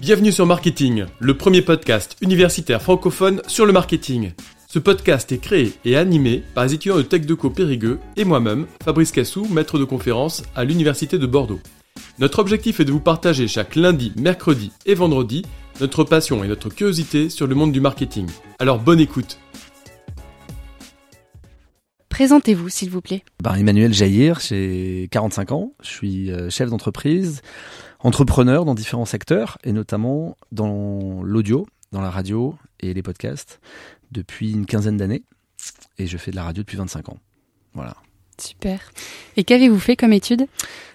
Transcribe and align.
Bienvenue 0.00 0.32
sur 0.32 0.46
Marketing, 0.46 1.06
le 1.18 1.36
premier 1.36 1.62
podcast 1.62 2.16
universitaire 2.20 2.80
francophone 2.80 3.42
sur 3.46 3.66
le 3.66 3.72
marketing. 3.72 4.32
Ce 4.68 4.78
podcast 4.78 5.32
est 5.32 5.38
créé 5.38 5.72
et 5.84 5.96
animé 5.96 6.42
par 6.54 6.64
les 6.64 6.74
étudiants 6.74 6.96
de 6.96 7.02
TechDeco 7.02 7.50
Périgueux 7.50 7.98
et 8.16 8.24
moi-même, 8.24 8.66
Fabrice 8.84 9.12
Cassou, 9.12 9.46
maître 9.50 9.78
de 9.78 9.84
conférence 9.84 10.42
à 10.54 10.64
l'Université 10.64 11.18
de 11.18 11.26
Bordeaux. 11.26 11.60
Notre 12.18 12.38
objectif 12.38 12.80
est 12.80 12.84
de 12.84 12.92
vous 12.92 13.00
partager 13.00 13.48
chaque 13.48 13.74
lundi, 13.74 14.12
mercredi 14.16 14.72
et 14.86 14.94
vendredi 14.94 15.44
notre 15.80 16.04
passion 16.04 16.42
et 16.42 16.48
notre 16.48 16.70
curiosité 16.70 17.28
sur 17.28 17.46
le 17.46 17.54
monde 17.54 17.72
du 17.72 17.80
marketing. 17.80 18.26
Alors 18.58 18.78
bonne 18.78 19.00
écoute 19.00 19.38
Présentez-vous, 22.16 22.70
s'il 22.70 22.88
vous 22.88 23.02
plaît. 23.02 23.22
Ben, 23.42 23.54
Emmanuel 23.56 23.92
Jaillir, 23.92 24.40
j'ai 24.40 25.06
45 25.10 25.52
ans, 25.52 25.72
je 25.82 25.90
suis 25.90 26.32
euh, 26.32 26.48
chef 26.48 26.70
d'entreprise, 26.70 27.42
entrepreneur 28.00 28.64
dans 28.64 28.74
différents 28.74 29.04
secteurs, 29.04 29.58
et 29.64 29.72
notamment 29.72 30.34
dans 30.50 31.22
l'audio, 31.22 31.66
dans 31.92 32.00
la 32.00 32.08
radio 32.08 32.54
et 32.80 32.94
les 32.94 33.02
podcasts, 33.02 33.60
depuis 34.12 34.52
une 34.52 34.64
quinzaine 34.64 34.96
d'années. 34.96 35.24
Et 35.98 36.06
je 36.06 36.16
fais 36.16 36.30
de 36.30 36.36
la 36.36 36.44
radio 36.44 36.62
depuis 36.62 36.78
25 36.78 37.10
ans. 37.10 37.18
Voilà. 37.74 37.96
Super. 38.38 38.80
Et 39.36 39.44
qu'avez-vous 39.44 39.78
fait 39.78 39.94
comme 39.94 40.14
études 40.14 40.46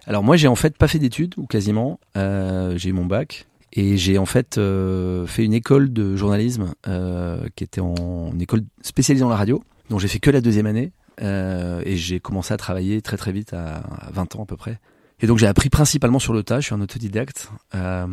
Alors 0.07 0.23
moi, 0.23 0.37
j'ai 0.37 0.47
en 0.47 0.55
fait 0.55 0.75
pas 0.75 0.87
fait 0.87 0.97
d'études, 0.97 1.35
ou 1.37 1.45
quasiment. 1.45 1.99
Euh, 2.17 2.75
j'ai 2.79 2.89
eu 2.89 2.93
mon 2.93 3.05
bac. 3.05 3.45
Et 3.73 3.95
j'ai 3.95 4.17
en 4.17 4.25
fait 4.25 4.57
euh, 4.57 5.27
fait 5.27 5.45
une 5.45 5.53
école 5.53 5.93
de 5.93 6.15
journalisme 6.15 6.73
euh, 6.87 7.47
qui 7.55 7.63
était 7.63 7.79
en 7.79 8.31
une 8.33 8.41
école 8.41 8.63
spécialisée 8.81 9.21
dans 9.21 9.29
la 9.29 9.37
radio, 9.37 9.63
dont 9.91 9.99
j'ai 9.99 10.07
fait 10.07 10.19
que 10.19 10.31
la 10.31 10.41
deuxième 10.41 10.65
année. 10.65 10.91
Euh, 11.21 11.81
et 11.85 11.97
j'ai 11.97 12.19
commencé 12.19 12.53
à 12.53 12.57
travailler 12.57 13.01
très 13.01 13.17
très 13.17 13.31
vite, 13.31 13.53
à, 13.53 13.77
à 13.77 14.11
20 14.11 14.35
ans 14.35 14.43
à 14.43 14.45
peu 14.45 14.57
près. 14.57 14.79
Et 15.23 15.27
donc 15.27 15.37
j'ai 15.37 15.47
appris 15.47 15.69
principalement 15.69 16.17
sur 16.17 16.33
le 16.33 16.41
tas, 16.43 16.59
je 16.59 16.65
suis 16.65 16.75
un 16.75 16.81
autodidacte. 16.81 17.51
Euh, 17.75 18.07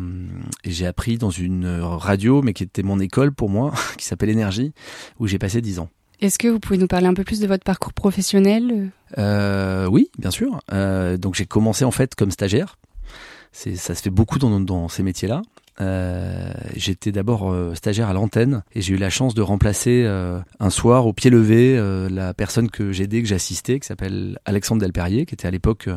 et 0.63 0.71
j'ai 0.71 0.85
appris 0.85 1.17
dans 1.17 1.31
une 1.31 1.67
radio, 1.81 2.41
mais 2.43 2.53
qui 2.53 2.63
était 2.63 2.83
mon 2.83 2.99
école 2.99 3.31
pour 3.31 3.49
moi, 3.49 3.73
qui 3.97 4.05
s'appelle 4.05 4.29
Énergie, 4.29 4.73
où 5.19 5.25
j'ai 5.27 5.39
passé 5.39 5.61
10 5.61 5.79
ans. 5.79 5.89
Est-ce 6.21 6.37
que 6.37 6.47
vous 6.49 6.59
pouvez 6.59 6.77
nous 6.77 6.87
parler 6.87 7.07
un 7.07 7.13
peu 7.13 7.23
plus 7.23 7.39
de 7.39 7.47
votre 7.47 7.63
parcours 7.63 7.93
professionnel? 7.93 8.91
Euh, 9.17 9.87
Oui, 9.87 10.11
bien 10.19 10.31
sûr. 10.31 10.59
Euh, 10.71 11.17
donc 11.17 11.35
j'ai 11.35 11.45
commencé 11.45 11.85
en 11.85 11.91
fait 11.91 12.13
comme 12.13 12.29
stagiaire. 12.29 12.77
C'est, 13.51 13.75
ça 13.75 13.95
se 13.95 14.01
fait 14.01 14.09
beaucoup 14.09 14.37
dans, 14.37 14.59
dans 14.59 14.89
ces 14.89 15.01
métiers-là. 15.01 15.41
Euh, 15.81 16.51
j'étais 16.75 17.11
d'abord 17.11 17.51
euh, 17.51 17.73
stagiaire 17.73 18.09
à 18.09 18.13
l'antenne 18.13 18.63
et 18.73 18.81
j'ai 18.81 18.95
eu 18.95 18.97
la 18.97 19.09
chance 19.09 19.33
de 19.33 19.41
remplacer 19.41 20.03
euh, 20.05 20.39
un 20.59 20.69
soir 20.69 21.07
au 21.07 21.13
pied 21.13 21.29
levé 21.29 21.79
la 22.09 22.33
personne 22.33 22.69
que 22.69 22.91
j'aidais, 22.91 23.21
que 23.21 23.27
j'assistais, 23.27 23.79
qui 23.79 23.87
s'appelle 23.87 24.39
Alexandre 24.45 24.81
Delperrier, 24.81 25.25
qui 25.25 25.35
était 25.35 25.47
à 25.47 25.51
l'époque 25.51 25.89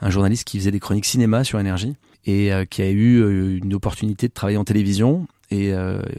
un 0.00 0.10
journaliste 0.10 0.44
qui 0.44 0.58
faisait 0.58 0.70
des 0.70 0.80
chroniques 0.80 1.06
cinéma 1.06 1.44
sur 1.44 1.58
énergie 1.58 1.96
et 2.26 2.50
qui 2.70 2.82
a 2.82 2.90
eu 2.90 3.58
une 3.58 3.74
opportunité 3.74 4.28
de 4.28 4.32
travailler 4.32 4.58
en 4.58 4.64
télévision. 4.64 5.26
Et 5.50 5.72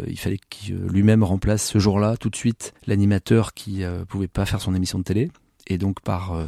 il 0.08 0.20
fallait 0.20 0.40
qu'il 0.50 0.76
lui-même 0.76 1.24
remplace 1.24 1.64
ce 1.64 1.80
jour-là 1.80 2.18
tout 2.18 2.30
de 2.30 2.36
suite 2.36 2.74
l'animateur 2.88 3.54
qui 3.54 3.84
pouvait 4.08 4.28
pas 4.28 4.46
faire 4.46 4.62
son 4.62 4.76
émission 4.76 5.00
de 5.00 5.04
télé. 5.04 5.32
Et 5.68 5.78
donc 5.78 6.02
par 6.02 6.34
euh, 6.34 6.46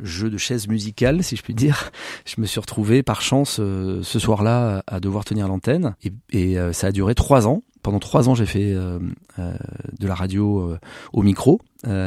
jeu 0.00 0.30
de 0.30 0.38
chaise 0.38 0.68
musicale, 0.68 1.22
si 1.22 1.36
je 1.36 1.42
puis 1.42 1.54
dire, 1.54 1.90
je 2.24 2.40
me 2.40 2.46
suis 2.46 2.60
retrouvé 2.60 3.02
par 3.02 3.22
chance 3.22 3.58
euh, 3.60 4.02
ce 4.02 4.18
soir-là 4.18 4.82
à 4.86 5.00
devoir 5.00 5.24
tenir 5.24 5.48
l'antenne. 5.48 5.94
Et, 6.32 6.58
euh, 6.58 6.72
ça 6.72 6.88
a 6.88 6.92
duré 6.92 7.14
trois 7.14 7.46
ans. 7.46 7.62
Pendant 7.84 8.00
trois 8.00 8.28
ans, 8.28 8.34
j'ai 8.34 8.46
fait 8.46 8.74
de 8.74 10.06
la 10.06 10.14
radio 10.14 10.74
au 11.12 11.22
micro. 11.22 11.60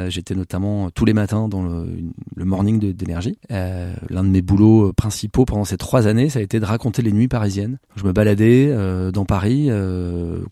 J'étais 0.08 0.34
notamment 0.34 0.90
tous 0.90 1.06
les 1.06 1.14
matins 1.14 1.48
dans 1.48 1.62
le, 1.62 1.88
le 2.36 2.46
morning 2.46 2.94
d'énergie. 2.94 3.38
L'un 3.50 4.24
de 4.24 4.30
mes 4.30 4.42
boulots 4.42 4.92
principaux 4.94 5.46
pendant 5.46 5.66
ces 5.66 5.78
trois 5.78 6.08
années, 6.08 6.30
ça 6.30 6.40
a 6.40 6.42
été 6.42 6.60
de 6.60 6.66
raconter 6.66 7.04
les 7.04 7.12
nuits 7.12 7.28
parisiennes. 7.28 7.78
Je 7.96 8.04
me 8.06 8.12
baladais 8.12 8.76
dans 9.14 9.24
Paris, 9.26 9.70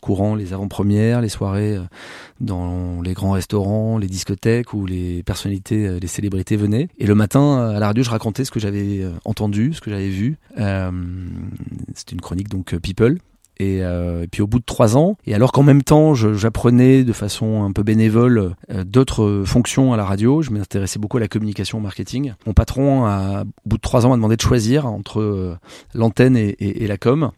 courant 0.00 0.36
les 0.36 0.52
avant-premières, 0.52 1.20
les 1.20 1.28
soirées 1.28 1.76
dans 2.40 3.02
les 3.02 3.12
grands 3.12 3.32
restaurants, 3.32 3.98
les 3.98 4.06
discothèques 4.06 4.72
où 4.74 4.86
les 4.86 5.24
personnalités, 5.24 5.98
les 5.98 6.06
célébrités 6.06 6.56
venaient. 6.56 6.88
Et 6.98 7.06
le 7.06 7.16
matin, 7.16 7.70
à 7.74 7.80
la 7.80 7.88
radio, 7.88 8.04
je 8.04 8.10
racontais 8.10 8.44
ce 8.44 8.52
que 8.52 8.60
j'avais 8.60 9.04
entendu, 9.24 9.72
ce 9.72 9.80
que 9.80 9.90
j'avais 9.90 10.08
vu. 10.08 10.38
Euh, 10.58 10.92
C'était 11.94 12.14
une 12.14 12.20
chronique 12.20 12.48
donc 12.48 12.76
People. 12.78 13.18
Et, 13.58 13.82
euh, 13.82 14.24
et, 14.24 14.26
puis 14.26 14.42
au 14.42 14.46
bout 14.46 14.58
de 14.58 14.64
trois 14.64 14.96
ans, 14.98 15.16
et 15.24 15.34
alors 15.34 15.50
qu'en 15.50 15.62
même 15.62 15.82
temps 15.82 16.14
j'apprenais 16.14 17.04
de 17.04 17.12
façon 17.12 17.64
un 17.64 17.72
peu 17.72 17.82
bénévole 17.82 18.54
euh, 18.70 18.84
d'autres 18.84 19.44
fonctions 19.46 19.94
à 19.94 19.96
la 19.96 20.04
radio, 20.04 20.42
je 20.42 20.50
m'intéressais 20.50 20.98
beaucoup 20.98 21.16
à 21.16 21.20
la 21.20 21.28
communication, 21.28 21.78
au 21.78 21.80
marketing. 21.80 22.34
Mon 22.46 22.52
patron, 22.52 23.06
a, 23.06 23.42
au 23.42 23.68
bout 23.68 23.76
de 23.76 23.82
trois 23.82 24.04
ans, 24.04 24.10
m'a 24.10 24.16
demandé 24.16 24.36
de 24.36 24.42
choisir 24.42 24.86
entre 24.86 25.20
euh, 25.20 25.56
l'antenne 25.94 26.36
et, 26.36 26.48
et, 26.48 26.84
et, 26.84 26.86
la 26.86 26.98
com. 26.98 27.30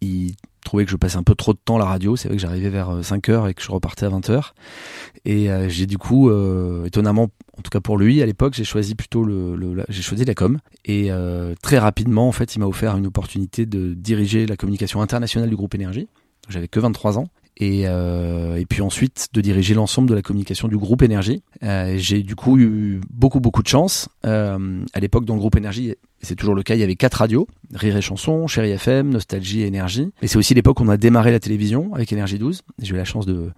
Il 0.00 0.34
trouvais 0.66 0.84
que 0.84 0.90
je 0.90 0.96
passais 0.96 1.16
un 1.16 1.22
peu 1.22 1.34
trop 1.34 1.52
de 1.52 1.58
temps 1.64 1.76
à 1.76 1.78
la 1.78 1.84
radio. 1.86 2.16
C'est 2.16 2.28
vrai 2.28 2.36
que 2.36 2.42
j'arrivais 2.42 2.68
vers 2.68 3.02
5 3.02 3.28
heures 3.28 3.48
et 3.48 3.54
que 3.54 3.62
je 3.62 3.70
repartais 3.70 4.06
à 4.06 4.10
20 4.10 4.30
heures. 4.30 4.54
Et 5.24 5.50
euh, 5.50 5.68
j'ai 5.68 5.86
du 5.86 5.98
coup, 5.98 6.30
euh, 6.30 6.84
étonnamment, 6.84 7.28
en 7.58 7.62
tout 7.62 7.70
cas 7.70 7.80
pour 7.80 7.98
lui, 7.98 8.22
à 8.22 8.26
l'époque, 8.26 8.54
j'ai 8.54 8.64
choisi 8.64 8.94
plutôt 8.94 9.24
le, 9.24 9.84
j'ai 9.88 10.02
choisi 10.02 10.24
la 10.24 10.34
com. 10.34 10.58
Et 10.84 11.10
euh, 11.10 11.54
très 11.62 11.78
rapidement, 11.78 12.28
en 12.28 12.32
fait, 12.32 12.54
il 12.54 12.60
m'a 12.60 12.66
offert 12.66 12.96
une 12.96 13.06
opportunité 13.06 13.66
de 13.66 13.94
diriger 13.94 14.46
la 14.46 14.56
communication 14.56 15.00
internationale 15.00 15.48
du 15.48 15.56
groupe 15.56 15.74
Énergie. 15.74 16.08
J'avais 16.48 16.68
que 16.68 16.80
23 16.80 17.18
ans. 17.18 17.28
Et, 17.58 17.84
euh, 17.86 18.56
et 18.56 18.66
puis 18.66 18.82
ensuite 18.82 19.28
de 19.32 19.40
diriger 19.40 19.72
l'ensemble 19.72 20.08
de 20.10 20.14
la 20.14 20.20
communication 20.20 20.68
du 20.68 20.76
groupe 20.76 21.02
Énergie. 21.02 21.42
Euh, 21.62 21.94
j'ai 21.96 22.22
du 22.22 22.36
coup 22.36 22.58
eu 22.58 23.00
beaucoup 23.10 23.40
beaucoup 23.40 23.62
de 23.62 23.68
chance. 23.68 24.10
Euh, 24.26 24.84
à 24.92 25.00
l'époque 25.00 25.24
dans 25.24 25.34
le 25.34 25.40
groupe 25.40 25.56
Énergie, 25.56 25.94
c'est 26.22 26.34
toujours 26.34 26.54
le 26.54 26.62
cas, 26.62 26.74
il 26.74 26.80
y 26.80 26.82
avait 26.82 26.96
quatre 26.96 27.16
radios, 27.16 27.46
Rire 27.74 27.96
et 27.96 28.00
Chanson, 28.00 28.46
Chéri 28.46 28.70
FM, 28.70 29.10
Nostalgie 29.10 29.62
et 29.62 29.66
Énergie. 29.66 30.10
Et 30.22 30.26
c'est 30.26 30.38
aussi 30.38 30.54
l'époque 30.54 30.80
où 30.80 30.84
on 30.84 30.88
a 30.88 30.96
démarré 30.96 31.30
la 31.30 31.40
télévision 31.40 31.94
avec 31.94 32.12
Énergie 32.12 32.38
12. 32.38 32.62
J'ai 32.80 32.94
eu 32.94 32.96
la 32.96 33.04
chance 33.04 33.26
de, 33.26 33.50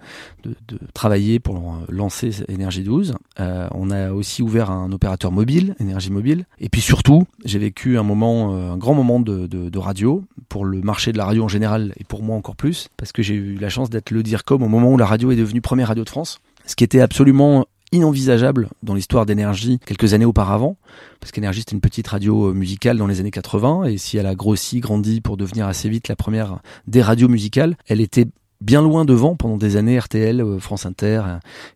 travailler 0.94 1.40
pour 1.40 1.62
lancer 1.88 2.30
Énergie 2.48 2.82
12. 2.82 3.14
Euh, 3.40 3.68
on 3.72 3.90
a 3.90 4.12
aussi 4.12 4.42
ouvert 4.42 4.70
un 4.70 4.92
opérateur 4.92 5.32
mobile, 5.32 5.74
Énergie 5.80 6.10
Mobile. 6.10 6.46
Et 6.58 6.68
puis 6.68 6.80
surtout, 6.80 7.26
j'ai 7.44 7.58
vécu 7.58 7.98
un 7.98 8.02
moment, 8.02 8.54
un 8.54 8.76
grand 8.76 8.94
moment 8.94 9.20
de, 9.20 9.46
de, 9.46 9.68
de, 9.68 9.78
radio 9.78 10.24
pour 10.48 10.64
le 10.64 10.80
marché 10.80 11.12
de 11.12 11.18
la 11.18 11.24
radio 11.24 11.44
en 11.44 11.48
général 11.48 11.92
et 11.98 12.04
pour 12.04 12.22
moi 12.22 12.36
encore 12.36 12.56
plus, 12.56 12.88
parce 12.96 13.12
que 13.12 13.22
j'ai 13.22 13.34
eu 13.34 13.54
la 13.56 13.68
chance 13.68 13.90
d'être 13.90 14.10
le 14.10 14.22
DIRCOM 14.22 14.62
au 14.62 14.68
moment 14.68 14.92
où 14.92 14.96
la 14.96 15.06
radio 15.06 15.30
est 15.30 15.36
devenue 15.36 15.60
première 15.60 15.88
radio 15.88 16.04
de 16.04 16.10
France. 16.10 16.40
Ce 16.66 16.76
qui 16.76 16.84
était 16.84 17.00
absolument 17.00 17.66
inenvisageable 17.92 18.68
dans 18.82 18.94
l'histoire 18.94 19.26
d'énergie 19.26 19.78
quelques 19.84 20.14
années 20.14 20.24
auparavant, 20.24 20.76
parce 21.20 21.32
qu'énergie 21.32 21.60
c'était 21.60 21.74
une 21.74 21.80
petite 21.80 22.08
radio 22.08 22.52
musicale 22.52 22.98
dans 22.98 23.06
les 23.06 23.20
années 23.20 23.30
80, 23.30 23.84
et 23.84 23.98
si 23.98 24.16
elle 24.18 24.26
a 24.26 24.34
grossi, 24.34 24.80
grandi 24.80 25.20
pour 25.20 25.36
devenir 25.36 25.66
assez 25.66 25.88
vite 25.88 26.08
la 26.08 26.16
première 26.16 26.60
des 26.86 27.02
radios 27.02 27.28
musicales, 27.28 27.76
elle 27.86 28.00
était 28.00 28.26
bien 28.60 28.82
loin 28.82 29.04
devant 29.04 29.36
pendant 29.36 29.56
des 29.56 29.76
années 29.76 29.98
RTL, 29.98 30.44
France 30.58 30.84
Inter 30.84 31.22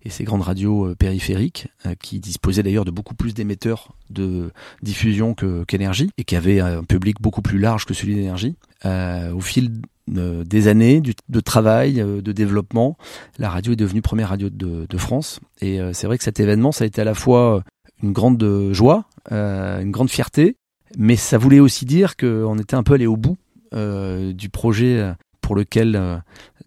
et 0.05 0.11
ces 0.11 0.25
grandes 0.25 0.43
radios 0.43 0.95
périphériques 0.97 1.69
qui 2.01 2.19
disposaient 2.19 2.63
d'ailleurs 2.63 2.85
de 2.85 2.91
beaucoup 2.91 3.15
plus 3.15 3.35
d'émetteurs 3.35 3.95
de 4.11 4.51
diffusion 4.83 5.35
qu'énergie 5.67 6.11
et 6.19 6.25
qui 6.25 6.37
avaient 6.37 6.61
un 6.61 6.83
public 6.83 7.21
beaucoup 7.21 7.43
plus 7.43 7.59
large 7.59 7.87
que 7.87 7.95
celui 7.95 8.17
d'énergie. 8.17 8.57
Euh, 8.85 9.33
au 9.33 9.41
fil 9.41 9.71
des 10.09 10.69
années 10.69 11.01
de 11.01 11.41
travail, 11.41 11.95
de 11.95 12.33
développement, 12.33 12.97
la 13.39 13.49
radio 13.49 13.73
est 13.73 13.77
devenue 13.77 14.03
première 14.03 14.31
radio 14.31 14.51
de, 14.51 14.87
de 14.89 14.99
France. 14.99 15.41
Et 15.61 15.81
euh, 15.81 15.93
c'est 15.93 16.07
vrai 16.07 16.19
que 16.19 16.25
cet 16.25 16.41
événement, 16.41 16.73
ça 16.73 16.85
a 16.85 16.87
été 16.87 17.01
à 17.01 17.05
la 17.05 17.15
fois 17.15 17.63
une 18.03 18.13
grande 18.13 18.73
joie, 18.73 19.05
euh, 19.31 19.81
une 19.81 19.91
grande 19.93 20.11
fierté, 20.11 20.57
mais 20.99 21.17
ça 21.17 21.39
voulait 21.39 21.61
aussi 21.61 21.85
dire 21.85 22.17
qu'on 22.17 22.59
était 22.59 22.75
un 22.75 22.83
peu 22.83 22.95
allé 22.95 23.07
au 23.07 23.17
bout 23.17 23.37
euh, 23.75 24.33
du 24.33 24.49
projet 24.49 25.15
pour 25.43 25.55
lequel 25.57 25.97
euh, 25.97 26.17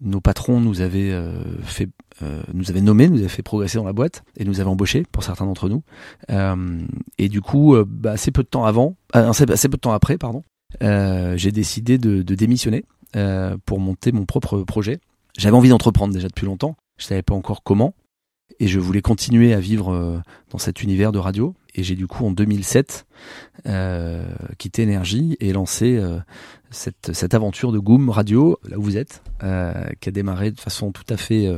nos 0.00 0.20
patrons 0.20 0.60
nous 0.60 0.80
avaient 0.80 1.10
euh, 1.10 1.42
fait 1.62 1.88
euh, 2.22 2.42
nous 2.54 2.70
avaient 2.70 2.80
nommé, 2.80 3.08
nous 3.08 3.18
avaient 3.18 3.28
fait 3.28 3.42
progresser 3.42 3.78
dans 3.78 3.84
la 3.84 3.92
boîte 3.92 4.22
et 4.36 4.44
nous 4.44 4.60
avaient 4.60 4.70
embauché 4.70 5.02
pour 5.10 5.24
certains 5.24 5.46
d'entre 5.46 5.68
nous. 5.68 5.82
et 7.18 7.28
du 7.28 7.40
coup, 7.40 7.76
bah, 7.86 8.12
assez 8.12 8.30
peu 8.30 8.42
de 8.42 8.48
temps 8.48 8.64
avant, 8.64 8.96
assez 9.12 9.68
peu 9.68 9.76
de 9.76 9.80
temps 9.80 9.92
après, 9.92 10.16
pardon, 10.16 10.42
j'ai 10.80 11.52
décidé 11.52 11.98
de, 11.98 12.22
de 12.22 12.34
démissionner 12.34 12.84
pour 13.64 13.80
monter 13.80 14.12
mon 14.12 14.24
propre 14.24 14.62
projet. 14.62 15.00
J'avais 15.38 15.56
envie 15.56 15.68
d'entreprendre 15.68 16.12
déjà 16.12 16.28
depuis 16.28 16.46
longtemps. 16.46 16.76
Je 16.98 17.04
savais 17.04 17.22
pas 17.22 17.34
encore 17.34 17.62
comment 17.62 17.94
et 18.60 18.68
je 18.68 18.78
voulais 18.78 19.02
continuer 19.02 19.52
à 19.52 19.60
vivre 19.60 20.22
dans 20.50 20.58
cet 20.58 20.82
univers 20.82 21.12
de 21.12 21.18
radio. 21.18 21.54
Et 21.76 21.82
j'ai 21.82 21.94
du 21.94 22.06
coup 22.06 22.24
en 22.26 22.30
2007 22.30 23.06
euh, 23.66 24.26
quitté 24.58 24.82
Énergie 24.82 25.36
et 25.40 25.52
lancé 25.52 25.96
euh, 25.96 26.18
cette, 26.70 27.12
cette 27.12 27.34
aventure 27.34 27.70
de 27.70 27.78
Goom 27.78 28.08
Radio, 28.08 28.58
là 28.68 28.78
où 28.78 28.82
vous 28.82 28.96
êtes, 28.96 29.22
euh, 29.42 29.72
qui 30.00 30.08
a 30.08 30.12
démarré 30.12 30.50
de 30.50 30.60
façon 30.60 30.90
tout 30.90 31.04
à 31.08 31.16
fait 31.16 31.48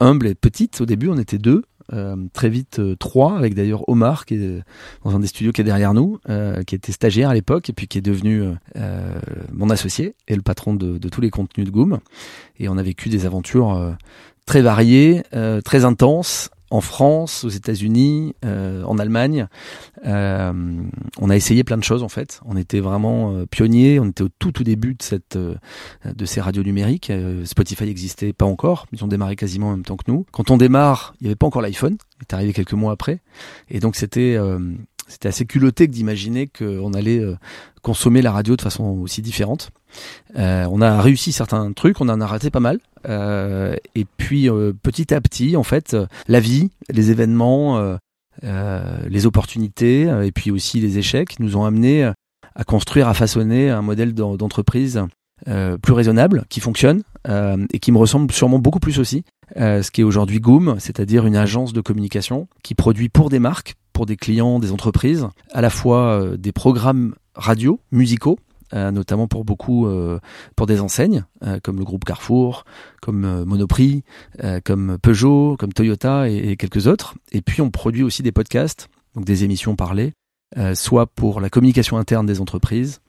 humble 0.00 0.26
et 0.26 0.34
petite. 0.34 0.80
Au 0.80 0.86
début, 0.86 1.08
on 1.08 1.18
était 1.18 1.38
deux. 1.38 1.64
Euh, 1.92 2.16
très 2.32 2.48
vite 2.48 2.80
euh, 2.80 2.96
trois, 2.96 3.36
avec 3.36 3.54
d'ailleurs 3.54 3.88
Omar 3.88 4.26
qui 4.26 4.34
est 4.34 4.62
dans 5.04 5.14
un 5.14 5.20
des 5.20 5.28
studios 5.28 5.52
qui 5.52 5.60
est 5.60 5.64
derrière 5.64 5.94
nous, 5.94 6.18
euh, 6.28 6.62
qui 6.64 6.74
était 6.74 6.92
stagiaire 6.92 7.30
à 7.30 7.34
l'époque 7.34 7.70
et 7.70 7.72
puis 7.72 7.86
qui 7.86 7.98
est 7.98 8.02
devenu 8.02 8.42
mon 9.52 9.70
associé 9.70 10.14
et 10.28 10.34
le 10.34 10.42
patron 10.42 10.74
de, 10.74 10.98
de, 10.98 11.08
tous 11.08 11.20
les 11.20 11.30
contenus 11.30 11.66
de 11.66 11.70
Goom. 11.70 11.98
Et 12.58 12.68
on 12.68 12.76
a 12.76 12.82
vécu 12.82 13.08
des 13.08 13.26
aventures 13.26 13.96
très 14.46 14.62
variées, 14.62 15.22
très 15.64 15.84
intenses, 15.84 16.50
en 16.70 16.80
France, 16.80 17.44
aux 17.44 17.48
États-Unis, 17.48 18.34
euh, 18.44 18.82
en 18.84 18.98
Allemagne. 18.98 19.46
Euh, 20.04 20.52
on 21.18 21.30
a 21.30 21.36
essayé 21.36 21.64
plein 21.64 21.76
de 21.76 21.84
choses 21.84 22.02
en 22.02 22.08
fait. 22.08 22.40
On 22.44 22.56
était 22.56 22.80
vraiment 22.80 23.32
euh, 23.32 23.46
pionniers. 23.46 24.00
On 24.00 24.06
était 24.06 24.22
au 24.22 24.28
tout 24.28 24.52
tout 24.52 24.64
début 24.64 24.94
de 24.94 25.02
cette 25.02 25.38
de 25.38 26.24
ces 26.24 26.40
radios 26.40 26.62
numériques. 26.62 27.12
Spotify 27.44 27.84
n'existait 27.84 28.32
pas 28.32 28.46
encore. 28.46 28.86
Ils 28.92 29.04
ont 29.04 29.08
démarré 29.08 29.36
quasiment 29.36 29.68
en 29.68 29.72
même 29.72 29.84
temps 29.84 29.96
que 29.96 30.10
nous. 30.10 30.26
Quand 30.32 30.50
on 30.50 30.56
démarre, 30.56 31.14
il 31.20 31.24
n'y 31.24 31.28
avait 31.28 31.36
pas 31.36 31.46
encore 31.46 31.62
l'iPhone. 31.62 31.96
Il 32.20 32.22
est 32.22 32.34
arrivé 32.34 32.52
quelques 32.52 32.72
mois 32.72 32.92
après. 32.92 33.20
Et 33.68 33.80
donc 33.80 33.96
c'était 33.96 34.36
c'était 35.08 35.28
assez 35.28 35.46
culotté 35.46 35.86
que 35.86 35.92
d'imaginer 35.92 36.46
qu'on 36.48 36.92
allait 36.92 37.22
consommer 37.86 38.20
la 38.20 38.32
radio 38.32 38.56
de 38.56 38.62
façon 38.62 38.82
aussi 38.82 39.22
différente. 39.22 39.70
Euh, 40.36 40.66
on 40.72 40.80
a 40.80 41.00
réussi 41.00 41.30
certains 41.30 41.72
trucs, 41.72 42.00
on 42.00 42.08
en 42.08 42.20
a 42.20 42.26
raté 42.26 42.50
pas 42.50 42.58
mal. 42.58 42.80
Euh, 43.08 43.76
et 43.94 44.04
puis 44.16 44.50
euh, 44.50 44.72
petit 44.82 45.14
à 45.14 45.20
petit, 45.20 45.56
en 45.56 45.62
fait, 45.62 45.96
la 46.26 46.40
vie, 46.40 46.70
les 46.90 47.12
événements, 47.12 47.96
les 48.42 49.26
opportunités 49.26 50.02
et 50.24 50.32
puis 50.32 50.50
aussi 50.50 50.80
les 50.80 50.98
échecs 50.98 51.38
nous 51.38 51.56
ont 51.56 51.64
amené 51.64 52.10
à 52.56 52.64
construire, 52.64 53.06
à 53.06 53.14
façonner 53.14 53.70
un 53.70 53.82
modèle 53.82 54.14
d'entreprise 54.14 55.00
plus 55.44 55.92
raisonnable, 55.92 56.44
qui 56.48 56.58
fonctionne 56.58 57.02
et 57.28 57.78
qui 57.78 57.92
me 57.92 57.98
ressemble 57.98 58.32
sûrement 58.32 58.58
beaucoup 58.58 58.80
plus 58.80 58.98
aussi. 58.98 59.22
ce 59.56 59.90
qui 59.92 60.00
est 60.00 60.04
aujourd'hui 60.04 60.40
Goom, 60.40 60.76
c'est-à-dire 60.80 61.24
une 61.24 61.36
agence 61.36 61.72
de 61.72 61.80
communication 61.80 62.48
qui 62.64 62.74
produit 62.74 63.08
pour 63.08 63.30
des 63.30 63.38
marques, 63.38 63.74
pour 63.96 64.04
des 64.04 64.16
clients, 64.16 64.58
des 64.58 64.72
entreprises, 64.72 65.26
à 65.54 65.62
la 65.62 65.70
fois 65.70 66.36
des 66.36 66.52
programmes 66.52 67.14
radio, 67.34 67.80
musicaux, 67.92 68.38
euh, 68.74 68.90
notamment 68.90 69.26
pour 69.26 69.44
beaucoup, 69.44 69.86
euh, 69.86 70.18
pour 70.54 70.66
des 70.66 70.80
enseignes 70.80 71.24
euh, 71.44 71.60
comme 71.62 71.78
le 71.78 71.84
groupe 71.84 72.04
Carrefour, 72.04 72.64
comme 73.00 73.44
Monoprix, 73.44 74.02
comme 74.64 74.98
Peugeot, 75.00 75.56
comme 75.56 75.72
Toyota 75.72 76.28
et, 76.28 76.56
quelques 76.56 76.86
autres. 76.86 77.14
Et 77.30 77.40
puis 77.40 77.62
on 77.62 77.70
produit 77.70 78.02
aussi 78.02 78.22
des 78.22 78.32
podcasts, 78.32 78.88
donc 79.14 79.24
des 79.24 79.44
émissions 79.44 79.76
parlées, 79.76 80.12
soit 80.74 81.06
pour 81.06 81.40
la 81.40 81.48
communication 81.48 81.96
interne 81.96 82.26
des 82.26 82.40
entreprises, 82.40 83.00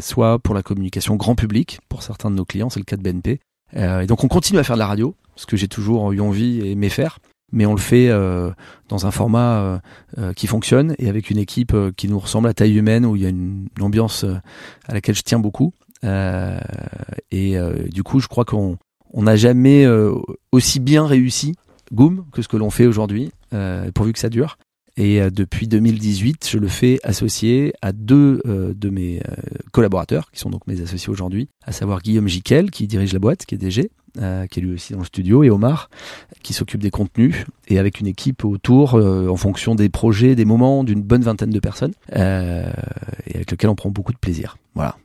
soit 0.00 0.38
pour 0.38 0.54
la 0.54 0.62
communication 0.62 1.16
grand 1.16 1.34
public 1.34 1.80
pour 1.88 2.02
certains 2.02 2.30
de 2.30 2.36
nos 2.36 2.44
clients, 2.44 2.70
c'est 2.70 2.80
le 2.80 2.84
cas 2.84 2.96
de 2.96 3.02
BNP. 3.02 3.40
et 3.74 4.06
donc 4.06 4.24
on 4.24 4.28
continue 4.28 4.60
à 4.60 4.64
faire 4.64 4.76
de 4.76 4.80
la 4.80 4.86
radio, 4.86 5.14
ce 5.36 5.46
que 5.46 5.56
j'ai 5.56 5.68
toujours 5.68 6.12
eu 6.12 6.20
envie 6.20 6.60
et 6.60 6.70
aimé 6.72 6.88
faire 6.88 7.18
mais 7.52 7.66
on 7.66 7.74
le 7.74 7.80
fait 7.80 8.08
euh, 8.08 8.50
dans 8.88 9.06
un 9.06 9.10
format 9.10 9.60
euh, 9.60 9.78
euh, 10.18 10.32
qui 10.32 10.46
fonctionne 10.46 10.94
et 10.98 11.08
avec 11.08 11.30
une 11.30 11.38
équipe 11.38 11.76
qui 11.96 12.08
nous 12.08 12.18
ressemble 12.18 12.48
à 12.48 12.54
taille 12.54 12.76
humaine 12.76 13.06
où 13.06 13.14
il 13.16 13.22
y 13.22 13.26
a 13.26 13.28
une, 13.28 13.68
ambiance 13.80 14.24
à 14.88 14.94
laquelle 14.94 15.14
je 15.14 15.22
tiens 15.22 15.38
beaucoup. 15.38 15.72
et 16.02 17.56
du 17.90 18.02
coup, 18.02 18.20
je 18.20 18.28
crois 18.28 18.44
qu'on 18.44 18.78
on 19.12 19.22
n'a 19.22 19.36
jamais 19.36 19.86
aussi 20.52 20.80
bien 20.80 21.06
réussi 21.06 21.54
Goom 21.92 22.24
que 22.32 22.42
ce 22.42 22.48
que 22.48 22.56
l'on 22.56 22.70
fait 22.70 22.86
aujourd'hui, 22.86 23.32
pourvu 23.94 24.12
que 24.12 24.18
ça 24.18 24.28
dure. 24.28 24.56
Et 24.96 25.20
depuis 25.30 25.68
2018, 25.68 26.48
je 26.50 26.58
le 26.58 26.68
fais 26.68 26.98
associé 27.02 27.72
à 27.80 27.92
deux 27.92 28.42
de 28.44 28.90
mes 28.90 29.22
collaborateurs, 29.72 30.30
qui 30.30 30.40
sont 30.40 30.50
donc 30.50 30.66
mes 30.66 30.80
associés 30.80 31.08
aujourd'hui, 31.08 31.48
à 31.64 31.72
savoir 31.72 32.02
Guillaume 32.02 32.28
Jiquel, 32.28 32.70
qui 32.70 32.86
dirige 32.86 33.12
la 33.12 33.18
boîte, 33.18 33.46
qui 33.46 33.54
est 33.54 33.58
DG, 33.58 33.90
euh, 34.18 34.46
qui 34.46 34.60
est 34.60 34.62
lui 34.62 34.74
aussi 34.74 34.92
dans 34.92 34.98
le 34.98 35.06
studio, 35.06 35.42
et 35.42 35.48
Omar, 35.48 35.88
qui 36.42 36.52
s'occupe 36.52 36.82
des 36.82 36.90
contenus, 36.90 37.46
et 37.68 37.78
avec 37.78 37.98
une 37.98 38.06
équipe 38.06 38.44
autour, 38.44 38.94
euh, 38.94 39.26
en 39.28 39.36
fonction 39.36 39.74
des 39.74 39.88
projets, 39.88 40.34
des 40.34 40.44
moments, 40.44 40.84
d'une 40.84 41.00
bonne 41.00 41.22
vingtaine 41.22 41.48
de 41.48 41.60
personnes, 41.60 41.94
euh, 42.14 42.70
et 43.26 43.36
avec 43.36 43.50
lequel 43.50 43.70
on 43.70 43.74
prend 43.74 43.88
beaucoup 43.88 44.12
de 44.12 44.18
plaisir. 44.18 44.58
Voilà. 44.74 44.96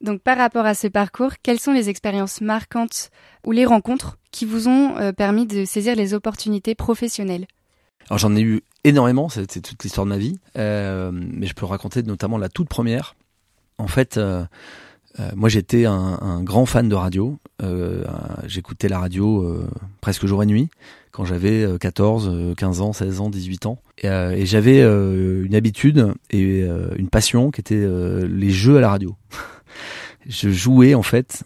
Donc 0.00 0.22
par 0.22 0.36
rapport 0.36 0.66
à 0.66 0.74
ce 0.74 0.88
parcours, 0.88 1.34
quelles 1.40 1.60
sont 1.60 1.70
les 1.70 1.88
expériences 1.88 2.40
marquantes 2.40 3.10
ou 3.46 3.52
les 3.52 3.64
rencontres 3.64 4.18
qui 4.32 4.44
vous 4.44 4.66
ont 4.66 5.12
permis 5.16 5.46
de 5.46 5.64
saisir 5.64 5.94
les 5.94 6.14
opportunités 6.14 6.74
professionnelles? 6.74 7.46
Alors 8.08 8.18
j'en 8.18 8.34
ai 8.36 8.40
eu 8.40 8.62
énormément, 8.84 9.28
c'est 9.28 9.46
toute 9.60 9.82
l'histoire 9.82 10.06
de 10.06 10.10
ma 10.10 10.18
vie, 10.18 10.38
mais 10.54 11.46
je 11.46 11.54
peux 11.54 11.66
raconter 11.66 12.02
notamment 12.02 12.38
la 12.38 12.48
toute 12.48 12.68
première. 12.68 13.16
En 13.78 13.86
fait, 13.86 14.18
euh, 15.20 15.30
moi, 15.34 15.48
j'étais 15.48 15.84
un, 15.84 16.42
grand 16.42 16.66
fan 16.66 16.88
de 16.88 16.94
radio. 16.94 17.38
Euh, 17.62 18.04
j'écoutais 18.46 18.88
la 18.88 18.98
radio 19.00 19.42
euh, 19.42 19.68
presque 20.00 20.26
jour 20.26 20.42
et 20.42 20.46
nuit 20.46 20.68
quand 21.10 21.24
j'avais 21.24 21.66
14, 21.80 22.54
15 22.56 22.80
ans, 22.80 22.92
16 22.92 23.20
ans, 23.20 23.30
18 23.30 23.66
ans. 23.66 23.78
Et, 24.02 24.46
j'avais 24.46 24.82
une 24.82 25.54
habitude 25.54 26.14
et 26.30 26.60
une 26.96 27.08
passion 27.08 27.50
qui 27.50 27.60
était 27.60 27.88
les 28.28 28.50
jeux 28.50 28.76
à 28.76 28.80
la 28.80 28.90
radio. 28.90 29.16
Je 30.28 30.50
jouais 30.50 30.94
en 30.94 31.02
fait 31.02 31.42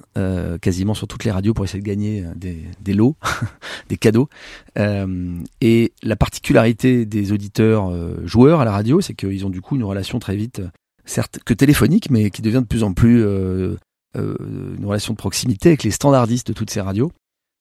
quasiment 0.60 0.94
sur 0.94 1.06
toutes 1.06 1.24
les 1.24 1.30
radios 1.30 1.54
pour 1.54 1.64
essayer 1.64 1.80
de 1.80 1.86
gagner 1.86 2.24
des, 2.34 2.94
lots, 2.94 3.16
des 3.88 3.96
cadeaux. 3.96 4.28
et 4.76 5.92
la 6.02 6.16
particularité 6.16 7.06
des 7.06 7.32
auditeurs 7.32 7.92
joueurs 8.26 8.60
à 8.60 8.64
la 8.64 8.72
radio, 8.72 9.00
c'est 9.00 9.14
qu'ils 9.14 9.46
ont 9.46 9.50
du 9.50 9.60
coup 9.60 9.76
une 9.76 9.84
relation 9.84 10.18
très 10.18 10.36
vite 10.36 10.60
certes 11.04 11.40
que 11.44 11.54
téléphonique, 11.54 12.10
mais 12.10 12.30
qui 12.30 12.42
devient 12.42 12.60
de 12.62 12.66
plus 12.66 12.82
en 12.82 12.92
plus 12.92 13.22
euh, 13.24 13.76
euh, 14.16 14.36
une 14.78 14.84
relation 14.84 15.12
de 15.12 15.18
proximité 15.18 15.70
avec 15.70 15.82
les 15.82 15.90
standardistes 15.90 16.48
de 16.48 16.52
toutes 16.52 16.70
ces 16.70 16.80
radios. 16.80 17.12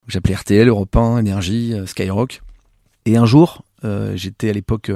J'appelais 0.08 0.36
RTL, 0.36 0.68
Europe 0.68 0.96
1, 0.96 1.20
Énergie, 1.20 1.74
euh, 1.74 1.86
Skyrock. 1.86 2.42
Et 3.06 3.18
un 3.18 3.26
jour, 3.26 3.64
j'étais 4.14 4.52
à 4.52 4.54
l'époque 4.54 4.92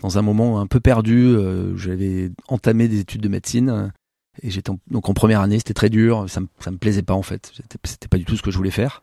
dans 0.00 0.16
un 0.16 0.22
moment 0.22 0.60
un 0.60 0.66
peu 0.66 0.80
perdu. 0.80 1.36
J'avais 1.76 2.30
entamé 2.48 2.88
des 2.88 3.00
études 3.00 3.20
de 3.20 3.28
médecine 3.28 3.92
et 4.42 4.50
j'étais 4.50 4.72
donc 4.90 5.08
en 5.08 5.14
première 5.14 5.40
année. 5.40 5.58
C'était 5.58 5.74
très 5.74 5.90
dur. 5.90 6.24
Ça 6.28 6.40
me, 6.40 6.46
ça 6.60 6.70
me 6.70 6.78
plaisait 6.78 7.02
pas 7.02 7.14
en 7.14 7.22
fait. 7.22 7.52
C'était 7.84 8.08
pas 8.08 8.18
du 8.18 8.24
tout 8.24 8.36
ce 8.36 8.42
que 8.42 8.50
je 8.50 8.56
voulais 8.56 8.70
faire. 8.70 9.02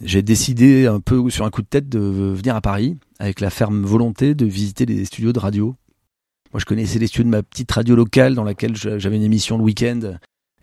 j'ai 0.00 0.22
décidé 0.22 0.86
un 0.86 1.00
peu 1.00 1.30
sur 1.30 1.44
un 1.44 1.50
coup 1.50 1.62
de 1.62 1.68
tête 1.68 1.88
de 1.88 1.98
venir 1.98 2.56
à 2.56 2.60
Paris 2.60 2.98
avec 3.18 3.40
la 3.40 3.50
ferme 3.50 3.82
volonté 3.84 4.34
de 4.34 4.46
visiter 4.46 4.86
les 4.86 5.04
studios 5.04 5.32
de 5.32 5.38
radio 5.38 5.76
moi, 6.52 6.60
je 6.60 6.66
connaissais 6.66 6.98
les 6.98 7.06
studios 7.06 7.24
de 7.24 7.30
ma 7.30 7.42
petite 7.42 7.72
radio 7.72 7.94
locale 7.94 8.34
dans 8.34 8.44
laquelle 8.44 8.76
j'avais 8.76 9.16
une 9.16 9.22
émission 9.22 9.56
le 9.56 9.64
week-end, 9.64 10.18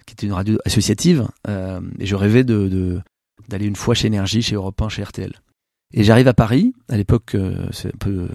qui 0.05 0.13
était 0.13 0.27
une 0.27 0.33
radio 0.33 0.57
associative, 0.65 1.27
euh, 1.47 1.81
et 1.99 2.05
je 2.05 2.15
rêvais 2.15 2.43
de 2.43 3.01
d'aller 3.47 3.65
une 3.65 3.75
fois 3.75 3.95
chez 3.95 4.07
Énergie, 4.07 4.43
chez 4.43 4.55
Europe 4.55 4.79
1, 4.79 4.89
chez 4.89 5.01
RTL. 5.01 5.33
Et 5.91 6.03
j'arrive 6.03 6.27
à 6.27 6.35
Paris, 6.35 6.73
à 6.87 6.97
l'époque, 6.97 7.33
euh, 7.33 7.67
c'est 7.71 7.87
un 7.87 7.97
peu 7.97 8.27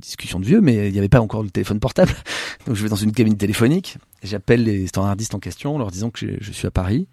discussion 0.00 0.40
de 0.40 0.44
vieux, 0.44 0.60
mais 0.60 0.88
il 0.88 0.92
n'y 0.92 0.98
avait 0.98 1.08
pas 1.08 1.20
encore 1.20 1.42
le 1.42 1.50
téléphone 1.50 1.80
portable. 1.80 2.12
Donc 2.66 2.76
je 2.76 2.82
vais 2.82 2.88
dans 2.88 2.96
une 2.96 3.12
cabine 3.12 3.36
téléphonique, 3.36 3.98
j'appelle 4.22 4.64
les 4.64 4.86
standardistes 4.86 5.34
en 5.34 5.38
question 5.38 5.74
en 5.74 5.78
leur 5.78 5.90
disant 5.90 6.10
que 6.10 6.36
je, 6.40 6.52
suis 6.52 6.66
à 6.66 6.70
Paris, 6.70 7.08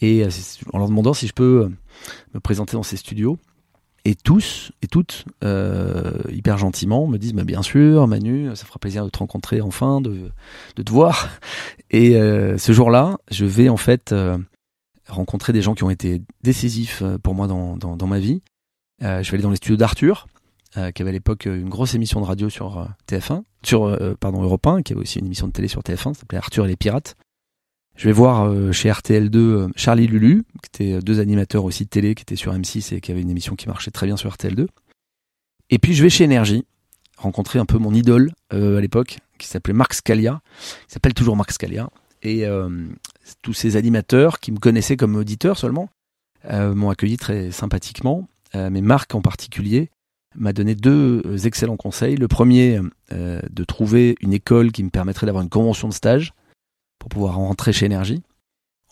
et 0.00 0.24
euh, 0.24 0.30
en 0.72 0.78
leur 0.78 0.88
demandant 0.88 1.14
si 1.14 1.26
je 1.26 1.32
peux 1.32 1.70
me 2.34 2.40
présenter 2.40 2.72
dans 2.72 2.82
ces 2.82 2.96
studios. 2.96 3.38
Et 4.06 4.14
tous 4.14 4.72
et 4.80 4.86
toutes, 4.86 5.26
euh, 5.44 6.14
hyper 6.30 6.56
gentiment, 6.56 7.06
me 7.06 7.18
disent 7.18 7.34
bah, 7.34 7.44
Bien 7.44 7.60
sûr, 7.60 8.06
Manu, 8.06 8.48
ça 8.56 8.64
fera 8.64 8.78
plaisir 8.78 9.04
de 9.04 9.10
te 9.10 9.18
rencontrer 9.18 9.60
enfin, 9.60 10.00
de, 10.00 10.30
de 10.76 10.82
te 10.82 10.90
voir. 10.90 11.28
Et 11.90 12.16
euh, 12.16 12.56
ce 12.56 12.72
jour-là, 12.72 13.18
je 13.30 13.44
vais 13.44 13.68
en 13.68 13.76
fait 13.76 14.12
euh, 14.12 14.38
rencontrer 15.10 15.52
des 15.52 15.62
gens 15.62 15.74
qui 15.74 15.84
ont 15.84 15.90
été 15.90 16.22
décisifs 16.42 17.02
euh, 17.02 17.18
pour 17.18 17.34
moi 17.34 17.46
dans, 17.46 17.76
dans, 17.76 18.06
ma 18.06 18.18
vie. 18.18 18.40
Euh, 19.02 19.22
je 19.22 19.30
vais 19.30 19.36
aller 19.36 19.42
dans 19.42 19.50
les 19.50 19.56
studios 19.56 19.76
d'Arthur, 19.76 20.28
qui 20.74 21.02
avait 21.02 21.10
à 21.10 21.12
l'époque 21.12 21.46
une 21.46 21.68
grosse 21.68 21.94
émission 21.94 22.20
de 22.20 22.26
radio 22.26 22.48
sur 22.48 22.88
TF1, 23.08 23.42
sur 23.64 23.98
pardon 24.20 24.42
Europe 24.42 24.66
1, 24.66 24.82
qui 24.82 24.92
avait 24.92 25.02
aussi 25.02 25.18
une 25.18 25.26
émission 25.26 25.48
de 25.48 25.52
télé 25.52 25.66
sur 25.66 25.82
TF1, 25.82 26.14
ça 26.14 26.20
s'appelait 26.20 26.38
Arthur 26.38 26.64
et 26.64 26.68
les 26.68 26.76
pirates. 26.76 27.16
Je 28.00 28.06
vais 28.06 28.12
voir 28.12 28.46
euh, 28.46 28.72
chez 28.72 28.88
RTL2 28.88 29.36
euh, 29.36 29.68
Charlie 29.76 30.06
Lulu, 30.06 30.44
qui 30.62 30.68
étaient 30.68 30.96
euh, 30.96 31.00
deux 31.02 31.20
animateurs 31.20 31.64
aussi 31.64 31.84
de 31.84 31.90
télé, 31.90 32.14
qui 32.14 32.22
étaient 32.22 32.34
sur 32.34 32.54
M6 32.54 32.94
et 32.94 33.00
qui 33.02 33.12
avaient 33.12 33.20
une 33.20 33.28
émission 33.28 33.56
qui 33.56 33.68
marchait 33.68 33.90
très 33.90 34.06
bien 34.06 34.16
sur 34.16 34.30
RTL2. 34.30 34.68
Et 35.68 35.78
puis 35.78 35.92
je 35.92 36.02
vais 36.02 36.08
chez 36.08 36.24
Énergie, 36.24 36.64
rencontrer 37.18 37.58
un 37.58 37.66
peu 37.66 37.76
mon 37.76 37.92
idole 37.92 38.32
à 38.48 38.80
l'époque, 38.80 39.18
qui 39.38 39.46
s'appelait 39.46 39.74
Marc 39.74 39.92
Scalia, 39.92 40.40
il 40.88 40.92
s'appelle 40.92 41.12
toujours 41.12 41.36
Marc 41.36 41.52
Scalia, 41.52 41.90
et 42.22 42.44
tous 43.42 43.52
ces 43.52 43.76
animateurs 43.76 44.40
qui 44.40 44.50
me 44.50 44.58
connaissaient 44.58 44.96
comme 44.96 45.14
auditeur 45.14 45.56
seulement 45.56 45.88
m'ont 46.50 46.90
accueilli 46.90 47.18
très 47.18 47.52
sympathiquement, 47.52 48.26
mais 48.54 48.80
Marc 48.80 49.14
en 49.14 49.20
particulier 49.20 49.90
m'a 50.36 50.52
donné 50.52 50.74
deux 50.74 51.22
excellents 51.46 51.76
conseils. 51.76 52.16
Le 52.16 52.28
premier, 52.28 52.80
de 53.10 53.64
trouver 53.64 54.14
une 54.20 54.32
école 54.32 54.72
qui 54.72 54.84
me 54.84 54.90
permettrait 54.90 55.26
d'avoir 55.26 55.42
une 55.42 55.50
convention 55.50 55.88
de 55.88 55.94
stage 55.94 56.32
pour 56.98 57.08
pouvoir 57.08 57.36
rentrer 57.36 57.72
chez 57.72 57.86
Énergie, 57.86 58.22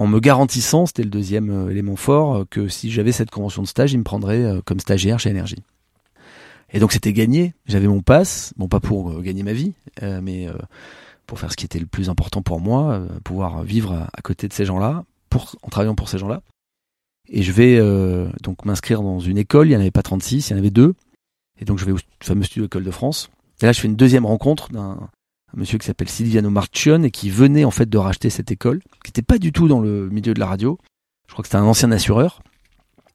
en 0.01 0.07
me 0.07 0.21
garantissant, 0.21 0.87
c'était 0.87 1.03
le 1.03 1.11
deuxième 1.11 1.51
euh, 1.51 1.71
élément 1.71 1.97
fort, 1.97 2.37
euh, 2.37 2.45
que 2.49 2.69
si 2.69 2.91
j'avais 2.91 3.11
cette 3.11 3.31
convention 3.31 3.63
de 3.63 3.67
stage, 3.67 3.93
il 3.93 3.99
me 3.99 4.05
prendrait 4.05 4.45
euh, 4.45 4.61
comme 4.65 4.79
stagiaire 4.79 5.19
chez 5.19 5.31
Énergie. 5.31 5.63
Et 6.71 6.79
donc 6.79 6.93
c'était 6.93 7.13
gagné, 7.13 7.55
j'avais 7.67 7.89
mon 7.89 8.03
passe, 8.03 8.53
bon 8.57 8.69
pas 8.69 8.79
pour 8.79 9.23
gagner 9.23 9.43
ma 9.43 9.55
vie, 9.55 9.73
mais 10.03 10.49
pour 11.27 11.41
faire 11.41 11.51
ce 11.51 11.57
qui 11.57 11.65
était 11.65 11.79
le 11.79 11.87
plus 11.87 12.11
important 12.11 12.43
pour 12.43 12.61
moi, 12.61 13.07
pouvoir 13.25 13.63
vivre 13.63 14.07
à, 14.13 14.21
côté 14.21 14.49
de 14.49 14.53
ces 14.53 14.67
gens-là, 14.67 15.07
pour, 15.31 15.57
en 15.63 15.71
travaillant 15.71 15.95
pour 15.95 16.11
ces 16.11 16.19
gens-là. 16.19 16.43
Et 17.31 17.43
je 17.43 17.53
vais 17.53 17.81
donc 18.43 18.67
m'inscrire 18.67 19.01
dans 19.01 19.19
une 19.19 19.39
école, 19.39 19.69
il 19.69 19.71
n'y 19.71 19.77
en 19.77 19.81
avait 19.81 19.91
pas 19.91 20.03
36, 20.03 20.51
il 20.51 20.53
y 20.53 20.55
en 20.57 20.59
avait 20.59 20.69
deux. 20.69 20.95
Et 21.61 21.65
donc 21.65 21.79
je 21.79 21.85
vais 21.85 21.93
au 21.93 21.99
fameux 22.23 22.45
studio 22.45 22.67
École 22.67 22.85
de 22.85 22.91
France. 22.91 23.31
Et 23.61 23.67
là 23.67 23.73
je 23.73 23.81
fais 23.81 23.89
une 23.89 23.97
deuxième 23.97 24.27
rencontre 24.27 24.71
d'un 24.71 25.09
un 25.55 25.61
monsieur 25.61 25.79
qui 25.79 25.87
s'appelle 25.87 26.09
Silviano 26.09 26.51
Marchion 26.51 27.03
et 27.03 27.11
qui 27.11 27.31
venait 27.31 27.65
en 27.65 27.71
fait 27.71 27.89
de 27.89 27.99
racheter 27.99 28.31
cette 28.31 28.51
école, 28.51 28.81
qui 29.05 29.09
n'était 29.09 29.23
pas 29.23 29.39
du 29.39 29.53
tout 29.53 29.69
dans 29.69 29.81
le 29.81 30.09
milieu 30.11 30.35
de 30.35 30.41
la 30.41 30.47
radio. 30.47 30.79
Je 31.27 31.33
crois 31.33 31.43
que 31.43 31.49
c'était 31.49 31.59
un 31.59 31.65
ancien 31.65 31.91
assureur. 31.91 32.43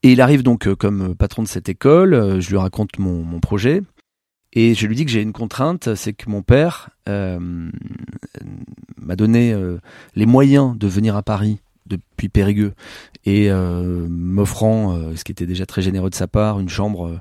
Et 0.01 0.11
il 0.11 0.21
arrive 0.21 0.43
donc 0.43 0.73
comme 0.75 1.15
patron 1.15 1.43
de 1.43 1.47
cette 1.47 1.69
école, 1.69 2.41
je 2.41 2.49
lui 2.49 2.57
raconte 2.57 2.99
mon, 2.99 3.39
projet. 3.39 3.81
Et 4.51 4.75
je 4.75 4.85
lui 4.85 4.95
dis 4.95 5.05
que 5.05 5.11
j'ai 5.11 5.21
une 5.21 5.33
contrainte, 5.33 5.95
c'est 5.95 6.13
que 6.13 6.29
mon 6.29 6.41
père 6.41 6.89
euh, 7.09 7.39
m'a 8.97 9.15
donné 9.15 9.53
euh, 9.53 9.79
les 10.15 10.25
moyens 10.25 10.77
de 10.77 10.87
venir 10.87 11.15
à 11.15 11.23
Paris 11.23 11.59
depuis 11.85 12.29
Périgueux 12.29 12.73
et 13.25 13.49
euh, 13.49 14.07
m'offrant, 14.09 14.93
euh, 14.93 15.15
ce 15.15 15.23
qui 15.23 15.31
était 15.31 15.45
déjà 15.45 15.65
très 15.65 15.81
généreux 15.81 16.09
de 16.09 16.15
sa 16.15 16.27
part, 16.27 16.59
une 16.59 16.69
chambre 16.69 17.19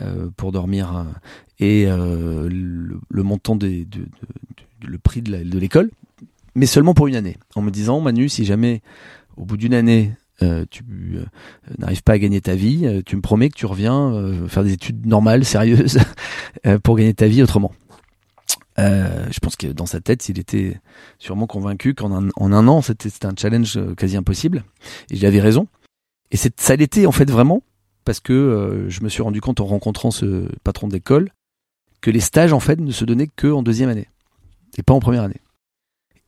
euh, 0.00 0.28
pour 0.36 0.52
dormir 0.52 1.06
et 1.58 1.86
le, 1.86 3.22
montant 3.22 3.54
des, 3.56 3.84
de, 3.84 4.06
le 4.86 4.98
prix 4.98 5.20
de 5.20 5.58
l'école, 5.58 5.90
mais 6.54 6.66
seulement 6.66 6.94
pour 6.94 7.06
une 7.06 7.16
année, 7.16 7.36
en 7.54 7.62
me 7.62 7.70
disant 7.70 8.00
Manu, 8.00 8.28
si 8.28 8.44
jamais 8.44 8.80
au 9.36 9.44
bout 9.44 9.56
d'une 9.58 9.74
année 9.74 10.12
tu 10.70 10.84
n'arrives 11.78 12.02
pas 12.02 12.14
à 12.14 12.18
gagner 12.18 12.40
ta 12.40 12.54
vie, 12.54 13.02
tu 13.04 13.14
me 13.14 13.20
promets 13.20 13.50
que 13.50 13.56
tu 13.56 13.66
reviens 13.66 14.32
faire 14.48 14.64
des 14.64 14.72
études 14.72 15.04
normales, 15.04 15.44
sérieuses, 15.44 15.98
pour 16.82 16.96
gagner 16.96 17.12
ta 17.12 17.26
vie 17.26 17.42
autrement. 17.42 17.72
Je 18.80 19.38
pense 19.40 19.56
que 19.56 19.68
dans 19.68 19.86
sa 19.86 20.00
tête, 20.00 20.28
il 20.28 20.38
était 20.38 20.78
sûrement 21.18 21.46
convaincu 21.46 21.94
qu'en 21.94 22.12
un, 22.12 22.68
an, 22.68 22.82
c'était 22.82 23.26
un 23.26 23.34
challenge 23.36 23.78
quasi 23.96 24.16
impossible. 24.16 24.64
Et 25.10 25.16
il 25.16 25.26
avait 25.26 25.40
raison. 25.40 25.66
Et 26.30 26.36
ça 26.36 26.76
l'était 26.76 27.06
en 27.06 27.12
fait 27.12 27.30
vraiment, 27.30 27.62
parce 28.04 28.20
que 28.20 28.86
je 28.88 29.02
me 29.02 29.08
suis 29.08 29.22
rendu 29.22 29.40
compte 29.40 29.60
en 29.60 29.66
rencontrant 29.66 30.10
ce 30.10 30.46
patron 30.64 30.88
d'école 30.88 31.30
que 32.00 32.10
les 32.10 32.20
stages 32.20 32.52
en 32.52 32.60
fait 32.60 32.80
ne 32.80 32.92
se 32.92 33.04
donnaient 33.04 33.28
que 33.28 33.48
en 33.48 33.62
deuxième 33.62 33.90
année 33.90 34.08
et 34.78 34.82
pas 34.82 34.94
en 34.94 35.00
première 35.00 35.22
année. 35.22 35.40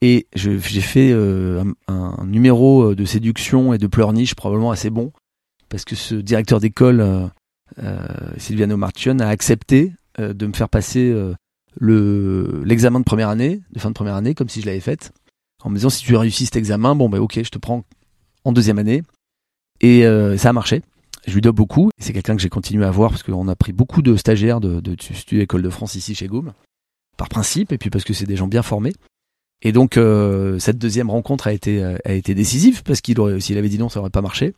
Et 0.00 0.26
j'ai 0.35 0.59
fait 0.59 1.12
euh, 1.12 1.62
un, 1.87 2.25
numéro 2.26 2.90
euh, 2.90 2.97
de 2.97 3.04
séduction 3.04 3.73
et 3.73 3.78
de 3.78 3.87
pleurniche 3.87 4.35
probablement 4.35 4.73
assez 4.73 4.90
bon, 4.90 5.12
parce 5.68 5.85
que 5.85 5.94
ce 5.94 6.16
directeur 6.16 6.59
d'école, 6.59 7.00
euh, 7.00 7.26
euh 7.82 8.06
Silviano 8.37 8.76
Marchion, 8.76 9.18
a 9.21 9.28
accepté 9.28 9.92
de 10.18 10.47
me 10.47 10.52
faire 10.52 10.68
passer 10.68 11.14
le 11.78 12.62
l'examen 12.64 13.00
de 13.00 13.04
première 13.04 13.28
année, 13.28 13.62
de 13.72 13.78
fin 13.78 13.88
de 13.88 13.94
première 13.94 14.14
année, 14.14 14.34
comme 14.34 14.48
si 14.48 14.60
je 14.60 14.66
l'avais 14.66 14.80
faite, 14.80 15.12
en 15.62 15.70
me 15.70 15.76
disant 15.76 15.90
si 15.90 16.04
tu 16.04 16.16
réussis 16.16 16.46
cet 16.46 16.56
examen, 16.56 16.94
bon 16.94 17.08
ben 17.08 17.18
ok, 17.18 17.40
je 17.42 17.50
te 17.50 17.58
prends 17.58 17.84
en 18.44 18.52
deuxième 18.52 18.78
année. 18.78 19.02
Et 19.80 20.04
ça 20.36 20.50
a 20.50 20.52
marché. 20.52 20.82
Je 21.26 21.34
lui 21.34 21.40
dois 21.40 21.52
beaucoup. 21.52 21.90
C'est 21.98 22.12
quelqu'un 22.12 22.36
que 22.36 22.42
j'ai 22.42 22.48
continué 22.48 22.84
à 22.84 22.90
voir 22.90 23.10
parce 23.10 23.22
qu'on 23.22 23.48
a 23.48 23.54
pris 23.54 23.72
beaucoup 23.72 24.02
de 24.02 24.16
stagiaires 24.16 24.60
de, 24.60 24.80
de, 24.80 24.94
de 24.94 25.40
École 25.40 25.62
de 25.62 25.70
France 25.70 25.94
ici 25.94 26.14
chez 26.14 26.26
Goum, 26.26 26.52
par 27.16 27.28
principe, 27.28 27.72
et 27.72 27.78
puis 27.78 27.90
parce 27.90 28.04
que 28.04 28.12
c'est 28.12 28.26
des 28.26 28.36
gens 28.36 28.48
bien 28.48 28.62
formés. 28.62 28.92
Et 29.62 29.70
donc 29.70 29.96
euh, 29.96 30.58
cette 30.58 30.78
deuxième 30.78 31.08
rencontre 31.08 31.46
a 31.46 31.52
été 31.52 31.82
euh, 31.82 31.96
a 32.04 32.12
été 32.12 32.34
décisive 32.34 32.82
parce 32.82 33.00
qu'il 33.00 33.20
aurait 33.20 33.38
s'il 33.40 33.56
avait 33.58 33.68
dit 33.68 33.78
non 33.78 33.88
ça 33.88 34.00
aurait 34.00 34.10
pas 34.10 34.20
marché. 34.20 34.54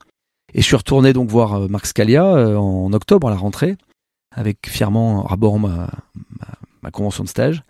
Et 0.54 0.62
je 0.62 0.66
suis 0.66 0.76
retourné 0.76 1.12
donc 1.12 1.28
voir 1.28 1.54
euh, 1.54 1.68
Marc 1.68 1.86
Scalia 1.86 2.24
en 2.24 2.92
octobre 2.94 3.28
à 3.28 3.30
la 3.30 3.36
rentrée 3.36 3.76
avec 4.34 4.66
fièrement 4.66 5.22
rabord 5.22 5.58
ma, 5.58 5.90
ma, 6.40 6.46
ma, 6.84 6.90
convention 6.90 7.24
de 7.24 7.28
stage 7.28 7.62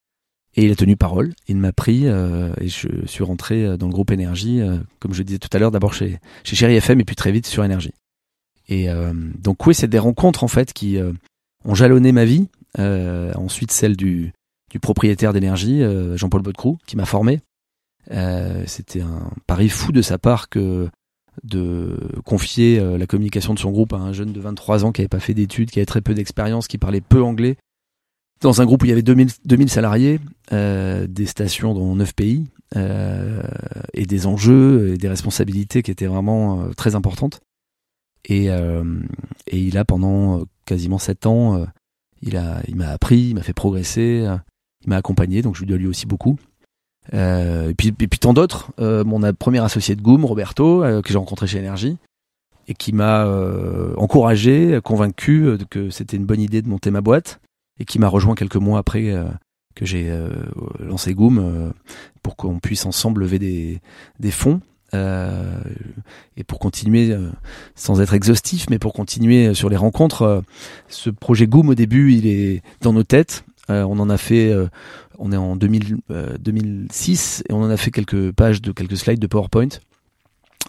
et 0.57 0.65
il 0.65 0.71
a 0.71 0.77
tenu 0.77 0.97
parole. 0.97 1.33
Il 1.49 1.57
m'a 1.57 1.73
pris 1.73 2.07
et 2.07 2.69
je 2.69 2.89
suis 3.07 3.25
rentré 3.25 3.77
dans 3.77 3.87
le 3.87 3.93
groupe 3.93 4.11
Énergie 4.13 4.61
comme 5.01 5.13
je 5.13 5.23
disais 5.23 5.39
tout 5.39 5.49
à 5.53 5.59
l'heure 5.59 5.73
d'abord 5.73 5.95
chez 5.95 6.21
chez 6.45 6.55
Chéri 6.55 6.77
FM 6.77 7.01
et 7.01 7.05
puis 7.05 7.17
très 7.17 7.33
vite 7.33 7.47
sur 7.47 7.65
Énergie. 7.65 7.93
Et 8.69 8.87
donc 9.37 9.67
oui 9.67 9.75
c'est 9.75 9.89
des 9.89 9.99
rencontres 9.99 10.45
en 10.45 10.49
fait 10.49 10.73
qui 10.73 10.97
ont 11.65 11.75
jalonné 11.75 12.13
ma 12.13 12.25
vie. 12.25 12.47
ensuite 12.79 13.73
celle 13.73 13.97
du 13.97 14.33
du 14.75 14.81
propriétaire 14.81 15.33
d'énergie, 15.33 15.85
euh, 15.85 16.17
Jean-Paul 16.17 16.43
Bodecrou, 16.43 16.79
qui 16.85 16.97
m'a 16.97 17.05
formé. 17.05 17.41
Euh, 18.11 18.65
c'était 18.67 19.03
un 19.03 19.31
pari 19.47 19.69
fou 19.69 19.93
de 19.93 20.03
sa 20.03 20.19
part 20.19 20.49
que 20.49 20.89
de 21.45 21.97
confier 22.25 22.81
euh, 22.81 22.99
la 22.99 23.07
communication 23.07 23.55
de 23.55 23.61
son 23.61 23.71
groupe 23.71 23.93
à 23.93 23.99
un 23.99 24.13
jeune 24.13 24.33
de 24.33 24.41
23 24.41 24.85
ans 24.85 24.91
qui 24.91 25.01
n'avait 25.01 25.09
pas 25.09 25.21
fait 25.21 25.33
d'études, 25.33 25.71
qui 25.71 25.79
avait 25.79 25.87
très 25.87 26.01
peu 26.01 26.13
d'expérience, 26.13 26.67
qui 26.67 26.77
parlait 26.77 27.01
peu 27.01 27.23
anglais, 27.23 27.57
dans 28.45 28.61
un 28.61 28.67
groupe 28.67 28.83
où 28.83 28.87
il 28.87 28.91
y 28.91 28.93
avait 28.93 29.03
2000, 29.03 29.31
2000 29.45 29.69
salariés, 29.69 30.21
euh, 30.53 31.07
des 31.09 31.27
stations 31.27 31.75
dans 31.75 31.95
9 31.97 32.15
pays, 32.15 32.47
euh, 32.77 33.43
et 33.93 34.07
des 34.07 34.27
enjeux 34.27 34.95
et 34.95 34.99
des 34.99 35.09
responsabilités 35.09 35.83
qui 35.83 35.91
étaient 35.91 36.07
vraiment 36.07 36.63
euh, 36.63 36.69
très 36.77 36.95
importantes. 36.95 37.41
Et, 38.27 38.47
et, 38.47 39.59
il 39.59 39.77
a 39.77 39.85
pendant 39.85 40.45
quasiment 40.65 40.97
7 40.97 41.27
ans, 41.27 41.67
il 42.23 42.39
a, 42.39 42.63
il 42.69 42.75
m'a 42.75 42.89
appris, 42.89 43.19
il 43.19 43.35
m'a 43.35 43.43
fait 43.43 43.53
progresser, 43.53 44.27
il 44.83 44.89
m'a 44.89 44.97
accompagné, 44.97 45.43
donc 45.43 45.57
je 45.57 45.61
lui 45.61 45.67
dois 45.67 45.77
lui 45.77 45.87
aussi 45.87 46.07
beaucoup. 46.07 46.39
Euh, 47.13 47.71
et, 47.71 47.75
puis, 47.75 47.89
et 47.89 48.09
puis 48.09 48.19
tant 48.19 48.33
d'autres. 48.33 48.73
Euh, 48.81 49.05
mon 49.05 49.21
premier 49.35 49.59
associé 49.59 49.95
de 49.97 50.03
Goom, 50.03 50.25
Roberto, 50.25 50.83
euh, 50.83 51.03
que 51.03 51.11
j'ai 51.11 51.19
rencontré 51.19 51.47
chez 51.47 51.59
Énergie, 51.59 51.99
et 52.67 52.75
qui 52.75 52.93
m'a 52.93 53.27
euh, 53.27 53.95
encouragé, 53.97 54.81
convaincu 54.83 55.47
euh, 55.47 55.59
que 55.69 55.91
c'était 55.91 56.17
une 56.17 56.25
bonne 56.25 56.41
idée 56.41 56.63
de 56.63 56.69
monter 56.69 56.91
ma 56.91 57.03
boîte, 57.03 57.41
et 57.79 57.85
qui 57.85 57.99
m'a 57.99 58.09
rejoint 58.09 58.35
quelques 58.35 58.57
mois 58.57 58.79
après 58.79 59.11
euh, 59.11 59.25
que 59.75 59.85
j'ai 59.85 60.09
lancé 60.79 61.15
Goom, 61.15 61.73
pour 62.23 62.37
qu'on 62.37 62.61
puisse 62.61 62.87
ensemble 62.87 63.23
lever 63.23 63.41
des, 63.41 63.81
des 64.21 64.31
fonds. 64.31 64.61
et 64.93 66.45
pour 66.47 66.61
continuer, 66.61 67.13
sans 67.75 68.01
être 68.01 68.15
exhaustif, 68.15 68.67
mais 68.71 68.79
pour 68.79 68.93
continuer 68.93 69.53
sur 69.53 69.69
les 69.69 69.77
rencontres, 69.77 70.45
ce 70.87 71.11
projet 71.11 71.49
Goom 71.49 71.71
au 71.71 71.75
début, 71.75 72.13
il 72.13 72.29
est 72.29 72.63
dans 72.83 72.93
nos 72.93 73.03
têtes. 73.03 73.45
Euh, 73.71 73.83
on 73.83 73.99
en 73.99 74.11
a 74.11 74.19
fait, 74.19 74.51
euh, 74.51 74.69
on 75.19 75.33
est 75.33 75.37
en 75.37 75.57
2000, 75.57 75.99
2006 76.39 77.43
euh, 77.49 77.53
et 77.53 77.55
on 77.55 77.63
en 77.63 77.71
a 77.71 77.77
fait 77.77 77.91
quelques 77.91 78.33
pages 78.33 78.61
de 78.61 78.73
quelques 78.73 78.97
slides 78.97 79.21
de 79.21 79.27
PowerPoint, 79.27 79.69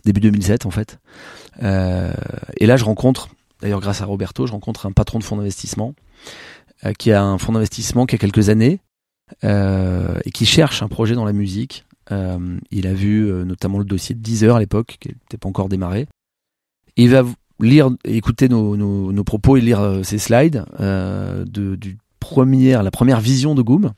début 0.05 0.21
2007 0.21 0.65
en 0.65 0.71
fait. 0.71 0.99
et 1.61 2.65
là, 2.65 2.77
je 2.77 2.85
rencontre, 2.85 3.29
d'ailleurs 3.61 3.81
grâce 3.81 4.01
à 4.01 4.05
Roberto, 4.05 4.47
je 4.47 4.51
rencontre 4.51 4.85
un 4.85 4.91
patron 4.91 5.19
de 5.19 5.23
fonds 5.23 5.37
d'investissement 5.37 5.93
qui 6.97 7.11
a 7.11 7.23
un 7.23 7.37
fonds 7.37 7.53
d'investissement 7.53 8.05
qui 8.05 8.15
a 8.15 8.17
quelques 8.17 8.49
années 8.49 8.79
et 9.43 10.31
qui 10.33 10.45
cherche 10.45 10.83
un 10.83 10.87
projet 10.87 11.15
dans 11.15 11.25
la 11.25 11.33
musique. 11.33 11.85
il 12.09 12.87
a 12.87 12.93
vu 12.93 13.31
notamment 13.45 13.79
le 13.79 13.85
dossier 13.85 14.15
de 14.15 14.21
Deezer 14.21 14.55
à 14.55 14.59
l'époque, 14.59 14.97
qui 14.99 15.09
n'était 15.09 15.37
pas 15.37 15.49
encore 15.49 15.69
démarré. 15.69 16.07
Il 16.95 17.09
va 17.09 17.23
lire, 17.59 17.89
écouter 18.03 18.49
nos, 18.49 18.77
nos, 18.77 19.11
nos 19.11 19.23
propos 19.23 19.57
et 19.57 19.61
lire 19.61 20.01
ces 20.03 20.17
slides 20.17 20.65
de, 20.79 21.75
du 21.75 21.97
première, 22.19 22.83
la 22.83 22.91
première 22.91 23.19
vision 23.19 23.55
de 23.55 23.61
Goom. 23.61 23.93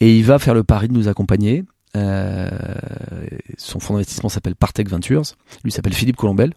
Et 0.00 0.16
il 0.16 0.24
va 0.24 0.38
faire 0.38 0.54
le 0.54 0.64
pari 0.64 0.88
de 0.88 0.92
nous 0.92 1.08
accompagner. 1.08 1.64
Euh, 1.96 2.50
son 3.56 3.80
fonds 3.80 3.94
d'investissement 3.94 4.28
s'appelle 4.28 4.56
Partech 4.56 4.88
Ventures. 4.88 5.22
Lui 5.64 5.72
s'appelle 5.72 5.94
Philippe 5.94 6.16
Colombel. 6.16 6.52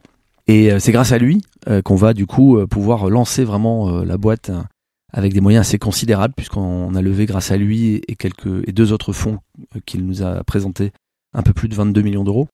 Et 0.47 0.71
euh, 0.71 0.79
c'est 0.79 0.91
grâce 0.91 1.11
à 1.11 1.17
lui 1.17 1.41
euh, 1.67 1.81
qu'on 1.81 1.95
va 1.95 2.13
du 2.13 2.25
coup 2.25 2.59
pouvoir 2.69 3.09
lancer 3.09 3.43
vraiment 3.43 4.03
la 4.03 4.17
boîte 4.17 4.51
avec 5.11 5.33
des 5.33 5.41
moyens 5.41 5.67
assez 5.67 5.79
considérables 5.79 6.33
puisqu'on 6.35 6.93
a 6.95 7.01
levé 7.01 7.25
grâce 7.25 7.51
à 7.51 7.57
lui 7.57 8.01
et 8.07 8.15
quelques 8.15 8.67
et 8.67 8.71
deux 8.71 8.91
autres 8.91 9.13
fonds 9.13 9.39
qu'il 9.85 10.05
nous 10.05 10.21
a 10.21 10.43
présentés 10.43 10.91
un 11.33 11.41
peu 11.41 11.53
plus 11.53 11.69
de 11.69 11.75
22 11.75 12.01
millions 12.01 12.23
d'euros 12.23 12.47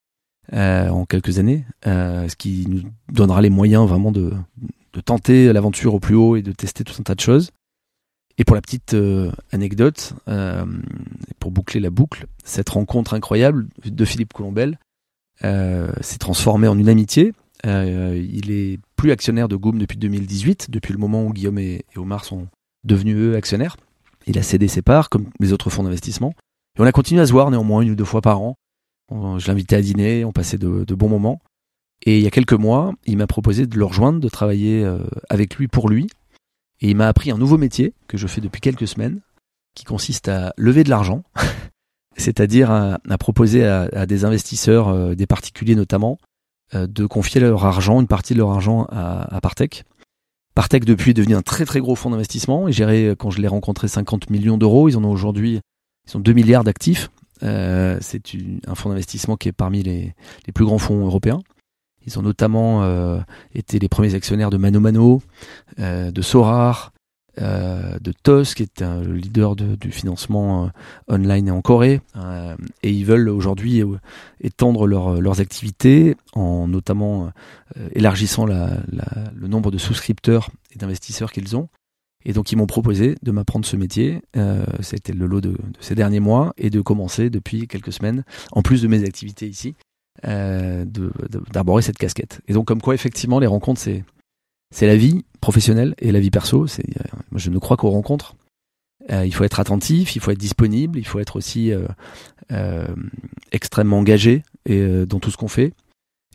en 0.51 1.05
quelques 1.05 1.39
années, 1.39 1.65
ce 1.83 2.35
qui 2.35 2.65
nous 2.69 2.81
donnera 3.11 3.41
les 3.41 3.49
moyens 3.49 3.87
vraiment 3.87 4.11
de, 4.11 4.31
de 4.93 5.01
tenter 5.01 5.51
l'aventure 5.51 5.93
au 5.93 5.99
plus 5.99 6.15
haut 6.15 6.35
et 6.35 6.41
de 6.41 6.51
tester 6.51 6.83
tout 6.83 6.95
un 6.99 7.03
tas 7.03 7.15
de 7.15 7.19
choses. 7.19 7.51
Et 8.37 8.43
pour 8.43 8.55
la 8.55 8.61
petite 8.61 8.93
euh, 8.93 9.31
anecdote, 9.51 10.13
euh, 10.27 10.65
pour 11.39 11.51
boucler 11.51 11.79
la 11.79 11.89
boucle, 11.89 12.25
cette 12.43 12.69
rencontre 12.69 13.13
incroyable 13.13 13.67
de 13.83 14.05
Philippe 14.05 14.33
Colombel 14.33 14.77
euh, 15.43 15.91
s'est 16.01 16.17
transformée 16.17 16.67
en 16.67 16.77
une 16.77 16.89
amitié. 16.89 17.33
Euh, 17.65 18.21
il 18.31 18.51
est 18.51 18.79
plus 18.95 19.11
actionnaire 19.11 19.47
de 19.47 19.55
Goom 19.55 19.77
depuis 19.77 19.97
2018, 19.97 20.69
depuis 20.69 20.93
le 20.93 20.99
moment 20.99 21.25
où 21.25 21.33
Guillaume 21.33 21.59
et, 21.59 21.85
Omar 21.95 22.25
sont 22.25 22.47
devenus 22.83 23.15
eux 23.17 23.35
actionnaires. 23.35 23.77
Il 24.27 24.37
a 24.37 24.43
cédé 24.43 24.67
ses 24.67 24.81
parts, 24.81 25.09
comme 25.09 25.29
les 25.39 25.53
autres 25.53 25.69
fonds 25.69 25.83
d'investissement. 25.83 26.33
Et 26.77 26.81
on 26.81 26.85
a 26.85 26.91
continué 26.91 27.21
à 27.21 27.25
se 27.25 27.31
voir 27.31 27.51
néanmoins 27.51 27.81
une 27.81 27.91
ou 27.91 27.95
deux 27.95 28.05
fois 28.05 28.21
par 28.21 28.41
an. 28.41 28.55
Je 29.11 29.47
l'invitais 29.47 29.75
à 29.75 29.81
dîner, 29.81 30.25
on 30.25 30.31
passait 30.31 30.57
de, 30.57 30.95
bons 30.95 31.09
moments. 31.09 31.41
Et 32.05 32.17
il 32.17 32.23
y 32.23 32.27
a 32.27 32.31
quelques 32.31 32.53
mois, 32.53 32.93
il 33.05 33.17
m'a 33.17 33.27
proposé 33.27 33.67
de 33.67 33.77
le 33.77 33.85
rejoindre, 33.85 34.19
de 34.19 34.29
travailler 34.29 34.83
euh, 34.83 34.99
avec 35.29 35.55
lui 35.55 35.67
pour 35.67 35.89
lui, 35.89 36.07
et 36.81 36.89
il 36.89 36.95
m'a 36.95 37.07
appris 37.07 37.31
un 37.31 37.37
nouveau 37.37 37.57
métier 37.57 37.93
que 38.07 38.17
je 38.17 38.27
fais 38.27 38.41
depuis 38.41 38.61
quelques 38.61 38.87
semaines, 38.87 39.21
qui 39.75 39.85
consiste 39.85 40.27
à 40.27 40.53
lever 40.57 40.83
de 40.83 40.89
l'argent, 40.89 41.23
c'est-à-dire 42.17 42.69
à, 42.69 42.99
proposer 43.17 43.65
à, 43.65 44.05
des 44.05 44.25
investisseurs, 44.25 44.89
euh, 44.89 45.15
des 45.15 45.25
particuliers 45.25 45.75
notamment, 45.75 46.17
de 46.73 47.05
confier 47.05 47.41
leur 47.41 47.65
argent, 47.65 48.01
une 48.01 48.07
partie 48.07 48.33
de 48.33 48.39
leur 48.39 48.51
argent 48.51 48.85
à, 48.89 49.35
à 49.35 49.41
Partech. 49.41 49.83
Partech 50.55 50.85
depuis 50.85 51.11
est 51.11 51.13
devenu 51.13 51.35
un 51.35 51.41
très 51.41 51.65
très 51.65 51.79
gros 51.79 51.95
fonds 51.95 52.09
d'investissement. 52.09 52.67
Et 52.67 52.71
géré, 52.71 53.13
quand 53.17 53.29
je 53.29 53.41
l'ai 53.41 53.47
rencontré, 53.47 53.87
50 53.87 54.29
millions 54.29 54.57
d'euros. 54.57 54.89
Ils 54.89 54.97
en 54.97 55.03
ont 55.03 55.11
aujourd'hui, 55.11 55.59
ils 56.07 56.11
sont 56.11 56.19
2 56.19 56.33
milliards 56.33 56.63
d'actifs. 56.63 57.09
Euh, 57.43 57.97
c'est 58.01 58.21
un 58.67 58.75
fonds 58.75 58.89
d'investissement 58.89 59.35
qui 59.35 59.49
est 59.49 59.53
parmi 59.53 59.83
les, 59.83 60.13
plus 60.53 60.65
grands 60.65 60.77
fonds 60.77 61.05
européens. 61.05 61.41
Ils 62.05 62.17
ont 62.19 62.21
notamment 62.21 62.83
euh, 62.83 63.19
été 63.53 63.79
les 63.79 63.89
premiers 63.89 64.13
actionnaires 64.13 64.49
de 64.49 64.57
Mano 64.57 64.79
Mano, 64.79 65.21
euh, 65.79 66.11
de 66.11 66.21
Sorar, 66.21 66.93
euh, 67.41 67.97
de 67.99 68.11
TOS, 68.11 68.53
qui 68.55 68.63
est 68.63 68.81
un, 68.81 69.01
le 69.01 69.13
leader 69.13 69.55
de, 69.55 69.75
du 69.75 69.91
financement 69.91 70.69
online 71.07 71.51
en 71.51 71.61
Corée. 71.61 72.01
et 72.83 72.91
ils 72.91 73.05
veulent 73.05 73.29
aujourd'hui 73.29 73.83
étendre 74.41 74.87
leur, 74.87 75.21
leurs 75.21 75.41
activités 75.41 76.15
en 76.33 76.67
notamment 76.67 77.31
élargissant 77.93 78.45
la, 78.45 78.77
la, 78.91 79.05
le 79.35 79.47
nombre 79.47 79.71
de 79.71 79.77
souscripteurs 79.77 80.49
et 80.73 80.77
d'investisseurs 80.77 81.31
qu'ils 81.31 81.55
ont. 81.55 81.69
Et 82.25 82.33
donc 82.33 82.51
ils 82.51 82.55
m'ont 82.55 82.65
proposé 82.65 83.15
de 83.21 83.31
m'apprendre 83.31 83.65
ce 83.65 83.75
métier, 83.75 84.21
euh, 84.35 84.65
c'était 84.81 85.13
le 85.13 85.27
lot 85.27 85.41
de, 85.41 85.51
de, 85.51 85.59
ces 85.79 85.95
derniers 85.95 86.19
mois, 86.19 86.53
et 86.57 86.71
de 86.71 86.81
commencer 86.81 87.29
depuis 87.29 87.67
quelques 87.67 87.93
semaines, 87.93 88.23
en 88.51 88.63
plus 88.63 88.81
de 88.81 88.87
mes 88.87 89.03
activités 89.03 89.47
ici, 89.47 89.75
euh, 90.25 90.85
d'arborer 91.53 91.83
cette 91.83 91.97
casquette. 91.97 92.41
Et 92.47 92.53
donc 92.53 92.65
comme 92.65 92.81
quoi 92.81 92.95
effectivement 92.95 93.39
les 93.39 93.47
rencontres 93.47 93.79
c'est 93.79 94.03
c'est 94.73 94.87
la 94.87 94.95
vie 94.95 95.23
professionnelle 95.41 95.95
et 95.99 96.11
la 96.11 96.19
vie 96.19 96.31
perso. 96.31 96.65
Euh, 96.65 97.03
je 97.35 97.49
ne 97.49 97.59
crois 97.59 97.77
qu'aux 97.77 97.91
rencontres. 97.91 98.35
Euh, 99.11 99.25
il 99.25 99.33
faut 99.33 99.43
être 99.43 99.59
attentif, 99.59 100.15
il 100.15 100.19
faut 100.19 100.31
être 100.31 100.39
disponible, 100.39 100.97
il 100.97 101.05
faut 101.05 101.19
être 101.19 101.35
aussi 101.35 101.71
euh, 102.51 102.87
extrêmement 103.51 103.99
engagé 103.99 104.43
dans 104.67 105.19
tout 105.19 105.31
ce 105.31 105.37
qu'on 105.37 105.47
fait. 105.47 105.73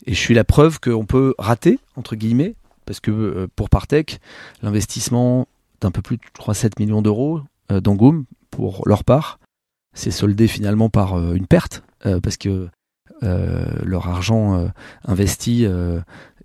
Et 0.05 0.13
je 0.13 0.19
suis 0.19 0.33
la 0.33 0.43
preuve 0.43 0.79
qu'on 0.79 1.05
peut 1.05 1.35
rater 1.37 1.79
entre 1.95 2.15
guillemets 2.15 2.55
parce 2.85 2.99
que 2.99 3.47
pour 3.55 3.69
Partech, 3.69 4.19
l'investissement 4.63 5.47
d'un 5.81 5.91
peu 5.91 6.01
plus 6.01 6.17
de 6.17 6.23
3-7 6.39 6.79
millions 6.79 7.01
d'euros 7.01 7.41
euh, 7.71 7.81
d'Angoum 7.81 8.25
pour 8.49 8.87
leur 8.87 9.03
part. 9.03 9.39
C'est 9.93 10.11
soldé 10.11 10.47
finalement 10.47 10.89
par 10.89 11.17
une 11.33 11.47
perte 11.47 11.83
parce 12.23 12.37
que 12.37 12.69
leur 13.21 14.07
argent 14.07 14.71
investi 15.03 15.67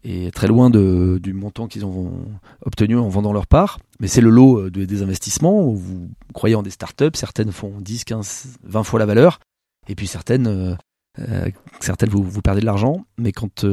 est 0.06 0.30
très 0.34 0.46
loin 0.46 0.70
de, 0.70 1.18
du 1.22 1.32
montant 1.32 1.66
qu'ils 1.66 1.84
ont 1.84 2.12
obtenu 2.64 2.96
en 2.96 3.08
vendant 3.08 3.32
leur 3.32 3.46
part. 3.46 3.78
Mais 4.00 4.08
c'est 4.08 4.20
le 4.20 4.30
lot 4.30 4.70
des 4.70 5.02
investissements 5.02 5.66
où 5.66 5.74
vous 5.74 6.08
croyez 6.32 6.54
en 6.54 6.62
des 6.62 6.70
startups, 6.70 7.14
certaines 7.14 7.52
font 7.52 7.72
10, 7.80 8.04
15, 8.04 8.58
20 8.64 8.82
fois 8.82 8.98
la 8.98 9.06
valeur, 9.06 9.40
et 9.88 9.94
puis 9.94 10.06
certaines, 10.06 10.76
certaines 11.80 12.10
vous, 12.10 12.22
vous 12.22 12.42
perdez 12.42 12.60
de 12.60 12.66
l'argent. 12.66 13.04
Mais 13.18 13.32
quand 13.32 13.64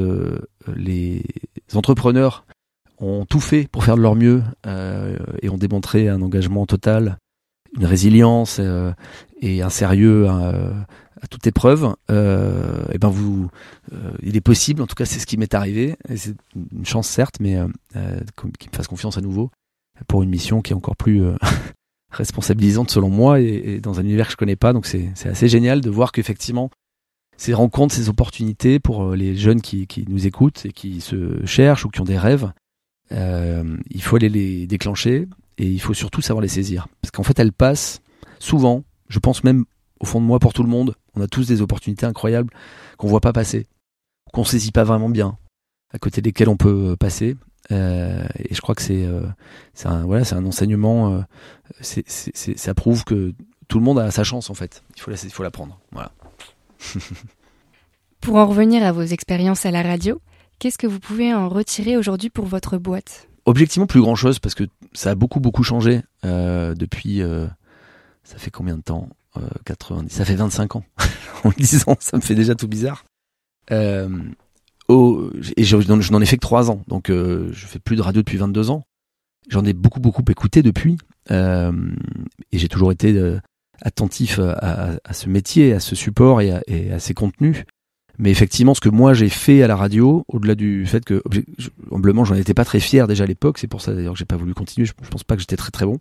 les 0.75 1.23
entrepreneurs 1.73 2.45
ont 2.99 3.25
tout 3.25 3.39
fait 3.39 3.67
pour 3.67 3.83
faire 3.83 3.97
de 3.97 4.01
leur 4.01 4.15
mieux 4.15 4.43
euh, 4.65 5.17
et 5.41 5.49
ont 5.49 5.57
démontré 5.57 6.09
un 6.09 6.21
engagement 6.21 6.65
total, 6.65 7.17
une 7.77 7.85
résilience 7.85 8.57
euh, 8.59 8.91
et 9.41 9.61
un 9.61 9.69
sérieux 9.69 10.27
à, 11.24 11.27
toute 11.27 11.48
épreuve, 11.48 11.96
euh, 12.12 12.84
et 12.92 12.98
ben 12.98 13.10
vous, 13.10 13.50
euh, 13.94 14.12
il 14.22 14.36
est 14.36 14.42
possible, 14.42 14.82
en 14.82 14.88
tout 14.88 14.96
cas 14.96 15.06
c'est 15.06 15.20
ce 15.20 15.25
qui 15.25 15.38
m'est 15.38 15.53
arrivé, 15.53 15.96
et 16.10 16.18
c'est 16.18 16.36
une 16.56 16.86
chance 16.86 17.08
certes, 17.08 17.38
mais 17.39 17.58
euh, 17.58 17.68
qu'il 18.38 18.70
me 18.72 18.75
fasse 18.75 18.88
confiance 18.88 19.18
à 19.18 19.22
nouveau 19.22 19.50
pour 20.08 20.24
une 20.24 20.30
mission 20.30 20.62
qui 20.62 20.74
est 20.74 20.75
encore 20.75 20.98
plus 20.98 21.24
responsabilisante 22.12 22.92
selon 22.92 23.10
moi 23.10 23.39
et, 23.39 23.46
et, 23.46 23.80
dans 23.80 24.00
un 24.00 24.03
univers 24.03 24.25
que 24.27 24.34
je 24.34 24.38
connais 24.38 24.56
pas, 24.56 24.74
donc 24.74 24.86
c'est 24.86 25.13
assez 25.25 25.48
génial 25.48 25.82
de 25.82 25.89
voir 25.89 26.12
qu'effectivement 26.12 26.70
ces 27.38 27.53
rencontres, 27.53 27.96
ces 27.96 28.10
opportunités 28.10 28.80
pour 28.80 29.13
les 29.13 29.36
jeunes 29.36 29.62
qui, 29.62 29.88
qui, 29.88 30.06
nous 30.08 30.27
écoutent 30.27 30.65
et 30.65 30.72
qui 30.72 31.01
se 31.01 31.46
cherchent 31.46 31.86
ou 31.86 31.89
qui 31.89 32.00
ont 32.01 32.06
des 32.06 32.18
rêves, 32.18 32.51
euh, 33.12 33.77
il 33.89 34.01
faut 34.01 34.15
aller 34.15 34.30
les 34.30 34.68
déclencher 34.68 35.27
et 35.58 35.68
il 35.68 35.80
faut 35.80 35.94
surtout 35.94 36.22
savoir 36.22 36.42
les 36.42 36.48
saisir. 36.48 36.88
Parce 37.01 37.12
qu'en 37.12 37.24
fait, 37.24 37.38
elles 37.39 37.53
passent 37.53 38.01
souvent, 38.39 38.84
je 39.10 39.20
pense 39.20 39.44
même 39.44 39.65
au 40.00 40.06
fond 40.06 40.20
de 40.20 40.25
moi 40.25 40.39
pour 40.39 40.53
tout 40.53 40.63
le 40.63 40.70
monde, 40.70 40.96
on 41.15 41.22
a 41.22 41.27
tous 41.27 41.48
des 41.48 41.62
opportunités 41.62 42.05
incroyables 42.05 42.51
qu'on 42.98 43.08
voit 43.08 43.22
pas 43.22 43.34
passer, 43.34 43.67
qu'on 44.32 44.43
saisit 44.43 44.72
pas 44.72 44.84
vraiment 44.84 45.10
bien, 45.10 45.38
à 45.93 46.00
côté 46.00 46.22
desquelles 46.22 46.50
on 46.50 46.58
peut 46.58 46.96
passer. 47.00 47.36
Euh, 47.72 48.27
et 48.38 48.53
je 48.53 48.62
crois 48.62 48.75
que 48.75 48.82
c'est 48.82 49.05
euh, 49.05 49.25
un 49.86 50.03
voilà, 50.03 50.25
c'est 50.25 50.36
un 50.36 50.46
enseignement. 50.46 51.13
Euh, 51.13 51.22
c'est 51.82 52.08
ça 52.58 52.74
prouve 52.74 53.03
que 53.03 53.34
tout 53.67 53.79
le 53.79 53.86
monde 53.86 54.00
a 54.00 54.12
sa 54.12 54.24
chance 54.24 54.50
en 54.50 54.53
fait. 54.53 54.84
Il 54.96 55.01
faut 55.01 55.12
la, 55.12 55.17
il 55.22 55.32
faut 55.32 55.43
la 55.43 55.51
prendre. 55.51 55.79
Voilà. 55.91 56.12
Pour 58.22 58.36
en 58.36 58.46
revenir 58.46 58.84
à 58.84 58.91
vos 58.91 59.03
expériences 59.03 59.65
à 59.65 59.72
la 59.72 59.82
radio, 59.82 60.22
Qu'est-ce 60.63 60.77
que 60.77 60.88
vous 60.88 61.00
pouvez 61.00 61.34
en 61.34 61.50
retirer 61.50 61.98
aujourd'hui 61.98 62.29
pour 62.29 62.46
votre 62.46 62.77
boîte? 62.77 63.27
Objectivement, 63.46 63.86
plus 63.86 64.00
grand 64.00 64.15
chose 64.15 64.39
parce 64.39 64.55
que 64.55 64.63
ça 64.93 65.12
a 65.12 65.15
beaucoup 65.15 65.41
beaucoup 65.41 65.63
changé 65.63 66.01
euh, 66.24 66.74
depuis. 66.74 67.22
Euh, 67.22 67.48
ça 68.24 68.38
fait 68.38 68.51
combien 68.51 68.77
de 68.77 68.82
temps? 68.82 69.10
Euh, 69.37 69.41
90. 69.65 70.13
Ça 70.13 70.25
fait 70.25 70.35
25 70.35 70.75
ans. 70.75 70.83
en 71.43 71.51
10 71.57 71.87
ans, 71.87 71.97
ça 71.99 72.17
me 72.17 72.21
fait 72.21 72.35
déjà 72.35 72.55
tout 72.55 72.67
bizarre. 72.67 73.03
Euh, 73.71 74.09
oh, 74.87 75.29
et 75.57 75.63
je, 75.63 75.79
je 75.79 76.11
n'en 76.11 76.22
ai 76.22 76.25
fait 76.25 76.37
que 76.37 76.41
3 76.41 76.72
ans, 76.72 76.83
donc 76.87 77.09
euh, 77.09 77.50
je 77.53 77.65
fais 77.65 77.79
plus 77.79 77.96
de 77.96 78.01
radio 78.01 78.22
depuis 78.22 78.37
22 78.37 78.69
ans. 78.69 78.83
J'en 79.50 79.65
ai 79.65 79.74
beaucoup 79.74 80.00
beaucoup 80.00 80.24
écouté 80.29 80.61
depuis, 80.61 80.98
euh, 81.31 81.74
et 82.51 82.57
j'ai 82.57 82.69
toujours 82.69 82.93
été 82.93 83.37
attentif 83.81 84.39
à, 84.39 84.91
à, 85.03 85.13
ce 85.13 85.27
métier, 85.27 85.74
à 85.74 85.81
ce 85.81 85.96
support 85.96 86.39
et 86.39 86.51
à, 86.51 86.61
et 86.67 86.93
à 86.93 87.00
ces 87.00 87.13
contenus. 87.13 87.65
Mais 88.19 88.29
effectivement, 88.29 88.74
ce 88.74 88.81
que 88.81 88.89
moi 88.89 89.13
j'ai 89.13 89.29
fait 89.29 89.63
à 89.63 89.67
la 89.67 89.75
radio, 89.75 90.24
au-delà 90.27 90.55
du 90.55 90.85
fait 90.85 91.03
que, 91.03 91.24
humblement, 91.91 92.25
j'en 92.25 92.35
étais 92.35 92.53
pas 92.53 92.65
très 92.65 92.79
fier 92.79 93.07
déjà 93.07 93.24
à 93.24 93.27
l'époque, 93.27 93.57
c'est 93.57 93.67
pour 93.67 93.81
ça 93.81 93.93
d'ailleurs 93.93 94.13
que 94.13 94.19
j'ai 94.19 94.25
pas 94.25 94.37
voulu 94.37 94.53
continuer. 94.53 94.85
Je, 94.85 94.93
pense 95.09 95.24
pas 95.24 95.35
que 95.35 95.41
j'étais 95.41 95.57
très 95.57 95.72
très 95.72 95.85
bon. 95.85 96.00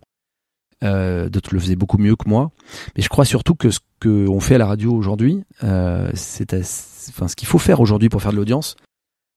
Euh, 0.83 1.29
D'autres 1.29 1.53
le 1.53 1.59
faisaient 1.59 1.75
beaucoup 1.75 1.97
mieux 1.97 2.15
que 2.15 2.27
moi. 2.27 2.51
Mais 2.95 3.03
je 3.03 3.09
crois 3.09 3.25
surtout 3.25 3.55
que 3.55 3.69
ce 3.69 3.79
qu'on 4.01 4.39
fait 4.39 4.55
à 4.55 4.57
la 4.57 4.65
radio 4.65 4.93
aujourd'hui, 4.93 5.43
euh, 5.63 6.11
c'est, 6.13 6.53
enfin, 6.53 7.27
ce 7.27 7.35
qu'il 7.35 7.47
faut 7.47 7.59
faire 7.59 7.79
aujourd'hui 7.79 8.09
pour 8.09 8.21
faire 8.21 8.31
de 8.31 8.37
l'audience, 8.37 8.75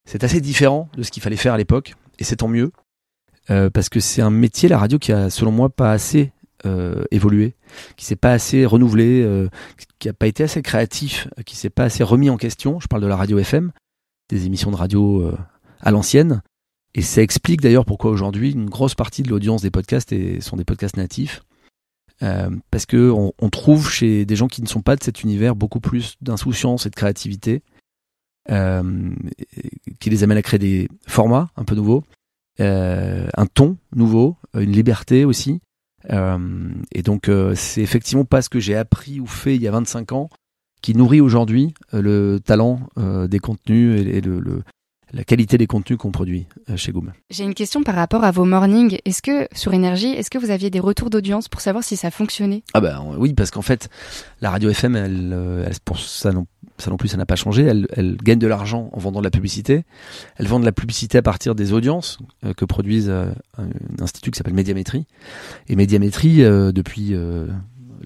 c'est 0.08 0.24
assez 0.24 0.40
différent 0.40 0.88
de 0.96 1.02
ce 1.02 1.10
qu'il 1.10 1.22
fallait 1.22 1.36
faire 1.36 1.54
à 1.54 1.58
l'époque, 1.58 1.94
et 2.18 2.24
c'est 2.24 2.36
tant 2.36 2.48
mieux, 2.48 2.72
euh, 3.50 3.70
parce 3.70 3.88
que 3.88 4.00
c'est 4.00 4.22
un 4.22 4.30
métier 4.30 4.68
la 4.68 4.78
radio 4.78 4.98
qui 4.98 5.12
a, 5.12 5.30
selon 5.30 5.52
moi, 5.52 5.68
pas 5.68 5.92
assez 5.92 6.32
euh, 6.64 7.04
évolué, 7.10 7.54
qui 7.96 8.06
s'est 8.06 8.16
pas 8.16 8.32
assez 8.32 8.64
renouvelé, 8.64 9.22
euh, 9.22 9.48
qui 9.98 10.08
a 10.08 10.12
pas 10.12 10.26
été 10.26 10.42
assez 10.42 10.62
créatif, 10.62 11.28
qui 11.44 11.54
s'est 11.54 11.70
pas 11.70 11.84
assez 11.84 12.02
remis 12.02 12.30
en 12.30 12.38
question. 12.38 12.80
Je 12.80 12.88
parle 12.88 13.02
de 13.02 13.06
la 13.06 13.14
radio 13.14 13.38
FM, 13.38 13.72
des 14.30 14.46
émissions 14.46 14.70
de 14.70 14.76
radio 14.76 15.20
euh, 15.20 15.36
à 15.80 15.90
l'ancienne. 15.90 16.42
Et 16.96 17.02
ça 17.02 17.22
explique 17.22 17.60
d'ailleurs 17.60 17.84
pourquoi 17.84 18.10
aujourd'hui 18.10 18.50
une 18.50 18.68
grosse 18.68 18.96
partie 18.96 19.22
de 19.22 19.28
l'audience 19.28 19.62
des 19.62 19.70
podcasts 19.70 20.10
est, 20.12 20.40
sont 20.40 20.56
des 20.56 20.64
podcasts 20.64 20.96
natifs. 20.96 21.44
Euh, 22.22 22.50
parce 22.70 22.86
que 22.86 23.10
on, 23.10 23.32
on, 23.38 23.50
trouve 23.50 23.90
chez 23.90 24.24
des 24.24 24.36
gens 24.36 24.48
qui 24.48 24.62
ne 24.62 24.66
sont 24.66 24.80
pas 24.80 24.96
de 24.96 25.04
cet 25.04 25.22
univers 25.22 25.54
beaucoup 25.54 25.80
plus 25.80 26.16
d'insouciance 26.22 26.86
et 26.86 26.90
de 26.90 26.94
créativité, 26.94 27.62
euh, 28.50 29.14
qui 30.00 30.08
les 30.10 30.24
amène 30.24 30.38
à 30.38 30.42
créer 30.42 30.58
des 30.58 30.88
formats 31.06 31.50
un 31.56 31.64
peu 31.64 31.74
nouveaux, 31.74 32.04
euh, 32.60 33.28
un 33.36 33.44
ton 33.44 33.76
nouveau, 33.94 34.36
une 34.54 34.72
liberté 34.72 35.26
aussi, 35.26 35.60
euh, 36.10 36.68
et 36.92 37.02
donc, 37.02 37.28
euh, 37.28 37.54
c'est 37.54 37.82
effectivement 37.82 38.24
pas 38.24 38.42
ce 38.42 38.48
que 38.48 38.60
j'ai 38.60 38.76
appris 38.76 39.20
ou 39.20 39.26
fait 39.26 39.56
il 39.56 39.62
y 39.62 39.68
a 39.68 39.72
25 39.72 40.12
ans 40.12 40.28
qui 40.82 40.94
nourrit 40.94 41.20
aujourd'hui 41.20 41.74
euh, 41.94 42.02
le 42.02 42.40
talent 42.40 42.80
des 43.28 43.38
contenus 43.38 44.00
et, 44.06 44.20
le, 44.20 44.40
le, 44.40 44.62
la 45.16 45.24
qualité 45.24 45.58
des 45.58 45.66
contenus 45.66 45.98
qu'on 45.98 46.12
produit 46.12 46.46
chez 46.76 46.92
Goom. 46.92 47.12
J'ai 47.30 47.44
une 47.44 47.54
question 47.54 47.82
par 47.82 47.94
rapport 47.94 48.22
à 48.24 48.30
vos 48.30 48.44
mornings. 48.44 48.98
Est-ce 49.04 49.22
que 49.22 49.48
sur 49.52 49.74
énergie, 49.74 50.08
est-ce 50.08 50.30
que 50.30 50.38
vous 50.38 50.50
aviez 50.50 50.70
des 50.70 50.80
retours 50.80 51.10
d'audience 51.10 51.48
pour 51.48 51.60
savoir 51.60 51.82
si 51.82 51.96
ça 51.96 52.10
fonctionnait? 52.10 52.62
Ah 52.74 52.80
ben 52.80 53.02
oui, 53.18 53.32
parce 53.34 53.50
qu'en 53.50 53.62
fait, 53.62 53.88
la 54.40 54.50
radio 54.50 54.70
FM, 54.70 54.94
elle, 54.94 55.64
elle 55.66 55.76
pour 55.84 55.98
ça 55.98 56.32
non 56.32 56.46
ça 56.78 56.90
non 56.90 56.96
plus, 56.96 57.08
ça 57.08 57.16
n'a 57.16 57.26
pas 57.26 57.36
changé. 57.36 57.64
Elle, 57.64 57.86
elle 57.92 58.16
gagne 58.16 58.38
de 58.38 58.46
l'argent 58.46 58.90
en 58.92 58.98
vendant 58.98 59.20
de 59.20 59.24
la 59.24 59.30
publicité. 59.30 59.84
Elle 60.36 60.46
vend 60.46 60.60
de 60.60 60.64
la 60.64 60.72
publicité 60.72 61.18
à 61.18 61.22
partir 61.22 61.54
des 61.54 61.72
audiences 61.72 62.18
euh, 62.44 62.52
que 62.52 62.64
produisent 62.64 63.08
euh, 63.08 63.30
un, 63.58 63.68
institut 64.00 64.30
qui 64.30 64.38
s'appelle 64.38 64.54
Médiamétrie. 64.54 65.06
Et 65.68 65.76
Médiamétrie, 65.76 66.42
euh, 66.42 66.72
depuis 66.72 67.14
euh, 67.14 67.46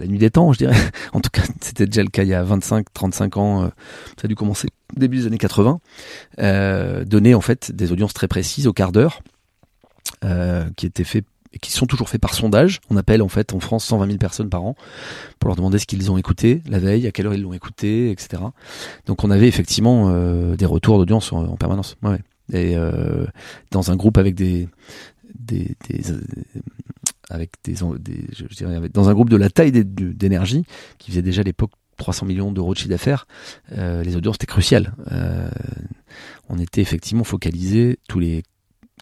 la 0.00 0.06
nuit 0.06 0.18
des 0.18 0.30
temps, 0.30 0.52
je 0.52 0.58
dirais, 0.58 0.76
en 1.12 1.20
tout 1.20 1.30
cas, 1.30 1.42
c'était 1.60 1.86
déjà 1.86 2.02
le 2.02 2.08
cas 2.08 2.22
il 2.22 2.28
y 2.28 2.34
a 2.34 2.42
25, 2.42 2.86
35 2.92 3.36
ans, 3.36 3.62
euh, 3.62 3.68
ça 4.16 4.24
a 4.24 4.28
dû 4.28 4.34
commencer 4.34 4.68
début 4.96 5.18
des 5.18 5.26
années 5.26 5.38
80, 5.38 5.80
donnait 7.06 7.34
en 7.34 7.40
fait 7.40 7.70
des 7.72 7.92
audiences 7.92 8.14
très 8.14 8.28
précises 8.28 8.66
au 8.66 8.72
quart 8.72 8.92
d'heure, 8.92 9.22
qui 10.76 10.86
étaient 10.86 11.04
faites 11.04 11.26
qui 11.60 11.72
sont 11.72 11.86
toujours 11.86 12.08
faits 12.08 12.20
par 12.20 12.34
sondage. 12.34 12.80
On 12.90 12.96
appelle 12.96 13.22
en 13.22 13.28
fait 13.28 13.52
en 13.52 13.60
France 13.60 13.84
120 13.86 14.06
000 14.06 14.18
personnes 14.18 14.48
par 14.48 14.62
an 14.62 14.76
pour 15.38 15.48
leur 15.48 15.56
demander 15.56 15.78
ce 15.78 15.86
qu'ils 15.86 16.10
ont 16.10 16.16
écouté 16.16 16.62
la 16.68 16.78
veille, 16.78 17.06
à 17.06 17.12
quelle 17.12 17.26
heure 17.26 17.34
ils 17.34 17.42
l'ont 17.42 17.52
écouté, 17.52 18.10
etc. 18.10 18.42
Donc 19.06 19.24
on 19.24 19.30
avait 19.30 19.48
effectivement 19.48 20.10
euh, 20.10 20.54
des 20.56 20.66
retours 20.66 20.98
d'audience 20.98 21.32
en, 21.32 21.44
en, 21.44 21.56
permanence. 21.56 21.96
Et 22.52 22.76
euh, 22.76 23.26
dans 23.70 23.90
un 23.90 23.96
groupe 23.96 24.18
avec 24.18 24.34
des, 24.34 24.68
euh, 25.52 26.20
avec 27.30 27.52
des, 27.64 27.74
des, 27.98 28.26
je 28.32 28.44
dirais 28.54 28.88
dans 28.92 29.08
un 29.08 29.14
groupe 29.14 29.30
de 29.30 29.36
la 29.36 29.48
taille 29.48 29.72
d'énergie 29.72 30.64
qui 30.98 31.10
faisait 31.10 31.22
déjà 31.22 31.40
à 31.40 31.44
l'époque 31.44 31.70
300 31.96 32.26
millions 32.26 32.50
d'euros 32.50 32.72
de 32.72 32.78
chiffre 32.78 32.90
d'affaires, 32.90 33.26
euh, 33.72 34.02
les 34.02 34.16
audiences 34.16 34.36
étaient 34.36 34.46
cruciales. 34.46 34.94
Euh, 35.12 35.50
on 36.48 36.58
était 36.58 36.80
effectivement 36.80 37.24
focalisé 37.24 37.98
tous 38.08 38.18
les 38.18 38.42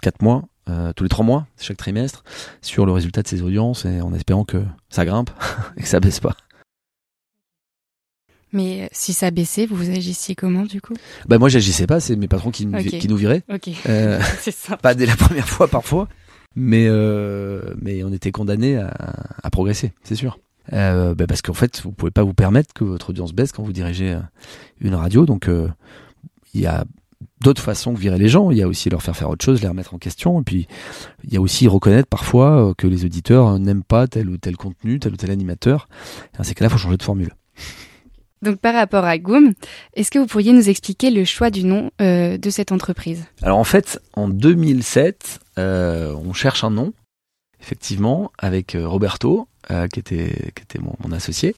quatre 0.03 0.23
mois 0.23 0.45
euh, 0.69 0.93
tous 0.93 1.05
les 1.05 1.09
trois 1.09 1.25
mois, 1.25 1.47
chaque 1.59 1.79
trimestre, 1.79 2.25
sur 2.61 2.85
le 2.85 2.93
résultat 2.93 3.23
de 3.23 3.29
ces 3.29 3.41
audiences 3.41 3.87
et 3.87 4.03
en 4.03 4.13
espérant 4.13 4.45
que 4.45 4.63
ça 4.91 5.07
grimpe 5.07 5.31
et 5.79 5.83
que 5.83 5.89
ça 5.89 5.99
baisse 5.99 6.21
pas. 6.21 6.37
Mais 8.53 8.89
si 8.93 9.13
ça 9.13 9.31
baissait, 9.31 9.67
vous 9.67 9.91
agissiez 9.91 10.35
comment 10.35 10.65
du 10.65 10.81
coup? 10.81 10.95
Bah 11.27 11.39
moi 11.39 11.49
j'agissais 11.49 11.87
pas, 11.87 12.01
c'est 12.01 12.17
mes 12.17 12.29
patrons 12.29 12.51
qui, 12.51 12.67
okay. 12.67 12.99
qui 12.99 13.09
nous 13.09 13.17
viraient. 13.17 13.45
Okay. 13.49 13.75
C'est 14.41 14.55
ça. 14.55 14.77
Pas 14.79 14.95
dès 14.95 15.07
la 15.07 15.17
première 15.17 15.49
fois 15.49 15.69
parfois, 15.69 16.09
mais 16.59 16.89
mais 17.81 18.03
on 18.05 18.13
était 18.13 18.33
condamné 18.33 18.77
à, 18.77 18.93
à 19.43 19.51
progresser, 19.51 19.93
c'est 20.03 20.15
sûr. 20.15 20.39
Euh, 20.75 21.15
bah 21.15 21.27
parce 21.27 21.41
qu'en 21.41 21.55
fait, 21.55 21.81
vous 21.83 21.93
pouvez 21.93 22.11
pas 22.11 22.23
vous 22.23 22.35
permettre 22.35 22.75
que 22.75 22.85
votre 22.85 23.11
audience 23.11 23.33
baisse 23.33 23.53
quand 23.53 23.63
vous 23.63 23.73
dirigez 23.73 24.19
une 24.81 24.95
radio. 24.95 25.25
Donc, 25.25 25.49
il 26.55 26.61
y 26.61 26.67
a 26.67 26.85
d'autres 27.41 27.63
façons 27.63 27.95
que 27.95 27.99
virer 27.99 28.19
les 28.19 28.29
gens. 28.29 28.51
Il 28.51 28.59
y 28.59 28.63
a 28.63 28.69
aussi 28.69 28.91
leur 28.91 29.03
faire 29.03 29.17
faire 29.17 29.31
autre 29.31 29.45
chose, 29.45 29.63
les 29.63 29.69
remettre 29.69 29.95
en 29.95 29.99
question. 29.99 30.41
Et 30.41 30.45
puis, 30.45 30.69
il 31.25 31.33
y 31.33 31.37
a 31.37 31.41
aussi 31.41 31.69
reconnaître 31.69 32.09
parfois 32.09 32.75
que 32.77 32.87
les 32.87 33.05
auditeurs 33.05 33.59
n'aiment 33.59 33.85
pas 33.85 34.07
tel 34.07 34.29
ou 34.29 34.37
tel 34.37 34.57
contenu, 34.57 34.99
tel 34.99 35.13
ou 35.13 35.17
tel 35.17 35.31
animateur. 35.31 35.89
Dans 36.37 36.45
ces 36.45 36.55
cas-là, 36.55 36.69
il 36.69 36.73
faut 36.73 36.79
changer 36.79 36.97
de 36.97 37.03
formule. 37.03 37.33
Donc 38.43 38.59
par 38.59 38.75
rapport 38.75 39.05
à 39.05 39.19
Goom, 39.19 39.53
est-ce 39.95 40.11
que 40.11 40.19
vous 40.19 40.27
pourriez 40.27 40.53
nous 40.53 40.69
expliquer 40.69 41.11
le 41.11 41.25
choix 41.25 41.51
du 41.51 41.65
nom 41.65 41.91
euh, 42.01 42.39
de 42.39 42.51
cette 42.51 42.71
entreprise? 42.71 43.25
Alors 43.43 43.59
en 43.59 43.65
fait, 43.65 44.01
en 44.15 44.29
2007, 44.29 45.41
euh, 45.59 46.15
on 46.15 46.33
cherche 46.33 46.65
un 46.65 46.71
nom, 46.71 46.93
effectivement, 47.61 48.33
avec 48.39 48.75
euh, 48.75 48.87
Roberto, 48.87 49.49
qui 49.93 50.01
était, 50.01 50.53
qui 50.55 50.63
était 50.63 50.79
mon, 50.79 51.13
associé. 51.13 51.55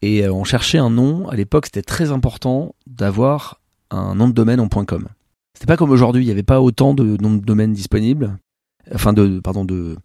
Et 0.00 0.28
on 0.28 0.44
cherchait 0.44 0.78
un 0.78 0.90
nom, 0.90 1.28
à 1.28 1.34
l'époque 1.34 1.66
c'était 1.66 1.82
très 1.82 2.12
important 2.12 2.74
d'avoir 2.86 3.60
un 3.90 4.14
nom 4.14 4.28
de 4.28 4.32
domaine 4.32 4.60
en 4.60 4.68
.com. 4.68 5.08
C'était 5.54 5.66
pas 5.66 5.76
comme 5.76 5.90
aujourd'hui, 5.90 6.22
il 6.22 6.26
n'y 6.26 6.32
avait 6.32 6.44
pas 6.44 6.60
autant 6.60 6.94
de 6.94 7.16
noms 7.20 7.34
de 7.34 7.44
domaines 7.44 7.72
disponibles, 7.72 8.36
enfin 8.94 9.12
de, 9.12 9.40
pardon, 9.40 9.64
de, 9.64 9.96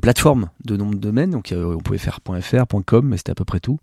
plateformes 0.00 0.50
de 0.64 0.76
nom 0.76 0.90
de 0.90 0.96
domaine, 0.96 1.30
donc 1.30 1.54
on 1.56 1.78
pouvait 1.78 1.98
faire 1.98 2.20
.fr, 2.42 2.64
.com, 2.84 3.06
mais 3.06 3.16
c'était 3.16 3.32
à 3.32 3.34
peu 3.34 3.46
près 3.46 3.60
tout. 3.60 3.78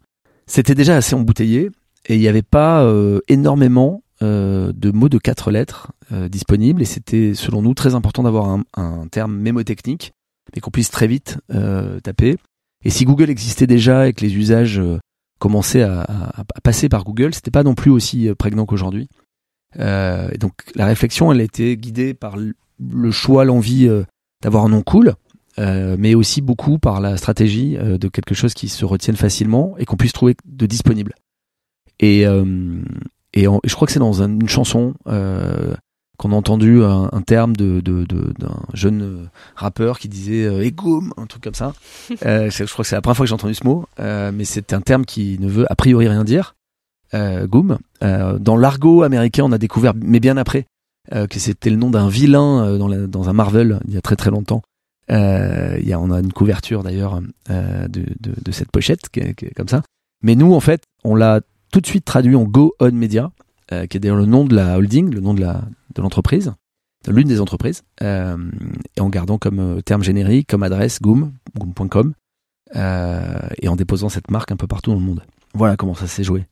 C'était 0.46 0.76
déjà 0.76 0.96
assez 0.98 1.16
embouteillé. 1.16 1.72
Et 2.08 2.16
il 2.16 2.20
n'y 2.20 2.28
avait 2.28 2.42
pas 2.42 2.84
euh, 2.84 3.20
énormément 3.28 4.04
euh, 4.22 4.72
de 4.76 4.92
mots 4.92 5.10
de 5.10 5.18
quatre 5.18 5.52
lettres 5.52 5.92
euh, 6.12 6.30
disponibles 6.30 6.82
et 6.82 6.86
c'était 6.86 7.34
selon 7.34 7.62
nous 7.62 7.74
très 7.74 7.96
important 7.96 8.24
d'avoir 8.24 8.60
un, 8.76 9.08
terme 9.08 9.36
mémotechnique 9.36 10.14
mais 10.54 10.62
qu'on 10.62 10.72
puisse 10.72 10.90
très 10.90 11.08
vite 11.08 11.38
taper. 12.04 12.36
Et 12.84 12.90
si 12.90 13.06
Google 13.06 13.30
existait 13.30 13.68
déjà 13.68 14.08
et 14.08 14.14
que 14.14 14.22
les 14.22 14.36
usages 14.36 14.82
commençaient 15.40 15.84
à, 15.84 16.44
passer 16.64 16.90
par 16.90 17.04
Google, 17.04 17.34
c'était 17.34 17.52
pas 17.52 17.64
non 17.64 17.76
plus 17.76 17.92
aussi 17.92 18.30
prégnant 18.38 18.66
qu'aujourd'hui. 18.66 19.08
et 19.78 20.38
donc 20.40 20.54
la 20.76 20.86
réflexion, 20.86 21.32
elle 21.32 21.40
a 21.40 21.44
été 21.44 21.78
guidée 21.78 22.14
par 22.14 22.36
le 22.38 23.12
choix, 23.12 23.46
l'envie 23.46 23.88
d'avoir 24.42 24.66
un 24.66 24.70
nom 24.70 24.82
cool, 24.82 25.14
euh, 25.60 25.98
mais 26.00 26.16
aussi 26.16 26.42
beaucoup 26.42 26.80
par 26.80 27.02
la 27.02 27.18
stratégie 27.18 27.78
euh, 27.78 27.98
de 27.98 28.08
quelque 28.08 28.34
chose 28.34 28.54
qui 28.54 28.70
se 28.70 28.86
retienne 28.86 29.18
facilement 29.18 29.76
et 29.78 29.86
qu'on 29.86 29.98
puisse 29.98 30.14
trouver 30.14 30.36
de 30.46 30.66
disponible. 30.66 31.14
Et, 32.00 32.26
euh, 32.26 32.82
et, 33.34 33.46
je 33.64 33.76
crois 33.76 33.86
que 33.86 33.92
c'est 33.92 34.00
dans 34.00 34.22
une 34.22 34.48
chanson 34.50 34.94
qu'on 35.06 36.32
a 36.32 36.36
entendu 36.36 36.84
un, 36.84 37.22
terme 37.26 37.56
de, 37.56 37.80
de, 37.82 38.06
d'un 38.06 38.60
jeune 38.74 39.30
rappeur 39.56 39.98
qui 40.00 40.08
disait 40.08 40.44
Egoum, 40.66 41.14
un 41.18 41.26
truc 41.26 41.44
comme 41.44 41.56
ça. 41.56 41.74
je 42.10 42.64
crois 42.66 42.84
que 42.84 42.90
c'est 42.90 42.96
la 42.96 43.02
première 43.02 43.18
fois 43.18 43.26
que 43.26 43.30
j'ai 43.30 43.34
entendu 43.34 43.56
ce 43.56 43.66
mot, 43.66 43.86
mais 43.98 44.46
c'est 44.46 44.74
un 44.74 44.82
terme 44.82 45.06
qui 45.06 45.38
ne 45.40 45.48
veut 45.48 45.72
a 45.72 45.76
priori 45.76 46.08
rien 46.08 46.24
dire. 46.24 46.56
Goom. 47.14 47.78
dans 48.02 48.56
l'argot 48.56 49.04
américain, 49.04 49.44
on 49.46 49.52
a 49.52 49.58
découvert, 49.58 49.94
mais 49.96 50.20
bien 50.20 50.38
après, 50.38 50.66
que 51.12 51.40
c'était 51.40 51.70
le 51.70 51.76
nom 51.76 51.90
d'un 51.90 52.08
vilain 52.08 52.78
dans, 52.78 52.90
dans 52.90 53.30
un 53.30 53.34
Marvel 53.34 53.80
il 53.88 53.94
y 53.94 53.98
a 53.98 54.02
très 54.02 54.16
très 54.16 54.30
longtemps 54.30 54.62
euh, 55.12 55.78
y 55.82 55.94
a, 55.94 56.00
on 56.00 56.12
a 56.12 56.20
une 56.20 56.32
couverture 56.32 56.84
d'ailleurs 56.84 57.20
euh, 57.50 57.88
de, 57.88 58.06
de, 58.20 58.34
de, 58.42 58.52
cette 58.52 58.72
pochette 58.72 59.10
qui 59.10 59.20
est, 59.20 59.34
qui 59.34 59.46
est, 59.46 59.54
comme 59.54 59.68
ça. 59.68 59.84
Mais 60.24 60.36
nous, 60.36 60.54
en 60.54 60.60
fait, 60.60 60.84
on 61.04 61.16
l'a 61.16 61.42
tout 61.72 61.82
de 61.82 61.88
suite 61.88 62.06
traduit 62.06 62.36
en 62.36 62.44
Go 62.44 62.76
On 62.80 62.92
Media, 62.92 63.32
euh, 63.72 63.86
qui 63.88 63.98
est 63.98 64.00
d'ailleurs 64.00 64.18
le 64.18 64.26
nom 64.26 64.46
de 64.46 64.56
la 64.56 64.78
holding, 64.78 65.14
le 65.14 65.22
nom 65.22 65.34
de 65.34 65.42
la 65.42 65.64
de 65.96 66.02
l'entreprise, 66.02 66.54
de 67.06 67.12
l'une 67.12 67.28
des 67.28 67.42
entreprises, 67.42 67.84
euh, 68.02 68.38
et 68.96 69.02
en 69.02 69.10
gardant 69.10 69.38
comme 69.38 69.60
euh, 69.60 69.82
terme 69.82 70.04
générique, 70.04 70.48
comme 70.48 70.64
adresse 70.64 71.02
Goom, 71.02 71.34
goom.com, 71.58 72.14
et 72.74 73.68
en 73.68 73.76
déposant 73.76 74.10
cette 74.10 74.32
marque 74.32 74.52
un 74.52 74.58
peu 74.58 74.68
partout 74.68 74.92
dans 74.92 75.00
le 75.00 75.04
monde. 75.04 75.24
Voilà 75.54 75.76
comment 75.76 75.96
ça 75.96 76.08
s'est 76.08 76.24
joué. 76.24 76.46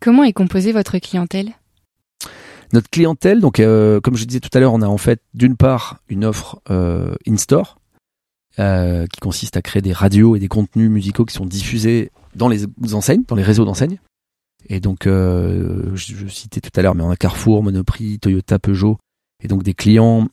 Comment 0.00 0.22
est 0.22 0.32
composée 0.32 0.72
votre 0.72 0.98
clientèle? 0.98 1.50
Notre 2.72 2.88
clientèle, 2.88 3.40
donc 3.40 3.56
comme 3.56 4.16
je 4.16 4.24
disais 4.24 4.38
tout 4.38 4.50
à 4.52 4.60
l'heure, 4.60 4.74
on 4.74 4.82
a 4.82 4.86
en 4.86 4.98
fait 4.98 5.20
d'une 5.34 5.56
part 5.56 5.98
une 6.08 6.24
offre 6.24 6.60
in-store 7.26 7.78
euh, 8.60 9.06
qui 9.12 9.18
consiste 9.18 9.56
à 9.56 9.62
créer 9.62 9.82
des 9.82 9.92
radios 9.92 10.36
et 10.36 10.38
des 10.38 10.46
contenus 10.46 10.88
musicaux 10.88 11.24
qui 11.24 11.34
sont 11.34 11.44
diffusés 11.44 12.12
dans 12.36 12.48
les 12.48 12.64
enseignes, 12.92 13.24
dans 13.26 13.34
les 13.34 13.42
réseaux 13.42 13.64
d'enseignes. 13.64 13.98
Et 14.68 14.80
donc, 14.80 15.04
je, 15.04 15.92
je, 15.94 16.26
citais 16.26 16.60
tout 16.60 16.70
à 16.78 16.82
l'heure, 16.82 16.94
mais 16.94 17.02
on 17.02 17.10
a 17.10 17.16
Carrefour, 17.16 17.62
Monoprix, 17.62 18.18
Toyota, 18.18 18.58
Peugeot, 18.58 18.98
et 19.42 19.48
donc 19.48 19.62
des 19.62 19.74
clients 19.74 20.28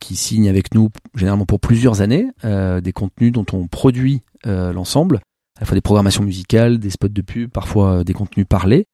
qui 0.00 0.16
signent 0.16 0.48
avec 0.48 0.74
nous 0.74 0.90
généralement 1.14 1.46
pour 1.46 1.60
plusieurs 1.60 2.00
années 2.00 2.28
des 2.44 2.92
contenus 2.92 3.32
dont 3.32 3.46
on 3.52 3.66
produit 3.66 4.22
l'ensemble, 4.44 5.16
à 5.56 5.60
la 5.60 5.66
fois 5.66 5.74
des 5.74 5.82
programmations 5.82 6.22
musicales, 6.22 6.78
des 6.78 6.90
spots 6.90 7.08
de 7.08 7.22
pub, 7.22 7.50
parfois 7.50 8.04
des 8.04 8.14
contenus 8.14 8.46
parlés 8.48 8.86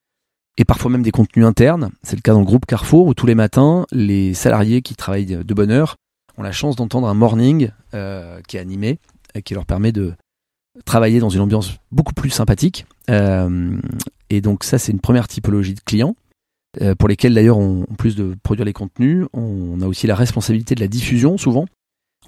et 0.59 0.65
parfois 0.65 0.91
même 0.91 1.03
des 1.03 1.11
contenus 1.11 1.47
internes. 1.47 1.91
C'est 2.03 2.17
le 2.17 2.23
cas 2.23 2.33
dans 2.33 2.41
le 2.41 2.45
groupe 2.45 2.67
Carrefour 2.67 3.07
où 3.07 3.15
tous 3.15 3.27
les 3.27 3.35
matins, 3.35 3.87
les 3.93 4.35
salariés 4.35 4.83
qui 4.83 4.95
travaillent 4.95 5.45
de 5.45 5.55
bonne 5.55 5.71
heure 5.71 5.97
ont 6.37 6.43
la 6.43 6.53
chance 6.53 6.77
d'entendre 6.77 7.09
un 7.09 7.15
morning 7.15 7.71
euh, 7.95 8.41
qui 8.49 8.57
est 8.57 8.61
animé 8.61 8.99
qui 9.45 9.55
leur 9.55 9.65
permet 9.65 9.93
de 9.93 10.13
travailler 10.85 11.21
dans 11.21 11.31
une 11.31 11.41
ambiance 11.41 11.73
beaucoup 11.91 12.13
plus 12.13 12.31
sympathique. 12.31 12.85
Euh, 13.11 13.79
et 14.31 14.41
donc 14.41 14.65
ça, 14.65 14.79
c'est 14.79 14.93
une 14.93 15.01
première 15.01 15.29
typologie 15.29 15.75
de 15.75 15.81
clients 15.81 16.17
euh, 16.81 16.95
pour 16.95 17.09
lesquels 17.09 17.35
d'ailleurs, 17.35 17.59
en 17.59 17.85
plus 17.99 18.17
de 18.17 18.35
produire 18.43 18.65
les 18.65 18.73
contenus, 18.73 19.27
on 19.33 19.81
a 19.81 19.87
aussi 19.87 20.07
la 20.07 20.15
responsabilité 20.15 20.75
de 20.75 20.81
la 20.81 20.89
diffusion 20.89 21.37
souvent. 21.37 21.67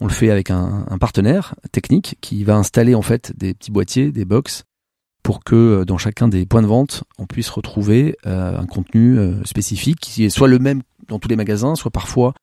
On 0.01 0.07
le 0.07 0.13
fait 0.13 0.31
avec 0.31 0.51
un, 0.51 0.85
partenaire 0.99 1.55
technique 1.71 2.17
qui 2.21 2.43
va 2.45 2.57
installer 2.57 2.95
en 2.95 3.03
fait 3.03 3.33
des 3.37 3.55
petits 3.55 3.71
boîtiers, 3.71 4.11
des 4.11 4.25
box 4.25 4.65
pour 5.23 5.43
que 5.45 5.55
euh, 5.55 5.85
dans 5.85 5.99
chacun 5.99 6.29
des 6.29 6.47
points 6.47 6.63
de 6.63 6.67
vente, 6.67 7.05
on 7.19 7.27
puisse 7.27 7.49
retrouver 7.49 8.17
un 8.25 8.67
contenu 8.67 9.19
spécifique 9.45 10.01
qui 10.01 10.25
est 10.25 10.31
soit 10.31 10.49
le 10.49 10.59
même 10.59 10.83
dans 11.09 11.19
tous 11.19 11.29
les 11.29 11.37
magasins, 11.37 11.77
soit 11.77 11.91
parfois 11.91 12.35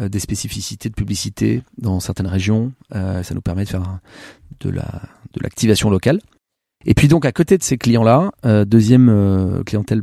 des 0.00 0.20
spécificités 0.20 0.88
de 0.88 0.94
publicité 0.94 1.62
dans 1.76 1.98
certaines 1.98 2.28
régions. 2.28 2.72
ça 2.92 3.34
nous 3.34 3.40
permet 3.40 3.64
de 3.64 3.68
faire 3.68 3.98
de 4.60 4.70
la 4.70 5.02
de 5.32 5.40
l'activation 5.42 5.90
locale. 5.90 6.20
Et 6.84 6.94
puis 6.94 7.08
donc 7.08 7.24
à 7.24 7.32
côté 7.32 7.58
de 7.58 7.62
ces 7.62 7.76
clients-là, 7.76 8.30
deuxième 8.64 9.62
clientèle 9.66 10.02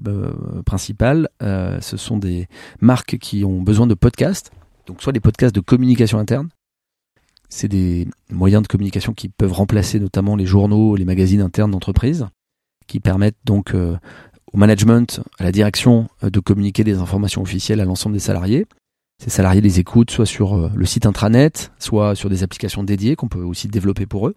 principale, 0.65 1.29
ce 1.39 1.97
sont 1.97 2.17
des 2.17 2.47
marques 2.81 3.17
qui 3.17 3.45
ont 3.45 3.61
besoin 3.61 3.87
de 3.87 3.93
podcasts, 3.93 4.51
donc 4.85 5.01
soit 5.01 5.13
des 5.13 5.21
podcasts 5.21 5.55
de 5.55 5.61
communication 5.61 6.19
interne, 6.19 6.49
c'est 7.49 7.67
des 7.67 8.07
moyens 8.29 8.63
de 8.63 8.67
communication 8.67 9.13
qui 9.13 9.29
peuvent 9.29 9.53
remplacer 9.53 9.99
notamment 9.99 10.35
les 10.35 10.45
journaux, 10.45 10.95
les 10.95 11.05
magazines 11.05 11.41
internes 11.41 11.71
d'entreprise, 11.71 12.27
qui 12.87 12.99
permettent 12.99 13.37
donc 13.45 13.73
euh, 13.73 13.97
au 14.51 14.57
management, 14.57 15.21
à 15.39 15.43
la 15.43 15.51
direction, 15.51 16.09
euh, 16.23 16.29
de 16.29 16.39
communiquer 16.39 16.83
des 16.83 16.97
informations 16.97 17.41
officielles 17.41 17.81
à 17.81 17.85
l'ensemble 17.85 18.13
des 18.13 18.19
salariés. 18.19 18.65
Ces 19.23 19.29
salariés 19.29 19.61
les 19.61 19.79
écoutent 19.79 20.11
soit 20.11 20.25
sur 20.25 20.55
euh, 20.55 20.71
le 20.75 20.85
site 20.85 21.05
intranet, 21.05 21.71
soit 21.79 22.15
sur 22.15 22.29
des 22.29 22.43
applications 22.43 22.83
dédiées 22.83 23.15
qu'on 23.15 23.29
peut 23.29 23.43
aussi 23.43 23.67
développer 23.67 24.05
pour 24.05 24.27
eux. 24.27 24.35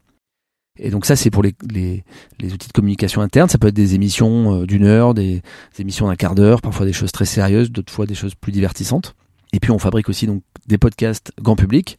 Et 0.78 0.90
donc 0.90 1.06
ça, 1.06 1.16
c'est 1.16 1.30
pour 1.30 1.42
les, 1.42 1.54
les, 1.70 2.04
les, 2.38 2.52
outils 2.52 2.68
de 2.68 2.72
communication 2.72 3.20
interne. 3.20 3.48
Ça 3.48 3.58
peut 3.58 3.68
être 3.68 3.74
des 3.74 3.94
émissions 3.94 4.64
d'une 4.64 4.84
heure, 4.84 5.14
des, 5.14 5.42
des 5.76 5.80
émissions 5.80 6.06
d'un 6.06 6.16
quart 6.16 6.34
d'heure, 6.34 6.60
parfois 6.60 6.86
des 6.86 6.92
choses 6.92 7.12
très 7.12 7.24
sérieuses, 7.24 7.70
d'autres 7.70 7.92
fois 7.92 8.06
des 8.06 8.14
choses 8.14 8.34
plus 8.34 8.52
divertissantes. 8.52 9.14
Et 9.52 9.60
puis 9.60 9.70
on 9.70 9.78
fabrique 9.78 10.08
aussi 10.08 10.26
donc 10.26 10.42
des 10.66 10.78
podcasts 10.78 11.32
grand 11.40 11.56
public 11.56 11.98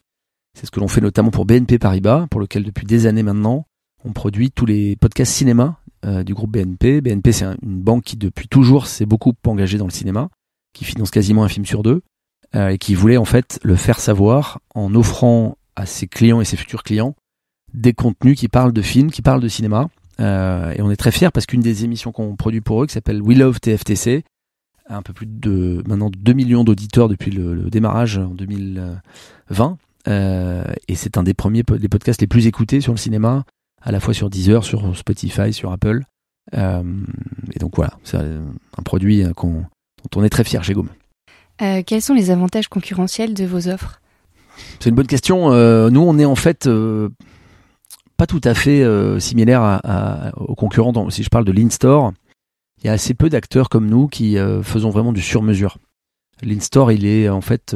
c'est 0.54 0.66
ce 0.66 0.70
que 0.70 0.80
l'on 0.80 0.88
fait 0.88 1.00
notamment 1.00 1.30
pour 1.30 1.44
BNP 1.44 1.78
Paribas, 1.78 2.26
pour 2.30 2.40
lequel 2.40 2.64
depuis 2.64 2.86
des 2.86 3.06
années 3.06 3.22
maintenant, 3.22 3.66
on 4.04 4.12
produit 4.12 4.50
tous 4.50 4.66
les 4.66 4.96
podcasts 4.96 5.32
cinéma 5.32 5.80
euh, 6.04 6.22
du 6.24 6.34
groupe 6.34 6.50
BNP. 6.50 7.00
BNP, 7.00 7.32
c'est 7.32 7.44
une 7.44 7.80
banque 7.80 8.04
qui 8.04 8.16
depuis 8.16 8.48
toujours 8.48 8.86
s'est 8.86 9.06
beaucoup 9.06 9.34
engagée 9.46 9.78
dans 9.78 9.86
le 9.86 9.92
cinéma, 9.92 10.28
qui 10.72 10.84
finance 10.84 11.10
quasiment 11.10 11.44
un 11.44 11.48
film 11.48 11.66
sur 11.66 11.82
deux, 11.82 12.02
euh, 12.54 12.70
et 12.70 12.78
qui 12.78 12.94
voulait 12.94 13.16
en 13.16 13.24
fait 13.24 13.60
le 13.62 13.76
faire 13.76 14.00
savoir 14.00 14.60
en 14.74 14.94
offrant 14.94 15.56
à 15.76 15.86
ses 15.86 16.08
clients 16.08 16.40
et 16.40 16.44
ses 16.44 16.56
futurs 16.56 16.82
clients 16.82 17.14
des 17.74 17.92
contenus 17.92 18.38
qui 18.38 18.48
parlent 18.48 18.72
de 18.72 18.82
films, 18.82 19.10
qui 19.10 19.22
parlent 19.22 19.40
de 19.40 19.48
cinéma. 19.48 19.88
Euh, 20.20 20.72
et 20.76 20.82
on 20.82 20.90
est 20.90 20.96
très 20.96 21.12
fiers 21.12 21.30
parce 21.32 21.46
qu'une 21.46 21.60
des 21.60 21.84
émissions 21.84 22.12
qu'on 22.12 22.36
produit 22.36 22.60
pour 22.60 22.82
eux, 22.82 22.86
qui 22.86 22.92
s'appelle 22.92 23.22
We 23.22 23.38
Love 23.38 23.60
TFTC, 23.60 24.24
a 24.88 24.96
un 24.96 25.02
peu 25.02 25.12
plus 25.12 25.26
de 25.26 25.82
maintenant 25.86 26.10
2 26.14 26.32
millions 26.32 26.64
d'auditeurs 26.64 27.08
depuis 27.08 27.30
le, 27.30 27.54
le, 27.54 27.70
démarrage 27.70 28.18
en 28.18 28.34
2020. 28.34 29.78
Euh, 30.08 30.64
et 30.88 30.94
c'est 30.94 31.16
un 31.16 31.22
des 31.22 31.34
premiers 31.34 31.62
des 31.62 31.88
podcasts 31.88 32.20
les 32.20 32.26
plus 32.26 32.46
écoutés 32.46 32.80
sur 32.80 32.92
le 32.92 32.98
cinéma, 32.98 33.44
à 33.80 33.92
la 33.92 34.00
fois 34.00 34.14
sur 34.14 34.28
Deezer, 34.30 34.64
sur 34.64 34.96
Spotify, 34.96 35.52
sur 35.52 35.72
Apple. 35.72 36.02
Euh, 36.54 36.82
et 37.54 37.58
donc 37.58 37.76
voilà, 37.76 37.92
c'est 38.02 38.16
un 38.16 38.82
produit 38.84 39.22
dont 39.22 39.64
on 40.16 40.24
est 40.24 40.30
très 40.30 40.44
fier 40.44 40.64
chez. 40.64 40.74
Euh, 41.62 41.82
quels 41.84 42.02
sont 42.02 42.14
les 42.14 42.30
avantages 42.30 42.68
concurrentiels 42.68 43.34
de 43.34 43.44
vos 43.44 43.68
offres? 43.68 44.00
C'est 44.78 44.88
une 44.88 44.94
bonne 44.94 45.06
question. 45.06 45.52
Euh, 45.52 45.90
nous, 45.90 46.00
on 46.00 46.18
est 46.18 46.24
en 46.24 46.34
fait 46.34 46.66
euh, 46.66 47.10
pas 48.20 48.26
tout 48.26 48.42
à 48.44 48.52
fait 48.52 48.82
euh, 48.82 49.18
similaire 49.18 49.80
aux 50.36 50.54
concurrents. 50.54 51.08
Si 51.08 51.22
je 51.22 51.30
parle 51.30 51.46
de 51.46 51.52
l'in-store, 51.52 52.12
il 52.76 52.86
y 52.86 52.90
a 52.90 52.92
assez 52.92 53.14
peu 53.14 53.30
d'acteurs 53.30 53.70
comme 53.70 53.86
nous 53.86 54.08
qui 54.08 54.36
faisons 54.62 54.90
vraiment 54.90 55.14
du 55.14 55.22
sur-mesure. 55.22 55.78
L'in-store, 56.42 56.92
il 56.92 57.06
est 57.06 57.30
en 57.30 57.40
fait 57.40 57.74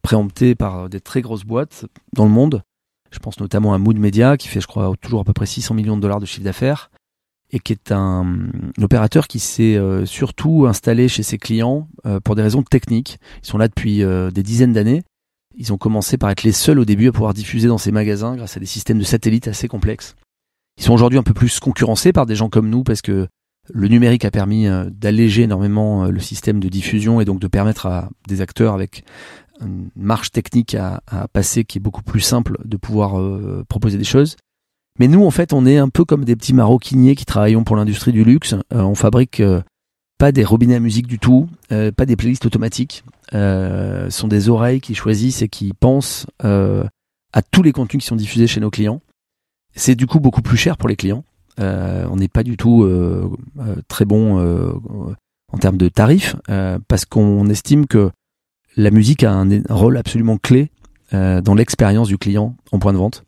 préempté 0.00 0.54
par 0.54 0.88
des 0.88 1.00
très 1.00 1.22
grosses 1.22 1.42
boîtes 1.42 1.86
dans 2.12 2.24
le 2.24 2.30
monde. 2.30 2.62
Je 3.10 3.18
pense 3.18 3.40
notamment 3.40 3.74
à 3.74 3.78
Mood 3.78 3.98
Media, 3.98 4.36
qui 4.36 4.46
fait, 4.46 4.60
je 4.60 4.68
crois, 4.68 4.92
toujours 5.00 5.22
à 5.22 5.24
peu 5.24 5.32
près 5.32 5.46
600 5.46 5.74
millions 5.74 5.96
de 5.96 6.02
dollars 6.02 6.20
de 6.20 6.26
chiffre 6.26 6.44
d'affaires, 6.44 6.92
et 7.50 7.58
qui 7.58 7.72
est 7.72 7.90
un, 7.90 8.38
opérateur 8.80 9.26
qui 9.26 9.40
s'est 9.40 9.76
surtout 10.04 10.66
installé 10.68 11.08
chez 11.08 11.24
ses 11.24 11.38
clients 11.38 11.88
pour 12.22 12.36
des 12.36 12.42
raisons 12.42 12.62
techniques. 12.62 13.18
Ils 13.42 13.48
sont 13.48 13.58
là 13.58 13.66
depuis 13.66 14.04
des 14.04 14.42
dizaines 14.44 14.72
d'années. 14.72 15.02
Ils 15.58 15.72
ont 15.72 15.78
commencé 15.78 16.16
par 16.16 16.30
être 16.30 16.44
les 16.44 16.52
seuls 16.52 16.78
au 16.78 16.84
début 16.84 17.08
à 17.08 17.12
pouvoir 17.12 17.34
diffuser 17.34 17.66
dans 17.66 17.78
ces 17.78 17.90
magasins 17.90 18.36
grâce 18.36 18.56
à 18.56 18.60
des 18.60 18.66
systèmes 18.66 18.98
de 18.98 19.04
satellites 19.04 19.48
assez 19.48 19.66
complexes. 19.66 20.14
Ils 20.78 20.84
sont 20.84 20.94
aujourd'hui 20.94 21.18
un 21.18 21.24
peu 21.24 21.34
plus 21.34 21.58
concurrencés 21.58 22.12
par 22.12 22.26
des 22.26 22.36
gens 22.36 22.48
comme 22.48 22.70
nous 22.70 22.84
parce 22.84 23.02
que 23.02 23.26
le 23.74 23.88
numérique 23.88 24.24
a 24.24 24.30
permis 24.30 24.68
euh, 24.68 24.88
d'alléger 24.88 25.42
énormément 25.42 26.04
euh, 26.04 26.10
le 26.10 26.20
système 26.20 26.60
de 26.60 26.68
diffusion 26.68 27.20
et 27.20 27.24
donc 27.24 27.40
de 27.40 27.48
permettre 27.48 27.86
à 27.86 28.08
des 28.28 28.40
acteurs 28.40 28.72
avec 28.72 29.04
une 29.60 29.90
marge 29.96 30.30
technique 30.30 30.76
à, 30.76 31.02
passer 31.32 31.64
qui 31.64 31.78
est 31.78 31.80
beaucoup 31.80 32.02
plus 32.02 32.20
simple 32.20 32.58
de 32.64 32.76
pouvoir 32.76 33.18
euh, 33.18 33.64
proposer 33.68 33.98
des 33.98 34.04
choses. 34.04 34.36
Mais 35.00 35.08
nous, 35.08 35.24
en 35.24 35.32
fait, 35.32 35.52
on 35.52 35.66
est 35.66 35.78
un 35.78 35.88
peu 35.88 36.04
comme 36.04 36.24
des 36.24 36.36
petits 36.36 36.54
maroquiniers 36.54 37.16
qui 37.16 37.24
travaillons 37.24 37.64
pour 37.64 37.74
l'industrie 37.74 38.12
du 38.12 38.24
luxe. 38.24 38.54
on 38.70 38.96
fabrique 38.96 39.40
pas 40.18 40.32
des 40.32 40.44
robinets 40.44 40.74
à 40.74 40.80
musique 40.80 41.06
du 41.06 41.20
tout, 41.20 41.48
pas 41.68 42.04
des 42.04 42.16
playlists 42.16 42.46
automatiques. 42.46 43.04
Ce 43.32 44.08
sont 44.10 44.28
des 44.28 44.48
oreilles 44.48 44.80
qui 44.80 44.94
choisissent 44.94 45.42
et 45.42 45.48
qui 45.48 45.72
pensent 45.72 46.26
à 46.40 47.42
tous 47.50 47.62
les 47.62 47.72
contenus 47.72 48.02
qui 48.02 48.08
sont 48.08 48.16
diffusés 48.16 48.46
chez 48.46 48.60
nos 48.60 48.70
clients. 48.70 49.00
C'est 49.74 49.94
du 49.94 50.06
coup 50.06 50.20
beaucoup 50.20 50.42
plus 50.42 50.56
cher 50.56 50.76
pour 50.76 50.88
les 50.88 50.96
clients. 50.96 51.24
Euh, 51.60 52.06
on 52.10 52.16
n'est 52.16 52.28
pas 52.28 52.42
du 52.42 52.56
tout 52.56 52.84
euh, 52.84 53.28
euh, 53.58 53.76
très 53.88 54.04
bon 54.04 54.38
en 55.52 55.58
termes 55.58 55.76
de 55.76 55.88
tarifs 55.88 56.36
parce 56.88 57.04
qu'on 57.04 57.48
estime 57.48 57.86
que 57.86 58.10
la 58.76 58.90
musique 58.90 59.24
a 59.24 59.32
un, 59.32 59.62
rôle 59.68 59.96
absolument 59.96 60.38
clé 60.38 60.70
dans 61.12 61.54
l'expérience 61.54 62.08
du 62.08 62.18
client 62.18 62.54
en 62.70 62.78
point 62.78 62.92
de 62.92 62.98
vente 62.98 63.24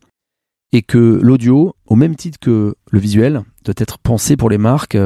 et 0.71 0.83
que 0.83 1.19
l'audio, 1.21 1.75
au 1.87 1.95
même 1.95 2.15
titre 2.15 2.37
que 2.39 2.75
le 2.89 2.99
visuel, 2.99 3.41
doit 3.65 3.73
être 3.77 3.97
pensé 3.97 4.37
pour 4.37 4.49
les 4.49 4.59
marques 4.59 4.97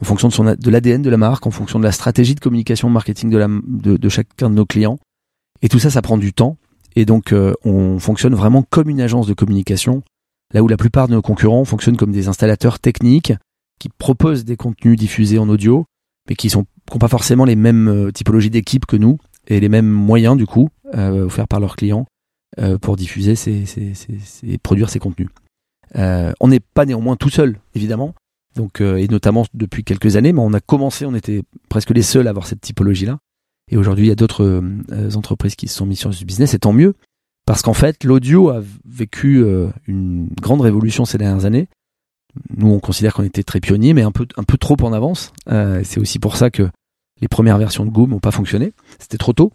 en 0.00 0.04
fonction 0.04 0.28
de, 0.28 0.70
l'ADN 0.70 1.02
de 1.02 1.10
la 1.10 1.16
marque, 1.16 1.46
en 1.46 1.50
fonction 1.50 1.78
de 1.78 1.84
la 1.84 1.92
stratégie 1.92 2.34
de 2.34 2.40
communication 2.40 2.88
marketing 2.88 3.30
de, 3.30 4.08
chacun 4.08 4.50
de 4.50 4.54
nos 4.54 4.66
clients. 4.66 4.98
Et 5.62 5.68
tout 5.68 5.78
ça, 5.78 5.90
ça 5.90 6.00
prend 6.02 6.16
du 6.16 6.32
temps. 6.32 6.56
Et 6.96 7.04
donc, 7.04 7.34
on 7.64 7.98
fonctionne 7.98 8.34
vraiment 8.34 8.62
comme 8.62 8.88
une 8.88 9.00
agence 9.00 9.26
de 9.26 9.34
communication 9.34 10.02
Là 10.52 10.62
où 10.62 10.68
la 10.68 10.76
plupart 10.76 11.08
de 11.08 11.12
nos 11.14 11.22
concurrents 11.22 11.64
fonctionnent 11.64 11.96
comme 11.96 12.12
des 12.12 12.28
installateurs 12.28 12.80
techniques 12.80 13.32
qui 13.78 13.88
proposent 13.88 14.44
des 14.44 14.56
contenus 14.56 14.98
diffusés 14.98 15.38
en 15.38 15.48
audio, 15.48 15.86
mais 16.28 16.34
qui 16.34 16.48
n'ont 16.54 16.66
pas 16.98 17.08
forcément 17.08 17.44
les 17.44 17.56
mêmes 17.56 17.88
euh, 17.88 18.10
typologies 18.10 18.50
d'équipe 18.50 18.86
que 18.86 18.96
nous 18.96 19.18
et 19.46 19.60
les 19.60 19.68
mêmes 19.68 19.88
moyens 19.88 20.36
du 20.36 20.46
coup 20.46 20.68
euh, 20.94 21.26
offerts 21.26 21.48
par 21.48 21.60
leurs 21.60 21.76
clients 21.76 22.04
euh, 22.58 22.78
pour 22.78 22.96
diffuser 22.96 23.36
ces, 23.36 23.64
ces, 23.64 23.94
ces, 23.94 24.58
produire 24.58 24.90
ces 24.90 24.98
contenus. 24.98 25.28
Euh, 25.96 26.32
on 26.40 26.48
n'est 26.48 26.60
pas 26.60 26.84
néanmoins 26.84 27.16
tout 27.16 27.30
seul, 27.30 27.58
évidemment, 27.74 28.14
donc 28.56 28.80
et 28.80 29.06
notamment 29.08 29.46
depuis 29.54 29.84
quelques 29.84 30.16
années, 30.16 30.32
mais 30.32 30.40
on 30.40 30.52
a 30.52 30.60
commencé, 30.60 31.06
on 31.06 31.14
était 31.14 31.42
presque 31.68 31.90
les 31.90 32.02
seuls 32.02 32.26
à 32.26 32.30
avoir 32.30 32.46
cette 32.46 32.60
typologie-là. 32.60 33.18
Et 33.70 33.76
aujourd'hui, 33.76 34.06
il 34.06 34.08
y 34.08 34.12
a 34.12 34.16
d'autres 34.16 34.62
entreprises 35.14 35.54
qui 35.54 35.68
se 35.68 35.76
sont 35.76 35.86
mises 35.86 36.00
sur 36.00 36.12
ce 36.12 36.24
business, 36.24 36.54
et 36.54 36.58
tant 36.58 36.72
mieux, 36.72 36.94
parce 37.50 37.62
qu'en 37.62 37.74
fait, 37.74 38.04
l'audio 38.04 38.50
a 38.50 38.62
vécu 38.84 39.42
euh, 39.42 39.68
une 39.88 40.28
grande 40.40 40.60
révolution 40.60 41.04
ces 41.04 41.18
dernières 41.18 41.46
années. 41.46 41.68
Nous, 42.56 42.68
on 42.68 42.78
considère 42.78 43.12
qu'on 43.12 43.24
était 43.24 43.42
très 43.42 43.58
pionniers, 43.58 43.92
mais 43.92 44.02
un 44.02 44.12
peu, 44.12 44.26
un 44.36 44.44
peu 44.44 44.56
trop 44.56 44.76
en 44.82 44.92
avance. 44.92 45.32
Euh, 45.48 45.80
c'est 45.84 45.98
aussi 45.98 46.20
pour 46.20 46.36
ça 46.36 46.50
que 46.50 46.68
les 47.20 47.26
premières 47.26 47.58
versions 47.58 47.84
de 47.84 47.90
Goom 47.90 48.10
n'ont 48.10 48.20
pas 48.20 48.30
fonctionné. 48.30 48.72
C'était 49.00 49.18
trop 49.18 49.32
tôt. 49.32 49.52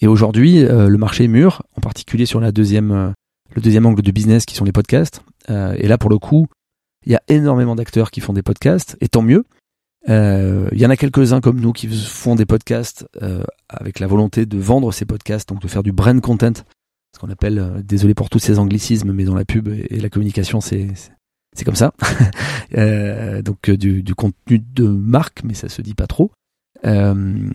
Et 0.00 0.08
aujourd'hui, 0.08 0.64
euh, 0.64 0.88
le 0.88 0.98
marché 0.98 1.24
est 1.24 1.28
mûr, 1.28 1.62
en 1.76 1.80
particulier 1.80 2.26
sur 2.26 2.40
la 2.40 2.50
deuxième, 2.50 3.14
le 3.54 3.62
deuxième 3.62 3.86
angle 3.86 4.02
de 4.02 4.10
business 4.10 4.44
qui 4.44 4.56
sont 4.56 4.64
les 4.64 4.72
podcasts. 4.72 5.22
et 5.48 5.86
là, 5.86 5.96
pour 5.96 6.10
le 6.10 6.18
coup, 6.18 6.48
il 7.08 7.12
y 7.12 7.16
a 7.16 7.22
énormément 7.26 7.74
d'acteurs 7.74 8.12
qui 8.12 8.20
font 8.20 8.32
des 8.32 8.42
podcasts, 8.42 8.96
et 9.00 9.08
tant 9.08 9.22
mieux. 9.22 9.44
Il 10.06 10.78
y 10.78 10.86
en 10.86 10.90
a 10.90 10.96
quelques-uns 10.96 11.40
comme 11.40 11.60
nous 11.60 11.72
qui 11.72 11.88
font 11.88 12.34
des 12.34 12.46
podcasts 12.46 13.06
avec 13.68 13.98
la 13.98 14.06
volonté 14.06 14.46
de 14.46 14.56
vendre 14.56 14.92
ces 14.92 15.04
podcasts, 15.04 15.48
donc 15.48 15.60
de 15.60 15.68
faire 15.68 15.82
du 15.82 15.92
brand 15.92 16.20
content 16.20 16.52
ce 17.14 17.18
qu'on 17.18 17.30
appelle, 17.30 17.58
euh, 17.58 17.82
désolé 17.82 18.14
pour 18.14 18.30
tous 18.30 18.38
ces 18.38 18.58
anglicismes, 18.58 19.12
mais 19.12 19.24
dans 19.24 19.34
la 19.34 19.44
pub 19.44 19.68
et 19.68 20.00
la 20.00 20.08
communication, 20.08 20.60
c'est 20.60 20.94
comme 21.64 21.74
ça. 21.76 21.92
euh, 22.76 23.42
donc 23.42 23.68
euh, 23.68 23.76
du, 23.76 24.02
du, 24.02 24.14
contenu 24.14 24.58
de 24.58 24.86
marque, 24.86 25.42
mais 25.44 25.54
ça 25.54 25.68
se 25.68 25.82
dit 25.82 25.94
pas 25.94 26.06
trop. 26.06 26.30
Euh, 26.84 27.50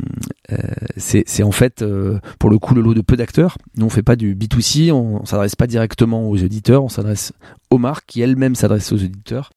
euh 0.51 0.57
c'est 0.97 1.43
en 1.43 1.51
fait 1.51 1.83
pour 2.39 2.49
le 2.49 2.59
coup 2.59 2.75
le 2.75 2.81
lot 2.81 2.93
de 2.93 3.01
peu 3.01 3.15
d'acteurs. 3.15 3.57
Nous 3.75 3.85
on 3.85 3.89
fait 3.89 4.03
pas 4.03 4.15
du 4.15 4.35
B2C, 4.35 4.91
on, 4.91 5.21
on 5.21 5.25
s'adresse 5.25 5.55
pas 5.55 5.67
directement 5.67 6.29
aux 6.29 6.41
auditeurs, 6.43 6.83
on 6.83 6.89
s'adresse 6.89 7.33
aux 7.69 7.77
marques 7.77 8.05
qui 8.07 8.21
elles-mêmes 8.21 8.55
s'adressent 8.55 8.91
aux 8.91 9.03
auditeurs. 9.03 9.51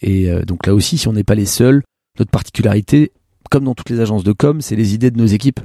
et 0.00 0.30
donc 0.46 0.66
là 0.66 0.74
aussi, 0.74 0.98
si 0.98 1.08
on 1.08 1.12
n'est 1.12 1.24
pas 1.24 1.34
les 1.34 1.46
seuls, 1.46 1.82
notre 2.18 2.30
particularité, 2.30 3.12
comme 3.50 3.64
dans 3.64 3.74
toutes 3.74 3.90
les 3.90 4.00
agences 4.00 4.24
de 4.24 4.32
com, 4.32 4.60
c'est 4.60 4.76
les 4.76 4.94
idées 4.94 5.10
de 5.10 5.18
nos 5.18 5.26
équipes. 5.26 5.60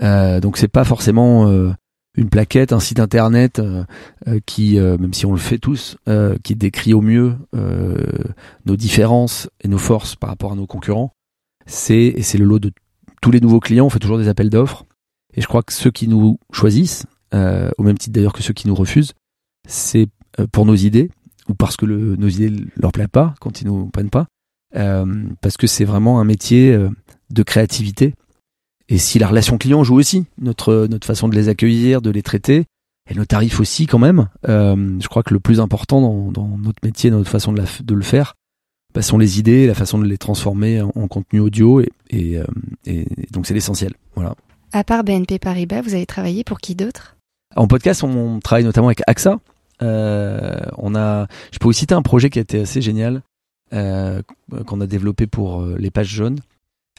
donc 0.00 0.56
c'est 0.56 0.68
pas 0.68 0.84
forcément 0.84 1.74
une 2.16 2.28
plaquette, 2.28 2.72
un 2.72 2.80
site 2.80 3.00
internet 3.00 3.58
euh, 3.58 3.84
euh, 4.28 4.38
qui, 4.46 4.78
euh, 4.78 4.96
même 4.98 5.12
si 5.12 5.26
on 5.26 5.32
le 5.32 5.38
fait 5.38 5.58
tous, 5.58 5.96
qui 6.42 6.54
décrit 6.54 6.94
au 6.94 7.00
mieux 7.00 7.36
nos 8.66 8.76
différences 8.76 9.48
et 9.60 9.68
nos 9.68 9.78
forces 9.78 10.16
par 10.16 10.30
rapport 10.30 10.52
à 10.52 10.56
nos 10.56 10.66
concurrents. 10.66 11.13
C'est 11.66 12.12
et 12.16 12.22
c'est 12.22 12.38
le 12.38 12.44
lot 12.44 12.58
de 12.58 12.72
tous 13.22 13.30
les 13.30 13.40
nouveaux 13.40 13.60
clients. 13.60 13.86
On 13.86 13.90
fait 13.90 13.98
toujours 13.98 14.18
des 14.18 14.28
appels 14.28 14.50
d'offres 14.50 14.84
et 15.34 15.40
je 15.40 15.46
crois 15.46 15.62
que 15.62 15.72
ceux 15.72 15.90
qui 15.90 16.08
nous 16.08 16.38
choisissent, 16.52 17.06
au 17.32 17.82
même 17.82 17.98
titre 17.98 18.12
d'ailleurs 18.12 18.32
que 18.32 18.42
ceux 18.42 18.52
qui 18.52 18.68
nous 18.68 18.74
refusent, 18.74 19.12
c'est 19.66 20.08
pour 20.52 20.66
nos 20.66 20.76
idées 20.76 21.10
ou 21.48 21.54
parce 21.54 21.76
que 21.76 21.86
nos 21.86 22.28
idées 22.28 22.52
leur 22.76 22.92
plaisent 22.92 23.08
pas 23.10 23.34
quand 23.40 23.60
ils 23.60 23.66
nous 23.66 23.86
prennent 23.86 24.10
pas, 24.10 24.26
parce 24.72 25.56
que 25.56 25.66
c'est 25.66 25.84
vraiment 25.84 26.20
un 26.20 26.24
métier 26.24 26.78
de 27.30 27.42
créativité 27.42 28.14
et 28.88 28.98
si 28.98 29.18
la 29.18 29.28
relation 29.28 29.58
client 29.58 29.82
joue 29.84 29.96
aussi, 29.96 30.26
notre, 30.38 30.86
notre 30.90 31.06
façon 31.06 31.28
de 31.28 31.34
les 31.34 31.48
accueillir, 31.48 32.02
de 32.02 32.10
les 32.10 32.22
traiter, 32.22 32.66
et 33.10 33.14
nos 33.14 33.24
tarifs 33.24 33.60
aussi 33.60 33.86
quand 33.86 33.98
même, 33.98 34.28
euh, 34.48 34.98
je 35.00 35.08
crois 35.08 35.22
que 35.22 35.34
le 35.34 35.40
plus 35.40 35.60
important 35.60 36.00
dans, 36.00 36.32
dans 36.32 36.58
notre 36.58 36.80
métier, 36.82 37.10
dans 37.10 37.18
notre 37.18 37.30
façon 37.30 37.52
de 37.52 37.94
le 37.94 38.02
faire, 38.02 38.34
bah, 38.94 39.02
sont 39.02 39.18
les 39.18 39.38
idées, 39.38 39.66
la 39.66 39.74
façon 39.74 39.98
de 39.98 40.06
les 40.06 40.18
transformer 40.18 40.80
en, 40.80 41.08
contenu 41.08 41.40
audio, 41.40 41.80
et, 41.80 41.90
et, 42.10 42.38
euh, 42.38 42.44
et 42.86 43.06
donc 43.32 43.46
c'est 43.46 43.54
l'essentiel. 43.54 43.94
Voilà. 44.14 44.34
À 44.72 44.84
part 44.84 45.04
BNP 45.04 45.38
Paribas, 45.38 45.82
vous 45.82 45.94
avez 45.94 46.06
travaillé 46.06 46.44
pour 46.44 46.58
qui 46.58 46.74
d'autre? 46.74 47.16
En 47.56 47.66
podcast, 47.66 48.02
on 48.02 48.40
travaille 48.40 48.64
notamment 48.64 48.88
avec 48.88 49.02
AXA. 49.06 49.38
Euh, 49.82 50.58
on 50.78 50.94
a, 50.94 51.26
je 51.52 51.58
peux 51.58 51.66
vous 51.66 51.72
citer 51.72 51.94
un 51.94 52.02
projet 52.02 52.30
qui 52.30 52.38
a 52.38 52.42
été 52.42 52.60
assez 52.60 52.80
génial, 52.80 53.22
euh, 53.72 54.22
qu'on 54.66 54.80
a 54.80 54.86
développé 54.86 55.26
pour 55.26 55.62
euh, 55.62 55.76
les 55.78 55.90
pages 55.90 56.08
jaunes 56.08 56.40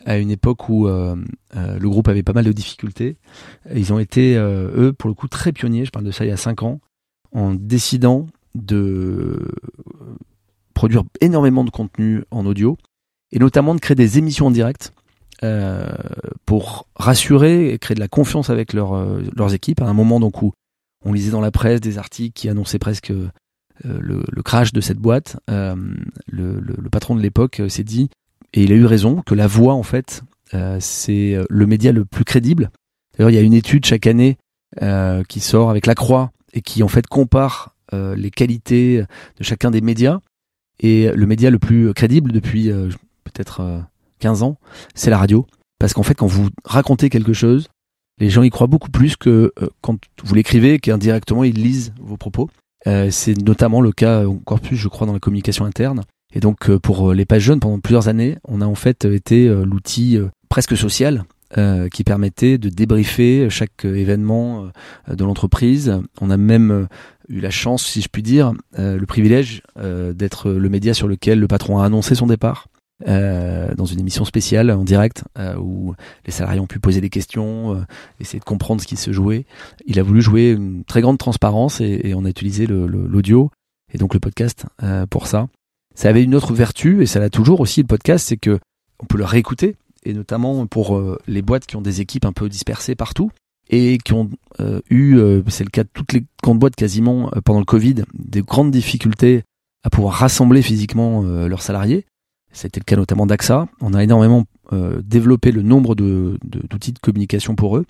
à 0.05 0.17
une 0.17 0.29
époque 0.29 0.69
où 0.69 0.88
euh, 0.88 1.15
le 1.53 1.89
groupe 1.89 2.08
avait 2.08 2.23
pas 2.23 2.34
mal 2.34 2.45
de 2.45 2.51
difficultés. 2.51 3.17
Ils 3.73 3.93
ont 3.93 3.99
été, 3.99 4.38
euh, 4.38 4.69
eux, 4.75 4.93
pour 4.93 5.10
le 5.10 5.13
coup, 5.13 5.27
très 5.27 5.51
pionniers, 5.51 5.86
je 5.86 5.91
parle 5.91 6.05
de 6.05 6.12
ça 6.12 6.25
il 6.25 6.29
y 6.29 6.31
a 6.31 6.38
cinq 6.38 6.63
ans, 6.63 6.79
en 7.31 7.53
décidant 7.53 8.27
de 8.53 9.51
produire 10.75 11.03
énormément 11.21 11.63
de 11.63 11.71
contenu 11.71 12.23
en 12.29 12.45
audio, 12.45 12.77
et 13.31 13.39
notamment 13.39 13.73
de 13.73 13.79
créer 13.79 13.95
des 13.95 14.19
émissions 14.19 14.47
en 14.47 14.51
direct 14.51 14.93
pour 16.45 16.88
rassurer 16.95 17.71
et 17.71 17.77
créer 17.77 17.93
de 17.93 17.99
la 17.99 18.07
confiance 18.07 18.49
avec 18.49 18.73
leurs 18.73 19.53
équipes, 19.53 19.81
à 19.81 19.85
un 19.85 19.93
moment 19.93 20.19
où 20.19 20.53
on 21.03 21.13
lisait 21.13 21.31
dans 21.31 21.41
la 21.41 21.51
presse 21.51 21.81
des 21.81 21.97
articles 21.99 22.33
qui 22.33 22.49
annonçaient 22.49 22.79
presque 22.79 23.11
le, 23.83 24.41
crash 24.43 24.73
de 24.73 24.81
cette 24.81 24.97
boîte. 24.97 25.38
le, 25.47 25.81
le 26.27 26.89
patron 26.89 27.15
de 27.15 27.21
l'époque 27.21 27.61
s'est 27.67 27.83
dit 27.83 28.09
et 28.55 28.63
il 28.63 28.71
a 28.71 28.75
eu 28.75 28.85
raison 28.85 29.21
que 29.21 29.35
la 29.35 29.47
voix, 29.47 29.73
en 29.73 29.83
fait, 29.83 30.23
euh, 30.53 30.77
c'est 30.79 31.35
euh, 31.35 31.43
le 31.49 31.67
média 31.67 31.91
le 31.91 32.05
plus 32.05 32.23
crédible. 32.23 32.71
D'ailleurs, 33.13 33.29
il 33.29 33.35
y 33.35 33.38
a 33.38 33.41
une 33.41 33.53
étude 33.53 33.85
chaque 33.85 34.07
année 34.07 34.38
euh, 34.81 35.23
qui 35.27 35.41
sort 35.41 35.69
avec 35.69 35.85
la 35.85 35.93
Croix 35.93 36.31
et 36.53 36.61
qui, 36.61 36.81
en 36.81 36.88
fait, 36.88 37.05
compare 37.07 37.73
les 38.17 38.29
qualités 38.29 39.05
de 39.38 39.43
chacun 39.43 39.71
des 39.71 39.79
médias. 39.79 40.19
Et 40.79 41.09
le 41.09 41.25
média 41.25 41.49
le 41.49 41.59
plus 41.59 41.93
crédible 41.93 42.31
depuis 42.31 42.69
peut-être 43.23 43.83
15 44.19 44.43
ans, 44.43 44.57
c'est 44.93 45.09
la 45.09 45.17
radio. 45.17 45.47
Parce 45.79 45.93
qu'en 45.93 46.03
fait, 46.03 46.15
quand 46.15 46.27
vous 46.27 46.49
racontez 46.63 47.09
quelque 47.09 47.33
chose, 47.33 47.69
les 48.19 48.29
gens 48.29 48.43
y 48.43 48.49
croient 48.49 48.67
beaucoup 48.67 48.91
plus 48.91 49.15
que 49.15 49.53
quand 49.81 49.97
vous 50.23 50.35
l'écrivez, 50.35 50.79
qu'indirectement 50.79 51.43
ils 51.43 51.55
lisent 51.55 51.93
vos 51.99 52.17
propos. 52.17 52.49
c'est 52.85 53.38
notamment 53.41 53.81
le 53.81 53.91
cas 53.91 54.25
encore 54.27 54.59
plus, 54.59 54.75
je 54.75 54.88
crois, 54.88 55.07
dans 55.07 55.13
la 55.13 55.19
communication 55.19 55.65
interne. 55.65 56.03
Et 56.35 56.41
donc 56.41 56.69
euh, 56.69 56.77
pour 56.77 57.09
euh, 57.09 57.13
les 57.15 57.25
pages 57.25 57.43
jeunes, 57.43 57.59
pendant 57.59 57.79
plusieurs 57.79 58.09
années, 58.09 58.38
on 58.43 58.61
a 58.61 58.65
en 58.65 58.75
fait 58.75 59.05
été 59.05 59.47
euh, 59.47 59.63
l'outil 59.63 60.19
presque 60.49 60.77
social 60.77 61.23
qui 61.91 62.03
permettait 62.03 62.58
de 62.58 62.69
débriefer 62.69 63.49
chaque 63.49 63.86
événement 63.86 64.69
de 65.08 65.23
l'entreprise. 65.23 65.99
On 66.19 66.29
a 66.29 66.38
même 66.38 66.88
eu 67.29 67.39
la 67.39 67.49
chance, 67.49 67.86
si 67.86 68.01
je 68.01 68.10
puis 68.10 68.23
dire, 68.23 68.53
le 68.77 69.05
privilège 69.05 69.62
d'être 69.75 70.51
le 70.51 70.69
média 70.69 70.93
sur 70.93 71.08
lequel 71.08 71.39
le 71.39 71.47
patron 71.47 71.79
a 71.79 71.86
annoncé 71.86 72.15
son 72.15 72.27
départ. 72.27 72.67
dans 73.05 73.86
une 73.86 73.99
émission 73.99 74.25
spéciale 74.25 74.71
en 74.71 74.84
direct 74.84 75.23
où 75.60 75.93
les 76.25 76.31
salariés 76.31 76.60
ont 76.60 76.67
pu 76.67 76.79
poser 76.79 77.01
des 77.01 77.10
questions, 77.10 77.86
essayer 78.19 78.39
de 78.39 78.45
comprendre 78.45 78.81
ce 78.81 78.88
qui 78.88 78.95
se 78.95 79.12
jouait. 79.12 79.45
Il 79.86 79.99
a 79.99 80.03
voulu 80.03 80.21
jouer 80.21 80.51
une 80.51 80.84
très 80.84 81.01
grande 81.01 81.17
transparence 81.17 81.81
et, 81.81 82.01
et 82.03 82.13
on 82.15 82.25
a 82.25 82.29
utilisé 82.29 82.67
l'audio 82.67 83.51
et 83.93 83.97
donc 83.97 84.13
le 84.13 84.19
podcast 84.19 84.65
pour 85.10 85.27
ça. 85.27 85.47
Ça 85.93 86.10
avait 86.10 86.23
une 86.23 86.36
autre 86.36 86.53
vertu 86.53 87.01
et 87.01 87.05
ça 87.05 87.19
l'a 87.19 87.29
toujours 87.29 87.62
aussi 87.62 87.81
le 87.81 87.88
podcast, 87.88 88.27
c'est 88.27 88.38
que 88.38 88.60
on 88.99 89.05
peut 89.05 89.17
le 89.17 89.25
réécouter 89.25 89.75
et 90.05 90.13
notamment 90.13 90.65
pour 90.67 91.01
les 91.27 91.41
boîtes 91.41 91.65
qui 91.65 91.75
ont 91.75 91.81
des 91.81 92.01
équipes 92.01 92.25
un 92.25 92.33
peu 92.33 92.47
dispersées 92.47 92.95
partout 92.95 93.31
et 93.69 93.97
qui 93.97 94.13
ont 94.13 94.29
euh, 94.59 94.79
eu, 94.89 95.17
euh, 95.17 95.41
c'est 95.47 95.63
le 95.63 95.69
cas 95.69 95.83
de 95.83 95.89
toutes 95.91 96.13
les 96.13 96.25
grandes 96.43 96.59
boîtes 96.59 96.75
quasiment 96.75 97.29
euh, 97.35 97.41
pendant 97.43 97.59
le 97.59 97.65
Covid, 97.65 98.03
des 98.13 98.41
grandes 98.41 98.71
difficultés 98.71 99.43
à 99.83 99.89
pouvoir 99.89 100.15
rassembler 100.15 100.61
physiquement 100.61 101.21
leurs 101.21 101.61
salariés. 101.61 102.05
C'était 102.51 102.79
le 102.79 102.85
cas 102.85 102.95
notamment 102.95 103.27
d'AXA. 103.27 103.67
On 103.81 103.93
a 103.93 104.03
énormément 104.03 104.45
développé 105.03 105.51
le 105.51 105.61
nombre 105.61 105.93
d'outils 105.93 106.91
de, 106.91 106.97
communication 106.97 107.53
pour 107.53 107.77
eux, 107.77 107.85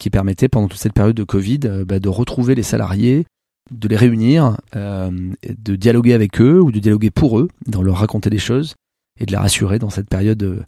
qui 0.00 0.08
permettaient 0.08 0.48
pendant 0.48 0.68
toute 0.68 0.80
cette 0.80 0.94
période 0.94 1.14
de 1.14 1.24
Covid 1.24 1.58
bah, 1.86 1.98
de 1.98 2.08
retrouver 2.08 2.54
les 2.54 2.62
salariés, 2.62 3.26
de 3.70 3.88
les 3.88 3.96
réunir, 3.96 4.56
de 4.74 5.76
dialoguer 5.76 6.14
avec 6.14 6.40
eux 6.40 6.62
ou 6.62 6.72
de 6.72 6.78
dialoguer 6.78 7.10
pour 7.10 7.38
eux, 7.38 7.48
de 7.66 7.78
leur 7.78 7.98
raconter 7.98 8.30
des 8.30 8.38
choses 8.38 8.74
et 9.22 9.26
de 9.26 9.30
les 9.30 9.38
rassurer 9.38 9.78
dans 9.78 9.88
cette 9.88 10.08
période 10.08 10.66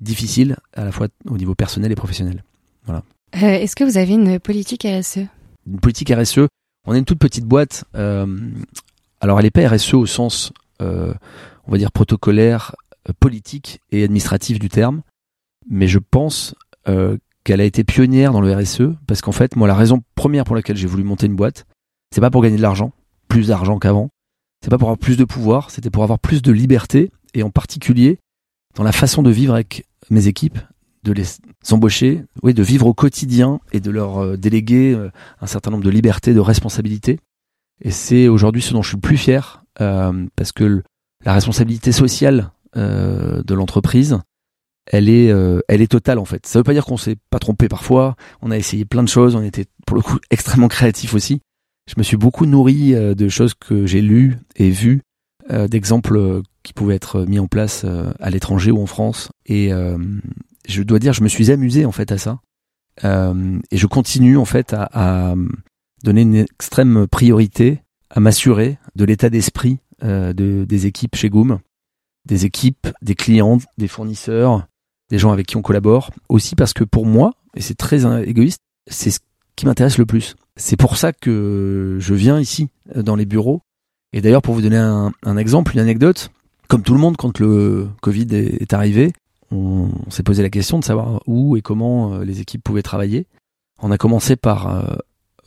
difficile 0.00 0.56
à 0.74 0.84
la 0.84 0.92
fois 0.92 1.06
au 1.30 1.38
niveau 1.38 1.54
personnel 1.54 1.92
et 1.92 1.94
professionnel. 1.94 2.42
Voilà. 2.84 3.02
Euh, 3.36 3.48
est-ce 3.48 3.74
que 3.74 3.84
vous 3.84 3.98
avez 3.98 4.12
une 4.12 4.38
politique 4.38 4.86
RSE 4.88 5.26
Une 5.66 5.80
politique 5.80 6.12
RSE, 6.12 6.40
on 6.86 6.94
est 6.94 6.98
une 6.98 7.04
toute 7.04 7.18
petite 7.18 7.44
boîte. 7.44 7.84
Euh, 7.96 8.26
alors 9.20 9.38
elle 9.38 9.46
n'est 9.46 9.50
pas 9.50 9.66
RSE 9.68 9.94
au 9.94 10.06
sens, 10.06 10.52
euh, 10.80 11.14
on 11.66 11.72
va 11.72 11.78
dire, 11.78 11.90
protocolaire, 11.90 12.74
politique 13.20 13.80
et 13.90 14.04
administratif 14.04 14.58
du 14.58 14.68
terme, 14.68 15.02
mais 15.68 15.88
je 15.88 15.98
pense 15.98 16.54
qu'elle 17.44 17.60
a 17.62 17.64
été 17.64 17.82
pionnière 17.82 18.32
dans 18.32 18.42
le 18.42 18.54
RSE 18.54 18.94
parce 19.06 19.22
qu'en 19.22 19.32
fait, 19.32 19.56
moi, 19.56 19.66
la 19.66 19.74
raison 19.74 20.02
première 20.14 20.44
pour 20.44 20.54
laquelle 20.54 20.76
j'ai 20.76 20.86
voulu 20.86 21.02
monter 21.02 21.26
une 21.26 21.34
boîte, 21.34 21.64
c'est 22.14 22.20
pas 22.20 22.30
pour 22.30 22.42
gagner 22.42 22.58
de 22.58 22.62
l'argent, 22.62 22.92
plus 23.28 23.48
d'argent 23.48 23.78
qu'avant, 23.78 24.10
c'est 24.62 24.68
pas 24.68 24.76
pour 24.76 24.88
avoir 24.88 24.98
plus 24.98 25.16
de 25.16 25.24
pouvoir, 25.24 25.70
c'était 25.70 25.90
pour 25.90 26.02
avoir 26.02 26.18
plus 26.18 26.42
de 26.42 26.52
liberté 26.52 27.10
et 27.34 27.42
en 27.42 27.50
particulier 27.50 28.18
dans 28.74 28.82
la 28.82 28.92
façon 28.92 29.22
de 29.22 29.30
vivre 29.30 29.54
avec 29.54 29.86
mes 30.10 30.26
équipes 30.26 30.58
de 31.04 31.12
les 31.12 31.24
embaucher, 31.70 32.24
oui, 32.42 32.54
de 32.54 32.62
vivre 32.62 32.86
au 32.86 32.94
quotidien 32.94 33.60
et 33.72 33.80
de 33.80 33.90
leur 33.90 34.18
euh, 34.18 34.36
déléguer 34.36 34.94
euh, 34.94 35.10
un 35.40 35.46
certain 35.46 35.70
nombre 35.70 35.84
de 35.84 35.90
libertés, 35.90 36.34
de 36.34 36.40
responsabilités. 36.40 37.20
Et 37.82 37.90
c'est 37.90 38.26
aujourd'hui 38.26 38.62
ce 38.62 38.72
dont 38.72 38.82
je 38.82 38.88
suis 38.88 38.96
le 38.96 39.02
plus 39.02 39.18
fier, 39.18 39.64
euh, 39.80 40.26
parce 40.34 40.52
que 40.52 40.82
la 41.24 41.32
responsabilité 41.32 41.92
sociale 41.92 42.50
de 42.76 43.54
l'entreprise, 43.54 44.18
elle 44.90 45.08
est, 45.08 45.32
elle 45.68 45.80
est 45.80 45.90
totale 45.90 46.18
en 46.18 46.24
fait. 46.24 46.44
Ça 46.44 46.58
veut 46.58 46.64
pas 46.64 46.72
dire 46.72 46.84
qu'on 46.84 46.96
s'est 46.96 47.14
pas 47.30 47.38
trompé 47.38 47.68
parfois. 47.68 48.16
On 48.42 48.50
a 48.50 48.58
essayé 48.58 48.84
plein 48.84 49.04
de 49.04 49.08
choses. 49.08 49.36
On 49.36 49.42
était 49.44 49.66
pour 49.86 49.96
le 49.96 50.02
coup 50.02 50.18
extrêmement 50.30 50.66
créatif 50.66 51.14
aussi. 51.14 51.40
Je 51.88 51.94
me 51.98 52.02
suis 52.02 52.16
beaucoup 52.16 52.46
nourri 52.46 52.94
de 52.94 53.28
choses 53.28 53.54
que 53.54 53.86
j'ai 53.86 54.02
lues 54.02 54.38
et 54.56 54.70
vues, 54.70 55.02
d'exemples 55.50 56.42
qui 56.62 56.72
pouvaient 56.72 56.94
être 56.94 57.24
mis 57.26 57.38
en 57.38 57.46
place 57.46 57.84
à 58.18 58.30
l'étranger 58.30 58.70
ou 58.70 58.80
en 58.82 58.86
France. 58.86 59.30
Et, 59.46 59.70
je 60.66 60.82
dois 60.82 60.98
dire, 60.98 61.12
je 61.12 61.22
me 61.22 61.28
suis 61.28 61.50
amusé 61.50 61.84
en 61.84 61.92
fait 61.92 62.12
à 62.12 62.18
ça. 62.18 62.40
Euh, 63.04 63.58
et 63.70 63.76
je 63.76 63.86
continue 63.86 64.36
en 64.36 64.44
fait 64.44 64.72
à, 64.72 64.88
à, 64.92 65.34
donner 66.02 66.22
une 66.22 66.36
extrême 66.36 67.06
priorité 67.06 67.82
à 68.10 68.20
m'assurer 68.20 68.78
de 68.94 69.04
l'état 69.04 69.30
d'esprit 69.30 69.78
euh, 70.02 70.32
de, 70.32 70.64
des 70.64 70.86
équipes 70.86 71.16
chez 71.16 71.28
Goom, 71.28 71.58
des 72.26 72.44
équipes, 72.44 72.88
des 73.02 73.14
clients, 73.14 73.58
des 73.78 73.88
fournisseurs, 73.88 74.66
des 75.10 75.18
gens 75.18 75.32
avec 75.32 75.46
qui 75.46 75.56
on 75.56 75.62
collabore. 75.62 76.10
Aussi 76.28 76.54
parce 76.54 76.72
que 76.72 76.84
pour 76.84 77.06
moi, 77.06 77.32
et 77.56 77.60
c'est 77.60 77.74
très 77.74 78.04
égoïste, 78.26 78.60
c'est 78.88 79.10
ce 79.10 79.20
qui 79.56 79.66
m'intéresse 79.66 79.98
le 79.98 80.06
plus. 80.06 80.36
C'est 80.56 80.76
pour 80.76 80.96
ça 80.96 81.12
que 81.12 81.96
je 82.00 82.14
viens 82.14 82.38
ici 82.38 82.68
euh, 82.94 83.02
dans 83.02 83.16
les 83.16 83.26
bureaux. 83.26 83.62
Et 84.14 84.20
d'ailleurs, 84.20 84.42
pour 84.42 84.54
vous 84.54 84.62
donner 84.62 84.78
un, 84.78 85.36
exemple, 85.36 85.74
une 85.74 85.80
anecdote, 85.80 86.30
comme 86.68 86.82
tout 86.82 86.94
le 86.94 87.00
monde 87.00 87.16
quand 87.16 87.40
le 87.40 87.88
Covid 88.00 88.28
est, 88.32 88.72
arrivé, 88.72 89.12
on, 89.50 89.90
s'est 90.08 90.22
posé 90.22 90.40
la 90.40 90.50
question 90.50 90.78
de 90.78 90.84
savoir 90.84 91.20
où 91.26 91.56
et 91.56 91.62
comment 91.62 92.14
euh, 92.14 92.24
les 92.24 92.40
équipes 92.40 92.62
pouvaient 92.62 92.82
travailler. 92.82 93.26
On 93.82 93.90
a 93.90 93.98
commencé 93.98 94.36
par 94.36 94.68
euh, 94.68 94.96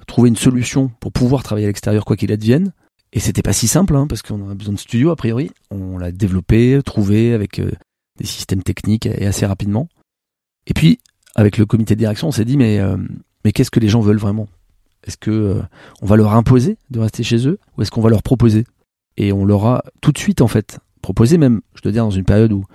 trouver 0.05 0.27
une 0.27 0.35
solution 0.35 0.91
pour 0.99 1.13
pouvoir 1.13 1.43
travailler 1.43 1.65
à 1.65 1.69
l'extérieur 1.69 2.03
quoi 2.03 2.17
qu'il 2.17 2.29
advienne. 2.33 2.73
Et 3.13 3.21
c'était 3.21 3.41
pas 3.41 3.53
si 3.53 3.69
simple, 3.69 3.95
hein, 3.95 4.05
parce 4.05 4.21
qu'on 4.21 4.49
a 4.49 4.53
besoin 4.53 4.73
de 4.73 4.79
studio 4.79 5.11
a 5.11 5.15
priori. 5.15 5.49
On 5.71 5.97
l'a 5.97 6.11
développé, 6.11 6.81
trouvé 6.83 7.33
avec 7.33 7.59
euh, 7.59 7.71
des 8.17 8.25
systèmes 8.25 8.63
techniques 8.63 9.05
et 9.05 9.25
assez 9.25 9.45
rapidement. 9.45 9.87
Et 10.67 10.73
puis, 10.73 10.99
avec 11.35 11.57
le 11.57 11.65
comité 11.65 11.95
de 11.95 11.99
direction, 11.99 12.27
on 12.27 12.31
s'est 12.31 12.43
dit 12.43 12.57
mais 12.57 12.81
qu'est-ce 13.53 13.71
que 13.71 13.79
les 13.79 13.87
gens 13.87 14.01
veulent 14.01 14.17
vraiment? 14.17 14.49
Est-ce 15.07 15.17
que 15.17 15.61
on 16.01 16.05
va 16.05 16.15
leur 16.15 16.33
imposer 16.33 16.77
de 16.91 16.99
rester 16.99 17.23
chez 17.23 17.47
eux 17.47 17.59
ou 17.77 17.81
est-ce 17.81 17.91
qu'on 17.91 18.01
va 18.01 18.09
leur 18.09 18.23
proposer? 18.23 18.65
Et 19.17 19.31
on 19.33 19.45
leur 19.45 19.65
a 19.65 19.83
tout 20.01 20.11
de 20.11 20.17
suite 20.17 20.41
en 20.41 20.47
fait 20.47 20.79
proposé, 21.01 21.37
même 21.37 21.61
je 21.73 21.81
dois 21.81 21.91
dire 21.91 22.03
dans 22.03 22.11
une 22.11 22.25
période 22.25 22.51
où 22.51 22.65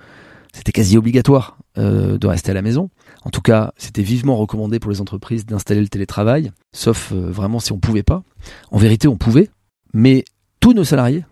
c'était 0.53 0.71
quasi 0.71 0.97
obligatoire 0.97 1.57
euh, 1.77 2.17
de 2.17 2.27
rester 2.27 2.51
à 2.51 2.53
la 2.53 2.61
maison. 2.61 2.89
En 3.23 3.31
tout 3.31 3.41
cas, 3.41 3.73
c'était 3.77 4.03
vivement 4.03 4.37
recommandé 4.37 4.79
pour 4.79 4.91
les 4.91 5.01
entreprises 5.01 5.45
d'installer 5.45 5.81
le 5.81 5.87
télétravail, 5.87 6.51
sauf 6.73 7.11
euh, 7.11 7.31
vraiment 7.31 7.59
si 7.59 7.71
on 7.71 7.79
pouvait 7.79 8.03
pas. 8.03 8.23
En 8.71 8.77
vérité, 8.77 9.07
on 9.07 9.17
pouvait, 9.17 9.49
mais 9.93 10.23
tous 10.59 10.73
nos 10.73 10.83
salariés, 10.83 11.25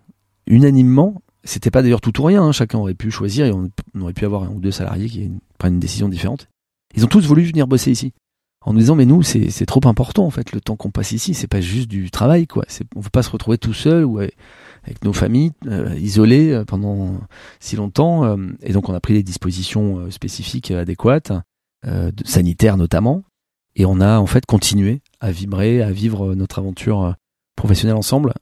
unanimement, 0.47 1.21
c'était 1.43 1.71
pas 1.71 1.81
d'ailleurs 1.81 2.01
tout 2.01 2.19
ou 2.19 2.23
rien. 2.23 2.43
Hein, 2.43 2.51
chacun 2.51 2.79
aurait 2.79 2.95
pu 2.95 3.11
choisir 3.11 3.45
et 3.45 3.51
on, 3.51 3.69
aurait 4.01 4.13
pu 4.13 4.25
avoir 4.25 4.43
un 4.43 4.49
ou 4.49 4.59
deux 4.59 4.71
salariés 4.71 5.07
qui 5.07 5.31
prennent 5.57 5.75
une 5.75 5.79
décision 5.79 6.09
différente. 6.09 6.47
Ils 6.95 7.05
ont 7.05 7.07
tous 7.07 7.25
voulu 7.25 7.43
venir 7.43 7.67
bosser 7.67 7.91
ici 7.91 8.13
en 8.61 8.73
nous 8.73 8.79
disant 8.79 8.95
mais 8.95 9.05
nous 9.05 9.23
c'est 9.23 9.65
trop 9.65 9.81
important 9.85 10.25
en 10.25 10.29
fait 10.29 10.51
le 10.51 10.61
temps 10.61 10.75
qu'on 10.75 10.91
passe 10.91 11.11
ici 11.11 11.33
c'est 11.33 11.47
pas 11.47 11.61
juste 11.61 11.87
du 11.87 12.11
travail 12.11 12.47
quoi. 12.47 12.65
On 12.95 13.01
veut 13.01 13.09
pas 13.09 13.23
se 13.23 13.29
retrouver 13.29 13.57
tout 13.57 13.73
seul 13.73 14.05
ou 14.05 14.19
avec 14.83 15.03
nos 15.03 15.13
familles 15.13 15.51
euh, 15.67 15.95
isolées 15.99 16.51
euh, 16.51 16.65
pendant 16.65 17.17
si 17.59 17.75
longtemps 17.75 18.23
euh, 18.23 18.37
et 18.61 18.73
donc 18.73 18.89
on 18.89 18.93
a 18.93 18.99
pris 18.99 19.13
des 19.13 19.23
dispositions 19.23 20.09
spécifiques 20.11 20.71
adéquates 20.71 21.31
sanitaires 22.25 22.77
notamment 22.77 23.23
et 23.75 23.85
on 23.85 23.99
a 24.01 24.19
en 24.19 24.27
fait 24.27 24.45
continué 24.45 25.01
à 25.19 25.31
vibrer 25.31 25.81
à 25.81 25.91
vivre 25.91 26.35
notre 26.35 26.59
aventure 26.59 27.15
professionnelle 27.55 27.97
ensemble 27.97 28.33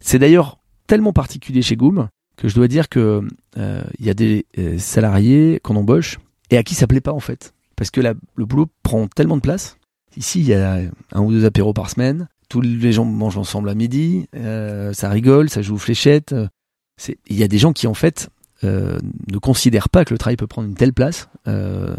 c'est 0.00 0.18
d'ailleurs 0.18 0.58
tellement 0.86 1.12
particulier 1.12 1.60
chez 1.60 1.76
Goom 1.76 2.08
que 2.36 2.48
je 2.48 2.54
dois 2.54 2.68
dire 2.68 2.88
que 2.88 3.20
il 3.56 4.06
y 4.06 4.08
a 4.08 4.14
des 4.14 4.46
salariés 4.78 5.60
qu'on 5.62 5.76
embauche 5.76 6.18
et 6.48 6.56
à 6.56 6.62
qui 6.62 6.74
ça 6.74 6.86
plaît 6.86 7.02
pas 7.02 7.12
en 7.12 7.20
fait 7.20 7.52
parce 7.78 7.90
que 7.92 8.00
le 8.00 8.44
boulot 8.44 8.66
prend 8.82 9.06
tellement 9.06 9.36
de 9.36 9.40
place. 9.40 9.78
Ici, 10.16 10.40
il 10.40 10.46
y 10.46 10.54
a 10.54 10.80
un 11.12 11.20
ou 11.22 11.30
deux 11.30 11.44
apéros 11.44 11.72
par 11.72 11.88
semaine. 11.88 12.28
Tous 12.48 12.60
les 12.60 12.92
gens 12.92 13.04
mangent 13.04 13.38
ensemble 13.38 13.68
à 13.68 13.74
midi. 13.74 14.26
Euh, 14.34 14.92
ça 14.92 15.08
rigole, 15.08 15.48
ça 15.48 15.62
joue 15.62 15.76
aux 15.76 15.78
fléchettes. 15.78 16.34
Il 17.28 17.36
y 17.36 17.44
a 17.44 17.48
des 17.48 17.58
gens 17.58 17.72
qui, 17.72 17.86
en 17.86 17.94
fait, 17.94 18.30
euh, 18.64 18.98
ne 19.30 19.38
considèrent 19.38 19.90
pas 19.90 20.04
que 20.04 20.12
le 20.12 20.18
travail 20.18 20.36
peut 20.36 20.48
prendre 20.48 20.66
une 20.66 20.74
telle 20.74 20.92
place 20.92 21.28
euh, 21.46 21.94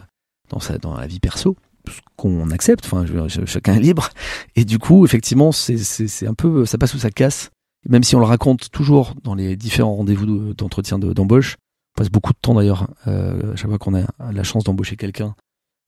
dans, 0.49 0.59
sa, 0.59 0.77
dans 0.77 0.97
la 0.97 1.07
vie 1.07 1.21
perso 1.21 1.55
ce 1.87 2.01
qu'on 2.17 2.51
accepte. 2.51 2.85
Enfin, 2.85 3.05
chacun 3.45 3.75
est 3.75 3.79
libre. 3.79 4.09
Et 4.57 4.65
du 4.65 4.79
coup, 4.79 5.05
effectivement, 5.05 5.53
c'est 5.53 6.27
un 6.27 6.33
peu, 6.33 6.65
ça 6.65 6.77
passe 6.77 6.93
ou 6.93 6.99
ça 6.99 7.09
casse. 7.09 7.51
Même 7.87 8.03
si 8.03 8.17
on 8.17 8.19
le 8.19 8.25
raconte 8.25 8.69
toujours 8.69 9.13
dans 9.23 9.33
les 9.33 9.55
différents 9.55 9.95
rendez-vous 9.95 10.53
d'entretien 10.53 10.99
d'embauche, 10.99 11.55
on 11.95 12.01
passe 12.01 12.09
beaucoup 12.09 12.33
de 12.33 12.37
temps 12.41 12.53
d'ailleurs, 12.53 12.89
à 13.05 13.55
chaque 13.55 13.69
fois 13.69 13.77
qu'on 13.77 13.95
a 13.95 14.05
la 14.31 14.43
chance 14.43 14.65
d'embaucher 14.65 14.97
quelqu'un, 14.97 15.35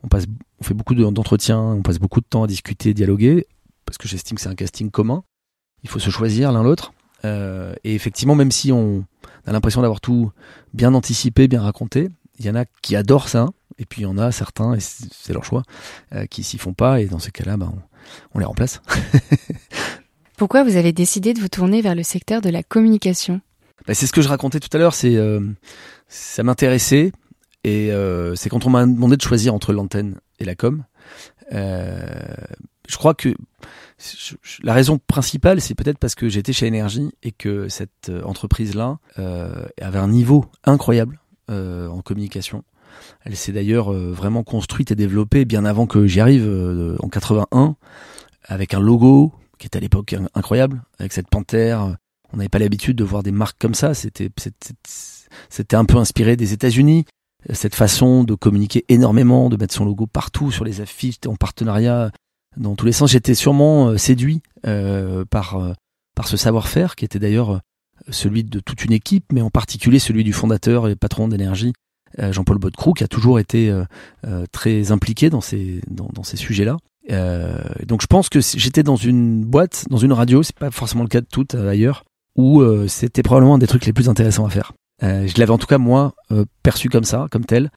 on, 0.04 0.08
passe, 0.08 0.26
on 0.60 0.64
fait 0.64 0.74
beaucoup 0.74 0.96
d'entretiens, 0.96 1.60
on 1.60 1.82
passe 1.82 2.00
beaucoup 2.00 2.22
de 2.22 2.26
temps 2.26 2.44
à 2.44 2.48
discuter, 2.48 2.94
dialoguer, 2.94 3.48
parce 3.86 3.98
que 3.98 4.08
j'estime 4.08 4.36
que 4.36 4.42
c'est 4.42 4.50
un 4.50 4.56
casting 4.56 4.92
commun. 4.92 5.24
Il 5.84 5.90
faut 5.90 6.00
se 6.00 6.10
choisir 6.10 6.52
l'un 6.52 6.64
l'autre. 6.64 6.94
Euh, 7.24 7.74
et 7.84 7.94
effectivement, 7.94 8.36
même 8.36 8.52
si 8.52 8.72
on 8.72 9.06
a 9.46 9.52
l'impression 9.52 9.82
d'avoir 9.82 10.02
tout 10.02 10.32
bien 10.74 10.94
anticipé, 10.94 11.48
bien 11.48 11.62
raconté, 11.62 12.10
il 12.40 12.46
y 12.46 12.50
en 12.50 12.56
a 12.56 12.66
qui 12.82 12.96
adorent 12.96 13.30
ça, 13.30 13.48
et 13.78 13.86
puis 13.86 14.02
il 14.02 14.04
y 14.04 14.08
en 14.08 14.18
a 14.18 14.32
certains, 14.32 14.74
et 14.74 14.80
c'est 14.80 15.34
leur 15.34 15.46
choix, 15.46 15.64
euh, 16.14 16.26
qui 16.26 16.44
s'y 16.44 16.58
font 16.58 16.74
pas, 16.74 17.02
et 17.02 17.06
dans 17.06 17.20
ces 17.20 17.32
cas-là, 17.32 17.58
ben, 17.58 17.74
on, 18.34 18.40
les 18.40 18.46
remplace. 18.46 18.82
Pourquoi 20.38 20.64
vous 20.64 20.76
avez 20.76 20.92
décidé 20.92 21.34
de 21.34 21.40
vous 21.40 21.50
tourner 21.50 21.82
vers 21.82 21.96
le 21.96 22.04
secteur 22.04 22.42
de 22.42 22.50
la 22.50 22.64
communication? 22.64 23.42
Ben, 23.86 23.94
C'est 23.94 24.08
ce 24.08 24.14
que 24.14 24.22
je 24.22 24.30
racontais 24.30 24.60
tout 24.60 24.70
à 24.74 24.80
l'heure, 24.80 24.96
c'est 24.96 25.16
euh, 25.16 25.42
ça 26.08 26.44
m'intéressait, 26.44 27.12
et 27.64 27.92
euh, 27.92 28.36
c'est 28.36 28.50
quand 28.50 28.66
on 28.66 28.70
m'a 28.70 28.86
demandé 28.86 29.18
de 29.18 29.22
choisir 29.22 29.54
entre 29.54 29.74
l'antenne 29.74 30.20
et 30.40 30.46
la 30.46 30.56
com. 30.56 30.84
Euh, 31.54 32.10
je 32.88 32.98
crois 32.98 33.14
que 33.14 33.34
la 34.64 34.74
raison 34.74 35.00
principale, 35.00 35.62
c'est 35.62 35.76
peut-être 35.76 35.98
parce 35.98 36.16
que 36.16 36.30
j'étais 36.30 36.54
chez 36.54 36.66
Énergie 36.66 37.12
et 37.24 37.32
que 37.32 37.70
cette 37.70 38.10
euh, 38.10 38.24
entreprise-là 38.24 39.00
euh, 39.20 39.66
avait 39.80 40.00
un 40.00 40.08
niveau 40.08 40.46
incroyable 40.64 41.20
euh, 41.50 41.88
en 41.88 42.02
communication. 42.02 42.64
Elle 43.24 43.36
s'est 43.36 43.52
d'ailleurs 43.52 43.94
euh, 43.94 44.12
vraiment 44.12 44.44
construite 44.44 44.92
et 44.92 44.96
développée 44.96 45.46
bien 45.46 45.66
avant 45.66 45.88
que 45.88 46.08
j'y 46.08 46.20
arrive 46.20 46.48
en 47.00 47.10
81, 47.10 47.76
avec 48.46 48.74
un 48.74 48.80
logo 48.80 49.34
qui 49.60 49.68
était 49.68 49.78
à 49.78 49.82
l'époque 49.82 50.16
incroyable, 50.34 50.82
avec 51.00 51.14
cette 51.14 51.30
panthère. 51.30 51.96
On 52.34 52.38
n'avait 52.38 52.50
pas 52.50 52.60
l'habitude 52.60 52.98
de 52.98 53.04
voir 53.04 53.22
des 53.24 53.32
marques 53.32 53.60
comme 53.60 53.76
ça. 53.76 53.94
C'était 53.94 54.32
un 55.74 55.86
peu 55.86 55.98
inspiré 55.98 56.36
des 56.36 56.54
États-Unis. 56.54 57.06
Cette 57.50 57.76
façon 57.76 58.24
de 58.24 58.36
communiquer 58.36 58.86
énormément, 58.88 59.50
de 59.50 59.58
mettre 59.58 59.74
son 59.74 59.86
logo 59.86 60.06
partout 60.06 60.52
sur 60.52 60.64
les 60.64 60.82
affiches, 60.82 61.16
en 61.26 61.36
partenariat 61.36 62.12
dans 62.58 62.76
tous 62.76 62.86
les 62.86 62.92
sens. 62.92 63.12
J'étais 63.12 63.36
sûrement 63.36 63.90
euh, 63.90 63.98
séduit 63.98 64.42
euh, 64.68 65.26
par 65.26 65.56
euh, 65.56 65.74
par 66.16 66.28
ce 66.28 66.38
savoir-faire 66.38 66.96
qui 66.96 67.06
était 67.06 67.20
d'ailleurs 67.20 67.62
celui 68.10 68.44
de 68.44 68.60
toute 68.60 68.84
une 68.84 68.92
équipe, 68.92 69.26
mais 69.32 69.42
en 69.42 69.50
particulier 69.50 70.00
celui 70.00 70.24
du 70.24 70.34
fondateur 70.34 70.90
et 70.90 70.96
patron 70.96 71.28
d'énergie, 71.28 71.72
Jean-Paul 72.18 72.58
Bodecroux, 72.58 72.94
qui 72.94 73.04
a 73.04 73.08
toujours 73.08 73.40
été 73.40 73.74
très 74.52 74.92
impliqué 74.92 75.30
dans 75.30 75.40
ces 75.40 75.82
dans, 75.88 76.10
dans 76.12 76.24
ces 76.24 76.36
sujets-là. 76.36 76.78
donc 77.86 78.02
je 78.02 78.08
pense 78.08 78.28
que 78.28 78.40
j'étais 78.42 78.84
dans 78.84 78.98
une 78.98 79.46
boîte, 79.46 79.86
dans 79.90 79.98
une 79.98 80.14
radio, 80.14 80.44
c'est 80.44 80.56
pas 80.56 80.72
forcément 80.72 81.04
le 81.04 81.10
cas 81.10 81.22
de 81.22 81.28
toutes 81.32 81.56
ailleurs, 81.56 82.04
où 82.36 82.62
c'était 82.88 83.24
probablement 83.24 83.56
un 83.56 83.60
des 83.60 83.68
trucs 83.68 83.86
les 83.86 83.94
plus 83.94 84.10
intéressants 84.10 84.46
à 84.46 84.50
faire. 84.50 84.74
Je 85.02 85.40
l'avais 85.40 85.52
en 85.52 85.58
tout 85.58 85.68
cas 85.68 85.78
moi 85.78 86.16
perçu 86.64 86.90
comme 86.90 87.04
ça, 87.04 87.28
comme 87.32 87.46
tel, 87.46 87.72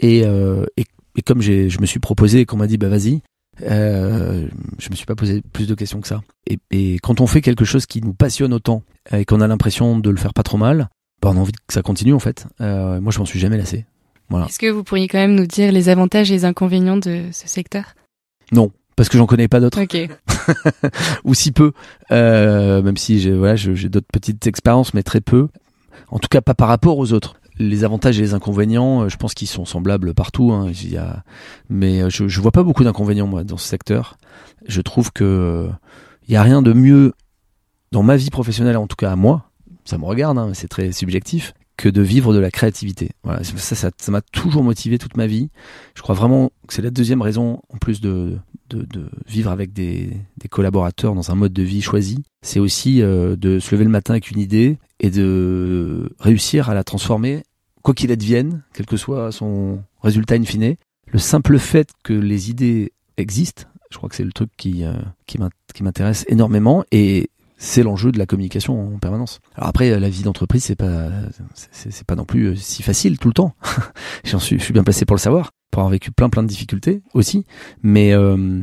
et, 0.00 0.20
et, 0.20 0.84
et 1.16 1.22
comme 1.22 1.40
j'ai, 1.40 1.70
je 1.70 1.80
me 1.80 1.86
suis 1.86 2.00
proposé 2.00 2.40
et 2.40 2.46
qu'on 2.46 2.56
m'a 2.56 2.66
dit 2.66 2.78
bah 2.78 2.88
vas-y, 2.88 3.22
euh, 3.62 4.46
je 4.78 4.90
me 4.90 4.94
suis 4.94 5.06
pas 5.06 5.14
posé 5.14 5.42
plus 5.52 5.66
de 5.66 5.74
questions 5.74 6.00
que 6.00 6.08
ça. 6.08 6.22
Et, 6.48 6.58
et, 6.70 6.98
quand 6.98 7.20
on 7.20 7.26
fait 7.26 7.40
quelque 7.40 7.64
chose 7.64 7.86
qui 7.86 8.00
nous 8.00 8.14
passionne 8.14 8.52
autant 8.52 8.82
et 9.12 9.24
qu'on 9.24 9.40
a 9.40 9.46
l'impression 9.46 9.98
de 9.98 10.10
le 10.10 10.16
faire 10.16 10.34
pas 10.34 10.42
trop 10.42 10.58
mal, 10.58 10.88
bah 11.22 11.30
on 11.32 11.36
a 11.36 11.40
envie 11.40 11.52
que 11.52 11.72
ça 11.72 11.82
continue 11.82 12.14
en 12.14 12.18
fait. 12.18 12.46
Euh, 12.60 13.00
moi, 13.00 13.12
je 13.12 13.18
m'en 13.18 13.24
suis 13.24 13.38
jamais 13.38 13.56
lassé. 13.56 13.86
Voilà. 14.28 14.46
Est-ce 14.46 14.58
que 14.58 14.70
vous 14.70 14.84
pourriez 14.84 15.08
quand 15.08 15.18
même 15.18 15.34
nous 15.34 15.46
dire 15.46 15.70
les 15.70 15.88
avantages 15.88 16.30
et 16.30 16.34
les 16.34 16.44
inconvénients 16.44 16.96
de 16.96 17.28
ce 17.30 17.46
secteur? 17.46 17.94
Non, 18.52 18.72
parce 18.96 19.08
que 19.08 19.18
j'en 19.18 19.26
connais 19.26 19.48
pas 19.48 19.60
d'autres. 19.60 19.82
Ok. 19.82 19.96
Ou 21.24 21.34
si 21.34 21.52
peu, 21.52 21.72
euh, 22.10 22.82
même 22.82 22.96
si 22.96 23.20
j'ai 23.20 23.32
voilà, 23.32 23.56
j'ai 23.56 23.88
d'autres 23.88 24.08
petites 24.12 24.46
expériences, 24.46 24.94
mais 24.94 25.02
très 25.02 25.20
peu. 25.20 25.48
En 26.08 26.18
tout 26.18 26.28
cas, 26.28 26.40
pas 26.40 26.54
par 26.54 26.68
rapport 26.68 26.98
aux 26.98 27.12
autres 27.12 27.36
les 27.56 27.84
avantages 27.84 28.18
et 28.18 28.22
les 28.22 28.34
inconvénients, 28.34 29.02
euh, 29.02 29.08
je 29.08 29.16
pense 29.16 29.32
qu'ils 29.32 29.48
sont 29.48 29.64
semblables 29.64 30.12
partout. 30.12 30.50
Hein. 30.52 30.72
Mais 31.68 32.02
euh, 32.02 32.10
je, 32.10 32.40
vois 32.40 32.50
pas 32.50 32.64
beaucoup 32.64 32.82
d'inconvénients 32.82 33.28
moi 33.28 33.44
dans 33.44 33.56
ce 33.56 33.68
secteur. 33.68 34.16
Je 34.66 34.80
trouve 34.80 35.12
que 35.12 35.68
il 36.26 36.34
y 36.34 36.36
a 36.36 36.42
rien 36.42 36.62
de 36.62 36.72
mieux 36.72 37.12
dans 37.92 38.02
ma 38.02 38.16
vie 38.16 38.30
professionnelle, 38.30 38.76
en 38.76 38.86
tout 38.86 38.96
cas 38.96 39.12
à 39.12 39.16
moi. 39.16 39.50
Ça 39.84 39.98
me 39.98 40.04
regarde, 40.04 40.38
hein, 40.38 40.50
c'est 40.54 40.68
très 40.68 40.90
subjectif 40.92 41.54
que 41.76 41.88
de 41.88 42.02
vivre 42.02 42.32
de 42.32 42.38
la 42.38 42.50
créativité. 42.50 43.10
Voilà, 43.24 43.42
ça, 43.42 43.74
ça, 43.74 43.90
ça 43.96 44.12
m'a 44.12 44.20
toujours 44.20 44.62
motivé 44.62 44.98
toute 44.98 45.16
ma 45.16 45.26
vie. 45.26 45.50
Je 45.94 46.02
crois 46.02 46.14
vraiment 46.14 46.50
que 46.66 46.74
c'est 46.74 46.82
la 46.82 46.90
deuxième 46.90 47.22
raison, 47.22 47.60
en 47.68 47.78
plus 47.78 48.00
de, 48.00 48.38
de, 48.70 48.82
de 48.82 49.08
vivre 49.26 49.50
avec 49.50 49.72
des, 49.72 50.10
des, 50.38 50.48
collaborateurs 50.48 51.14
dans 51.14 51.30
un 51.30 51.34
mode 51.34 51.52
de 51.52 51.62
vie 51.62 51.82
choisi, 51.82 52.22
c'est 52.42 52.60
aussi 52.60 53.02
euh, 53.02 53.36
de 53.36 53.58
se 53.58 53.74
lever 53.74 53.84
le 53.84 53.90
matin 53.90 54.14
avec 54.14 54.30
une 54.30 54.38
idée 54.38 54.78
et 55.00 55.10
de 55.10 56.10
réussir 56.18 56.68
à 56.68 56.74
la 56.74 56.84
transformer, 56.84 57.42
quoi 57.82 57.94
qu'il 57.94 58.12
advienne, 58.12 58.62
quel 58.72 58.86
que 58.86 58.96
soit 58.96 59.32
son 59.32 59.82
résultat 60.02 60.36
in 60.36 60.44
fine. 60.44 60.76
Le 61.06 61.18
simple 61.18 61.58
fait 61.58 61.90
que 62.02 62.12
les 62.12 62.50
idées 62.50 62.92
existent, 63.16 63.64
je 63.90 63.96
crois 63.96 64.08
que 64.08 64.16
c'est 64.16 64.24
le 64.24 64.32
truc 64.32 64.50
qui, 64.56 64.84
euh, 64.84 64.94
qui 65.26 65.82
m'intéresse 65.82 66.24
énormément 66.28 66.84
et 66.90 67.30
c'est 67.56 67.82
l'enjeu 67.82 68.12
de 68.12 68.18
la 68.18 68.26
communication 68.26 68.94
en 68.94 68.98
permanence. 68.98 69.40
Alors 69.54 69.68
après, 69.68 69.98
la 69.98 70.08
vie 70.08 70.22
d'entreprise, 70.22 70.64
c'est 70.64 70.76
pas, 70.76 71.10
c'est 71.54 72.06
pas 72.06 72.16
non 72.16 72.24
plus 72.24 72.48
euh, 72.48 72.56
si 72.56 72.82
facile 72.82 73.18
tout 73.18 73.28
le 73.28 73.34
temps. 73.34 73.54
J'en 74.24 74.38
suis, 74.38 74.58
je 74.58 74.64
suis 74.64 74.72
bien 74.72 74.84
placé 74.84 75.04
pour 75.04 75.16
le 75.16 75.20
savoir, 75.20 75.52
pour 75.70 75.80
avoir 75.80 75.90
vécu 75.90 76.10
plein 76.10 76.28
plein 76.28 76.42
de 76.42 76.48
difficultés 76.48 77.02
aussi. 77.14 77.46
Mais 77.82 78.12
euh, 78.12 78.60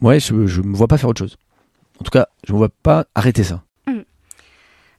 ouais, 0.00 0.20
je, 0.20 0.46
je 0.46 0.62
me 0.62 0.74
vois 0.74 0.88
pas 0.88 0.98
faire 0.98 1.10
autre 1.10 1.18
chose. 1.18 1.36
En 2.00 2.04
tout 2.04 2.10
cas, 2.10 2.28
je 2.46 2.52
me 2.52 2.58
vois 2.58 2.68
pas 2.68 3.06
arrêter 3.14 3.44
ça. 3.44 3.62
Hmm. 3.86 4.02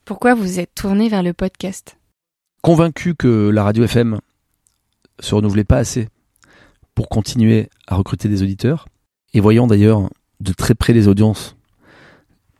Pourquoi 0.05 0.35
vous 0.35 0.59
êtes 0.59 0.73
tourné 0.73 1.09
vers 1.09 1.23
le 1.23 1.33
podcast? 1.33 1.97
Convaincu 2.61 3.15
que 3.15 3.49
la 3.49 3.63
radio 3.63 3.83
FM 3.83 4.19
se 5.19 5.35
renouvelait 5.35 5.63
pas 5.63 5.77
assez 5.77 6.09
pour 6.95 7.09
continuer 7.09 7.69
à 7.87 7.95
recruter 7.95 8.27
des 8.27 8.41
auditeurs, 8.41 8.87
et 9.33 9.39
voyant 9.39 9.67
d'ailleurs 9.67 10.09
de 10.39 10.53
très 10.53 10.73
près 10.73 10.93
les 10.93 11.07
audiences 11.07 11.56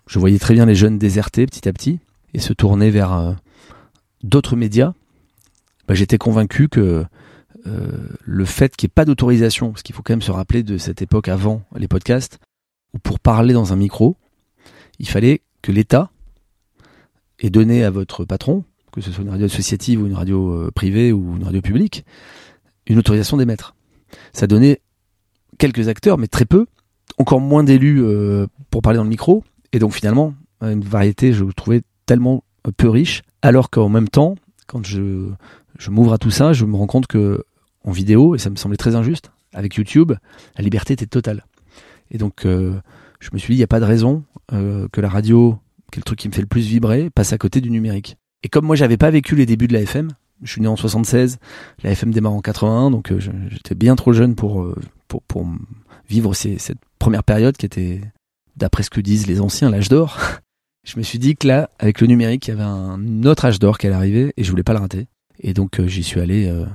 je 0.07 0.19
voyais 0.19 0.39
très 0.39 0.53
bien 0.53 0.65
les 0.65 0.75
jeunes 0.75 0.97
déserter 0.97 1.45
petit 1.45 1.67
à 1.67 1.73
petit 1.73 1.99
et 2.33 2.39
se 2.39 2.53
tourner 2.53 2.89
vers 2.89 3.13
euh, 3.13 3.33
d'autres 4.23 4.55
médias. 4.55 4.93
Bah, 5.87 5.93
j'étais 5.93 6.17
convaincu 6.17 6.69
que 6.69 7.05
euh, 7.65 7.91
le 8.21 8.45
fait 8.45 8.75
qu'il 8.75 8.87
n'y 8.87 8.91
ait 8.91 8.95
pas 8.95 9.05
d'autorisation, 9.05 9.71
parce 9.71 9.83
qu'il 9.83 9.93
faut 9.93 10.01
quand 10.01 10.13
même 10.13 10.21
se 10.21 10.31
rappeler 10.31 10.63
de 10.63 10.77
cette 10.77 11.01
époque 11.01 11.27
avant 11.27 11.63
les 11.75 11.87
podcasts, 11.87 12.39
où 12.93 12.99
pour 12.99 13.19
parler 13.19 13.53
dans 13.53 13.73
un 13.73 13.75
micro, 13.75 14.15
il 14.99 15.07
fallait 15.07 15.41
que 15.61 15.71
l'État 15.71 16.09
ait 17.39 17.49
donné 17.49 17.83
à 17.83 17.91
votre 17.91 18.25
patron, 18.25 18.63
que 18.91 19.01
ce 19.01 19.11
soit 19.11 19.23
une 19.23 19.29
radio 19.29 19.45
associative 19.45 20.01
ou 20.01 20.07
une 20.07 20.13
radio 20.13 20.53
euh, 20.53 20.71
privée 20.71 21.11
ou 21.11 21.35
une 21.35 21.43
radio 21.43 21.61
publique, 21.61 22.05
une 22.87 22.97
autorisation 22.97 23.35
d'émettre. 23.37 23.75
Ça 24.31 24.47
donnait 24.47 24.81
quelques 25.57 25.89
acteurs, 25.89 26.17
mais 26.17 26.27
très 26.27 26.45
peu, 26.45 26.65
encore 27.17 27.41
moins 27.41 27.63
d'élus 27.63 28.01
pour 28.69 28.81
parler 28.81 28.97
dans 28.97 29.03
le 29.03 29.09
micro, 29.09 29.43
et 29.74 29.80
donc 29.80 29.93
finalement, 29.93 30.34
une 30.61 30.82
variété, 30.82 31.34
je 31.34 31.43
trouvais 31.45 31.82
tellement 32.05 32.43
peu 32.78 32.89
riche, 32.89 33.24
alors 33.41 33.70
qu'en 33.70 33.89
même 33.89 34.09
temps, 34.09 34.36
quand 34.68 34.86
je, 34.86 35.30
je 35.78 35.89
m'ouvre 35.89 36.13
à 36.13 36.18
tout 36.18 36.32
ça, 36.32 36.53
je 36.53 36.65
me 36.65 36.76
rends 36.76 36.88
compte 36.88 37.07
que 37.07 37.43
en 37.84 37.91
vidéo, 37.91 38.36
et 38.36 38.38
ça 38.38 38.49
me 38.49 38.55
semblait 38.55 38.78
très 38.78 38.95
injuste, 38.95 39.32
avec 39.53 39.76
YouTube, 39.76 40.13
la 40.57 40.63
liberté 40.63 40.93
était 40.93 41.05
totale. 41.05 41.45
Et 42.11 42.18
donc, 42.18 42.45
euh, 42.45 42.80
je 43.20 43.30
me 43.32 43.38
suis 43.38 43.53
dit, 43.53 43.55
il 43.55 43.59
n'y 43.59 43.63
a 43.63 43.68
pas 43.68 43.80
de 43.80 43.86
raison 43.86 44.24
euh, 44.51 44.88
que 44.91 44.99
la 44.99 45.09
radio, 45.09 45.57
qui 45.91 45.99
est 45.99 46.01
le 46.01 46.03
truc 46.03 46.20
qui 46.20 46.28
me 46.28 46.34
fait 46.34 46.41
le 46.41 46.47
plus 46.47 46.68
vibrer, 46.68 47.09
passe 47.09 47.32
à 47.32 47.38
côté 47.38 47.61
du 47.61 47.72
numérique. 47.72 48.18
Et 48.43 48.49
comme 48.49 48.65
moi, 48.65 48.76
j'avais 48.76 48.97
pas 48.97 49.09
vécu 49.09 49.36
les 49.36 49.45
débuts 49.45 49.68
de 49.68 49.74
la 49.74 49.82
FM, 49.82 50.09
je 50.43 50.51
suis 50.51 50.61
né 50.61 50.68
en 50.68 50.76
76, 50.76 51.39
la 51.84 51.91
FM 51.91 52.11
démarre 52.11 52.34
en 52.34 52.41
81, 52.41 52.91
donc 52.91 53.11
euh, 53.11 53.20
j'étais 53.20 53.76
bien 53.76 53.95
trop 53.95 54.11
jeune 54.13 54.36
pour, 54.36 54.68
pour, 55.07 55.22
pour 55.24 55.47
vivre 56.09 56.34
ces, 56.34 56.57
cette 56.57 56.78
première 56.99 57.24
période 57.24 57.55
qui 57.55 57.65
était 57.65 58.01
d'après 58.57 58.83
ce 58.83 58.89
que 58.89 59.01
disent 59.01 59.27
les 59.27 59.39
anciens, 59.39 59.69
l'âge 59.69 59.89
d'or. 59.89 60.17
je 60.83 60.97
me 60.97 61.03
suis 61.03 61.19
dit 61.19 61.35
que 61.35 61.47
là, 61.47 61.69
avec 61.79 62.01
le 62.01 62.07
numérique, 62.07 62.47
il 62.47 62.51
y 62.51 62.53
avait 62.53 62.63
un 62.63 63.23
autre 63.23 63.45
âge 63.45 63.59
d'or 63.59 63.77
qui 63.77 63.87
allait 63.87 63.95
arriver 63.95 64.33
et 64.35 64.43
je 64.43 64.49
voulais 64.49 64.63
pas 64.63 64.73
le 64.73 64.79
rater. 64.79 65.07
Et 65.39 65.53
donc 65.53 65.79
euh, 65.79 65.87
j'y 65.87 66.03
suis 66.03 66.19
allé 66.19 66.47
euh, 66.47 66.65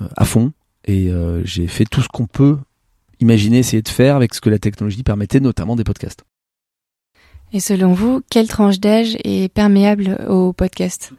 euh, 0.00 0.08
à 0.16 0.24
fond 0.24 0.52
et 0.84 1.12
j'ai 1.44 1.68
fait 1.68 1.84
tout 1.84 2.00
ce 2.00 2.08
qu'on 2.08 2.26
peut 2.26 2.58
imaginer, 3.20 3.58
essayer 3.58 3.82
de 3.82 3.88
faire 3.88 4.16
avec 4.16 4.34
ce 4.34 4.40
que 4.40 4.50
la 4.50 4.58
technologie 4.58 5.04
permettait, 5.04 5.38
notamment 5.38 5.76
des 5.76 5.84
podcasts. 5.84 6.24
Et 7.52 7.60
selon 7.60 7.92
vous, 7.92 8.20
quelle 8.28 8.48
tranche 8.48 8.80
d'âge 8.80 9.16
est 9.22 9.48
perméable 9.52 10.18
au 10.28 10.52
podcast? 10.52 11.12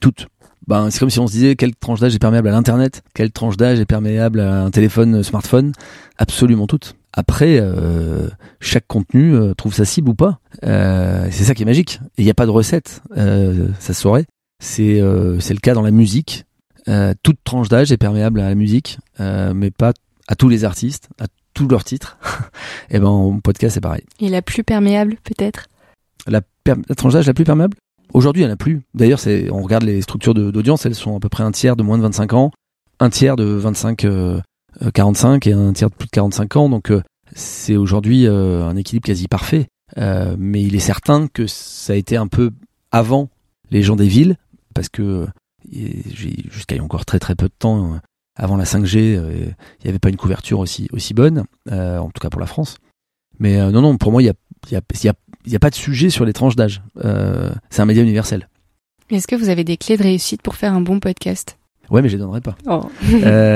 Toutes. 0.00 0.26
Ben, 0.66 0.90
c'est 0.90 1.00
comme 1.00 1.10
si 1.10 1.18
on 1.18 1.26
se 1.26 1.32
disait 1.32 1.54
quelle 1.54 1.74
tranche 1.74 2.00
d'âge 2.00 2.14
est 2.14 2.18
perméable 2.18 2.48
à 2.48 2.52
l'internet, 2.52 3.02
quelle 3.12 3.30
tranche 3.30 3.58
d'âge 3.58 3.78
est 3.78 3.84
perméable 3.84 4.40
à 4.40 4.62
un 4.62 4.70
téléphone 4.70 5.22
smartphone, 5.22 5.72
absolument 6.16 6.66
toutes. 6.66 6.94
Après, 7.12 7.58
euh, 7.60 8.28
chaque 8.60 8.86
contenu 8.86 9.34
euh, 9.34 9.54
trouve 9.54 9.74
sa 9.74 9.84
cible 9.84 10.10
ou 10.10 10.14
pas. 10.14 10.38
Euh, 10.64 11.26
c'est 11.30 11.44
ça 11.44 11.54
qui 11.54 11.62
est 11.62 11.66
magique. 11.66 12.00
Il 12.18 12.24
n'y 12.24 12.30
a 12.30 12.34
pas 12.34 12.46
de 12.46 12.50
recette, 12.50 13.02
ça 13.14 13.92
se 13.94 14.00
saurait. 14.00 14.26
C'est 14.62 15.02
c'est 15.40 15.54
le 15.54 15.60
cas 15.60 15.74
dans 15.74 15.82
la 15.82 15.90
musique. 15.90 16.44
toute 17.22 17.38
tranche 17.44 17.68
d'âge 17.68 17.92
est 17.92 17.96
perméable 17.96 18.40
à 18.40 18.48
la 18.48 18.54
musique, 18.54 18.98
mais 19.18 19.70
pas 19.70 19.92
à 20.28 20.36
tous 20.36 20.48
les 20.48 20.64
artistes, 20.64 21.08
à 21.18 21.26
tous 21.54 21.66
leurs 21.66 21.84
titres. 21.84 22.18
Et 22.90 22.96
eh 22.96 22.98
ben, 23.00 23.08
en 23.08 23.40
podcast, 23.40 23.74
c'est 23.74 23.80
pareil. 23.80 24.04
Et 24.20 24.28
la 24.28 24.42
plus 24.42 24.62
perméable, 24.62 25.16
peut-être? 25.24 25.66
La, 26.26 26.42
la, 26.66 26.94
tranche 26.94 27.14
d'âge 27.14 27.26
la 27.26 27.34
plus 27.34 27.44
perméable? 27.44 27.76
Aujourd'hui, 28.12 28.42
il 28.42 28.46
n'y 28.46 28.50
en 28.50 28.54
a 28.54 28.56
plus. 28.56 28.82
D'ailleurs, 28.94 29.18
c'est 29.18 29.50
on 29.50 29.62
regarde 29.62 29.84
les 29.84 30.02
structures 30.02 30.34
d'audience, 30.34 30.84
elles 30.84 30.94
sont 30.94 31.16
à 31.16 31.20
peu 31.20 31.28
près 31.28 31.42
un 31.42 31.52
tiers 31.52 31.74
de 31.74 31.82
moins 31.82 31.96
de 31.96 32.02
25 32.02 32.34
ans, 32.34 32.50
un 33.00 33.08
tiers 33.08 33.36
de 33.36 33.44
25 33.44 34.04
45 34.94 35.46
euh, 35.46 35.50
et 35.50 35.52
un 35.52 35.72
tiers 35.72 35.90
de 35.90 35.94
plus 35.94 36.06
de 36.06 36.10
45 36.10 36.56
ans. 36.56 36.68
Donc 36.68 36.90
euh, 36.90 37.02
c'est 37.34 37.76
aujourd'hui 37.76 38.26
euh, 38.26 38.64
un 38.64 38.76
équilibre 38.76 39.06
quasi 39.06 39.28
parfait. 39.28 39.68
mais 39.96 40.62
il 40.62 40.74
est 40.74 40.80
certain 40.80 41.28
que 41.28 41.46
ça 41.46 41.92
a 41.92 41.96
été 41.96 42.16
un 42.16 42.28
peu 42.28 42.50
avant 42.90 43.28
les 43.70 43.82
gens 43.82 43.96
des 43.96 44.08
villes, 44.08 44.36
parce 44.74 44.88
que 44.88 45.26
jusqu'à 45.70 46.74
il 46.74 46.78
y 46.78 46.80
a 46.80 46.84
encore 46.84 47.04
très 47.04 47.18
très 47.18 47.34
peu 47.34 47.46
de 47.46 47.54
temps, 47.56 48.00
avant 48.36 48.56
la 48.56 48.64
5G, 48.64 48.96
il 48.98 49.54
n'y 49.84 49.88
avait 49.88 49.98
pas 50.00 50.08
une 50.08 50.16
couverture 50.16 50.58
aussi, 50.58 50.88
aussi 50.92 51.14
bonne, 51.14 51.44
en 51.70 52.10
tout 52.10 52.20
cas 52.20 52.30
pour 52.30 52.40
la 52.40 52.46
France. 52.46 52.78
Mais 53.38 53.58
non, 53.70 53.80
non, 53.80 53.96
pour 53.96 54.10
moi, 54.10 54.22
il 54.22 54.26
n'y 54.26 54.30
a, 54.30 54.34
y 54.72 54.76
a, 54.76 54.80
y 55.04 55.08
a, 55.08 55.14
y 55.46 55.56
a, 55.56 55.58
pas 55.60 55.70
de 55.70 55.76
sujet 55.76 56.10
sur 56.10 56.24
les 56.24 56.32
tranches 56.32 56.56
d'âge. 56.56 56.82
c'est 57.70 57.82
un 57.82 57.86
média 57.86 58.02
universel. 58.02 58.48
Est-ce 59.10 59.28
que 59.28 59.36
vous 59.36 59.48
avez 59.48 59.64
des 59.64 59.76
clés 59.76 59.96
de 59.96 60.02
réussite 60.02 60.42
pour 60.42 60.56
faire 60.56 60.72
un 60.72 60.80
bon 60.80 60.98
podcast? 60.98 61.58
Ouais, 61.90 62.02
mais 62.02 62.08
je 62.08 62.16
les 62.16 62.20
donnerai 62.20 62.40
pas. 62.40 62.56
Oh. 62.66 62.90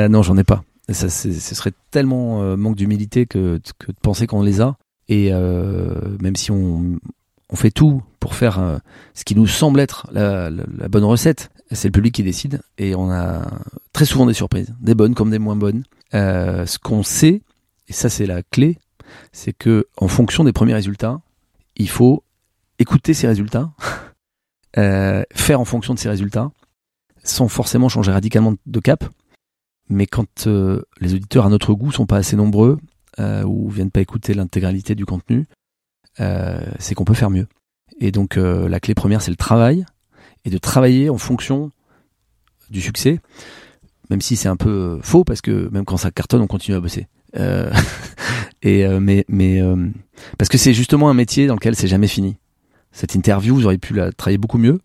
non, 0.08 0.22
j'en 0.22 0.36
ai 0.36 0.44
pas. 0.44 0.64
Ça, 0.90 1.08
ce 1.08 1.32
serait 1.32 1.72
tellement 1.90 2.42
euh, 2.42 2.56
manque 2.56 2.76
d'humilité 2.76 3.24
que, 3.24 3.58
que, 3.78 3.90
de 3.90 3.96
penser 4.02 4.26
qu'on 4.26 4.42
les 4.42 4.60
a. 4.60 4.76
Et 5.08 5.30
euh, 5.32 5.94
même 6.20 6.36
si 6.36 6.50
on, 6.50 6.98
on, 7.50 7.56
fait 7.56 7.70
tout 7.70 8.02
pour 8.20 8.34
faire 8.34 8.58
euh, 8.58 8.78
ce 9.14 9.24
qui 9.24 9.34
nous 9.34 9.46
semble 9.46 9.80
être 9.80 10.06
la, 10.12 10.50
la, 10.50 10.88
bonne 10.88 11.04
recette, 11.04 11.50
c'est 11.70 11.88
le 11.88 11.92
public 11.92 12.14
qui 12.14 12.22
décide. 12.22 12.60
Et 12.78 12.94
on 12.94 13.10
a 13.10 13.42
très 13.92 14.04
souvent 14.04 14.26
des 14.26 14.34
surprises, 14.34 14.74
des 14.80 14.94
bonnes 14.94 15.14
comme 15.14 15.30
des 15.30 15.38
moins 15.38 15.56
bonnes. 15.56 15.84
Euh, 16.14 16.64
ce 16.66 16.78
qu'on 16.78 17.02
sait, 17.02 17.42
et 17.88 17.92
ça 17.92 18.08
c'est 18.08 18.26
la 18.26 18.42
clé, 18.42 18.78
c'est 19.32 19.52
que 19.52 19.86
en 19.96 20.08
fonction 20.08 20.44
des 20.44 20.52
premiers 20.52 20.74
résultats, 20.74 21.20
il 21.76 21.88
faut 21.88 22.22
écouter 22.78 23.14
ces 23.14 23.26
résultats, 23.26 23.72
faire 24.74 25.60
en 25.60 25.64
fonction 25.64 25.94
de 25.94 25.98
ces 25.98 26.08
résultats, 26.08 26.50
sans 27.24 27.48
forcément 27.48 27.88
changer 27.88 28.12
radicalement 28.12 28.54
de 28.64 28.80
cap. 28.80 29.04
Mais 29.88 30.06
quand 30.06 30.46
les 30.46 31.14
auditeurs 31.14 31.46
à 31.46 31.48
notre 31.48 31.74
goût 31.74 31.92
sont 31.92 32.06
pas 32.06 32.16
assez 32.16 32.36
nombreux 32.36 32.78
ou 33.18 33.70
viennent 33.70 33.90
pas 33.90 34.00
écouter 34.00 34.34
l'intégralité 34.34 34.94
du 34.94 35.04
contenu, 35.04 35.46
c'est 36.18 36.94
qu'on 36.94 37.04
peut 37.04 37.14
faire 37.14 37.30
mieux. 37.30 37.46
Et 38.00 38.10
donc 38.10 38.36
la 38.36 38.80
clé 38.80 38.94
première, 38.94 39.20
c'est 39.22 39.30
le 39.30 39.36
travail 39.36 39.84
et 40.44 40.50
de 40.50 40.58
travailler 40.58 41.10
en 41.10 41.18
fonction 41.18 41.70
du 42.70 42.80
succès, 42.80 43.20
même 44.10 44.20
si 44.20 44.36
c'est 44.36 44.48
un 44.48 44.56
peu 44.56 44.70
euh, 44.70 44.98
faux 45.02 45.24
parce 45.24 45.40
que 45.40 45.68
même 45.70 45.84
quand 45.84 45.96
ça 45.96 46.10
cartonne, 46.10 46.42
on 46.42 46.46
continue 46.46 46.76
à 46.76 46.80
bosser. 46.80 47.08
Euh, 47.36 47.72
et 48.62 48.84
euh, 48.84 49.00
mais 49.00 49.24
mais 49.28 49.62
parce 50.38 50.48
que 50.48 50.58
c'est 50.58 50.74
justement 50.74 51.10
un 51.10 51.14
métier 51.14 51.46
dans 51.46 51.54
lequel 51.54 51.74
c'est 51.74 51.88
jamais 51.88 52.08
fini. 52.08 52.36
Cette 52.92 53.14
interview, 53.14 53.54
vous 53.54 53.64
auriez 53.64 53.78
pu 53.78 53.94
la 53.94 54.12
travailler 54.12 54.38
beaucoup 54.38 54.58
mieux. 54.58 54.80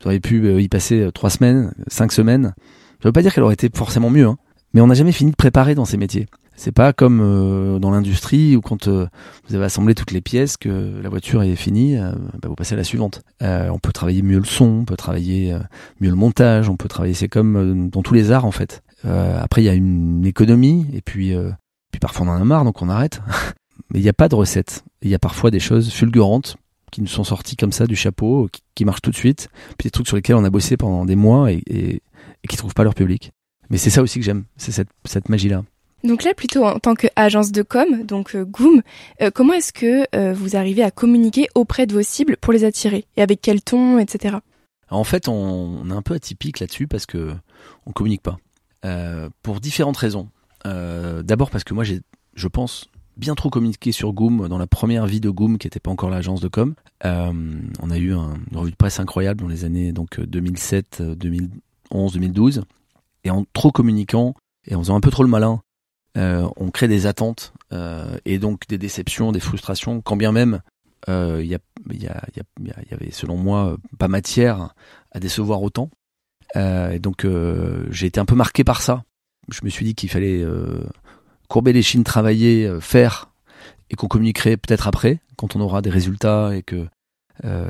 Vous 0.00 0.06
auriez 0.06 0.20
pu 0.20 0.60
y 0.62 0.68
passer 0.68 1.10
trois 1.12 1.30
semaines, 1.30 1.74
cinq 1.88 2.12
semaines. 2.12 2.54
Je 3.00 3.08
veux 3.08 3.12
pas 3.12 3.22
dire 3.22 3.34
qu'elle 3.34 3.44
aurait 3.44 3.54
été 3.54 3.70
forcément 3.74 4.10
mieux, 4.10 4.26
hein, 4.26 4.36
mais 4.74 4.80
on 4.80 4.86
n'a 4.86 4.94
jamais 4.94 5.12
fini 5.12 5.30
de 5.30 5.36
préparer 5.36 5.74
dans 5.74 5.84
ces 5.84 5.96
métiers. 5.96 6.26
C'est 6.54 6.72
pas 6.72 6.92
comme 6.92 7.20
euh, 7.22 7.78
dans 7.78 7.90
l'industrie 7.90 8.54
où 8.54 8.60
quand 8.60 8.86
euh, 8.86 9.06
vous 9.48 9.54
avez 9.54 9.64
assemblé 9.64 9.94
toutes 9.94 10.10
les 10.10 10.20
pièces 10.20 10.58
que 10.58 11.00
la 11.02 11.08
voiture 11.08 11.42
est 11.42 11.56
finie, 11.56 11.96
euh, 11.96 12.12
bah, 12.42 12.48
vous 12.48 12.54
passez 12.54 12.74
à 12.74 12.76
la 12.76 12.84
suivante. 12.84 13.22
on 13.40 13.78
peut 13.78 13.92
travailler 13.92 14.20
mieux 14.20 14.38
le 14.38 14.44
son, 14.44 14.80
on 14.80 14.84
peut 14.84 14.96
travailler 14.96 15.56
mieux 16.00 16.10
le 16.10 16.16
montage, 16.16 16.68
on 16.68 16.76
peut 16.76 16.88
travailler. 16.88 17.14
C'est 17.14 17.28
comme 17.28 17.88
dans 17.88 18.02
tous 18.02 18.12
les 18.12 18.30
arts 18.30 18.44
en 18.44 18.50
fait. 18.50 18.82
après 19.04 19.62
il 19.62 19.64
y 19.64 19.70
a 19.70 19.74
une 19.74 20.26
économie 20.26 20.86
et 20.92 21.00
puis 21.00 21.34
puis 21.90 21.98
parfois 21.98 22.26
on 22.26 22.30
en 22.30 22.40
a 22.40 22.44
marre 22.44 22.64
donc 22.64 22.82
on 22.82 22.90
arrête. 22.90 23.22
Mais 23.90 23.98
il 23.98 24.02
n'y 24.02 24.10
a 24.10 24.12
pas 24.12 24.28
de 24.28 24.34
recette. 24.34 24.84
Il 25.00 25.08
y 25.08 25.14
a 25.14 25.18
parfois 25.18 25.50
des 25.50 25.60
choses 25.60 25.90
fulgurantes 25.90 26.56
qui 26.90 27.00
nous 27.00 27.08
sont 27.08 27.24
sorties 27.24 27.56
comme 27.56 27.72
ça 27.72 27.86
du 27.86 27.96
chapeau, 27.96 28.48
qui, 28.74 28.84
marchent 28.84 29.02
tout 29.02 29.10
de 29.10 29.16
suite, 29.16 29.48
puis 29.78 29.86
des 29.86 29.90
trucs 29.90 30.06
sur 30.06 30.16
lesquels 30.16 30.36
on 30.36 30.44
a 30.44 30.50
bossé 30.50 30.76
pendant 30.76 31.04
des 31.04 31.16
mois 31.16 31.52
et, 31.52 31.62
et, 31.68 32.02
et 32.44 32.48
qui 32.48 32.56
trouvent 32.56 32.74
pas 32.74 32.84
leur 32.84 32.94
public. 32.94 33.32
Mais 33.70 33.78
c'est 33.78 33.90
ça 33.90 34.02
aussi 34.02 34.18
que 34.18 34.24
j'aime, 34.24 34.44
c'est 34.56 34.72
cette, 34.72 34.88
cette 35.04 35.28
magie-là. 35.28 35.62
Donc 36.02 36.24
là, 36.24 36.32
plutôt 36.34 36.64
en 36.64 36.78
tant 36.78 36.94
qu'agence 36.94 37.52
de 37.52 37.62
com, 37.62 38.04
donc 38.04 38.34
euh, 38.34 38.44
Goom, 38.44 38.82
euh, 39.20 39.30
comment 39.32 39.52
est-ce 39.52 39.72
que 39.72 40.04
euh, 40.14 40.32
vous 40.32 40.56
arrivez 40.56 40.82
à 40.82 40.90
communiquer 40.90 41.48
auprès 41.54 41.86
de 41.86 41.92
vos 41.92 42.02
cibles 42.02 42.36
pour 42.38 42.52
les 42.52 42.64
attirer? 42.64 43.04
Et 43.16 43.22
avec 43.22 43.40
quel 43.42 43.62
ton, 43.62 43.98
etc. 43.98 44.38
En 44.88 45.04
fait, 45.04 45.28
on, 45.28 45.90
est 45.90 45.94
un 45.94 46.02
peu 46.02 46.14
atypique 46.14 46.60
là-dessus 46.60 46.86
parce 46.86 47.06
que 47.06 47.34
on 47.86 47.92
communique 47.92 48.22
pas. 48.22 48.38
pour 49.42 49.60
différentes 49.60 49.98
raisons. 49.98 50.28
D'abord 50.64 51.50
parce 51.50 51.62
que 51.62 51.74
moi, 51.74 51.84
j'ai, 51.84 52.00
je 52.34 52.48
pense, 52.48 52.90
bien 53.16 53.36
trop 53.36 53.50
communiqué 53.50 53.92
sur 53.92 54.12
Goom 54.12 54.48
dans 54.48 54.58
la 54.58 54.66
première 54.66 55.06
vie 55.06 55.20
de 55.20 55.30
Goom 55.30 55.58
qui 55.58 55.66
n'était 55.68 55.78
pas 55.78 55.92
encore 55.92 56.10
l'agence 56.10 56.40
de 56.40 56.48
com. 56.48 56.74
on 57.04 57.90
a 57.90 57.98
eu 57.98 58.14
un, 58.14 58.34
une 58.50 58.58
revue 58.58 58.72
de 58.72 58.76
presse 58.76 58.98
incroyable 58.98 59.42
dans 59.42 59.48
les 59.48 59.64
années 59.64 59.92
donc 59.92 60.18
2007, 60.18 61.02
2011, 61.02 61.50
2012. 61.90 62.64
Et 63.24 63.30
en 63.30 63.44
trop 63.52 63.70
communiquant 63.70 64.34
et 64.66 64.74
en 64.74 64.80
faisant 64.80 64.96
un 64.96 65.00
peu 65.00 65.10
trop 65.10 65.22
le 65.22 65.28
malin, 65.28 65.60
euh, 66.16 66.48
on 66.56 66.70
crée 66.70 66.88
des 66.88 67.06
attentes 67.06 67.52
euh, 67.72 68.16
et 68.24 68.38
donc 68.38 68.66
des 68.68 68.78
déceptions, 68.78 69.30
des 69.32 69.40
frustrations, 69.40 70.00
quand 70.00 70.16
bien 70.16 70.32
même 70.32 70.60
il 71.06 71.12
euh, 71.12 71.42
y, 71.42 71.56
y, 71.94 72.08
avait 72.92 73.10
selon 73.10 73.36
moi 73.36 73.78
pas 73.98 74.08
matière 74.08 74.74
à 75.12 75.18
décevoir 75.18 75.62
autant. 75.62 75.88
et 76.54 76.98
donc 76.98 77.26
j'ai 77.90 78.06
été 78.06 78.20
un 78.20 78.26
peu 78.26 78.34
marqué 78.34 78.64
par 78.64 78.82
ça. 78.82 79.04
Je 79.50 79.60
me 79.64 79.70
suis 79.70 79.84
dit 79.84 79.94
qu'il 79.94 80.10
fallait 80.10 80.44
courber 81.48 81.72
les 81.72 81.80
chines, 81.80 82.04
travailler, 82.04 82.70
faire 82.80 83.30
et 83.88 83.96
qu'on 83.96 84.08
communiquerait 84.08 84.58
peut-être 84.58 84.86
après 84.86 85.20
quand 85.36 85.56
on 85.56 85.60
aura 85.60 85.80
des 85.80 85.90
résultats 85.90 86.54
et 86.54 86.62
que 86.62 86.86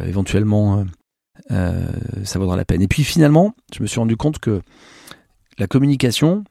éventuellement 0.05 0.85
ça 1.49 2.39
vaudra 2.39 2.57
la 2.57 2.65
peine. 2.65 2.83
Et 2.83 2.89
puis 2.89 3.05
finalement, 3.05 3.55
je 3.75 3.83
me 3.83 3.87
suis 3.87 3.99
rendu 3.99 4.17
compte 4.17 4.39
que 4.39 4.63
la 5.59 5.67
communication, 5.67 6.45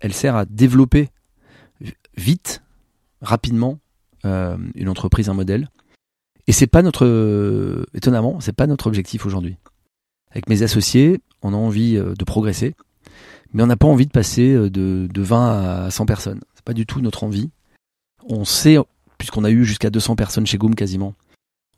elle 0.00 0.12
sert 0.12 0.36
à 0.36 0.44
développer 0.44 1.10
vite, 2.16 2.62
rapidement, 3.20 3.78
euh, 4.24 4.56
une 4.74 4.88
entreprise, 4.88 5.28
un 5.28 5.34
modèle. 5.34 5.68
Et 6.46 6.52
c'est 6.52 6.66
pas 6.66 6.82
notre, 6.82 7.86
étonnamment, 7.94 8.40
c'est 8.40 8.54
pas 8.54 8.66
notre 8.66 8.86
objectif 8.86 9.26
aujourd'hui. 9.26 9.56
Avec 10.30 10.48
mes 10.48 10.62
associés, 10.62 11.20
on 11.42 11.52
a 11.52 11.56
envie 11.56 11.96
euh, 11.96 12.14
de 12.14 12.24
progresser, 12.24 12.74
mais 13.52 13.62
on 13.62 13.66
n'a 13.66 13.76
pas 13.76 13.86
envie 13.86 14.06
de 14.06 14.10
passer 14.10 14.52
euh, 14.52 14.70
de, 14.70 15.08
de 15.12 15.22
20 15.22 15.84
à 15.86 15.90
100 15.90 16.06
personnes. 16.06 16.40
C'est 16.54 16.64
pas 16.64 16.74
du 16.74 16.86
tout 16.86 17.00
notre 17.00 17.24
envie. 17.24 17.50
On 18.26 18.44
sait, 18.44 18.76
puisqu'on 19.18 19.44
a 19.44 19.50
eu 19.50 19.64
jusqu'à 19.64 19.90
200 19.90 20.16
personnes 20.16 20.46
chez 20.46 20.58
Goom 20.58 20.74
quasiment, 20.74 21.14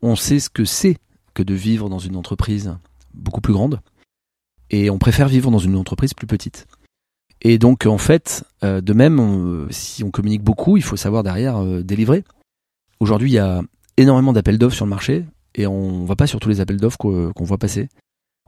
on 0.03 0.17
sait 0.17 0.41
ce 0.41 0.51
que 0.51 0.65
c'est 0.65 0.97
que 1.35 1.43
de 1.43 1.55
vivre 1.55 1.89
dans 1.89 1.99
une 1.99 2.17
entreprise 2.17 2.77
beaucoup 3.15 3.41
plus 3.41 3.53
grande, 3.53 3.81
et 4.71 4.91
on 4.91 4.99
préfère 4.99 5.29
vivre 5.29 5.51
dans 5.51 5.59
une 5.59 5.77
entreprise 5.77 6.15
plus 6.15 6.27
petite. 6.27 6.67
Et 7.43 7.59
donc 7.59 7.87
en 7.87 7.99
fait, 7.99 8.45
euh, 8.65 8.81
de 8.81 8.93
même, 8.93 9.67
si 9.71 10.05
on 10.05 10.11
communique 10.11 10.43
beaucoup, 10.43 10.77
il 10.77 10.83
faut 10.83 10.97
savoir 10.97 11.23
derrière 11.23 11.63
euh, 11.63 11.83
délivrer. 11.83 12.25
Aujourd'hui, 13.01 13.31
il 13.31 13.35
y 13.35 13.39
a 13.39 13.63
énormément 13.97 14.33
d'appels 14.33 14.59
d'offres 14.59 14.77
sur 14.77 14.85
le 14.85 14.91
marché 14.91 15.25
et 15.55 15.67
on 15.67 16.03
ne 16.03 16.07
va 16.07 16.17
pas 16.17 16.27
sur 16.27 16.39
tous 16.39 16.49
les 16.49 16.61
appels 16.61 16.77
d'offres 16.77 16.99
qu'on 16.99 17.45
voit 17.45 17.59
passer. 17.59 17.89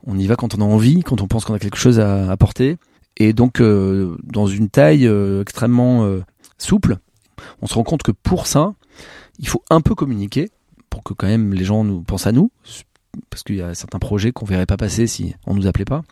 On 0.05 0.17
y 0.17 0.27
va 0.27 0.35
quand 0.35 0.55
on 0.55 0.61
a 0.61 0.65
envie, 0.65 1.01
quand 1.01 1.21
on 1.21 1.27
pense 1.27 1.45
qu'on 1.45 1.53
a 1.53 1.59
quelque 1.59 1.77
chose 1.77 1.99
à 1.99 2.31
apporter. 2.31 2.77
Et 3.17 3.33
donc 3.33 3.61
euh, 3.61 4.15
dans 4.23 4.47
une 4.47 4.69
taille 4.69 5.09
extrêmement 5.41 6.07
souple, 6.57 6.97
on 7.61 7.67
se 7.67 7.73
rend 7.73 7.83
compte 7.83 8.03
que 8.03 8.11
pour 8.11 8.47
ça, 8.47 8.73
il 9.39 9.47
faut 9.47 9.63
un 9.69 9.81
peu 9.81 9.95
communiquer 9.95 10.51
pour 10.93 11.01
que 11.01 11.15
quand 11.15 11.25
même 11.25 11.55
les 11.55 11.65
gens 11.65 11.83
nous 11.83 12.03
pensent 12.03 12.27
à 12.27 12.31
nous, 12.31 12.51
parce 13.31 13.41
qu'il 13.41 13.55
y 13.55 13.63
a 13.63 13.73
certains 13.73 13.97
projets 13.97 14.31
qu'on 14.31 14.45
verrait 14.45 14.67
pas 14.67 14.77
passer 14.77 15.07
si 15.07 15.33
on 15.47 15.55
nous 15.55 15.65
appelait 15.65 15.85
pas. 15.85 16.03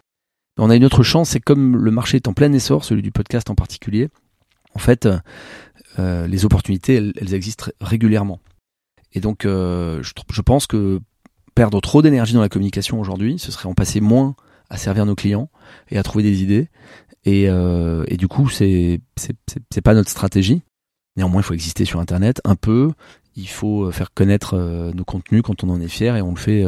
On 0.58 0.72
a 0.72 0.76
une 0.76 0.86
autre 0.86 1.04
chance, 1.04 1.30
c'est 1.30 1.40
comme 1.40 1.78
le 1.78 1.92
marché 1.92 2.18
est 2.18 2.28
en 2.28 2.34
plein 2.34 2.52
essor, 2.52 2.84
celui 2.84 3.04
du 3.04 3.12
podcast 3.12 3.52
en 3.52 3.56
particulier, 3.56 4.10
en 4.74 4.80
fait, 4.80 5.08
euh, 6.00 6.26
les 6.26 6.46
opportunités, 6.46 6.96
elles, 6.96 7.34
existent 7.36 7.68
régulièrement. 7.80 8.40
Et 9.14 9.20
donc, 9.20 9.46
euh, 9.46 10.02
je, 10.02 10.42
pense 10.42 10.66
que 10.66 11.00
perdre 11.54 11.80
trop 11.80 12.02
d'énergie 12.02 12.34
dans 12.34 12.42
la 12.42 12.50
communication 12.50 13.00
aujourd'hui, 13.00 13.38
ce 13.38 13.52
serait 13.52 13.70
en 13.70 13.76
passer 13.76 14.02
moins 14.02 14.36
à 14.72 14.78
servir 14.78 15.06
nos 15.06 15.14
clients 15.14 15.52
et 15.92 16.00
à 16.00 16.04
trouver 16.04 16.24
des 16.24 16.42
idées. 16.42 16.70
Et, 17.24 17.48
euh, 17.50 18.04
du 18.18 18.28
coup, 18.28 18.50
c'est 18.50 19.00
c'est 19.16 19.82
pas 19.82 19.94
notre 19.94 20.10
stratégie. 20.10 20.64
Néanmoins, 21.18 21.42
il 21.42 21.44
faut 21.44 21.54
exister 21.54 21.86
sur 21.86 22.00
Internet 22.00 22.42
un 22.46 22.56
peu. 22.56 22.92
Il 23.36 23.48
faut 23.48 23.92
faire 23.92 24.14
connaître 24.14 24.58
nos 24.94 25.04
contenus 25.04 25.42
quand 25.44 25.64
on 25.64 25.70
en 25.70 25.80
est 25.80 25.88
fier 25.88 26.16
et 26.16 26.22
on 26.22 26.32
le 26.32 26.38
fait 26.38 26.66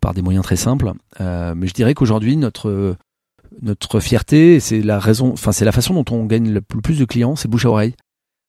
par 0.00 0.14
des 0.14 0.22
moyens 0.22 0.44
très 0.44 0.56
simples. 0.56 0.92
mais 1.20 1.66
je 1.66 1.72
dirais 1.72 1.94
qu'aujourd'hui, 1.94 2.36
notre 2.36 2.96
notre 3.62 4.00
fierté, 4.00 4.60
c'est 4.60 4.82
la 4.82 4.98
raison, 4.98 5.32
enfin 5.32 5.52
c'est 5.52 5.64
la 5.64 5.72
façon 5.72 5.94
dont 5.94 6.04
on 6.14 6.24
gagne 6.24 6.50
le 6.50 6.60
plus 6.60 6.98
de 6.98 7.04
clients, 7.04 7.36
c'est 7.36 7.48
bouche 7.48 7.66
à 7.66 7.70
oreille. 7.70 7.94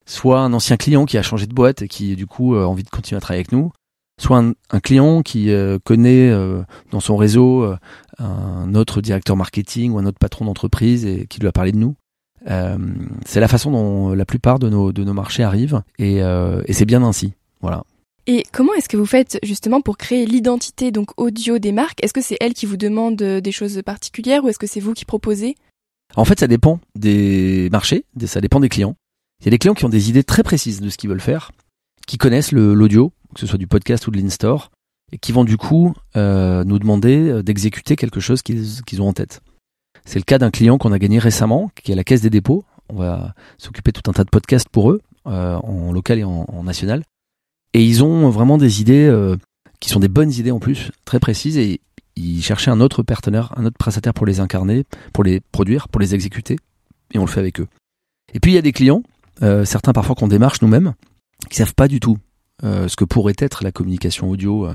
Soit 0.06 0.40
un 0.40 0.54
ancien 0.54 0.78
client 0.78 1.06
qui 1.06 1.18
a 1.18 1.24
changé 1.24 1.48
de 1.48 1.54
boîte 1.54 1.82
et 1.82 1.88
qui 1.88 2.16
du 2.16 2.28
coup 2.28 2.56
a 2.56 2.68
envie 2.68 2.84
de 2.84 2.90
continuer 2.90 3.18
à 3.18 3.22
travailler 3.22 3.40
avec 3.40 3.52
nous, 3.52 3.72
soit 4.20 4.44
un, 4.70 4.80
client 4.80 5.24
qui 5.24 5.52
euh, 5.52 5.80
connaît 5.84 6.30
euh, 6.30 6.62
dans 6.92 7.00
son 7.00 7.18
réseau 7.18 7.64
euh, 7.64 7.78
un 8.20 8.74
autre 8.76 9.02
directeur 9.02 9.36
marketing 9.36 9.92
ou 9.92 9.98
un 9.98 10.06
autre 10.06 10.20
patron 10.20 10.46
d'entreprise 10.46 11.06
et 11.06 11.28
qui 11.28 11.40
lui 11.40 11.48
a 11.48 11.52
parlé 11.52 11.72
de 11.72 11.78
nous. 11.78 11.96
c'est 13.26 13.40
la 13.40 13.48
façon 13.48 13.72
dont 13.72 14.14
la 14.14 14.26
plupart 14.26 14.60
de 14.60 14.70
nos, 14.70 14.94
de 14.94 15.04
nos 15.04 15.14
marchés 15.14 15.44
arrivent 15.44 15.82
et, 15.98 16.18
et 16.18 16.74
c'est 16.74 16.86
bien 16.86 17.02
ainsi. 17.04 17.34
Voilà. 17.66 17.84
Et 18.28 18.44
comment 18.52 18.76
est-ce 18.76 18.88
que 18.88 18.96
vous 18.96 19.08
faites 19.08 19.40
justement 19.42 19.82
pour 19.82 19.98
créer 19.98 20.28
l'identité 20.28 20.92
donc 20.92 21.20
audio 21.20 21.58
des 21.58 21.72
marques? 21.72 22.04
Est-ce 22.04 22.14
que 22.14 22.22
c'est 22.22 22.38
elles 22.40 22.54
qui 22.54 22.68
vous 22.68 22.78
demandent 22.78 23.20
euh, 23.24 23.42
des 23.42 23.52
choses 23.52 23.82
particulières 23.84 24.44
ou 24.44 24.50
est-ce 24.50 24.60
que 24.60 24.68
c'est 24.68 24.80
vous 24.80 24.94
qui 24.94 25.04
proposez? 25.04 25.56
En 26.16 26.26
fait, 26.26 26.40
ça 26.40 26.46
dépend 26.46 26.80
des 26.94 27.70
marchés, 27.72 28.06
ça 28.28 28.40
dépend 28.40 28.60
des 28.60 28.70
clients. 28.70 28.96
Il 29.42 29.46
y 29.46 29.48
a 29.48 29.52
des 29.52 29.58
clients 29.58 29.74
qui 29.74 29.84
ont 29.84 29.90
des 29.90 30.12
idées 30.12 30.24
très 30.24 30.44
précises 30.44 30.80
de 30.80 30.92
ce 30.92 30.98
qu'ils 30.98 31.10
veulent 31.10 31.20
faire, 31.20 31.54
qui 32.06 32.20
connaissent 32.20 32.52
l'audio, 32.52 33.12
que 33.34 33.40
ce 33.40 33.48
soit 33.48 33.58
du 33.58 33.66
podcast 33.66 34.06
ou 34.06 34.12
de 34.12 34.18
l'in-store, 34.18 34.70
et 35.12 35.18
qui 35.18 35.32
vont 35.32 35.44
du 35.44 35.58
coup 35.58 35.96
euh, 36.16 36.64
nous 36.66 36.78
demander 36.78 37.30
euh, 37.30 37.42
d'exécuter 37.42 37.96
quelque 37.96 38.20
chose 38.20 38.44
qu'ils 38.44 39.02
ont 39.02 39.08
en 39.08 39.14
tête. 39.14 39.42
C'est 40.06 40.20
le 40.20 40.24
cas 40.24 40.38
d'un 40.38 40.52
client 40.52 40.78
qu'on 40.78 40.92
a 40.92 41.00
gagné 41.00 41.18
récemment, 41.18 41.72
qui 41.82 41.92
est 41.92 41.94
à 41.94 41.98
la 41.98 42.04
Caisse 42.04 42.22
des 42.22 42.30
dépôts. 42.30 42.64
On 42.90 42.98
va 42.98 43.34
s'occuper 43.58 43.92
tout 43.92 44.08
un 44.08 44.14
tas 44.14 44.24
de 44.24 44.30
podcasts 44.30 44.70
pour 44.70 44.92
eux, 44.92 45.02
en 45.26 45.92
local 45.92 46.20
et 46.20 46.24
en 46.24 46.64
national. 46.64 47.02
Et 47.76 47.84
ils 47.84 48.06
ont 48.06 48.30
vraiment 48.30 48.58
des 48.58 48.80
idées 48.80 49.06
euh, 49.06 49.36
qui 49.82 49.90
sont 49.90 50.00
des 50.00 50.08
bonnes 50.08 50.32
idées 50.32 50.52
en 50.52 50.60
plus, 50.60 50.92
très 51.04 51.20
précises. 51.20 51.58
Et 51.58 51.82
ils 52.16 52.42
cherchaient 52.42 52.72
un 52.72 52.80
autre 52.80 53.04
partenaire, 53.04 53.54
un 53.58 53.66
autre 53.66 53.78
prestataire 53.78 54.14
pour 54.14 54.26
les 54.26 54.40
incarner, 54.40 54.86
pour 55.12 55.26
les 55.26 55.42
produire, 55.42 55.90
pour 55.90 56.00
les 56.00 56.16
exécuter. 56.16 56.56
Et 57.14 57.20
on 57.20 57.26
le 57.26 57.30
fait 57.30 57.42
avec 57.42 57.60
eux. 57.60 57.68
Et 58.34 58.40
puis 58.40 58.54
il 58.54 58.56
y 58.56 58.58
a 58.58 58.62
des 58.62 58.72
clients, 58.72 59.04
euh, 59.44 59.66
certains 59.66 59.92
parfois 59.92 60.16
qu'on 60.16 60.30
démarche 60.30 60.62
nous-mêmes, 60.62 60.94
qui 61.50 61.58
savent 61.58 61.76
pas 61.76 61.90
du 61.90 62.00
tout 62.00 62.18
euh, 62.64 62.88
ce 62.88 62.96
que 62.96 63.04
pourrait 63.04 63.36
être 63.40 63.62
la 63.62 63.74
communication 63.74 64.30
audio 64.30 64.70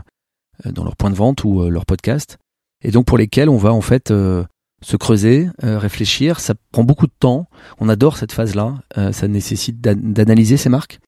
dans 0.66 0.84
leur 0.84 0.94
point 0.94 1.08
de 1.08 1.16
vente 1.16 1.42
ou 1.42 1.70
leur 1.70 1.86
podcast. 1.86 2.36
Et 2.84 2.90
donc 2.90 3.06
pour 3.06 3.16
lesquels 3.16 3.48
on 3.48 3.56
va 3.56 3.72
en 3.72 3.80
fait 3.80 4.10
se 4.10 4.96
creuser, 4.98 5.48
réfléchir. 5.62 6.38
Ça 6.38 6.52
prend 6.70 6.84
beaucoup 6.84 7.06
de 7.06 7.14
temps. 7.18 7.48
On 7.78 7.88
adore 7.88 8.18
cette 8.18 8.32
phase-là. 8.32 8.74
ça 9.12 9.26
nécessite 9.26 9.80
d'analyser 9.80 10.58
ces 10.58 10.68
marques 10.68 11.00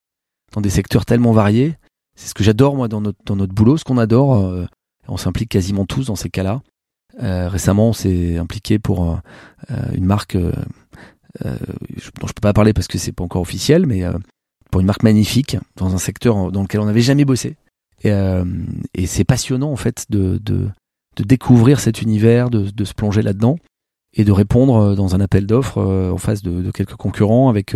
dans 0.55 0.63
des 0.63 0.71
secteurs 0.71 1.05
tellement 1.05 1.33
variés 1.33 1.77
c'est 2.23 2.29
ce 2.29 2.35
que 2.35 2.45
j'adore 2.45 2.77
moi 2.77 2.87
dans 2.87 3.01
notre, 3.01 3.19
dans 3.25 3.35
notre 3.35 3.53
boulot, 3.53 3.77
ce 3.77 3.83
qu'on 3.83 3.99
adore. 3.99 4.37
Euh, 4.37 4.65
on 5.09 5.17
s'implique 5.17 5.49
quasiment 5.49 5.87
tous 5.87 6.07
dans 6.07 6.15
ces 6.15 6.31
cas-là. 6.31 6.63
récemment, 7.19 7.89
on 7.89 7.93
s'est 7.93 8.39
impliqué 8.39 8.79
pour 8.79 9.21
une 9.93 10.05
marque 10.05 10.37
dont 10.37 10.53
je 11.97 12.11
peux 12.21 12.41
pas 12.41 12.53
parler 12.53 12.73
parce 12.73 12.87
que 12.87 12.99
c'est 12.99 13.11
pas 13.11 13.25
encore 13.25 13.43
officiel, 13.43 13.85
mais 13.85 14.05
pour 14.71 14.81
une 14.81 14.87
marque 14.87 15.03
magnifique 15.03 15.57
dans 15.75 15.93
un 15.93 15.99
secteur 15.99 16.53
dans 16.53 16.63
lequel 16.63 16.81
on 16.81 16.87
n'avait 16.87 17.01
jamais 17.01 17.25
bossé. 17.25 17.57
Et, 18.05 18.13
et 18.95 19.07
c'est 19.07 19.25
passionnant 19.25 19.73
en 19.73 19.77
fait 19.77 20.07
de, 20.09 20.39
de, 20.39 20.69
de 21.17 21.25
découvrir 21.25 21.81
cet 21.81 22.01
univers, 22.01 22.49
de, 22.49 22.71
de 22.71 22.85
se 22.85 22.95
plonger 22.95 23.23
là-dedans 23.23 23.57
et 24.15 24.23
de 24.23 24.31
répondre 24.31 24.95
dans 24.95 25.17
un 25.17 25.21
appel 25.21 25.49
d'offres 25.49 25.83
en 25.83 26.19
face 26.19 26.43
de, 26.43 26.63
de, 26.63 26.71
quelques 26.71 26.95
concurrents 26.95 27.49
avec 27.49 27.75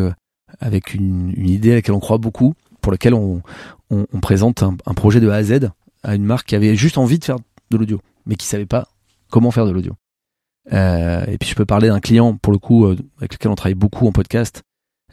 avec 0.60 0.94
une, 0.94 1.32
une, 1.36 1.48
idée 1.48 1.72
à 1.72 1.74
laquelle 1.74 1.94
on 1.94 2.00
croit 2.00 2.18
beaucoup, 2.18 2.54
pour 2.86 2.92
laquelle 2.92 3.14
on, 3.14 3.42
on, 3.90 4.06
on 4.12 4.20
présente 4.20 4.62
un, 4.62 4.76
un, 4.86 4.94
projet 4.94 5.18
de 5.18 5.28
A 5.28 5.34
à 5.34 5.42
Z 5.42 5.70
à 6.04 6.14
une 6.14 6.22
marque 6.22 6.46
qui 6.46 6.54
avait 6.54 6.76
juste 6.76 6.98
envie 6.98 7.18
de 7.18 7.24
faire 7.24 7.38
de 7.72 7.76
l'audio, 7.76 8.00
mais 8.26 8.36
qui 8.36 8.46
savait 8.46 8.64
pas 8.64 8.86
comment 9.28 9.50
faire 9.50 9.66
de 9.66 9.72
l'audio. 9.72 9.94
Euh, 10.72 11.24
et 11.26 11.36
puis 11.36 11.48
je 11.48 11.56
peux 11.56 11.64
parler 11.64 11.88
d'un 11.88 11.98
client 11.98 12.36
pour 12.36 12.52
le 12.52 12.60
coup 12.60 12.86
euh, 12.86 12.96
avec 13.18 13.32
lequel 13.32 13.50
on 13.50 13.56
travaille 13.56 13.74
beaucoup 13.74 14.06
en 14.06 14.12
podcast, 14.12 14.62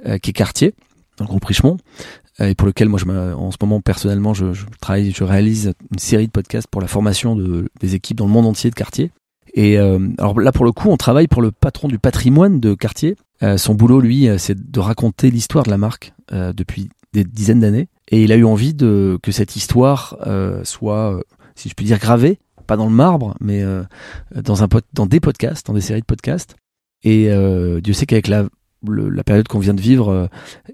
euh, 0.06 0.20
qui 0.20 0.30
est 0.30 0.34
Cartier, 0.34 0.76
dans 1.18 1.26
le 1.26 1.30
groupe 1.30 1.46
Richemont, 1.46 1.78
euh, 2.42 2.50
et 2.50 2.54
pour 2.54 2.68
lequel 2.68 2.90
moi 2.90 3.00
je 3.00 3.10
en 3.10 3.50
ce 3.50 3.58
moment 3.60 3.82
personnellement 3.82 4.36
je, 4.36 4.54
je, 4.54 4.68
travaille, 4.80 5.10
je 5.10 5.24
réalise 5.24 5.74
une 5.92 5.98
série 5.98 6.28
de 6.28 6.32
podcasts 6.32 6.68
pour 6.68 6.80
la 6.80 6.88
formation 6.88 7.36
de, 7.36 7.70
des 7.80 7.96
équipes 7.96 8.18
dans 8.18 8.28
le 8.28 8.34
monde 8.34 8.46
entier 8.46 8.70
de 8.70 8.76
Cartier. 8.76 9.10
Et 9.56 9.80
euh, 9.80 9.98
alors 10.20 10.40
là 10.40 10.52
pour 10.52 10.66
le 10.66 10.74
coup 10.74 10.90
on 10.90 10.98
travaille 10.98 11.28
pour 11.28 11.42
le 11.42 11.52
patron 11.52 11.88
du 11.88 11.98
patrimoine 11.98 12.60
de 12.60 12.76
Cartier. 12.76 13.16
son 13.58 13.74
boulot 13.74 14.00
lui 14.00 14.30
c'est 14.38 14.70
de 14.72 14.80
raconter 14.80 15.32
l'histoire 15.32 15.66
de 15.66 15.72
la 15.72 15.80
marque 15.80 16.14
depuis 16.32 16.90
des 17.14 17.24
dizaines 17.24 17.62
d'années, 17.62 17.88
et 18.10 18.24
il 18.24 18.32
a 18.32 18.36
eu 18.36 18.44
envie 18.44 18.74
de 18.74 19.18
que 19.24 19.32
cette 19.32 19.56
histoire 19.56 20.18
soit, 20.64 21.22
si 21.56 21.70
je 21.70 21.74
puis 21.74 21.86
dire, 21.86 22.00
gravée 22.00 22.40
pas 22.64 22.78
dans 22.78 22.86
le 22.86 22.92
marbre, 22.92 23.36
mais 23.40 23.62
euh, 23.62 23.84
dans 24.36 24.64
un 24.64 24.68
dans 24.94 25.06
des 25.06 25.20
podcasts, 25.20 25.68
dans 25.68 25.74
des 25.74 25.82
séries 25.82 26.02
de 26.02 26.06
podcasts. 26.06 26.56
Et 27.04 27.30
euh, 27.30 27.82
Dieu 27.82 27.94
sait 27.94 28.06
qu'avec 28.06 28.28
la 28.28 28.46
la 28.86 29.24
période 29.24 29.48
qu'on 29.48 29.60
vient 29.60 29.74
de 29.74 29.80
vivre, 29.80 30.30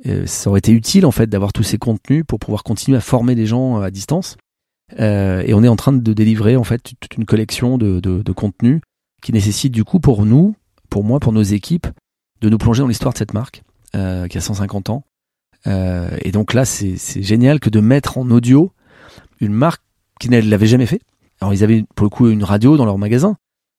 euh, 0.08 0.26
ça 0.26 0.50
aurait 0.50 0.58
été 0.58 0.72
utile 0.72 1.06
en 1.06 1.12
fait 1.12 1.28
d'avoir 1.28 1.54
tous 1.54 1.62
ces 1.62 1.78
contenus 1.78 2.24
pour 2.28 2.40
pouvoir 2.40 2.64
continuer 2.64 2.98
à 2.98 3.02
former 3.02 3.36
les 3.36 3.46
gens 3.46 3.80
à 3.80 3.92
distance. 3.92 4.36
et 4.98 5.54
on 5.54 5.64
est 5.64 5.68
en 5.68 5.76
train 5.76 5.94
de 5.94 6.14
délivrer 6.14 6.56
en 6.56 6.64
fait 6.64 6.82
toute 7.00 7.18
une 7.18 7.26
collection 7.26 7.78
de, 7.78 8.00
de 8.00 8.32
contenus 8.32 8.82
qui 9.22 9.32
nécessite 9.32 9.72
du 9.72 9.84
coup 9.84 10.00
pour 10.00 10.26
nous, 10.26 10.56
pour 10.90 11.04
moi, 11.04 11.20
pour 11.20 11.34
nos 11.34 11.44
équipes, 11.44 11.86
de 12.42 12.50
nous 12.50 12.58
plonger 12.58 12.82
dans 12.82 12.88
l'histoire 12.88 13.14
de 13.14 13.20
cette 13.20 13.36
marque 13.36 13.62
qui 13.92 13.98
a 14.38 14.42
150 14.42 14.90
ans. 14.90 15.04
Et 15.66 16.32
donc 16.32 16.53
là, 16.53 16.66
c'est 16.66 17.22
génial 17.22 17.60
que 17.60 17.70
de 17.70 17.80
mettre 17.80 18.18
en 18.18 18.30
audio 18.32 18.72
une 19.39 19.53
marque 19.53 19.82
qui 20.20 20.30
ne 20.30 20.39
l'avait 20.39 20.68
jamais 20.68 20.86
fait. 20.86 21.01
Alors 21.41 21.53
ils 21.53 21.64
avaient 21.64 21.86
pour 21.95 22.05
le 22.05 22.10
coup 22.10 22.28
une 22.30 22.43
radio 22.43 22.78
dans 22.78 22.86
leur 22.86 22.97
magasin, 22.97 23.38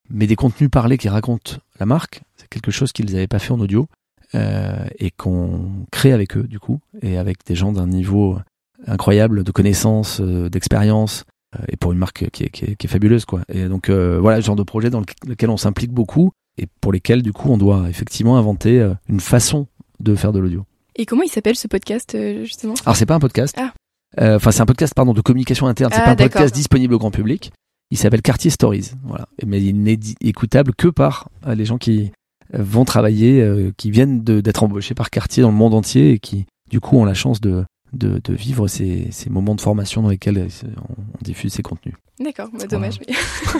mais 0.08 0.26
des 0.26 0.36
contenus 0.36 0.70
parlés 0.70 0.98
qui 0.98 1.08
racontent 1.08 1.56
la 1.78 1.86
marque, 1.86 2.22
c'est 2.36 2.48
quelque 2.48 2.70
chose 2.70 2.92
qu'ils 2.92 3.06
n'avaient 3.12 3.26
pas 3.26 3.38
fait 3.38 3.52
en 3.52 3.60
audio 3.60 3.86
euh, 4.34 4.84
et 4.98 5.10
qu'on 5.10 5.86
crée 5.90 6.12
avec 6.12 6.36
eux 6.36 6.44
du 6.44 6.58
coup 6.58 6.80
et 7.02 7.18
avec 7.18 7.44
des 7.46 7.54
gens 7.54 7.72
d'un 7.72 7.86
niveau 7.86 8.38
incroyable 8.86 9.44
de 9.44 9.50
connaissances, 9.52 10.20
euh, 10.20 10.48
d'expérience 10.48 11.24
euh, 11.58 11.64
et 11.68 11.76
pour 11.76 11.92
une 11.92 11.98
marque 11.98 12.30
qui 12.30 12.44
est, 12.44 12.50
qui 12.50 12.64
est, 12.64 12.76
qui 12.76 12.86
est 12.86 12.90
fabuleuse 12.90 13.24
quoi. 13.24 13.42
Et 13.52 13.66
donc 13.66 13.90
euh, 13.90 14.18
voilà 14.20 14.38
le 14.38 14.42
genre 14.42 14.56
de 14.56 14.62
projet 14.62 14.90
dans 14.90 15.02
lequel 15.26 15.50
on 15.50 15.56
s'implique 15.56 15.92
beaucoup 15.92 16.32
et 16.56 16.66
pour 16.80 16.92
lesquels 16.92 17.22
du 17.22 17.32
coup 17.32 17.50
on 17.50 17.58
doit 17.58 17.88
effectivement 17.90 18.38
inventer 18.38 18.80
euh, 18.80 18.94
une 19.08 19.20
façon 19.20 19.66
de 20.00 20.14
faire 20.14 20.32
de 20.32 20.38
l'audio. 20.38 20.64
Et 20.96 21.06
comment 21.06 21.22
il 21.22 21.30
s'appelle 21.30 21.56
ce 21.56 21.68
podcast 21.68 22.16
justement? 22.42 22.74
Alors 22.84 22.96
c'est 22.96 23.06
pas 23.06 23.14
un 23.14 23.20
podcast. 23.20 23.56
Ah. 23.58 23.72
Euh, 24.20 24.36
enfin, 24.36 24.50
c'est 24.50 24.60
un 24.60 24.66
podcast 24.66 24.94
pardon 24.94 25.12
de 25.12 25.20
communication 25.20 25.66
interne. 25.66 25.92
C'est 25.92 26.00
ah, 26.00 26.04
pas 26.04 26.10
un 26.10 26.16
podcast 26.16 26.54
disponible 26.54 26.94
au 26.94 26.98
grand 26.98 27.10
public. 27.10 27.52
Il 27.90 27.98
s'appelle 27.98 28.22
Quartier 28.22 28.50
Stories. 28.50 28.92
Voilà. 29.04 29.28
Mais 29.46 29.62
il 29.62 29.82
n'est 29.82 29.98
écoutable 30.20 30.74
que 30.74 30.88
par 30.88 31.28
euh, 31.46 31.54
les 31.54 31.64
gens 31.64 31.78
qui 31.78 32.12
euh, 32.54 32.62
vont 32.62 32.84
travailler, 32.84 33.44
qui 33.76 33.90
viennent 33.90 34.22
d'être 34.22 34.62
embauchés 34.62 34.94
par 34.94 35.10
Quartier 35.10 35.42
dans 35.42 35.50
le 35.50 35.56
monde 35.56 35.74
entier 35.74 36.12
et 36.12 36.18
qui, 36.18 36.46
du 36.70 36.80
coup, 36.80 36.96
ont 36.96 37.04
la 37.04 37.14
chance 37.14 37.40
de, 37.40 37.64
de, 37.92 38.20
de 38.22 38.34
vivre 38.34 38.68
ces, 38.68 39.08
ces, 39.10 39.30
moments 39.30 39.54
de 39.54 39.60
formation 39.60 40.02
dans 40.02 40.08
lesquels 40.08 40.48
on, 40.88 41.22
diffuse 41.22 41.52
ces 41.52 41.62
contenus. 41.62 41.94
D'accord, 42.18 42.48
bah, 42.52 42.66
dommage. 42.66 43.00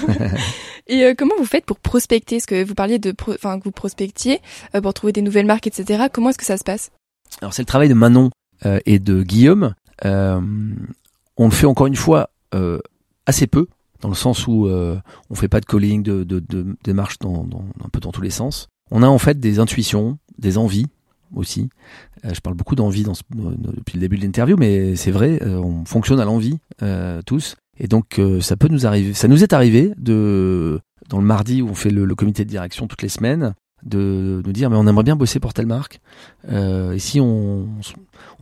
Voilà. 0.07 0.31
et 0.87 1.05
euh, 1.05 1.15
comment 1.17 1.35
vous 1.39 1.47
faites 1.47 1.65
pour 1.65 1.79
prospecter? 1.79 2.37
Est-ce 2.37 2.47
que 2.47 2.63
vous 2.63 2.75
parliez 2.75 2.99
de, 2.99 3.15
enfin, 3.29 3.59
que 3.59 3.65
vous 3.65 3.71
prospectiez 3.71 4.41
euh, 4.75 4.81
pour 4.81 4.95
trouver 4.95 5.13
des 5.13 5.23
nouvelles 5.23 5.47
marques, 5.47 5.67
etc. 5.67 6.05
Comment 6.13 6.31
est-ce 6.31 6.39
que 6.39 6.45
ça 6.45 6.59
se 6.59 6.65
passe? 6.65 6.91
Alors 7.41 7.55
c'est 7.55 7.63
le 7.63 7.67
travail 7.67 7.89
de 7.89 7.95
Manon 7.95 8.31
euh, 8.67 8.79
et 8.87 8.99
de 8.99 9.23
Guillaume 9.23 9.75
euh, 10.05 10.41
on 11.37 11.47
le 11.47 11.51
fait 11.51 11.67
encore 11.67 11.87
une 11.87 11.97
fois 11.97 12.31
euh, 12.55 12.79
assez 13.27 13.47
peu, 13.47 13.67
dans 14.01 14.09
le 14.11 14.15
sens 14.15 14.47
où 14.47 14.67
euh, 14.67 14.99
on 15.31 15.35
fait 15.35 15.49
pas 15.49 15.61
de 15.61 15.67
calling, 15.67 16.03
de, 16.03 16.23
de, 16.23 16.39
de 16.41 16.77
démarches 16.85 17.19
dans, 17.19 17.45
dans, 17.45 17.65
un 17.83 17.89
peu 17.89 17.99
dans 18.01 18.13
tous 18.13 18.21
les 18.21 18.31
sens. 18.31 18.69
On 18.91 19.03
a 19.03 19.07
en 19.07 19.19
fait 19.19 19.41
des 19.41 19.59
intuitions, 19.59 20.19
des 20.39 20.59
envies 20.59 20.87
aussi. 21.35 21.71
Euh, 22.25 22.35
je 22.35 22.41
parle 22.41 22.57
beaucoup 22.57 22.75
d'envie 22.75 23.05
dans 23.05 23.15
depuis 23.31 23.95
le 23.95 24.01
début 24.01 24.19
de 24.19 24.23
l'interview, 24.23 24.57
mais 24.59 24.97
c'est 24.97 25.11
vrai, 25.11 25.39
euh, 25.43 25.57
on 25.57 25.85
fonctionne 25.87 26.21
à 26.21 26.25
l'envie 26.25 26.59
tous. 27.25 27.57
Et 27.79 27.89
donc 27.89 28.21
ça 28.43 28.57
peut 28.59 28.69
nous 28.69 28.87
arriver, 28.87 29.15
ça 29.15 29.27
nous 29.27 29.43
est 29.43 29.55
arrivé 29.55 29.95
de 29.97 30.81
dans 31.09 31.19
le 31.19 31.25
mardi 31.25 31.63
où 31.63 31.69
on 31.69 31.75
fait 31.75 31.89
le, 31.89 32.05
le 32.05 32.15
comité 32.15 32.45
de 32.45 32.51
direction 32.51 32.87
toutes 32.87 33.01
les 33.01 33.09
semaines, 33.09 33.55
de 33.83 34.43
nous 34.45 34.53
dire 34.53 34.71
mais 34.71 34.77
on 34.77 34.87
aimerait 34.87 35.05
bien 35.05 35.17
bosser 35.17 35.41
pour 35.41 35.55
telle 35.55 35.67
marque. 35.67 36.01
Euh, 36.51 36.95
ici 36.97 37.21
on, 37.21 37.69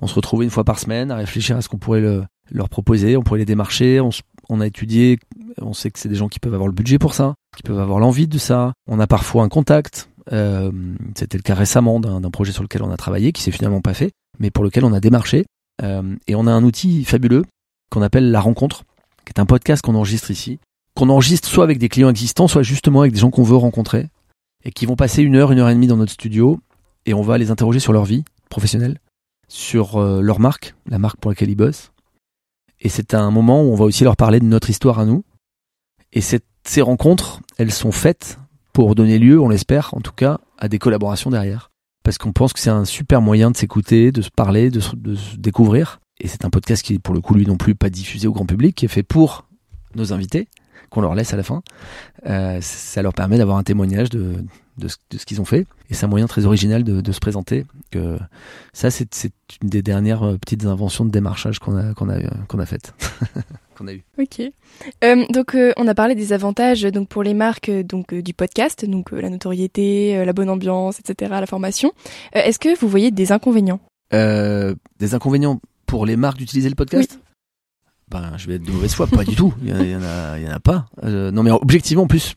on, 0.00 0.06
se 0.06 0.14
retrouvait 0.14 0.44
une 0.44 0.50
fois 0.50 0.64
par 0.64 0.78
semaine 0.78 1.10
à 1.10 1.16
réfléchir 1.16 1.56
à 1.56 1.62
ce 1.62 1.68
qu'on 1.68 1.78
pourrait 1.78 2.00
le, 2.00 2.24
leur 2.50 2.68
proposer, 2.68 3.16
on 3.16 3.22
pourrait 3.22 3.40
les 3.40 3.44
démarcher, 3.44 4.00
on, 4.00 4.10
on 4.48 4.60
a 4.60 4.66
étudié, 4.66 5.18
on 5.60 5.72
sait 5.72 5.90
que 5.90 5.98
c'est 5.98 6.08
des 6.08 6.14
gens 6.14 6.28
qui 6.28 6.40
peuvent 6.40 6.54
avoir 6.54 6.68
le 6.68 6.74
budget 6.74 6.98
pour 6.98 7.14
ça, 7.14 7.34
qui 7.56 7.62
peuvent 7.62 7.80
avoir 7.80 7.98
l'envie 7.98 8.26
de 8.26 8.38
ça. 8.38 8.72
On 8.86 9.00
a 9.00 9.06
parfois 9.06 9.42
un 9.42 9.48
contact. 9.48 10.10
Euh, 10.32 10.70
C'était 11.14 11.38
le 11.38 11.42
cas 11.42 11.54
récemment 11.54 12.00
d'un 12.00 12.30
projet 12.30 12.52
sur 12.52 12.62
lequel 12.62 12.82
on 12.82 12.90
a 12.90 12.96
travaillé, 12.96 13.32
qui 13.32 13.42
s'est 13.42 13.50
finalement 13.50 13.80
pas 13.80 13.94
fait, 13.94 14.12
mais 14.38 14.50
pour 14.50 14.64
lequel 14.64 14.84
on 14.84 14.92
a 14.92 15.00
démarché. 15.00 15.46
Euh, 15.82 16.16
et 16.26 16.34
on 16.34 16.46
a 16.46 16.52
un 16.52 16.64
outil 16.64 17.04
fabuleux 17.04 17.44
qu'on 17.90 18.02
appelle 18.02 18.30
la 18.30 18.40
rencontre, 18.40 18.84
qui 19.24 19.32
est 19.34 19.40
un 19.40 19.46
podcast 19.46 19.82
qu'on 19.82 19.94
enregistre 19.94 20.30
ici, 20.30 20.58
qu'on 20.94 21.08
enregistre 21.08 21.48
soit 21.48 21.64
avec 21.64 21.78
des 21.78 21.88
clients 21.88 22.10
existants, 22.10 22.48
soit 22.48 22.62
justement 22.62 23.00
avec 23.00 23.12
des 23.12 23.20
gens 23.20 23.30
qu'on 23.30 23.44
veut 23.44 23.56
rencontrer 23.56 24.08
et 24.64 24.72
qui 24.72 24.86
vont 24.86 24.96
passer 24.96 25.22
une 25.22 25.36
heure, 25.36 25.52
une 25.52 25.58
heure 25.58 25.68
et 25.68 25.74
demie 25.74 25.86
dans 25.86 25.96
notre 25.96 26.12
studio 26.12 26.60
et 27.06 27.14
on 27.14 27.22
va 27.22 27.38
les 27.38 27.50
interroger 27.50 27.80
sur 27.80 27.92
leur 27.92 28.04
vie 28.04 28.24
professionnelle, 28.50 28.98
sur 29.48 29.96
euh, 29.96 30.20
leur 30.20 30.40
marque, 30.40 30.74
la 30.86 30.98
marque 30.98 31.18
pour 31.18 31.30
laquelle 31.30 31.50
ils 31.50 31.56
bossent. 31.56 31.92
Et 32.80 32.88
c'est 32.88 33.14
un 33.14 33.30
moment 33.30 33.62
où 33.62 33.72
on 33.72 33.76
va 33.76 33.84
aussi 33.84 34.04
leur 34.04 34.16
parler 34.16 34.40
de 34.40 34.44
notre 34.44 34.70
histoire 34.70 34.98
à 34.98 35.04
nous. 35.04 35.24
Et 36.12 36.20
ces 36.20 36.82
rencontres, 36.82 37.40
elles 37.56 37.72
sont 37.72 37.92
faites 37.92 38.38
pour 38.72 38.94
donner 38.94 39.18
lieu, 39.18 39.40
on 39.40 39.48
l'espère 39.48 39.94
en 39.94 40.00
tout 40.00 40.12
cas, 40.12 40.38
à 40.58 40.68
des 40.68 40.78
collaborations 40.78 41.30
derrière. 41.30 41.70
Parce 42.04 42.18
qu'on 42.18 42.32
pense 42.32 42.52
que 42.52 42.60
c'est 42.60 42.70
un 42.70 42.84
super 42.84 43.20
moyen 43.20 43.50
de 43.50 43.56
s'écouter, 43.56 44.12
de 44.12 44.22
se 44.22 44.30
parler, 44.30 44.70
de 44.70 44.80
se, 44.80 44.94
de 44.94 45.14
se 45.14 45.36
découvrir. 45.36 46.00
Et 46.20 46.28
c'est 46.28 46.44
un 46.44 46.50
podcast 46.50 46.82
qui 46.82 46.94
est 46.94 46.98
pour 46.98 47.14
le 47.14 47.20
coup 47.20 47.34
lui 47.34 47.46
non 47.46 47.56
plus 47.56 47.74
pas 47.74 47.90
diffusé 47.90 48.28
au 48.28 48.32
grand 48.32 48.46
public, 48.46 48.76
qui 48.76 48.84
est 48.84 48.88
fait 48.88 49.02
pour 49.02 49.46
nos 49.94 50.12
invités 50.12 50.48
qu'on 50.90 51.00
leur 51.00 51.14
laisse 51.14 51.32
à 51.32 51.36
la 51.36 51.42
fin. 51.42 51.62
Euh, 52.26 52.58
ça 52.60 53.02
leur 53.02 53.14
permet 53.14 53.38
d'avoir 53.38 53.58
un 53.58 53.62
témoignage 53.62 54.10
de, 54.10 54.44
de, 54.78 54.88
ce, 54.88 55.26
qu'ils 55.26 55.40
ont 55.40 55.44
fait. 55.44 55.66
Et 55.90 55.94
c'est 55.94 56.06
un 56.06 56.08
moyen 56.08 56.26
très 56.26 56.46
original 56.46 56.84
de, 56.84 57.00
de 57.00 57.12
se 57.12 57.20
présenter. 57.20 57.64
Que 57.90 58.18
ça, 58.72 58.90
c'est, 58.90 59.08
une 59.62 59.68
des 59.68 59.82
dernières 59.82 60.22
euh, 60.22 60.38
petites 60.38 60.64
inventions 60.64 61.04
de 61.04 61.10
démarchage 61.10 61.58
qu'on 61.58 61.76
a, 61.76 61.94
qu'on 61.94 62.08
a, 62.08 62.18
qu'on 62.48 62.58
a 62.58 62.66
faites. 62.66 62.94
qu'on 63.76 63.88
a 63.88 63.92
eu. 63.92 64.02
Ok. 64.18 64.40
Euh, 65.04 65.24
donc 65.30 65.54
euh, 65.54 65.72
on 65.76 65.86
a 65.86 65.94
parlé 65.94 66.14
des 66.14 66.32
avantages 66.32 66.82
donc 66.82 67.08
pour 67.08 67.22
les 67.22 67.34
marques 67.34 67.70
donc 67.70 68.14
du 68.14 68.34
podcast, 68.34 68.84
donc 68.84 69.10
la 69.12 69.30
notoriété, 69.30 70.24
la 70.24 70.32
bonne 70.32 70.50
ambiance, 70.50 71.00
etc., 71.00 71.30
la 71.40 71.46
formation. 71.46 71.92
est-ce 72.32 72.58
que 72.58 72.78
vous 72.78 72.88
voyez 72.88 73.10
des 73.10 73.32
inconvénients? 73.32 73.80
Des 74.10 75.14
inconvénients 75.14 75.60
pour 75.86 76.06
les 76.06 76.16
marques 76.16 76.38
d'utiliser 76.38 76.68
le 76.68 76.74
podcast? 76.74 77.12
Oui 77.14 77.27
ben, 78.10 78.32
je 78.36 78.46
vais 78.46 78.54
être 78.54 78.64
de 78.64 78.72
mauvaise 78.72 78.94
foi, 78.94 79.06
pas 79.06 79.24
du 79.24 79.34
tout. 79.34 79.54
Il 79.62 79.68
y, 79.68 79.72
en 79.72 79.76
a, 79.76 79.84
y 79.84 79.96
en 79.96 80.02
a, 80.02 80.38
y 80.38 80.48
en 80.48 80.52
a 80.52 80.60
pas. 80.60 80.86
Euh, 81.04 81.30
non, 81.30 81.42
mais 81.42 81.50
objectivement, 81.50 82.04
en 82.04 82.08
plus, 82.08 82.34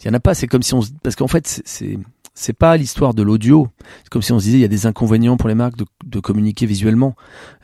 il 0.00 0.06
y 0.06 0.10
en 0.10 0.14
a 0.14 0.20
pas. 0.20 0.34
C'est 0.34 0.46
comme 0.46 0.62
si 0.62 0.74
on, 0.74 0.80
parce 1.02 1.16
qu'en 1.16 1.28
fait, 1.28 1.62
c'est 1.64 1.98
c'est 2.34 2.52
pas 2.52 2.76
l'histoire 2.76 3.14
de 3.14 3.22
l'audio. 3.22 3.68
C'est 4.02 4.08
comme 4.10 4.22
si 4.22 4.32
on 4.32 4.38
se 4.38 4.44
disait 4.44 4.58
il 4.58 4.62
y 4.62 4.64
a 4.64 4.68
des 4.68 4.86
inconvénients 4.86 5.36
pour 5.36 5.48
les 5.48 5.54
marques 5.54 5.76
de, 5.76 5.86
de 6.04 6.20
communiquer 6.20 6.66
visuellement. 6.66 7.14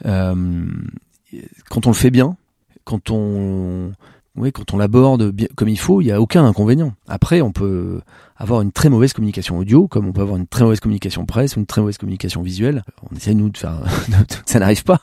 Euh, 0.06 0.66
quand 1.68 1.86
on 1.86 1.90
le 1.90 1.96
fait 1.96 2.10
bien, 2.10 2.36
quand 2.84 3.10
on 3.10 3.92
oui, 4.36 4.52
quand 4.52 4.72
on 4.72 4.78
l'aborde 4.78 5.30
bien 5.32 5.48
comme 5.56 5.68
il 5.68 5.78
faut, 5.78 6.00
il 6.00 6.06
y 6.06 6.12
a 6.12 6.20
aucun 6.20 6.44
inconvénient. 6.44 6.94
Après, 7.08 7.40
on 7.40 7.50
peut 7.52 8.00
avoir 8.36 8.62
une 8.62 8.70
très 8.70 8.88
mauvaise 8.88 9.12
communication 9.12 9.58
audio, 9.58 9.88
comme 9.88 10.06
on 10.06 10.12
peut 10.12 10.22
avoir 10.22 10.36
une 10.36 10.46
très 10.46 10.62
mauvaise 10.62 10.80
communication 10.80 11.26
presse 11.26 11.56
une 11.56 11.66
très 11.66 11.80
mauvaise 11.80 11.98
communication 11.98 12.42
visuelle. 12.42 12.84
On 13.10 13.16
essaie 13.16 13.34
nous 13.34 13.50
de 13.50 13.58
faire, 13.58 13.80
ça 14.46 14.60
n'arrive 14.60 14.84
pas. 14.84 15.00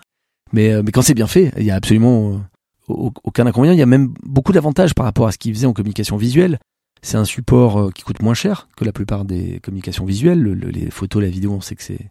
Mais, 0.54 0.72
euh, 0.72 0.82
mais 0.84 0.92
quand 0.92 1.02
c'est 1.02 1.14
bien 1.14 1.28
fait, 1.28 1.52
il 1.58 1.64
y 1.64 1.72
a 1.72 1.76
absolument 1.76 2.42
euh, 2.90 3.10
aucun 3.24 3.46
inconvénient. 3.46 3.74
Il 3.74 3.80
y 3.80 3.84
a 3.84 3.88
même 3.88 4.14
beaucoup 4.24 4.54
d'avantages 4.54 4.94
par 4.94 5.06
rapport 5.06 5.28
à 5.28 5.32
ce 5.32 5.38
qu'ils 5.38 5.54
faisaient 5.54 5.68
en 5.68 5.74
communication 5.74 6.18
visuelle. 6.18 6.60
C'est 7.02 7.18
un 7.18 7.26
support 7.26 7.80
euh, 7.80 7.92
qui 7.92 8.04
coûte 8.04 8.22
moins 8.22 8.34
cher 8.34 8.68
que 8.76 8.86
la 8.86 8.92
plupart 8.92 9.26
des 9.26 9.60
communications 9.62 10.06
visuelles. 10.06 10.42
Le, 10.42 10.54
les 10.54 10.90
photos, 10.90 11.22
la 11.22 11.30
vidéo, 11.30 11.54
on 11.54 11.62
sait 11.62 11.76
que 11.76 11.84
c'est 11.84 12.10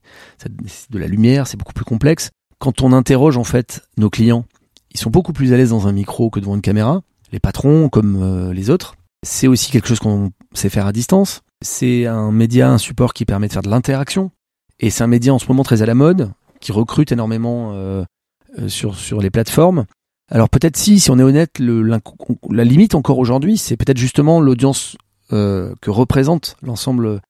de 0.91 0.99
la 0.99 1.07
lumière, 1.07 1.47
c'est 1.47 1.57
beaucoup 1.57 1.72
plus 1.72 1.84
complexe. 1.84 2.30
Quand 2.59 2.82
on 2.82 2.93
interroge 2.93 3.37
en 3.37 3.45
fait 3.45 3.82
nos 3.97 4.11
clients, 4.11 4.45
ils 4.93 4.99
sont 4.99 5.11
beaucoup 5.11 5.32
plus 5.32 5.53
à 5.53 5.57
l'aise 5.57 5.70
dans 5.70 5.89
un 5.89 5.93
micro 5.93 6.30
que 6.30 6.41
devant 6.41 6.55
une 6.55 6.62
caméra. 6.62 7.03
Les 7.32 7.41
patrons 7.41 7.89
comme 7.89 8.53
les 8.53 8.70
autres. 8.70 8.95
C'est 9.26 9.49
aussi 9.49 9.72
quelque 9.72 9.89
chose 9.89 9.99
qu'on 9.99 10.30
sait 10.55 10.68
faire 10.68 10.87
à 10.87 10.93
distance. 10.93 11.43
C'est 11.62 12.07
un 12.07 12.30
média, 12.30 12.70
un 12.70 12.78
support 12.78 13.12
qui 13.12 13.24
permet 13.24 13.49
de 13.49 13.53
faire 13.53 13.62
de 13.62 13.68
l'interaction. 13.68 14.30
Et 14.78 14.91
c'est 14.91 15.03
un 15.03 15.09
média 15.09 15.34
en 15.34 15.39
ce 15.39 15.47
moment 15.49 15.64
très 15.64 15.82
à 15.82 15.87
la 15.87 15.95
mode, 15.95 16.30
qui 16.61 16.72
recrute 16.72 17.12
énormément 17.12 17.72
euh, 17.72 18.05
sur, 18.68 18.96
sur 18.96 19.20
les 19.20 19.30
plateformes. 19.30 19.86
Alors 20.30 20.48
peut-être 20.48 20.76
si, 20.76 20.98
si 20.98 21.11
on 21.11 21.18
est 21.18 21.22
honnête, 21.22 21.59
le, 21.59 21.82
la 22.50 22.64
limite 22.64 22.94
encore 22.94 23.18
aujourd'hui, 23.18 23.59
c'est 23.59 23.76
peut-être 23.76 23.98
justement 23.98 24.40
l'audience 24.40 24.96
euh, 25.32 25.74
que 25.80 25.90
représente 25.90 26.57
l'ensemble 26.62 27.20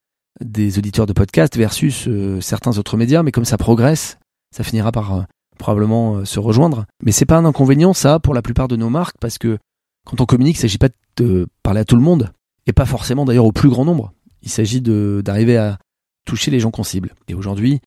des 0.41 0.79
auditeurs 0.79 1.07
de 1.07 1.12
podcast 1.12 1.57
versus 1.57 2.09
euh, 2.09 2.41
certains 2.41 2.79
autres 2.79 2.97
médias. 2.97 3.22
Mais 3.22 3.33
comme 3.33 3.45
ça 3.45 3.59
progresse, 3.59 4.18
ça 4.55 4.64
finira 4.64 4.93
par 4.93 5.14
euh, 5.14 5.22
probablement 5.59 6.24
se 6.24 6.39
rejoindre. 6.39 6.87
Mais 7.03 7.12
c'est 7.12 7.27
pas 7.27 7.37
un 7.37 7.45
inconvénient 7.45 7.93
ça 7.93 8.18
pour 8.18 8.33
la 8.33 8.43
plupart 8.43 8.68
de 8.68 8.77
nos 8.77 8.91
marques 8.91 9.16
parce 9.20 9.37
que 9.39 9.59
quand 10.07 10.20
on 10.20 10.27
communique, 10.27 10.57
il 10.57 10.61
s'agit 10.61 10.79
pas 10.79 10.89
de 11.16 11.47
parler 11.62 11.81
à 11.81 11.85
tout 11.85 11.97
le 11.97 12.03
monde 12.03 12.33
et 12.66 12.72
pas 12.72 12.87
forcément 12.87 13.24
d'ailleurs 13.24 13.47
au 13.47 13.53
plus 13.53 13.68
grand 13.68 13.85
nombre. 13.85 14.12
Il 14.43 14.51
s'agit 14.51 14.81
d'arriver 14.81 15.57
à 15.57 15.79
toucher 16.24 16.51
les 16.51 16.61
gens 16.61 16.70
qu'on 16.70 16.85
cible. 16.85 17.14
Et 17.29 17.35
aujourd'hui, 17.35 17.81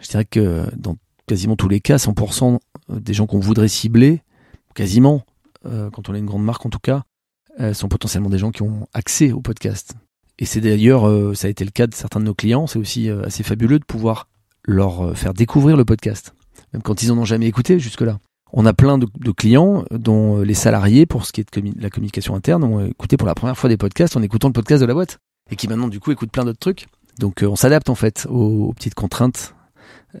je 0.00 0.08
dirais 0.08 0.24
que 0.24 0.66
dans 0.76 0.96
quasiment 1.26 1.56
tous 1.56 1.68
les 1.68 1.80
cas, 1.80 1.96
100% 1.96 2.58
des 2.88 3.14
gens 3.14 3.26
qu'on 3.26 3.40
voudrait 3.40 3.68
cibler, 3.68 4.22
quasiment, 4.74 5.22
euh, 5.66 5.90
quand 5.90 6.08
on 6.08 6.14
est 6.14 6.18
une 6.18 6.26
grande 6.26 6.44
marque 6.44 6.66
en 6.66 6.70
tout 6.70 6.78
cas, 6.78 7.04
euh, 7.60 7.72
sont 7.72 7.88
potentiellement 7.88 8.30
des 8.30 8.38
gens 8.38 8.50
qui 8.50 8.62
ont 8.62 8.86
accès 8.92 9.32
au 9.32 9.40
podcast. 9.40 9.94
Et 10.38 10.44
c'est 10.44 10.60
d'ailleurs, 10.60 11.08
euh, 11.08 11.34
ça 11.34 11.46
a 11.46 11.50
été 11.50 11.64
le 11.64 11.70
cas 11.70 11.86
de 11.86 11.94
certains 11.94 12.20
de 12.20 12.24
nos 12.24 12.34
clients, 12.34 12.66
c'est 12.66 12.78
aussi 12.78 13.08
assez 13.08 13.42
fabuleux 13.42 13.78
de 13.78 13.84
pouvoir 13.84 14.28
leur 14.66 15.16
faire 15.16 15.34
découvrir 15.34 15.76
le 15.76 15.84
podcast, 15.84 16.34
même 16.72 16.82
quand 16.82 17.02
ils 17.02 17.12
en 17.12 17.18
ont 17.18 17.24
jamais 17.24 17.46
écouté 17.46 17.78
jusque-là. 17.78 18.18
On 18.52 18.66
a 18.66 18.72
plein 18.72 18.98
de, 18.98 19.06
clients 19.32 19.84
dont 19.90 20.40
les 20.40 20.54
salariés, 20.54 21.06
pour 21.06 21.26
ce 21.26 21.32
qui 21.32 21.40
est 21.40 21.58
de 21.58 21.82
la 21.82 21.90
communication 21.90 22.36
interne, 22.36 22.62
ont 22.62 22.86
écouté 22.86 23.16
pour 23.16 23.26
la 23.26 23.34
première 23.34 23.58
fois 23.58 23.68
des 23.68 23.76
podcasts 23.76 24.16
en 24.16 24.22
écoutant 24.22 24.48
le 24.48 24.52
podcast 24.52 24.80
de 24.80 24.86
la 24.86 24.94
boîte. 24.94 25.18
Et 25.50 25.56
qui 25.56 25.66
maintenant, 25.66 25.88
du 25.88 25.98
coup, 25.98 26.12
écoutent 26.12 26.30
plein 26.30 26.44
d'autres 26.44 26.60
trucs. 26.60 26.86
Donc, 27.18 27.44
on 27.46 27.56
s'adapte 27.56 27.90
en 27.90 27.96
fait 27.96 28.26
aux, 28.30 28.72
petites 28.72 28.94
contraintes 28.94 29.53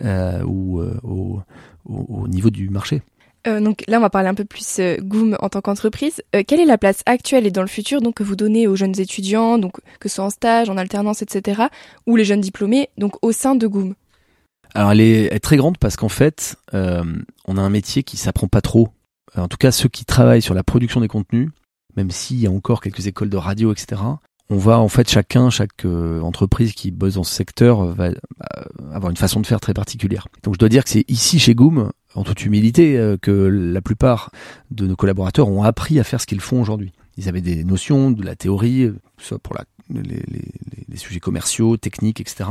ou 0.02 0.80
au, 1.02 1.42
au 1.86 2.28
niveau 2.28 2.50
du 2.50 2.70
marché. 2.70 3.02
Euh, 3.46 3.60
donc 3.60 3.84
là, 3.88 3.98
on 3.98 4.00
va 4.00 4.10
parler 4.10 4.28
un 4.28 4.34
peu 4.34 4.44
plus 4.44 4.78
euh, 4.78 4.96
Goom 5.00 5.36
en 5.40 5.48
tant 5.48 5.60
qu'entreprise. 5.60 6.22
Euh, 6.34 6.42
quelle 6.46 6.60
est 6.60 6.64
la 6.64 6.78
place 6.78 7.02
actuelle 7.04 7.46
et 7.46 7.50
dans 7.50 7.60
le 7.60 7.68
futur 7.68 8.00
donc 8.00 8.14
que 8.14 8.22
vous 8.22 8.36
donnez 8.36 8.66
aux 8.66 8.76
jeunes 8.76 8.98
étudiants, 8.98 9.58
donc 9.58 9.76
que 10.00 10.08
ce 10.08 10.16
soit 10.16 10.24
en 10.24 10.30
stage, 10.30 10.70
en 10.70 10.76
alternance, 10.76 11.20
etc., 11.22 11.64
ou 12.06 12.16
les 12.16 12.24
jeunes 12.24 12.40
diplômés, 12.40 12.88
donc 12.96 13.22
au 13.22 13.32
sein 13.32 13.54
de 13.54 13.66
Goom? 13.66 13.94
Alors 14.74 14.92
elle 14.92 15.00
est, 15.00 15.38
très 15.40 15.56
grande 15.56 15.78
parce 15.78 15.96
qu'en 15.96 16.08
fait, 16.08 16.56
on 16.72 17.56
a 17.56 17.60
un 17.60 17.70
métier 17.70 18.02
qui 18.02 18.16
s'apprend 18.16 18.48
pas 18.48 18.60
trop. 18.60 18.88
En 19.36 19.46
tout 19.46 19.56
cas, 19.56 19.70
ceux 19.70 19.88
qui 19.88 20.04
travaillent 20.04 20.42
sur 20.42 20.54
la 20.54 20.64
production 20.64 21.00
des 21.00 21.06
contenus, 21.06 21.50
même 21.96 22.10
s'il 22.10 22.40
y 22.40 22.46
a 22.48 22.50
encore 22.50 22.80
quelques 22.80 23.06
écoles 23.06 23.30
de 23.30 23.36
radio, 23.36 23.72
etc., 23.72 24.00
on 24.50 24.58
va 24.58 24.78
en 24.78 24.88
fait 24.88 25.08
chacun, 25.08 25.50
chaque 25.50 25.84
entreprise 25.84 26.72
qui 26.72 26.90
bosse 26.90 27.14
dans 27.14 27.24
ce 27.24 27.34
secteur 27.34 27.84
va 27.86 28.10
avoir 28.92 29.10
une 29.10 29.16
façon 29.16 29.40
de 29.40 29.46
faire 29.46 29.60
très 29.60 29.74
particulière. 29.74 30.28
Donc 30.42 30.54
je 30.54 30.58
dois 30.58 30.68
dire 30.68 30.84
que 30.84 30.90
c'est 30.90 31.04
ici 31.08 31.38
chez 31.38 31.54
Goom 31.54 31.90
en 32.14 32.24
toute 32.24 32.44
humilité, 32.44 32.96
euh, 32.96 33.16
que 33.20 33.30
la 33.30 33.80
plupart 33.80 34.30
de 34.70 34.86
nos 34.86 34.96
collaborateurs 34.96 35.48
ont 35.48 35.62
appris 35.62 35.98
à 35.98 36.04
faire 36.04 36.20
ce 36.20 36.26
qu'ils 36.26 36.40
font 36.40 36.60
aujourd'hui. 36.60 36.92
Ils 37.16 37.28
avaient 37.28 37.40
des 37.40 37.64
notions 37.64 38.10
de 38.10 38.22
la 38.24 38.36
théorie, 38.36 38.84
euh, 38.84 38.98
soit 39.18 39.38
pour 39.38 39.54
la, 39.54 39.64
les, 39.90 40.22
les, 40.88 40.96
sujets 40.96 41.20
commerciaux, 41.20 41.76
techniques, 41.76 42.20
etc. 42.20 42.44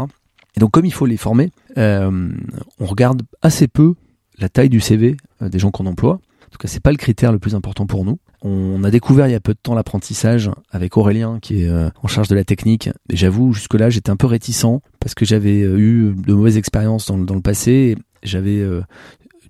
Et 0.56 0.60
donc, 0.60 0.72
comme 0.72 0.86
il 0.86 0.94
faut 0.94 1.06
les 1.06 1.18
former, 1.18 1.52
euh, 1.78 2.30
on 2.80 2.86
regarde 2.86 3.24
assez 3.42 3.68
peu 3.68 3.96
la 4.38 4.50
taille 4.50 4.70
du 4.70 4.80
CV 4.80 5.18
des 5.42 5.60
gens 5.60 5.72
qu'on 5.72 5.86
emploie. 5.86 6.20
En 6.54 6.56
tout 6.56 6.60
cas, 6.60 6.68
c'est 6.68 6.84
pas 6.84 6.92
le 6.92 6.98
critère 6.98 7.32
le 7.32 7.40
plus 7.40 7.56
important 7.56 7.88
pour 7.88 8.06
nous. 8.06 8.20
On 8.44 8.84
a 8.84 8.92
découvert 8.92 9.28
il 9.28 9.32
y 9.32 9.36
a 9.36 9.40
peu 9.40 9.54
de 9.54 9.60
temps 9.62 9.74
l'apprentissage 9.74 10.52
avec 10.70 10.98
Aurélien 10.98 11.40
qui 11.42 11.64
est 11.64 11.72
en 11.72 12.08
charge 12.08 12.28
de 12.28 12.36
la 12.36 12.44
technique. 12.44 12.90
J'avoue, 13.10 13.54
jusque-là, 13.54 13.90
j'étais 13.90 14.12
un 14.12 14.18
peu 14.18 14.28
réticent 14.28 14.82
parce 15.00 15.16
que 15.16 15.26
j'avais 15.26 15.62
eu 15.62 16.14
de 16.16 16.34
mauvaises 16.34 16.58
expériences 16.58 17.08
dans, 17.08 17.18
dans 17.18 17.34
le 17.34 17.42
passé. 17.42 17.96
J'avais 18.22 18.64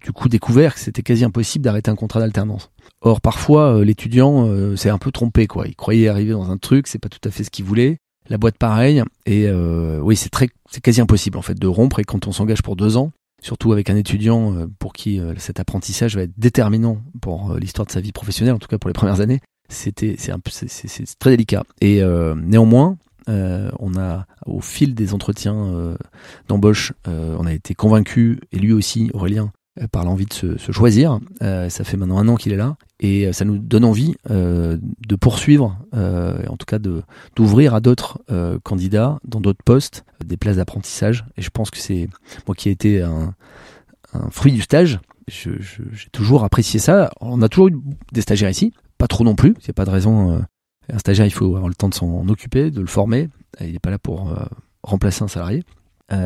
du 0.04 0.12
coup 0.12 0.30
découvert 0.30 0.76
que 0.76 0.80
c'était 0.80 1.02
quasi 1.02 1.24
impossible 1.24 1.64
d'arrêter 1.64 1.90
un 1.90 1.96
contrat 1.96 2.20
d'alternance. 2.20 2.70
Or 3.02 3.22
parfois 3.22 3.78
euh, 3.78 3.86
l'étudiant 3.86 4.48
euh, 4.48 4.76
s'est 4.76 4.90
un 4.90 4.98
peu 4.98 5.12
trompé 5.12 5.48
quoi. 5.48 5.68
Il 5.68 5.76
croyait 5.76 6.08
arriver 6.10 6.32
dans 6.32 6.52
un 6.52 6.58
truc, 6.58 6.88
c'est 6.88 7.00
pas 7.00 7.10
tout 7.10 7.26
à 7.28 7.32
fait 7.32 7.44
ce 7.44 7.50
qu'il 7.50 7.66
voulait. 7.66 7.98
La 8.30 8.38
boîte 8.38 8.58
pareil 8.58 9.04
et 9.26 9.48
euh, 9.48 10.00
oui 10.02 10.16
c'est 10.16 10.30
très 10.30 10.50
c'est 10.70 10.82
quasi 10.82 11.02
impossible 11.02 11.38
en 11.38 11.42
fait 11.42 11.60
de 11.60 11.68
rompre 11.68 12.00
et 12.00 12.04
quand 12.04 12.28
on 12.28 12.32
s'engage 12.32 12.62
pour 12.62 12.76
deux 12.76 12.98
ans, 12.98 13.12
surtout 13.44 13.72
avec 13.72 13.92
un 13.92 13.96
étudiant 13.96 14.68
pour 14.80 14.94
qui 14.94 15.22
cet 15.38 15.60
apprentissage 15.60 16.16
va 16.16 16.24
être 16.24 16.34
déterminant 16.38 16.98
pour 17.22 17.56
l'histoire 17.56 17.86
de 17.86 17.92
sa 17.92 18.02
vie 18.02 18.12
professionnelle, 18.12 18.56
en 18.56 18.60
tout 18.60 18.68
cas 18.68 18.80
pour 18.80 18.90
les 18.90 18.94
premières 18.94 19.22
années, 19.22 19.42
c'était 19.70 20.16
c'est 20.18 21.20
très 21.20 21.30
délicat. 21.30 21.64
Et 21.82 22.02
néanmoins 22.36 22.98
on 23.28 23.98
a, 23.98 24.26
au 24.46 24.62
fil 24.62 24.96
des 24.96 25.14
entretiens 25.14 25.96
d'embauche, 26.48 26.94
on 27.06 27.46
a 27.46 27.54
été 27.54 27.76
convaincu, 27.76 28.40
et 28.52 28.60
lui 28.60 28.74
aussi, 28.74 29.12
Aurélien, 29.14 29.52
euh, 29.82 29.88
par 29.88 30.06
l'envie 30.06 30.26
de 30.28 30.34
se, 30.34 30.72
choisir. 30.72 31.20
Euh, 31.42 31.68
ça 31.68 31.84
fait 31.84 31.98
maintenant 31.98 32.20
un 32.20 32.28
an 32.28 32.36
qu'il 32.36 32.54
est 32.54 32.58
là 32.58 32.76
et 33.04 33.28
euh, 33.28 33.34
ça 33.34 33.46
nous 33.46 33.60
donne 33.60 33.86
envie 33.86 34.16
de 34.30 35.16
poursuivre, 35.16 35.78
en 35.94 36.58
tout 36.58 36.66
cas 36.66 36.80
d'ouvrir 37.36 37.76
à 37.76 37.82
d'autres 37.82 38.20
candidats 38.64 39.20
dans 39.26 39.42
d'autres 39.42 39.64
postes 39.64 40.06
des 40.26 40.38
places 40.38 40.56
d'apprentissage. 40.56 41.26
Et 41.38 41.42
je 41.42 41.50
pense 41.50 41.70
que 41.70 41.78
c'est 41.78 42.08
moi 42.48 42.56
qui 42.56 42.70
ai 42.70 42.72
été 42.72 43.02
un, 43.02 43.36
fruit 44.32 44.52
du 44.52 44.62
stage. 44.62 45.00
J'ai 45.28 45.60
toujours 46.12 46.44
apprécié 46.44 46.80
ça. 46.80 47.12
On 47.22 47.42
a 47.42 47.50
toujours 47.50 47.68
eu 47.68 47.78
des 48.12 48.22
stagiaires 48.22 48.50
ici, 48.50 48.74
pas 48.98 49.08
trop 49.08 49.24
non 49.24 49.36
plus. 49.36 49.54
Il 49.60 49.66
n'y 49.66 49.72
a 49.72 49.74
pas 49.74 49.86
de 49.86 49.92
raison. 49.92 50.42
un 50.92 50.98
stagiaire, 50.98 51.26
il 51.26 51.34
faut 51.34 51.56
avoir 51.56 51.68
le 51.68 51.76
temps 51.76 51.90
de 51.90 51.94
s'en 51.94 52.28
occuper, 52.28 52.72
de 52.72 52.82
le 52.82 52.88
former. 52.88 53.30
Il 53.60 53.74
n'est 53.74 53.80
pas 53.80 53.92
là 53.92 54.00
pour 54.00 54.34
remplacer 54.82 55.24
un 55.24 55.28
salarié. 55.28 55.64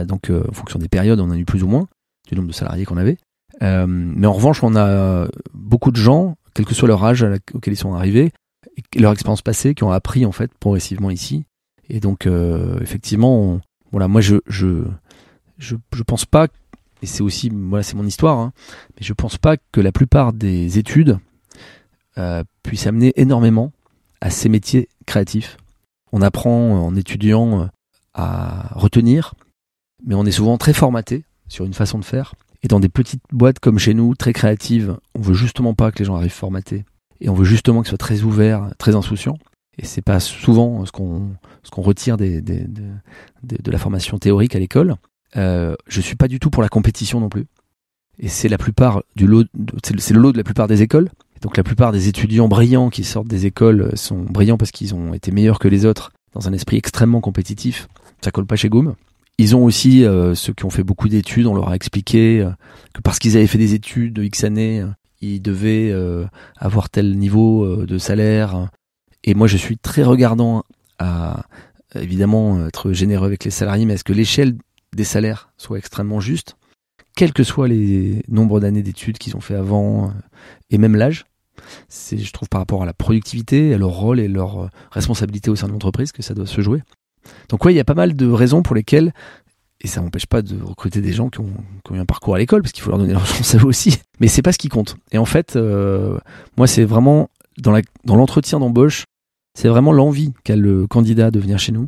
donc, 0.05 0.31
en 0.31 0.53
fonction 0.53 0.79
des 0.79 0.89
périodes, 0.89 1.19
on 1.19 1.31
a 1.31 1.37
eu 1.37 1.45
plus 1.45 1.63
ou 1.63 1.67
moins 1.67 1.87
du 2.27 2.35
nombre 2.35 2.47
de 2.47 2.53
salariés 2.53 2.85
qu'on 2.85 2.97
avait. 2.97 3.17
Euh, 3.61 3.85
mais 3.87 4.27
en 4.27 4.33
revanche, 4.33 4.63
on 4.63 4.75
a 4.75 5.27
beaucoup 5.53 5.91
de 5.91 5.97
gens, 5.97 6.35
quel 6.57 6.65
que 6.65 6.73
soit 6.73 6.87
leur 6.87 7.05
âge 7.05 7.23
auquel 7.53 7.73
ils 7.73 7.77
sont 7.77 7.93
arrivés, 7.93 8.31
leur 8.95 9.11
expérience 9.11 9.43
passée, 9.43 9.75
qui 9.75 9.83
ont 9.83 9.91
appris 9.91 10.25
en 10.25 10.31
fait 10.31 10.51
progressivement 10.59 11.11
ici. 11.11 11.45
Et 11.87 11.99
donc, 11.99 12.25
euh, 12.25 12.79
effectivement, 12.81 13.61
voilà, 13.91 14.07
moi 14.07 14.21
je, 14.21 14.37
je 14.47 14.83
je 15.59 15.75
je 15.93 16.01
pense 16.01 16.25
pas, 16.25 16.47
et 17.03 17.05
c'est 17.05 17.21
aussi 17.21 17.51
voilà, 17.53 17.83
c'est 17.83 17.95
mon 17.95 18.07
histoire, 18.07 18.39
hein, 18.39 18.53
mais 18.95 19.05
je 19.05 19.13
pense 19.13 19.37
pas 19.37 19.55
que 19.71 19.79
la 19.79 19.91
plupart 19.91 20.33
des 20.33 20.79
études 20.79 21.19
euh, 22.17 22.43
puissent 22.63 22.87
amener 22.87 23.13
énormément 23.17 23.71
à 24.19 24.31
ces 24.31 24.49
métiers 24.49 24.89
créatifs. 25.05 25.57
On 26.11 26.23
apprend 26.23 26.87
en 26.87 26.95
étudiant 26.95 27.69
à 28.15 28.69
retenir, 28.73 29.35
mais 30.03 30.15
on 30.15 30.25
est 30.25 30.31
souvent 30.31 30.57
très 30.57 30.73
formaté 30.73 31.23
sur 31.47 31.65
une 31.65 31.75
façon 31.75 31.99
de 31.99 32.05
faire. 32.05 32.33
Et 32.63 32.67
dans 32.67 32.79
des 32.79 32.89
petites 32.89 33.23
boîtes 33.31 33.59
comme 33.59 33.79
chez 33.79 33.93
nous, 33.93 34.15
très 34.15 34.33
créatives, 34.33 34.97
on 35.15 35.21
veut 35.21 35.33
justement 35.33 35.73
pas 35.73 35.91
que 35.91 35.99
les 35.99 36.05
gens 36.05 36.15
arrivent 36.15 36.31
formatés. 36.31 36.85
Et 37.21 37.29
on 37.29 37.33
veut 37.33 37.45
justement 37.45 37.81
qu'ils 37.81 37.89
soient 37.89 37.97
très 37.97 38.21
ouverts, 38.21 38.69
très 38.77 38.95
insouciants. 38.95 39.37
Et 39.77 39.85
c'est 39.85 40.01
pas 40.01 40.19
souvent 40.19 40.85
ce 40.85 40.91
qu'on 40.91 41.29
ce 41.63 41.69
qu'on 41.69 41.81
retire 41.81 42.17
des, 42.17 42.41
des, 42.41 42.65
de, 43.43 43.71
la 43.71 43.77
formation 43.77 44.17
théorique 44.17 44.55
à 44.55 44.59
l'école. 44.59 44.95
Euh, 45.35 45.75
je 45.87 46.01
suis 46.01 46.15
pas 46.15 46.27
du 46.27 46.39
tout 46.39 46.49
pour 46.49 46.63
la 46.63 46.69
compétition 46.69 47.19
non 47.19 47.29
plus. 47.29 47.45
Et 48.19 48.29
c'est 48.29 48.49
la 48.49 48.57
plupart 48.57 49.03
du 49.15 49.27
lot, 49.27 49.45
c'est 49.83 50.13
le 50.13 50.19
lot 50.19 50.31
de 50.31 50.37
la 50.37 50.43
plupart 50.43 50.67
des 50.67 50.81
écoles. 50.81 51.09
Donc 51.41 51.57
la 51.57 51.63
plupart 51.63 51.91
des 51.91 52.07
étudiants 52.07 52.47
brillants 52.47 52.89
qui 52.89 53.03
sortent 53.03 53.27
des 53.27 53.45
écoles 53.45 53.91
sont 53.95 54.21
brillants 54.21 54.57
parce 54.57 54.71
qu'ils 54.71 54.95
ont 54.95 55.13
été 55.13 55.31
meilleurs 55.31 55.59
que 55.59 55.67
les 55.67 55.85
autres 55.85 56.11
dans 56.33 56.47
un 56.47 56.53
esprit 56.53 56.77
extrêmement 56.77 57.21
compétitif. 57.21 57.87
Ça 58.21 58.31
colle 58.31 58.47
pas 58.47 58.55
chez 58.55 58.69
Goom. 58.69 58.95
Ils 59.39 59.55
ont 59.55 59.63
aussi, 59.63 60.03
euh, 60.03 60.33
ceux 60.33 60.53
qui 60.53 60.65
ont 60.65 60.71
fait 60.71 60.83
beaucoup 60.83 61.09
d'études, 61.09 61.45
on 61.45 61.53
leur 61.53 61.69
a 61.69 61.75
expliqué 61.75 62.41
euh, 62.41 62.49
que 62.93 63.01
parce 63.01 63.19
qu'ils 63.19 63.37
avaient 63.37 63.47
fait 63.47 63.59
des 63.59 63.75
études 63.75 64.13
de 64.13 64.23
X 64.23 64.43
années, 64.43 64.81
euh, 64.81 64.87
ils 65.21 65.41
devaient 65.41 65.91
avoir 66.57 66.91
tel 66.91 67.17
niveau 67.17 67.87
de 67.87 67.97
salaire. 67.97 68.69
Et 69.23 69.33
moi, 69.33 69.47
je 69.47 69.57
suis 69.57 69.75
très 69.75 70.03
regardant 70.03 70.63
à, 70.99 71.47
évidemment, 71.95 72.67
être 72.67 72.91
généreux 72.91 73.25
avec 73.25 73.43
les 73.43 73.49
salariés, 73.49 73.87
mais 73.87 73.95
est-ce 73.95 74.03
que 74.03 74.13
l'échelle 74.13 74.55
des 74.95 75.03
salaires 75.03 75.49
soit 75.57 75.79
extrêmement 75.79 76.19
juste, 76.19 76.55
quels 77.15 77.33
que 77.33 77.43
soient 77.43 77.67
les 77.67 78.21
nombres 78.27 78.59
d'années 78.59 78.83
d'études 78.83 79.17
qu'ils 79.17 79.35
ont 79.35 79.41
fait 79.41 79.55
avant, 79.55 80.13
et 80.69 80.77
même 80.77 80.95
l'âge 80.95 81.25
c'est, 81.89 82.19
je 82.19 82.31
trouve, 82.31 82.47
par 82.47 82.61
rapport 82.61 82.83
à 82.83 82.85
la 82.85 82.93
productivité, 82.93 83.73
à 83.73 83.79
leur 83.79 83.89
rôle 83.89 84.19
et 84.19 84.27
leur 84.27 84.69
responsabilité 84.91 85.49
au 85.49 85.55
sein 85.55 85.65
de 85.65 85.71
l'entreprise 85.73 86.11
que 86.11 86.21
ça 86.21 86.35
doit 86.35 86.45
se 86.45 86.61
jouer. 86.61 86.83
Donc 87.49 87.65
ouais, 87.65 87.73
il 87.73 87.77
y 87.77 87.79
a 87.79 87.85
pas 87.85 87.93
mal 87.93 88.15
de 88.15 88.27
raisons 88.27 88.61
pour 88.61 88.75
lesquelles, 88.75 89.13
et 89.81 89.87
ça 89.87 90.01
n'empêche 90.01 90.25
pas 90.25 90.41
de 90.41 90.61
recruter 90.61 91.01
des 91.01 91.13
gens 91.13 91.29
qui 91.29 91.39
ont, 91.39 91.53
eu 91.91 91.97
un 91.97 92.05
parcours 92.05 92.35
à 92.35 92.37
l'école, 92.39 92.61
parce 92.61 92.71
qu'il 92.71 92.83
faut 92.83 92.89
leur 92.89 92.99
donner 92.99 93.13
leur 93.13 93.25
chance 93.25 93.55
à 93.55 93.59
eux 93.59 93.65
aussi, 93.65 93.99
mais 94.19 94.27
c'est 94.27 94.41
pas 94.41 94.51
ce 94.51 94.57
qui 94.57 94.69
compte. 94.69 94.97
Et 95.11 95.17
en 95.17 95.25
fait, 95.25 95.55
euh, 95.55 96.17
moi 96.57 96.67
c'est 96.67 96.83
vraiment, 96.83 97.29
dans 97.57 98.15
l'entretien 98.15 98.59
d'embauche, 98.59 99.05
c'est 99.53 99.67
vraiment 99.67 99.91
l'envie 99.91 100.33
qu'a 100.43 100.55
le 100.55 100.87
candidat 100.87 101.31
de 101.31 101.39
venir 101.39 101.59
chez 101.59 101.71
nous 101.71 101.87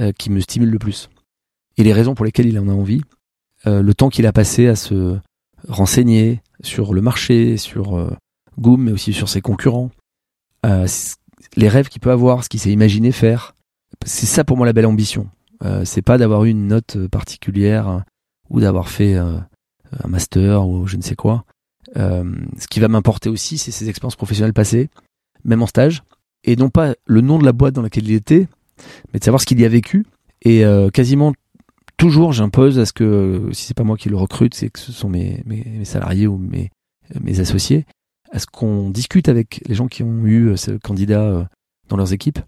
euh, 0.00 0.12
qui 0.12 0.30
me 0.30 0.40
stimule 0.40 0.70
le 0.70 0.78
plus. 0.78 1.08
Et 1.76 1.84
les 1.84 1.92
raisons 1.92 2.14
pour 2.14 2.24
lesquelles 2.24 2.46
il 2.46 2.58
en 2.58 2.68
a 2.68 2.72
envie, 2.72 3.02
euh, 3.66 3.82
le 3.82 3.94
temps 3.94 4.08
qu'il 4.08 4.26
a 4.26 4.32
passé 4.32 4.66
à 4.66 4.76
se 4.76 5.16
renseigner 5.68 6.40
sur 6.62 6.94
le 6.94 7.00
marché, 7.00 7.56
sur 7.56 8.08
Goom, 8.58 8.84
mais 8.84 8.92
aussi 8.92 9.12
sur 9.12 9.28
ses 9.28 9.40
concurrents, 9.40 9.90
les 11.56 11.68
rêves 11.68 11.88
qu'il 11.88 12.00
peut 12.00 12.10
avoir, 12.10 12.44
ce 12.44 12.48
qu'il 12.48 12.60
s'est 12.60 12.72
imaginé 12.72 13.12
faire. 13.12 13.54
C'est 14.06 14.26
ça 14.26 14.44
pour 14.44 14.56
moi 14.56 14.66
la 14.66 14.72
belle 14.72 14.86
ambition. 14.86 15.28
Euh, 15.64 15.84
c'est 15.84 16.02
pas 16.02 16.18
d'avoir 16.18 16.44
eu 16.44 16.50
une 16.50 16.68
note 16.68 17.06
particulière 17.08 17.88
euh, 17.88 17.98
ou 18.48 18.60
d'avoir 18.60 18.88
fait 18.88 19.14
euh, 19.14 19.38
un 20.04 20.08
master 20.08 20.66
ou 20.68 20.86
je 20.86 20.96
ne 20.96 21.02
sais 21.02 21.16
quoi. 21.16 21.44
ce 21.94 22.66
qui 22.68 22.80
va 22.80 22.88
m'importer 22.88 23.28
aussi, 23.28 23.58
c'est 23.58 23.70
ses 23.70 23.88
expériences 23.88 24.16
professionnelles 24.16 24.52
passées, 24.52 24.88
même 25.44 25.62
en 25.62 25.66
stage, 25.66 26.02
et 26.44 26.56
non 26.56 26.70
pas 26.70 26.94
le 27.06 27.20
nom 27.20 27.38
de 27.38 27.44
la 27.44 27.52
boîte 27.52 27.74
dans 27.74 27.82
laquelle 27.82 28.08
il 28.08 28.14
était, 28.14 28.46
mais 29.12 29.18
de 29.18 29.24
savoir 29.24 29.40
ce 29.40 29.46
qu'il 29.46 29.60
y 29.60 29.64
a 29.64 29.68
vécu. 29.68 30.06
Et 30.42 30.62
quasiment 30.92 31.32
toujours, 31.96 32.32
j'impose 32.32 32.78
à 32.78 32.86
ce 32.86 32.92
que, 32.92 33.48
si 33.52 33.64
c'est 33.64 33.74
pas 33.74 33.84
moi 33.84 33.96
qui 33.96 34.08
le 34.08 34.16
recrute, 34.16 34.54
c'est 34.54 34.68
que 34.68 34.78
ce 34.78 34.92
sont 34.92 35.08
mes, 35.08 35.42
mes, 35.46 35.84
salariés 35.84 36.26
ou 36.26 36.36
mes, 36.38 36.70
mes 37.20 37.40
associés, 37.40 37.86
à 38.30 38.38
ce 38.38 38.46
qu'on 38.46 38.90
discute 38.90 39.28
avec 39.28 39.62
les 39.66 39.74
gens 39.74 39.88
qui 39.88 40.02
ont 40.02 40.26
eu 40.26 40.56
ce 40.56 40.72
candidat 40.72 41.48
dans 41.88 41.96
leurs 41.96 42.12
équipes 42.12 42.38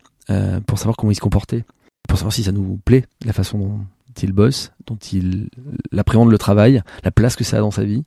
pour 0.66 0.78
savoir 0.78 0.96
comment 0.96 1.10
il 1.10 1.16
se 1.16 1.20
comportait 1.20 1.64
pour 2.10 2.18
savoir 2.18 2.32
si 2.32 2.42
ça 2.42 2.52
nous 2.52 2.78
plaît, 2.84 3.04
la 3.24 3.32
façon 3.32 3.58
dont 3.58 3.80
il 4.20 4.32
bosse, 4.32 4.72
dont 4.86 4.96
il 4.96 5.48
appréhende 5.96 6.30
le 6.30 6.38
travail, 6.38 6.82
la 7.04 7.12
place 7.12 7.36
que 7.36 7.44
ça 7.44 7.58
a 7.58 7.60
dans 7.60 7.70
sa 7.70 7.84
vie. 7.84 8.04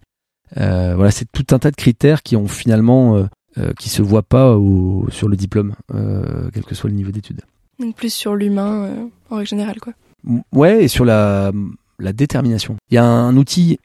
Euh, 0.58 0.94
voilà, 0.96 1.10
c'est 1.10 1.32
tout 1.32 1.46
un 1.56 1.60
tas 1.60 1.72
de 1.72 1.76
critères 1.76 2.22
qui 2.22 2.36
ont 2.36 2.50
finalement, 2.50 3.16
euh, 3.16 3.24
euh, 3.58 3.74
qui 3.80 3.90
se 3.90 4.02
voient 4.02 4.22
pas 4.22 4.58
au, 4.58 5.08
sur 5.10 5.30
le 5.30 5.38
diplôme, 5.38 5.74
quel 6.54 6.64
que 6.66 6.76
soit 6.76 6.90
le 6.90 6.96
niveau 6.98 7.12
d'études. 7.12 7.42
Donc 7.80 7.96
plus 7.96 8.14
sur 8.14 8.36
l'humain 8.36 9.10
en 9.30 9.38
règle 9.38 9.50
générale, 9.50 9.80
quoi. 9.80 9.94
Ouais, 10.52 10.84
et 10.84 10.88
sur 10.90 11.06
la, 11.06 11.52
la 11.98 12.14
détermination. 12.14 12.76
Il 12.92 12.96
y 12.96 12.98
a 12.98 13.06
un 13.06 13.36
outil 13.38 13.80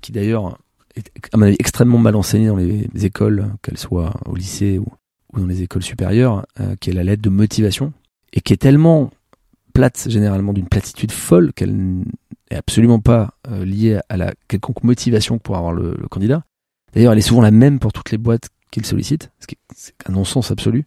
qui 0.00 0.10
d'ailleurs 0.10 0.58
est 0.96 1.10
à 1.32 1.36
mon 1.36 1.46
avis 1.46 1.56
extrêmement 1.60 1.98
mal 1.98 2.16
enseigné 2.16 2.48
dans 2.48 2.56
les 2.56 2.88
écoles, 3.04 3.52
qu'elles 3.62 3.78
soient 3.78 4.14
au 4.26 4.34
lycée 4.34 4.78
ou, 4.78 4.86
ou, 5.32 5.40
dans 5.40 5.46
les 5.46 5.62
écoles 5.62 5.82
supérieures, 5.82 6.46
qui 6.80 6.90
est 6.90 6.92
la 6.92 7.04
lettre 7.04 7.22
de 7.22 7.30
motivation, 7.30 7.92
et 8.32 8.40
qui 8.40 8.52
est 8.52 8.56
tellement 8.58 9.10
plate 9.72 10.08
généralement 10.08 10.52
d'une 10.52 10.68
platitude 10.68 11.12
folle 11.12 11.52
qu'elle 11.52 11.74
n'est 11.74 12.56
absolument 12.56 13.00
pas 13.00 13.34
euh, 13.48 13.64
liée 13.64 14.00
à 14.08 14.16
la 14.16 14.32
quelconque 14.48 14.82
motivation 14.84 15.38
pour 15.38 15.56
avoir 15.56 15.72
le, 15.72 15.94
candidat. 16.10 16.44
D'ailleurs, 16.94 17.12
elle 17.12 17.18
est 17.18 17.22
souvent 17.22 17.40
la 17.40 17.50
même 17.50 17.78
pour 17.78 17.92
toutes 17.92 18.10
les 18.10 18.18
boîtes 18.18 18.48
qu'il 18.70 18.84
sollicite, 18.84 19.30
ce 19.40 19.46
qui 19.46 19.54
est 19.54 19.94
un 20.06 20.12
non-sens 20.12 20.50
absolu. 20.50 20.84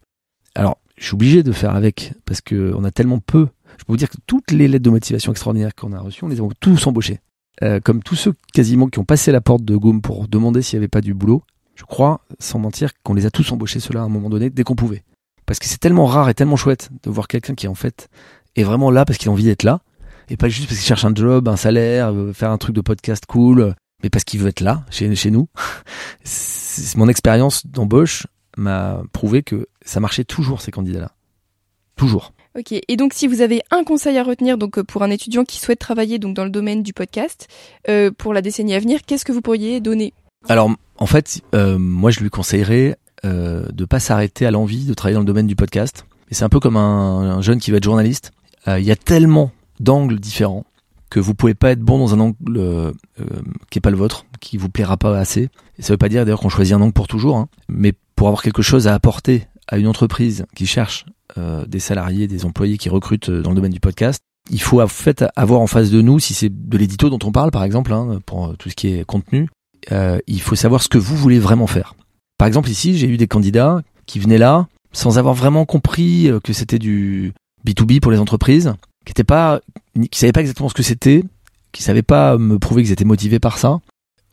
Alors, 0.54 0.78
je 0.96 1.06
suis 1.06 1.14
obligé 1.14 1.42
de 1.42 1.52
faire 1.52 1.74
avec 1.74 2.12
parce 2.24 2.40
que 2.40 2.72
on 2.76 2.84
a 2.84 2.90
tellement 2.90 3.18
peu. 3.18 3.48
Je 3.78 3.84
peux 3.84 3.92
vous 3.92 3.96
dire 3.96 4.10
que 4.10 4.18
toutes 4.26 4.52
les 4.52 4.68
lettres 4.68 4.84
de 4.84 4.90
motivation 4.90 5.32
extraordinaires 5.32 5.74
qu'on 5.74 5.92
a 5.92 6.00
reçues, 6.00 6.24
on 6.24 6.28
les 6.28 6.40
a 6.40 6.48
tous 6.60 6.86
embauchés. 6.86 7.20
Euh, 7.62 7.80
comme 7.80 8.02
tous 8.02 8.16
ceux 8.16 8.34
quasiment 8.52 8.88
qui 8.88 8.98
ont 8.98 9.04
passé 9.04 9.32
la 9.32 9.40
porte 9.40 9.64
de 9.64 9.76
Goom 9.76 10.02
pour 10.02 10.28
demander 10.28 10.60
s'il 10.60 10.78
n'y 10.78 10.82
avait 10.82 10.88
pas 10.88 11.00
du 11.00 11.14
boulot, 11.14 11.42
je 11.74 11.84
crois, 11.84 12.20
sans 12.38 12.58
mentir, 12.58 12.90
qu'on 13.02 13.14
les 13.14 13.26
a 13.26 13.30
tous 13.30 13.50
embauchés 13.52 13.80
ceux-là 13.80 14.00
à 14.00 14.04
un 14.04 14.08
moment 14.08 14.30
donné, 14.30 14.50
dès 14.50 14.62
qu'on 14.62 14.76
pouvait. 14.76 15.04
Parce 15.46 15.58
que 15.58 15.66
c'est 15.66 15.78
tellement 15.78 16.06
rare 16.06 16.28
et 16.28 16.34
tellement 16.34 16.56
chouette 16.56 16.90
de 17.02 17.10
voir 17.10 17.28
quelqu'un 17.28 17.54
qui 17.54 17.68
en 17.68 17.74
fait 17.74 18.08
est 18.56 18.62
vraiment 18.62 18.90
là 18.90 19.04
parce 19.04 19.18
qu'il 19.18 19.28
a 19.28 19.32
envie 19.32 19.44
d'être 19.44 19.62
là 19.62 19.80
et 20.28 20.36
pas 20.36 20.48
juste 20.48 20.68
parce 20.68 20.78
qu'il 20.78 20.86
cherche 20.86 21.04
un 21.04 21.14
job, 21.14 21.48
un 21.48 21.56
salaire, 21.56 22.12
faire 22.32 22.50
un 22.50 22.58
truc 22.58 22.74
de 22.74 22.80
podcast 22.80 23.26
cool, 23.26 23.74
mais 24.02 24.10
parce 24.10 24.24
qu'il 24.24 24.40
veut 24.40 24.48
être 24.48 24.60
là 24.60 24.84
chez 24.90 25.30
nous. 25.30 25.48
mon 26.96 27.08
expérience 27.08 27.66
d'embauche 27.66 28.26
m'a 28.56 29.02
prouvé 29.12 29.42
que 29.42 29.68
ça 29.84 30.00
marchait 30.00 30.24
toujours 30.24 30.62
ces 30.62 30.70
candidats-là, 30.70 31.12
toujours. 31.96 32.32
Ok, 32.56 32.72
et 32.72 32.96
donc 32.96 33.12
si 33.14 33.26
vous 33.26 33.40
avez 33.40 33.62
un 33.70 33.82
conseil 33.82 34.16
à 34.16 34.22
retenir 34.22 34.56
donc 34.58 34.80
pour 34.82 35.02
un 35.02 35.10
étudiant 35.10 35.44
qui 35.44 35.58
souhaite 35.58 35.80
travailler 35.80 36.20
donc 36.20 36.34
dans 36.34 36.44
le 36.44 36.50
domaine 36.50 36.84
du 36.84 36.92
podcast 36.92 37.48
euh, 37.88 38.12
pour 38.16 38.32
la 38.32 38.42
décennie 38.42 38.74
à 38.74 38.78
venir, 38.78 39.00
qu'est-ce 39.04 39.24
que 39.24 39.32
vous 39.32 39.42
pourriez 39.42 39.80
donner? 39.80 40.14
Alors 40.48 40.70
en 40.98 41.06
fait, 41.06 41.40
euh, 41.54 41.78
moi 41.78 42.10
je 42.10 42.20
lui 42.20 42.30
conseillerais 42.30 42.96
euh, 43.24 43.66
de 43.72 43.84
pas 43.84 44.00
s'arrêter 44.00 44.46
à 44.46 44.50
l'envie 44.50 44.84
de 44.84 44.94
travailler 44.94 45.14
dans 45.14 45.20
le 45.20 45.26
domaine 45.26 45.46
du 45.46 45.56
podcast. 45.56 46.06
Et 46.30 46.34
c'est 46.34 46.44
un 46.44 46.48
peu 46.48 46.60
comme 46.60 46.76
un, 46.76 47.36
un 47.36 47.42
jeune 47.42 47.58
qui 47.58 47.70
va 47.70 47.78
être 47.78 47.84
journaliste. 47.84 48.32
Euh, 48.68 48.78
il 48.78 48.84
y 48.84 48.90
a 48.90 48.96
tellement 48.96 49.50
d'angles 49.80 50.18
différents 50.18 50.64
que 51.10 51.20
vous 51.20 51.34
pouvez 51.34 51.54
pas 51.54 51.70
être 51.70 51.80
bon 51.80 51.98
dans 51.98 52.14
un 52.14 52.20
angle 52.20 52.36
euh, 52.56 52.92
euh, 53.20 53.24
qui 53.70 53.78
est 53.78 53.80
pas 53.80 53.90
le 53.90 53.96
vôtre, 53.96 54.26
qui 54.40 54.56
vous 54.56 54.68
plaira 54.68 54.96
pas 54.96 55.16
assez. 55.18 55.48
Et 55.78 55.82
ça 55.82 55.92
veut 55.92 55.98
pas 55.98 56.08
dire 56.08 56.24
d'ailleurs 56.24 56.40
qu'on 56.40 56.48
choisit 56.48 56.74
un 56.74 56.80
angle 56.80 56.92
pour 56.92 57.06
toujours, 57.06 57.36
hein, 57.36 57.48
mais 57.68 57.92
pour 58.16 58.28
avoir 58.28 58.42
quelque 58.42 58.62
chose 58.62 58.88
à 58.88 58.94
apporter 58.94 59.46
à 59.68 59.78
une 59.78 59.86
entreprise 59.86 60.44
qui 60.54 60.66
cherche 60.66 61.06
des 61.66 61.80
salariés, 61.80 62.28
des 62.28 62.44
employés 62.44 62.78
qui 62.78 62.88
recrutent 62.88 63.30
dans 63.30 63.50
le 63.50 63.56
domaine 63.56 63.72
du 63.72 63.80
podcast, 63.80 64.20
il 64.50 64.60
faut 64.60 64.80
en 64.80 64.86
fait 64.86 65.24
avoir 65.34 65.60
en 65.60 65.66
face 65.66 65.90
de 65.90 66.00
nous, 66.00 66.20
si 66.20 66.32
c'est 66.32 66.50
de 66.50 66.78
l'édito 66.78 67.10
dont 67.10 67.18
on 67.24 67.32
parle 67.32 67.50
par 67.50 67.64
exemple, 67.64 67.92
hein, 67.92 68.20
pour 68.24 68.56
tout 68.56 68.70
ce 68.70 68.76
qui 68.76 68.88
est 68.88 69.04
contenu, 69.04 69.48
il 69.90 70.40
faut 70.40 70.54
savoir 70.54 70.82
ce 70.82 70.88
que 70.88 70.98
vous 70.98 71.16
voulez 71.16 71.38
vraiment 71.38 71.66
faire. 71.66 71.94
Par 72.38 72.48
exemple 72.48 72.70
ici, 72.70 72.96
j'ai 72.98 73.06
eu 73.06 73.16
des 73.16 73.26
candidats 73.26 73.82
qui 74.06 74.18
venaient 74.18 74.38
là 74.38 74.66
sans 74.92 75.18
avoir 75.18 75.34
vraiment 75.34 75.64
compris 75.64 76.30
que 76.42 76.52
c'était 76.52 76.78
du 76.78 77.32
B2B 77.66 78.00
pour 78.00 78.12
les 78.12 78.18
entreprises, 78.18 78.74
qui 79.04 79.10
étaient 79.10 79.24
pas, 79.24 79.60
qui 80.10 80.18
savaient 80.18 80.32
pas 80.32 80.40
exactement 80.40 80.68
ce 80.68 80.74
que 80.74 80.82
c'était, 80.82 81.24
qui 81.72 81.82
savaient 81.82 82.02
pas 82.02 82.38
me 82.38 82.58
prouver 82.58 82.82
qu'ils 82.82 82.92
étaient 82.92 83.04
motivés 83.04 83.40
par 83.40 83.58
ça. 83.58 83.80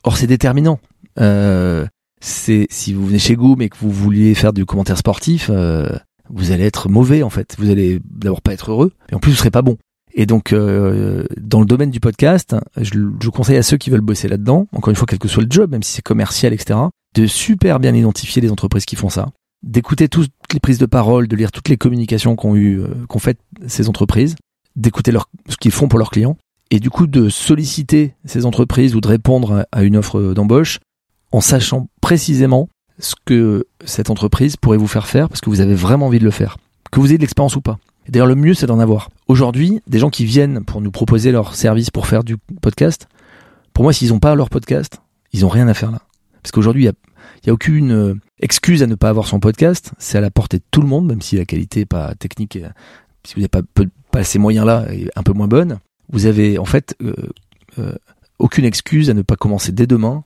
Or, 0.04 0.16
c'est 0.16 0.26
déterminant. 0.26 0.80
Euh, 1.20 1.86
si 2.20 2.92
vous 2.92 3.06
venez 3.06 3.18
chez 3.18 3.34
Goom 3.34 3.60
et 3.62 3.68
que 3.68 3.76
vous 3.78 3.90
vouliez 3.90 4.34
faire 4.34 4.52
du 4.52 4.64
commentaire 4.64 4.98
sportif, 4.98 5.50
euh, 5.50 5.88
vous 6.30 6.52
allez 6.52 6.64
être 6.64 6.88
mauvais 6.88 7.22
en 7.22 7.30
fait. 7.30 7.56
Vous 7.58 7.70
allez 7.70 8.00
d'abord 8.08 8.42
pas 8.42 8.52
être 8.52 8.70
heureux, 8.70 8.92
et 9.10 9.14
en 9.14 9.18
plus 9.18 9.32
vous 9.32 9.38
serez 9.38 9.50
pas 9.50 9.62
bon. 9.62 9.76
Et 10.14 10.26
donc, 10.26 10.52
euh, 10.52 11.24
dans 11.40 11.60
le 11.60 11.66
domaine 11.66 11.90
du 11.90 12.00
podcast, 12.00 12.54
je, 12.80 13.28
conseille 13.28 13.56
à 13.56 13.62
ceux 13.62 13.76
qui 13.76 13.90
veulent 13.90 14.00
bosser 14.00 14.28
là-dedans, 14.28 14.66
encore 14.72 14.90
une 14.90 14.96
fois, 14.96 15.06
quel 15.08 15.18
que 15.18 15.28
soit 15.28 15.42
le 15.42 15.50
job, 15.50 15.70
même 15.70 15.82
si 15.82 15.92
c'est 15.92 16.02
commercial, 16.02 16.52
etc., 16.52 16.78
de 17.14 17.26
super 17.26 17.80
bien 17.80 17.94
identifier 17.94 18.42
les 18.42 18.50
entreprises 18.50 18.84
qui 18.84 18.96
font 18.96 19.08
ça, 19.08 19.28
d'écouter 19.62 20.08
toutes 20.08 20.32
les 20.52 20.60
prises 20.60 20.78
de 20.78 20.86
parole, 20.86 21.28
de 21.28 21.36
lire 21.36 21.52
toutes 21.52 21.68
les 21.68 21.76
communications 21.76 22.36
qu'ont 22.36 22.56
eu, 22.56 22.80
euh, 22.80 22.88
qu'ont 23.08 23.18
fait 23.18 23.38
ces 23.66 23.88
entreprises, 23.88 24.36
d'écouter 24.76 25.12
ce 25.48 25.56
qu'ils 25.56 25.72
font 25.72 25.88
pour 25.88 25.98
leurs 25.98 26.10
clients, 26.10 26.36
et 26.70 26.80
du 26.80 26.90
coup 26.90 27.06
de 27.06 27.28
solliciter 27.28 28.14
ces 28.24 28.46
entreprises 28.46 28.94
ou 28.94 29.00
de 29.00 29.08
répondre 29.08 29.66
à 29.72 29.82
une 29.82 29.96
offre 29.96 30.32
d'embauche 30.32 30.78
en 31.30 31.42
sachant 31.42 31.88
précisément 32.00 32.68
ce 32.98 33.14
que 33.24 33.66
cette 33.84 34.08
entreprise 34.08 34.56
pourrait 34.56 34.78
vous 34.78 34.86
faire 34.86 35.06
faire 35.06 35.28
parce 35.28 35.40
que 35.40 35.50
vous 35.50 35.60
avez 35.60 35.74
vraiment 35.74 36.06
envie 36.06 36.18
de 36.18 36.24
le 36.24 36.30
faire, 36.30 36.56
que 36.90 37.00
vous 37.00 37.08
ayez 37.08 37.18
de 37.18 37.22
l'expérience 37.22 37.56
ou 37.56 37.60
pas. 37.60 37.78
D'ailleurs, 38.08 38.26
le 38.26 38.34
mieux, 38.34 38.54
c'est 38.54 38.66
d'en 38.66 38.78
avoir. 38.78 39.10
Aujourd'hui, 39.32 39.80
des 39.86 39.98
gens 39.98 40.10
qui 40.10 40.26
viennent 40.26 40.62
pour 40.62 40.82
nous 40.82 40.90
proposer 40.90 41.32
leur 41.32 41.54
service 41.54 41.90
pour 41.90 42.06
faire 42.06 42.22
du 42.22 42.36
podcast, 42.60 43.08
pour 43.72 43.82
moi, 43.82 43.94
s'ils 43.94 44.10
n'ont 44.10 44.18
pas 44.18 44.34
leur 44.34 44.50
podcast, 44.50 45.00
ils 45.32 45.40
n'ont 45.40 45.48
rien 45.48 45.68
à 45.68 45.72
faire 45.72 45.90
là. 45.90 46.02
Parce 46.42 46.52
qu'aujourd'hui, 46.52 46.82
il 46.82 46.84
y 46.84 46.88
a 46.90 46.92
n'y 47.46 47.50
a 47.50 47.54
aucune 47.54 47.92
euh, 47.92 48.14
excuse 48.40 48.82
à 48.82 48.86
ne 48.86 48.94
pas 48.94 49.08
avoir 49.08 49.26
son 49.26 49.40
podcast. 49.40 49.92
C'est 49.96 50.18
à 50.18 50.20
la 50.20 50.30
portée 50.30 50.58
de 50.58 50.64
tout 50.70 50.82
le 50.82 50.86
monde, 50.86 51.06
même 51.06 51.22
si 51.22 51.38
la 51.38 51.46
qualité 51.46 51.80
n'est 51.80 51.86
pas 51.86 52.14
technique, 52.14 52.56
euh, 52.56 52.68
si 53.24 53.32
vous 53.32 53.40
n'avez 53.40 53.48
pas, 53.48 53.62
pas 54.10 54.22
ces 54.22 54.38
moyens-là, 54.38 54.92
est 54.92 55.08
un 55.16 55.22
peu 55.22 55.32
moins 55.32 55.48
bonne. 55.48 55.78
Vous 56.10 56.26
avez 56.26 56.58
en 56.58 56.66
fait 56.66 56.94
euh, 57.00 57.94
aucune 58.38 58.66
excuse 58.66 59.08
à 59.08 59.14
ne 59.14 59.22
pas 59.22 59.36
commencer 59.36 59.72
dès 59.72 59.86
demain. 59.86 60.24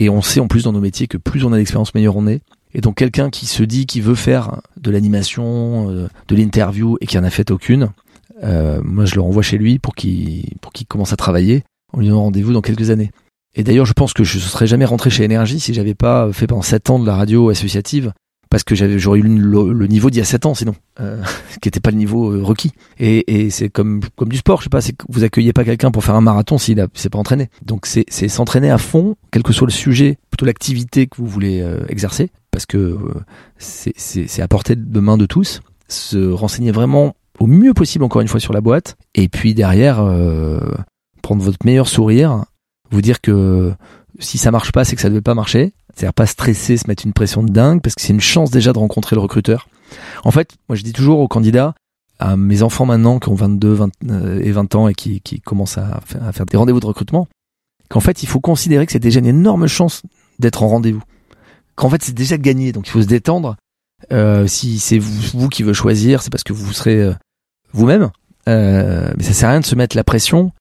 Et 0.00 0.10
on 0.10 0.20
sait 0.20 0.40
en 0.40 0.48
plus 0.48 0.64
dans 0.64 0.72
nos 0.72 0.80
métiers 0.80 1.06
que 1.06 1.16
plus 1.16 1.44
on 1.44 1.52
a 1.52 1.58
d'expérience, 1.58 1.94
meilleur 1.94 2.16
on 2.16 2.26
est. 2.26 2.42
Et 2.74 2.80
donc 2.80 2.96
quelqu'un 2.96 3.30
qui 3.30 3.46
se 3.46 3.62
dit 3.62 3.86
qu'il 3.86 4.02
veut 4.02 4.16
faire 4.16 4.62
de 4.76 4.90
l'animation, 4.90 5.92
de 5.92 6.34
l'interview 6.36 6.98
et 7.00 7.06
qui 7.06 7.16
en 7.16 7.24
a 7.24 7.30
fait 7.30 7.52
aucune, 7.52 7.90
moi 8.42 9.04
je 9.04 9.14
le 9.14 9.20
renvoie 9.20 9.42
chez 9.42 9.58
lui 9.58 9.78
pour 9.78 9.94
qu'il 9.94 10.56
pour 10.60 10.72
qu'il 10.72 10.86
commence 10.86 11.12
à 11.12 11.16
travailler. 11.16 11.64
On 11.92 12.00
lui 12.00 12.08
donne 12.08 12.16
rendez-vous 12.16 12.52
dans 12.52 12.60
quelques 12.60 12.90
années. 12.90 13.10
Et 13.54 13.64
d'ailleurs, 13.64 13.86
je 13.86 13.92
pense 13.92 14.12
que 14.12 14.24
je 14.24 14.36
ne 14.36 14.42
serais 14.42 14.66
jamais 14.66 14.84
rentré 14.84 15.10
chez 15.10 15.24
Énergie 15.24 15.58
si 15.58 15.74
j'avais 15.74 15.94
pas 15.94 16.32
fait 16.32 16.46
pendant 16.46 16.62
7 16.62 16.90
ans 16.90 16.98
de 16.98 17.06
la 17.06 17.16
radio 17.16 17.48
associative, 17.48 18.12
parce 18.50 18.62
que 18.62 18.74
j'aurais 18.74 19.18
eu 19.18 19.22
le, 19.22 19.86
niveau 19.86 20.10
d'il 20.10 20.18
y 20.18 20.22
a 20.22 20.24
7 20.24 20.46
ans 20.46 20.54
sinon, 20.54 20.74
euh, 21.00 21.22
qui 21.60 21.66
n'était 21.66 21.80
pas 21.80 21.90
le 21.90 21.96
niveau 21.96 22.30
euh, 22.30 22.42
requis. 22.42 22.72
Et, 22.98 23.50
c'est 23.50 23.68
comme 23.68 24.00
comme 24.16 24.28
du 24.28 24.38
sport, 24.38 24.60
je 24.60 24.64
sais 24.64 24.70
pas, 24.70 24.80
c'est 24.80 24.92
que 24.92 25.04
vous 25.08 25.24
accueillez 25.24 25.52
pas 25.52 25.64
quelqu'un 25.64 25.90
pour 25.90 26.04
faire 26.04 26.14
un 26.14 26.20
marathon 26.20 26.58
s'il 26.58 26.86
s'est 26.94 27.10
pas 27.10 27.18
entraîné. 27.18 27.48
Donc 27.64 27.86
c'est 27.86 28.28
s'entraîner 28.28 28.70
à 28.70 28.78
fond, 28.78 29.16
quel 29.30 29.42
que 29.42 29.52
soit 29.52 29.66
le 29.66 29.72
sujet, 29.72 30.18
plutôt 30.30 30.46
l'activité 30.46 31.06
que 31.06 31.16
vous 31.16 31.26
voulez 31.26 31.60
euh, 31.60 31.80
exercer, 31.88 32.30
parce 32.50 32.66
que 32.66 32.76
euh, 32.78 32.98
c'est 33.58 33.92
c'est 33.96 34.42
à 34.42 34.48
portée 34.48 34.76
de 34.76 35.00
main 35.00 35.16
de 35.16 35.26
tous. 35.26 35.60
Se 35.88 36.30
renseigner 36.30 36.70
vraiment 36.70 37.14
au 37.38 37.46
mieux 37.46 37.74
possible 37.74 38.04
encore 38.04 38.22
une 38.22 38.28
fois 38.28 38.40
sur 38.40 38.52
la 38.52 38.60
boîte, 38.60 38.96
et 39.14 39.28
puis 39.28 39.54
derrière 39.54 39.96
prendre 41.22 41.42
votre 41.42 41.58
meilleur 41.64 41.88
sourire 41.88 42.44
vous 42.90 43.02
dire 43.02 43.20
que 43.20 43.74
si 44.18 44.38
ça 44.38 44.50
marche 44.50 44.72
pas, 44.72 44.84
c'est 44.84 44.96
que 44.96 45.02
ça 45.02 45.08
devait 45.08 45.20
pas 45.20 45.34
marcher. 45.34 45.72
C'est-à-dire 45.94 46.14
pas 46.14 46.26
stresser, 46.26 46.76
se 46.76 46.86
mettre 46.86 47.04
une 47.04 47.12
pression 47.12 47.42
de 47.42 47.50
dingue, 47.50 47.80
parce 47.80 47.94
que 47.94 48.02
c'est 48.02 48.12
une 48.12 48.20
chance 48.20 48.50
déjà 48.50 48.72
de 48.72 48.78
rencontrer 48.78 49.16
le 49.16 49.22
recruteur. 49.22 49.68
En 50.24 50.30
fait, 50.30 50.56
moi 50.68 50.76
je 50.76 50.82
dis 50.82 50.92
toujours 50.92 51.18
aux 51.20 51.28
candidats, 51.28 51.74
à 52.18 52.36
mes 52.36 52.62
enfants 52.62 52.86
maintenant 52.86 53.18
qui 53.18 53.28
ont 53.28 53.34
22 53.34 53.72
20, 53.72 53.90
euh, 54.10 54.40
et 54.42 54.50
20 54.50 54.74
ans 54.74 54.88
et 54.88 54.94
qui, 54.94 55.20
qui 55.20 55.40
commencent 55.40 55.78
à 55.78 56.00
à 56.20 56.32
faire 56.32 56.46
des 56.46 56.56
rendez-vous 56.56 56.80
de 56.80 56.86
recrutement, 56.86 57.28
qu'en 57.88 58.00
fait 58.00 58.22
il 58.22 58.26
faut 58.26 58.40
considérer 58.40 58.86
que 58.86 58.92
c'est 58.92 58.98
déjà 58.98 59.20
une 59.20 59.26
énorme 59.26 59.66
chance 59.66 60.02
d'être 60.38 60.62
en 60.62 60.68
rendez-vous. 60.68 61.02
Qu'en 61.76 61.90
fait 61.90 62.02
c'est 62.02 62.14
déjà 62.14 62.38
gagné, 62.38 62.72
donc 62.72 62.88
il 62.88 62.90
faut 62.90 63.02
se 63.02 63.06
détendre. 63.06 63.56
Euh, 64.12 64.46
si 64.46 64.78
c'est 64.78 64.98
vous, 64.98 65.38
vous, 65.38 65.48
qui 65.48 65.64
veut 65.64 65.72
choisir, 65.72 66.22
c'est 66.22 66.30
parce 66.30 66.44
que 66.44 66.52
vous 66.52 66.72
serez 66.72 67.02
euh, 67.02 67.14
vous-même. 67.72 68.10
Euh, 68.48 69.12
mais 69.16 69.22
ça 69.22 69.32
sert 69.32 69.48
à 69.48 69.52
rien 69.52 69.60
de 69.60 69.66
se 69.66 69.74
mettre 69.74 69.96
la 69.96 70.04
pression 70.04 70.52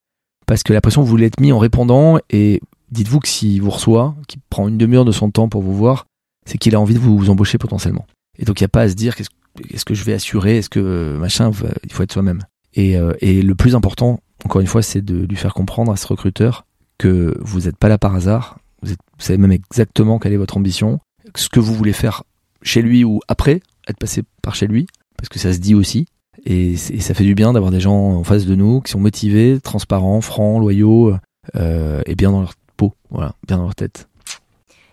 parce 0.46 0.64
que 0.64 0.74
la 0.74 0.82
pression 0.82 1.04
vous 1.04 1.18
l'êtes 1.18 1.40
mis 1.40 1.52
en 1.52 1.60
répondant 1.60 2.20
et 2.30 2.62
dites-vous 2.92 3.20
que 3.20 3.28
s'il 3.28 3.62
vous 3.62 3.70
reçoit, 3.70 4.16
qu'il 4.28 4.42
prend 4.50 4.68
une 4.68 4.78
demi-heure 4.78 5.06
de 5.06 5.12
son 5.12 5.30
temps 5.32 5.50
pour 5.50 5.62
vous 5.62 5.76
voir, 5.76 6.06
c'est 6.46 6.58
qu'il 6.58 6.76
a 6.76 6.80
envie 6.80 6.94
de 6.94 7.00
vous 7.00 7.30
embaucher 7.30 7.58
potentiellement. 7.58 8.06
Et 8.40 8.46
donc 8.46 8.60
il 8.60 8.64
n'y 8.64 8.68
a 8.68 8.70
pas 8.70 8.82
à 8.82 8.90
se 8.90 8.94
dire 8.94 9.16
est-ce 9.20 9.86
que 9.86 9.94
je 9.94 10.04
vais 10.04 10.14
assurer, 10.14 10.58
est-ce 10.58 10.70
que 10.70 11.18
machin, 11.18 11.52
il 11.84 11.92
faut 11.92 12.04
être 12.04 12.14
soi-même. 12.14 12.44
Et, 12.74 12.96
et 13.22 13.42
le 13.42 13.56
plus 13.56 13.76
important, 13.76 14.22
encore 14.46 14.62
une 14.62 14.68
fois, 14.68 14.82
c'est 14.82 15.02
de 15.02 15.26
lui 15.26 15.36
faire 15.36 15.54
comprendre 15.54 15.92
à 15.92 15.98
ce 15.98 16.08
recruteur 16.08 16.66
que 16.98 17.36
vous 17.42 17.62
n'êtes 17.62 17.78
pas 17.78 17.90
là 17.90 17.98
par 17.98 18.16
hasard, 18.16 18.60
vous, 18.82 18.90
vous 18.90 19.24
savez 19.24 19.38
même 19.38 19.52
exactement 19.52 20.20
quelle 20.20 20.34
est 20.34 20.38
votre 20.38 20.58
ambition, 20.58 21.00
ce 21.36 21.50
que 21.50 21.60
vous 21.60 21.74
voulez 21.74 21.94
faire 21.94 22.24
chez 22.62 22.82
lui 22.82 23.04
ou 23.04 23.20
après 23.28 23.62
être 23.88 23.98
passé 23.98 24.24
par 24.42 24.56
chez 24.56 24.68
lui, 24.68 24.88
parce 25.18 25.30
que 25.30 25.40
ça 25.40 25.54
se 25.54 25.60
dit 25.60 25.76
aussi. 25.76 26.08
Et, 26.50 26.72
et 26.72 27.02
ça 27.02 27.14
fait 27.14 27.26
du 27.26 27.36
bien 27.36 27.52
d'avoir 27.52 27.72
des 27.72 27.82
gens 27.82 27.94
en 27.94 28.24
face 28.24 28.46
de 28.46 28.56
nous 28.56 28.80
qui 28.80 28.92
sont 28.94 29.02
motivés, 29.02 29.60
transparents, 29.62 30.22
francs, 30.22 30.62
loyaux, 30.62 31.14
euh, 31.56 32.02
et 32.06 32.16
bien 32.16 32.32
dans 32.32 32.40
leur 32.40 32.54
peau, 32.78 32.94
voilà, 33.10 33.36
bien 33.46 33.58
dans 33.58 33.64
leur 33.64 33.76
tête. 33.76 34.08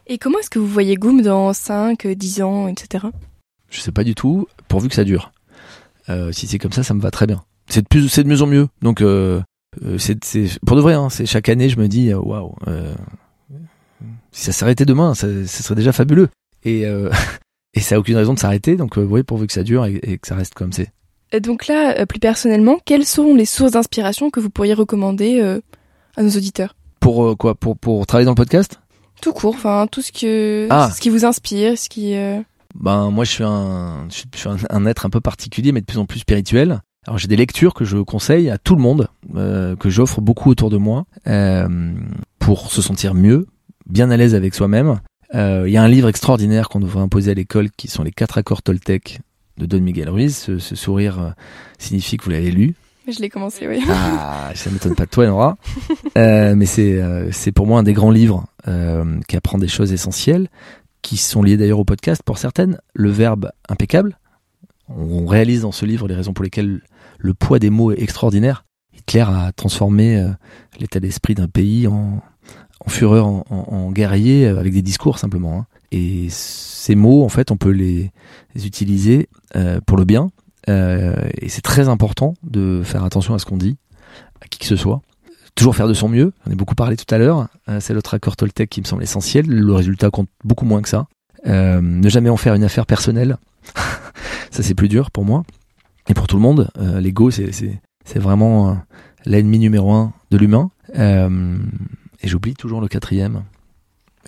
Et 0.08 0.18
comment 0.18 0.40
est-ce 0.40 0.50
que 0.50 0.58
vous 0.58 0.66
voyez 0.66 0.96
Goom 0.96 1.22
dans 1.22 1.52
5, 1.52 2.08
10 2.08 2.42
ans, 2.42 2.66
etc. 2.66 3.06
Je 3.70 3.80
sais 3.80 3.92
pas 3.92 4.02
du 4.02 4.16
tout, 4.16 4.48
pourvu 4.66 4.88
que 4.88 4.96
ça 4.96 5.04
dure. 5.04 5.32
Euh, 6.08 6.32
si 6.32 6.48
c'est 6.48 6.58
comme 6.58 6.72
ça, 6.72 6.82
ça 6.82 6.92
me 6.92 7.00
va 7.00 7.12
très 7.12 7.28
bien. 7.28 7.44
C'est 7.68 7.82
de 7.82 7.88
plus, 7.88 8.08
c'est 8.08 8.24
de 8.24 8.28
mieux 8.28 8.42
en 8.42 8.46
mieux. 8.48 8.68
Donc, 8.82 9.00
euh, 9.00 9.40
c'est, 9.96 10.18
pour 10.66 10.76
de 10.76 10.82
vrai, 10.82 10.94
hein, 10.94 11.08
c'est 11.08 11.24
chaque 11.24 11.48
année, 11.48 11.68
je 11.68 11.78
me 11.78 11.86
dis, 11.86 12.12
waouh, 12.12 12.56
si 14.32 14.46
ça 14.46 14.52
s'arrêtait 14.52 14.86
demain, 14.86 15.14
ça, 15.14 15.28
ça, 15.46 15.62
serait 15.62 15.76
déjà 15.76 15.92
fabuleux. 15.92 16.28
Et, 16.64 16.82
et 17.74 17.80
ça 17.80 17.94
a 17.94 17.98
aucune 17.98 18.16
raison 18.16 18.34
de 18.34 18.40
s'arrêter. 18.40 18.76
Donc, 18.76 18.96
oui, 18.96 19.22
pourvu 19.22 19.46
que 19.46 19.52
ça 19.52 19.62
dure 19.62 19.86
et, 19.86 20.00
et 20.02 20.18
que 20.18 20.26
ça 20.26 20.34
reste 20.34 20.54
comme 20.54 20.72
c'est. 20.72 20.90
Donc 21.40 21.66
là, 21.66 22.06
plus 22.06 22.20
personnellement, 22.20 22.78
quelles 22.84 23.06
sont 23.06 23.34
les 23.34 23.44
sources 23.44 23.72
d'inspiration 23.72 24.30
que 24.30 24.40
vous 24.40 24.50
pourriez 24.50 24.74
recommander 24.74 25.60
à 26.16 26.22
nos 26.22 26.30
auditeurs 26.30 26.76
Pour 27.00 27.24
euh, 27.24 27.34
quoi? 27.34 27.54
Pour, 27.54 27.76
pour 27.76 28.06
travailler 28.06 28.26
dans 28.26 28.32
le 28.32 28.36
podcast? 28.36 28.80
Tout 29.20 29.32
court, 29.32 29.54
enfin 29.54 29.86
tout 29.90 30.02
ce 30.02 30.12
que 30.12 30.66
ah. 30.70 30.90
ce 30.94 31.00
qui 31.00 31.10
vous 31.10 31.24
inspire, 31.24 31.78
ce 31.78 31.88
qui. 31.88 32.14
Euh... 32.16 32.40
Ben 32.74 33.10
moi 33.10 33.24
je 33.24 33.30
suis 33.30 33.44
un 33.44 34.08
je 34.10 34.24
suis 34.36 34.48
un, 34.68 34.86
être 34.86 35.06
un 35.06 35.10
peu 35.10 35.20
particulier, 35.20 35.72
mais 35.72 35.80
de 35.80 35.86
plus 35.86 35.98
en 35.98 36.06
plus 36.06 36.20
spirituel. 36.20 36.80
Alors 37.06 37.18
j'ai 37.18 37.28
des 37.28 37.36
lectures 37.36 37.74
que 37.74 37.84
je 37.84 37.98
conseille 37.98 38.50
à 38.50 38.58
tout 38.58 38.74
le 38.74 38.82
monde, 38.82 39.08
euh, 39.36 39.76
que 39.76 39.90
j'offre 39.90 40.20
beaucoup 40.20 40.50
autour 40.50 40.70
de 40.70 40.78
moi, 40.78 41.04
euh, 41.26 41.94
pour 42.38 42.72
se 42.72 42.82
sentir 42.82 43.14
mieux, 43.14 43.46
bien 43.86 44.10
à 44.10 44.16
l'aise 44.16 44.34
avec 44.34 44.54
soi-même. 44.54 45.00
Il 45.32 45.38
euh, 45.38 45.68
y 45.68 45.76
a 45.76 45.82
un 45.82 45.88
livre 45.88 46.08
extraordinaire 46.08 46.68
qu'on 46.68 46.80
devrait 46.80 47.00
imposer 47.00 47.30
à 47.30 47.34
l'école, 47.34 47.70
qui 47.70 47.88
sont 47.88 48.02
les 48.02 48.10
quatre 48.10 48.38
accords 48.38 48.62
Toltec 48.62 49.20
de 49.58 49.66
Don 49.66 49.80
Miguel 49.80 50.08
Ruiz. 50.08 50.36
Ce, 50.36 50.58
ce 50.58 50.74
sourire 50.74 51.20
euh, 51.20 51.30
signifie 51.78 52.16
que 52.16 52.24
vous 52.24 52.30
l'avez 52.30 52.50
lu. 52.50 52.74
Je 53.06 53.20
l'ai 53.20 53.28
commencé, 53.28 53.68
oui. 53.68 53.82
Ah, 53.88 54.50
ça 54.54 54.70
m'étonne 54.70 54.94
pas 54.94 55.04
de 55.04 55.10
toi, 55.10 55.26
Nora. 55.26 55.56
Euh, 56.16 56.54
mais 56.54 56.66
c'est 56.66 57.02
euh, 57.02 57.32
c'est 57.32 57.50
pour 57.50 57.66
moi 57.66 57.80
un 57.80 57.82
des 57.82 57.92
grands 57.92 58.12
livres 58.12 58.46
euh, 58.68 59.18
qui 59.26 59.36
apprend 59.36 59.58
des 59.58 59.66
choses 59.66 59.92
essentielles, 59.92 60.48
qui 61.02 61.16
sont 61.16 61.42
liées 61.42 61.56
d'ailleurs 61.56 61.80
au 61.80 61.84
podcast 61.84 62.22
pour 62.24 62.38
certaines. 62.38 62.78
Le 62.94 63.10
verbe 63.10 63.50
impeccable. 63.68 64.16
On 64.88 65.26
réalise 65.26 65.62
dans 65.62 65.72
ce 65.72 65.86
livre 65.86 66.06
les 66.06 66.14
raisons 66.14 66.32
pour 66.32 66.44
lesquelles 66.44 66.82
le 67.18 67.34
poids 67.34 67.58
des 67.58 67.70
mots 67.70 67.90
est 67.90 68.00
extraordinaire. 68.00 68.64
Hitler 68.96 69.24
a 69.26 69.50
transformé 69.50 70.18
euh, 70.18 70.28
l'état 70.78 71.00
d'esprit 71.00 71.34
d'un 71.34 71.48
pays 71.48 71.88
en, 71.88 72.22
en 72.78 72.88
fureur, 72.88 73.26
en, 73.26 73.44
en, 73.50 73.74
en, 73.74 73.90
guerrier, 73.90 74.46
avec 74.46 74.72
des 74.72 74.82
discours 74.82 75.18
simplement. 75.18 75.58
Hein. 75.58 75.66
Et 75.94 76.26
ces 76.28 76.96
mots, 76.96 77.22
en 77.22 77.28
fait, 77.28 77.52
on 77.52 77.56
peut 77.56 77.70
les, 77.70 78.10
utiliser 78.56 79.28
euh, 79.54 79.80
pour 79.86 79.96
le 79.96 80.04
bien 80.04 80.32
euh, 80.68 81.14
et 81.40 81.48
c'est 81.48 81.60
très 81.60 81.88
important 81.88 82.34
de 82.42 82.82
faire 82.82 83.04
attention 83.04 83.32
à 83.34 83.38
ce 83.38 83.46
qu'on 83.46 83.58
dit, 83.58 83.76
à 84.40 84.48
qui 84.48 84.58
que 84.58 84.66
ce 84.66 84.74
soit. 84.74 85.02
Toujours 85.54 85.76
faire 85.76 85.86
de 85.86 85.94
son 85.94 86.08
mieux, 86.08 86.32
on 86.46 86.50
a 86.50 86.54
beaucoup 86.56 86.74
parlé 86.74 86.96
tout 86.96 87.14
à 87.14 87.18
l'heure, 87.18 87.46
euh, 87.68 87.78
c'est 87.78 87.94
l'autre 87.94 88.14
accord 88.14 88.34
Toltec 88.34 88.68
qui 88.68 88.80
me 88.80 88.86
semble 88.86 89.04
essentiel, 89.04 89.46
le 89.46 89.72
résultat 89.72 90.10
compte 90.10 90.28
beaucoup 90.42 90.64
moins 90.64 90.82
que 90.82 90.88
ça. 90.88 91.06
Ne 91.46 92.08
jamais 92.08 92.30
en 92.30 92.36
faire 92.36 92.54
une 92.54 92.64
affaire 92.64 92.86
personnelle, 92.86 93.36
ça 94.50 94.62
c'est 94.64 94.74
plus 94.74 94.88
dur 94.88 95.12
pour 95.12 95.24
moi. 95.24 95.44
Et 96.08 96.14
pour 96.14 96.26
tout 96.26 96.36
le 96.36 96.42
monde, 96.42 96.70
l'ego 96.76 97.30
c'est, 97.30 97.70
vraiment 98.16 98.78
l'ennemi 99.26 99.60
numéro 99.60 99.92
un 99.92 100.12
de 100.32 100.38
l'humain. 100.38 100.70
et 100.96 102.26
j'oublie 102.28 102.54
toujours 102.54 102.80
le 102.80 102.88
quatrième. 102.88 103.44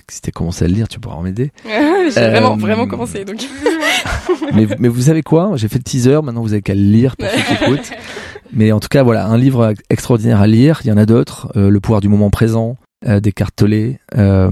Si 0.09 0.21
t'as 0.21 0.31
commencé 0.31 0.65
à 0.65 0.69
le 0.69 0.75
lire, 0.75 0.89
tu 0.89 1.01
pourras 1.01 1.21
m'aider. 1.23 1.53
J'ai 1.65 2.11
vraiment, 2.11 2.57
vraiment 2.57 2.87
commencé 2.87 3.25
donc. 3.25 3.45
mais, 4.55 4.67
mais 4.79 4.89
vous 4.89 5.03
savez 5.03 5.23
quoi? 5.23 5.53
J'ai 5.57 5.69
fait 5.69 5.79
le 5.79 5.85
teaser, 5.85 6.21
maintenant 6.23 6.43
vous 6.43 6.53
avez 6.53 6.63
qu'à 6.63 6.75
le 6.75 6.81
lire 6.81 7.17
pour 7.17 7.29
ceux 7.29 7.43
qui 7.43 7.65
écoutent. 7.65 7.91
Mais 8.53 8.73
en 8.73 8.81
tout 8.81 8.89
cas, 8.89 9.03
voilà, 9.03 9.27
un 9.27 9.37
livre 9.37 9.75
extraordinaire 9.91 10.41
à 10.41 10.47
lire. 10.47 10.81
Il 10.85 10.89
y 10.89 10.93
en 10.93 10.97
a 10.97 11.05
d'autres. 11.05 11.51
Euh, 11.57 11.69
le 11.69 11.81
pouvoir 11.81 12.01
du 12.01 12.09
moment 12.09 12.31
présent, 12.31 12.77
euh, 13.07 13.21
Tollé. 13.55 13.99
Euh, 14.17 14.51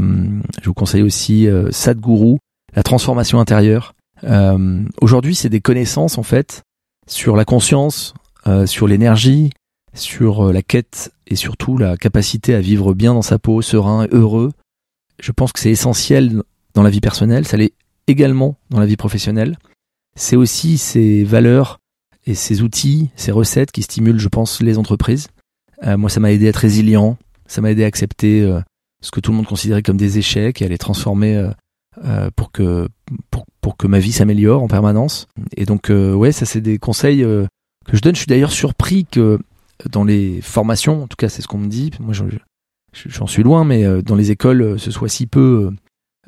je 0.61 0.67
vous 0.67 0.75
conseille 0.75 1.03
aussi 1.03 1.47
euh, 1.49 1.71
Sadhguru, 1.71 2.39
la 2.75 2.83
transformation 2.83 3.41
intérieure. 3.41 3.95
Euh, 4.25 4.83
aujourd'hui, 5.01 5.35
c'est 5.35 5.49
des 5.49 5.61
connaissances 5.61 6.19
en 6.19 6.23
fait 6.23 6.63
sur 7.07 7.37
la 7.37 7.45
conscience, 7.45 8.15
euh, 8.47 8.67
sur 8.67 8.87
l'énergie, 8.87 9.51
sur 9.95 10.53
la 10.53 10.63
quête 10.63 11.13
et 11.27 11.37
surtout 11.37 11.79
la 11.79 11.97
capacité 11.97 12.55
à 12.55 12.61
vivre 12.61 12.95
bien 12.95 13.15
dans 13.15 13.23
sa 13.23 13.39
peau, 13.39 13.63
serein, 13.63 14.07
heureux. 14.11 14.53
Je 15.21 15.33
pense 15.33 15.53
que 15.53 15.61
c'est 15.61 15.71
essentiel 15.71 16.43
dans 16.75 16.83
la 16.83 16.91
vie 16.91 17.01
personnelle. 17.01 17.47
Ça 17.47 17.57
l'est 17.57 17.75
également 18.07 18.59
dans 18.71 18.81
la 18.81 18.87
vie 18.87 18.97
professionnelle. 18.97 19.57
C'est 20.17 20.37
aussi 20.37 20.79
ces 20.79 21.25
valeurs 21.25 21.81
et 22.27 22.35
ces 22.35 22.63
outils, 22.63 23.11
ces 23.17 23.33
recettes 23.33 23.73
qui 23.73 23.83
stimulent, 23.83 24.19
je 24.19 24.29
pense, 24.29 24.63
les 24.63 24.79
entreprises. 24.79 25.29
Euh, 25.85 25.97
moi, 25.97 26.11
ça 26.11 26.21
m'a 26.21 26.33
aidé 26.33 26.47
à 26.47 26.51
être 26.51 26.57
résilient, 26.57 27.17
ça 27.47 27.61
m'a 27.61 27.71
aidé 27.71 27.85
à 27.85 27.87
accepter 27.87 28.43
euh, 28.43 28.61
ce 29.03 29.11
que 29.11 29.21
tout 29.21 29.31
le 29.31 29.37
monde 29.37 29.47
considérait 29.47 29.83
comme 29.83 29.97
des 29.97 30.19
échecs 30.19 30.63
et 30.63 30.65
à 30.65 30.69
les 30.69 30.79
transformer 30.79 31.51
euh, 32.05 32.31
pour 32.37 32.53
que 32.53 32.89
pour, 33.61 33.77
que 33.77 33.87
ma 33.87 33.99
vie 33.99 34.13
s'améliore 34.13 34.63
en 34.63 34.69
permanence. 34.69 35.27
Et 35.57 35.65
donc, 35.65 35.91
ouais, 35.91 36.33
ça 36.33 36.45
c'est 36.45 36.61
des 36.61 36.79
conseils 36.79 37.23
que 37.23 37.97
je 37.97 38.01
donne. 38.01 38.15
Je 38.15 38.21
suis 38.21 38.27
d'ailleurs 38.27 38.53
surpris 38.53 39.07
que 39.07 39.39
dans 39.91 40.05
les 40.05 40.41
formations, 40.43 41.03
en 41.03 41.07
tout 41.07 41.17
cas, 41.17 41.31
c'est 41.31 41.41
ce 41.41 41.49
qu'on 41.49 41.59
me 41.59 41.69
dit. 41.69 41.91
Moi, 41.99 42.13
j'en 42.95 43.27
suis 43.27 43.43
loin, 43.43 43.65
mais 43.65 44.03
dans 44.03 44.15
les 44.15 44.31
écoles, 44.31 44.79
ce 44.79 44.91
soit 44.91 45.09
si 45.09 45.27
peu 45.27 45.71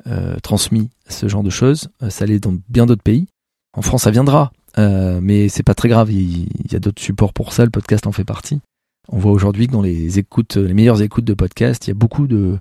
euh, 0.05 0.37
transmis 0.41 0.89
ce 1.09 1.27
genre 1.27 1.43
de 1.43 1.49
choses. 1.49 1.89
Euh, 2.03 2.09
ça 2.09 2.25
l'est 2.25 2.39
dans 2.39 2.55
bien 2.69 2.85
d'autres 2.85 3.03
pays. 3.03 3.27
En 3.75 3.81
France, 3.81 4.03
ça 4.03 4.11
viendra, 4.11 4.51
euh, 4.77 5.19
mais 5.21 5.49
c'est 5.49 5.63
pas 5.63 5.73
très 5.73 5.89
grave. 5.89 6.11
Il, 6.11 6.47
y 6.71 6.75
a 6.75 6.79
d'autres 6.79 7.01
supports 7.01 7.33
pour 7.33 7.51
ça. 7.51 7.65
Le 7.65 7.71
podcast 7.71 8.07
en 8.07 8.11
fait 8.11 8.23
partie. 8.23 8.61
On 9.09 9.17
voit 9.17 9.31
aujourd'hui 9.31 9.67
que 9.67 9.71
dans 9.71 9.81
les 9.81 10.19
écoutes, 10.19 10.55
les 10.55 10.73
meilleures 10.73 11.01
écoutes 11.01 11.25
de 11.25 11.33
podcasts, 11.33 11.87
il 11.87 11.89
y 11.89 11.91
a 11.91 11.95
beaucoup 11.95 12.27
de, 12.27 12.59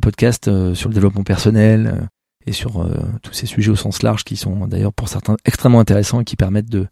podcasts 0.00 0.48
euh, 0.48 0.74
sur 0.74 0.88
le 0.88 0.94
développement 0.94 1.24
personnel 1.24 1.94
euh, 1.94 2.04
et 2.46 2.52
sur 2.52 2.80
euh, 2.80 2.94
tous 3.22 3.32
ces 3.32 3.46
sujets 3.46 3.70
au 3.70 3.76
sens 3.76 4.02
large 4.02 4.24
qui 4.24 4.36
sont 4.36 4.66
d'ailleurs 4.66 4.92
pour 4.92 5.08
certains 5.08 5.36
extrêmement 5.44 5.80
intéressants 5.80 6.20
et 6.20 6.24
qui 6.24 6.36
permettent 6.36 6.70
de 6.70 6.86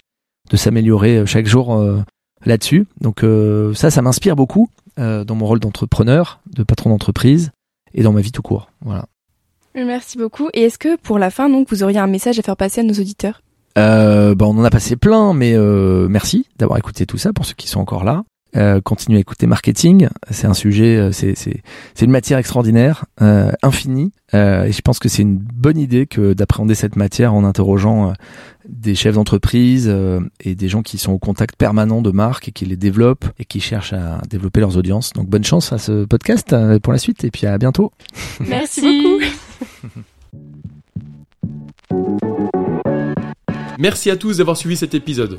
s'améliorer 0.52 1.26
chaque 1.26 1.46
jour 1.46 1.82
là-dessus. 2.44 2.86
Donc 3.00 3.24
ça, 3.74 3.90
ça 3.90 4.02
m'inspire 4.02 4.36
beaucoup 4.36 4.68
dans 4.96 5.34
mon 5.34 5.46
rôle 5.46 5.60
d'entrepreneur, 5.60 6.40
de 6.52 6.62
patron 6.62 6.90
d'entreprise 6.90 7.50
et 7.94 8.02
dans 8.02 8.12
ma 8.12 8.20
vie 8.20 8.32
tout 8.32 8.42
court. 8.42 8.70
Voilà. 8.80 9.06
Merci 9.74 10.16
beaucoup. 10.16 10.48
Et 10.54 10.62
est-ce 10.62 10.78
que 10.78 10.96
pour 10.96 11.18
la 11.18 11.30
fin, 11.30 11.50
donc, 11.50 11.68
vous 11.70 11.82
auriez 11.82 11.98
un 11.98 12.06
message 12.06 12.38
à 12.38 12.42
faire 12.42 12.56
passer 12.56 12.80
à 12.80 12.84
nos 12.84 12.94
auditeurs? 12.94 13.42
Euh, 13.76 14.34
bah, 14.34 14.46
On 14.46 14.56
en 14.56 14.64
a 14.64 14.70
passé 14.70 14.96
plein, 14.96 15.34
mais 15.34 15.52
euh, 15.54 16.08
merci 16.08 16.46
d'avoir 16.58 16.78
écouté 16.78 17.04
tout 17.06 17.18
ça 17.18 17.32
pour 17.32 17.44
ceux 17.44 17.54
qui 17.54 17.68
sont 17.68 17.80
encore 17.80 18.04
là. 18.04 18.24
Euh, 18.56 18.80
continuez 18.80 19.18
à 19.18 19.20
écouter 19.20 19.46
marketing, 19.46 20.08
c'est 20.30 20.46
un 20.46 20.54
sujet, 20.54 21.10
c'est 21.12 21.34
c'est 21.36 22.04
une 22.04 22.10
matière 22.10 22.38
extraordinaire, 22.38 23.04
euh, 23.20 23.52
infinie, 23.62 24.12
euh, 24.34 24.64
et 24.64 24.72
je 24.72 24.80
pense 24.80 24.98
que 24.98 25.08
c'est 25.08 25.22
une 25.22 25.36
bonne 25.36 25.78
idée 25.78 26.06
que 26.06 26.32
d'appréhender 26.32 26.74
cette 26.74 26.96
matière 26.96 27.34
en 27.34 27.44
interrogeant 27.44 28.14
des 28.68 28.94
chefs 28.94 29.14
d'entreprise 29.14 29.94
et 30.40 30.54
des 30.54 30.68
gens 30.68 30.82
qui 30.82 30.98
sont 30.98 31.12
au 31.12 31.18
contact 31.18 31.56
permanent 31.56 32.02
de 32.02 32.10
marques 32.10 32.48
et 32.48 32.52
qui 32.52 32.64
les 32.64 32.76
développent 32.76 33.26
et 33.38 33.44
qui 33.44 33.60
cherchent 33.60 33.92
à 33.92 34.20
développer 34.28 34.60
leurs 34.60 34.76
audiences. 34.76 35.12
Donc 35.12 35.28
bonne 35.28 35.44
chance 35.44 35.72
à 35.72 35.78
ce 35.78 36.04
podcast 36.04 36.54
pour 36.82 36.92
la 36.92 36.98
suite 36.98 37.24
et 37.24 37.30
puis 37.30 37.46
à 37.46 37.58
bientôt. 37.58 37.92
Merci 38.40 39.02
beaucoup. 39.02 39.24
Merci 43.78 44.10
à 44.10 44.16
tous 44.16 44.38
d'avoir 44.38 44.56
suivi 44.56 44.76
cet 44.76 44.94
épisode. 44.94 45.38